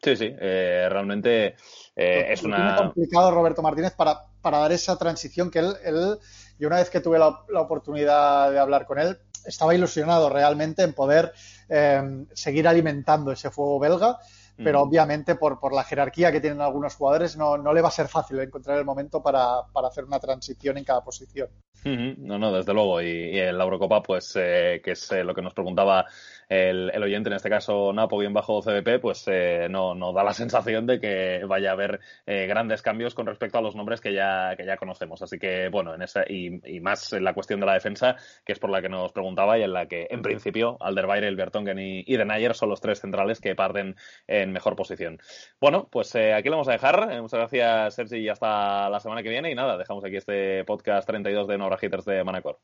Sí, 0.01 0.15
sí, 0.15 0.35
eh, 0.39 0.87
realmente 0.89 1.55
eh, 1.95 2.25
es 2.29 2.43
una... 2.43 2.75
Complicado 2.75 3.31
Roberto 3.31 3.61
Martínez 3.61 3.93
para, 3.93 4.19
para 4.41 4.59
dar 4.59 4.71
esa 4.71 4.97
transición 4.97 5.49
que 5.49 5.59
él, 5.59 5.73
él 5.83 6.17
y 6.59 6.65
una 6.65 6.77
vez 6.77 6.89
que 6.89 7.01
tuve 7.01 7.19
la, 7.19 7.39
la, 7.49 7.61
oportunidad 7.61 8.51
de 8.51 8.59
hablar 8.59 8.85
con 8.85 8.99
él, 8.99 9.17
estaba 9.45 9.75
ilusionado 9.75 10.29
realmente 10.29 10.83
en 10.83 10.93
poder 10.93 11.33
eh, 11.69 12.25
seguir 12.33 12.67
alimentando 12.67 13.31
ese 13.31 13.51
fuego 13.51 13.79
belga 13.79 14.19
pero 14.57 14.81
obviamente 14.81 15.35
por, 15.35 15.59
por, 15.59 15.73
la 15.73 15.83
jerarquía 15.83 16.31
que 16.31 16.39
tienen 16.39 16.61
algunos 16.61 16.95
jugadores 16.95 17.35
no, 17.35 17.57
no, 17.57 17.73
le 17.73 17.81
va 17.81 17.89
a 17.89 17.91
ser 17.91 18.07
fácil 18.07 18.39
encontrar 18.39 18.77
el 18.77 18.85
momento 18.85 19.21
para, 19.21 19.63
para 19.73 19.89
hacer 19.89 20.05
una 20.05 20.19
transición 20.19 20.77
en 20.77 20.85
cada 20.85 21.03
posición. 21.03 21.49
Uh 21.83 21.89
-huh. 21.89 22.17
No, 22.17 22.39
no, 22.39 22.53
desde 22.53 22.73
luego. 22.73 23.01
Y, 23.01 23.35
y 23.35 23.39
en 23.39 23.57
la 23.57 23.63
Eurocopa, 23.65 24.01
pues, 24.01 24.33
eh, 24.37 24.81
que 24.83 24.91
es 24.91 25.11
eh, 25.11 25.23
lo 25.23 25.35
que 25.35 25.41
nos 25.41 25.53
preguntaba 25.53 26.05
el, 26.49 26.91
el, 26.93 27.03
oyente, 27.03 27.29
en 27.29 27.35
este 27.35 27.49
caso 27.49 27.93
Napo 27.93 28.17
bien 28.17 28.33
bajo 28.33 28.61
CDP, 28.61 28.99
pues 29.01 29.23
eh, 29.27 29.67
no, 29.69 29.95
no, 29.95 30.13
da 30.13 30.23
la 30.23 30.33
sensación 30.33 30.85
de 30.85 30.99
que 30.99 31.43
vaya 31.47 31.69
a 31.69 31.73
haber 31.73 31.99
eh, 32.25 32.47
grandes 32.47 32.81
cambios 32.81 33.15
con 33.15 33.25
respecto 33.25 33.57
a 33.57 33.61
los 33.61 33.75
nombres 33.75 34.01
que 34.01 34.13
ya, 34.13 34.55
que 34.55 34.65
ya 34.65 34.77
conocemos. 34.77 35.21
Así 35.21 35.37
que, 35.39 35.69
bueno, 35.69 35.93
en 35.95 36.01
esa, 36.01 36.23
y, 36.27 36.61
más 36.81 37.13
en 37.13 37.23
la 37.23 37.33
cuestión 37.33 37.59
de 37.59 37.65
la 37.65 37.73
defensa, 37.73 38.15
que 38.45 38.53
es 38.53 38.59
por 38.59 38.69
la 38.69 38.81
que 38.81 38.89
nos 38.89 39.11
preguntaba 39.11 39.57
y 39.57 39.63
en 39.63 39.73
la 39.73 39.87
que, 39.87 40.07
en 40.09 40.21
principio, 40.21 40.77
Alderweireld, 40.79 41.37
Bertongen 41.37 41.79
y, 41.79 42.03
y 42.05 42.17
De 42.17 42.25
Nayer 42.25 42.53
son 42.53 42.69
los 42.69 42.81
tres 42.81 42.99
centrales 42.99 43.39
que 43.39 43.55
parten 43.55 43.95
en 44.27 44.51
mejor 44.51 44.75
posición. 44.75 45.19
Bueno, 45.59 45.87
pues 45.91 46.13
eh, 46.15 46.33
aquí 46.33 46.49
lo 46.49 46.55
vamos 46.55 46.67
a 46.67 46.73
dejar. 46.73 47.11
Eh, 47.11 47.21
muchas 47.21 47.39
gracias, 47.39 47.95
Sergi, 47.95 48.17
y 48.17 48.29
hasta 48.29 48.89
la 48.89 48.99
semana 48.99 49.23
que 49.23 49.29
viene. 49.29 49.51
Y 49.51 49.55
nada, 49.55 49.77
dejamos 49.77 50.03
aquí 50.03 50.17
este 50.17 50.63
podcast 50.65 51.07
32 51.07 51.47
de 51.47 51.57
Nora 51.57 51.77
Hitters 51.81 52.05
de 52.05 52.23
Manacor. 52.23 52.59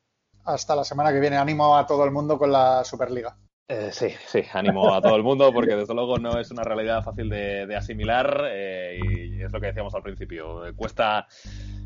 Hasta 0.45 0.75
la 0.75 0.83
semana 0.83 1.11
que 1.11 1.19
viene. 1.19 1.37
Ánimo 1.37 1.77
a 1.77 1.85
todo 1.85 2.03
el 2.03 2.11
mundo 2.11 2.37
con 2.37 2.51
la 2.51 2.83
Superliga. 2.83 3.37
Eh, 3.73 3.89
sí, 3.93 4.10
sí, 4.27 4.43
ánimo 4.52 4.93
a 4.93 5.02
todo 5.02 5.15
el 5.15 5.23
mundo 5.23 5.49
porque 5.53 5.77
desde 5.77 5.93
luego 5.93 6.18
no 6.18 6.38
es 6.38 6.52
una 6.52 6.61
realidad 6.61 7.02
fácil 7.03 7.30
de, 7.30 7.65
de 7.65 7.76
asimilar 7.77 8.49
eh, 8.52 8.99
y 9.02 9.41
es 9.41 9.49
lo 9.49 9.61
que 9.61 9.68
decíamos 9.68 9.95
al 9.95 10.03
principio. 10.03 10.61
Cuesta 10.76 11.26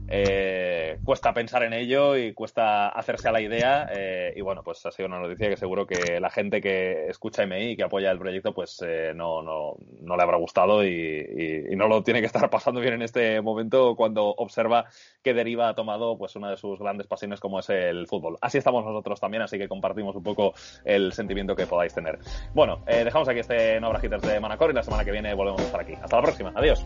eh, 0.08 1.00
cuesta 1.04 1.34
pensar 1.34 1.64
en 1.64 1.74
ello 1.74 2.16
y 2.16 2.34
cuesta 2.34 2.90
hacerse 2.90 3.30
a 3.30 3.32
la 3.32 3.42
idea. 3.42 3.90
Eh, 3.92 4.34
y 4.36 4.42
bueno, 4.42 4.62
pues 4.64 4.86
ha 4.86 4.92
sido 4.92 5.08
una 5.08 5.20
noticia 5.20 5.50
que 5.50 5.58
seguro 5.58 5.88
que 5.88 6.20
la 6.20 6.30
gente 6.30 6.62
que 6.62 7.08
escucha 7.08 7.46
MI 7.46 7.72
y 7.72 7.76
que 7.76 7.84
apoya 7.84 8.12
el 8.12 8.20
proyecto, 8.20 8.54
pues 8.54 8.84
eh, 8.86 9.14
no, 9.16 9.42
no, 9.42 9.76
no, 10.02 10.16
le 10.16 10.24
habrá 10.24 10.38
gustado 10.38 10.86
y, 10.86 11.66
no 11.76 11.88
lo 11.88 12.04
tiene 12.04 12.22
que 12.22 12.28
estar 12.28 12.50
pasando 12.50 12.80
bien 12.80 12.94
en 12.94 13.02
este 13.02 13.42
momento 13.42 13.96
cuando 13.96 14.28
observa 14.28 14.86
que 15.22 15.34
Deriva 15.34 15.70
ha 15.70 15.76
tomado 15.76 16.18
pues 16.18 16.36
una 16.36 16.50
de 16.50 16.58
sus 16.58 16.80
grandes 16.80 17.08
pasiones 17.08 17.40
como 17.40 17.60
es 17.60 17.70
el 17.70 18.08
fútbol. 18.08 18.38
Así 18.42 18.58
estamos 18.58 18.86
nosotros 18.86 19.20
también, 19.20 19.44
así 19.44 19.58
que 19.58 19.68
compartimos 19.68 20.16
un 20.16 20.24
poco 20.24 20.54
el 20.84 21.14
sentimiento 21.14 21.56
que 21.56 21.66
podáis 21.66 21.94
tener. 21.94 22.20
Bueno, 22.54 22.82
dejamos 22.86 23.28
aquí 23.28 23.40
este 23.40 23.80
No 23.80 23.92
Hitters 24.02 24.22
de 24.22 24.40
Manacor 24.40 24.72
y 24.72 24.74
la 24.74 24.84
semana 24.84 25.04
que 25.04 25.12
viene 25.12 25.34
volvemos 25.34 25.62
a 25.62 25.66
estar 25.66 25.82
aquí. 25.82 25.94
Hasta 26.02 26.18
la 26.18 26.24
próxima. 26.24 26.54
Adiós. 26.56 26.86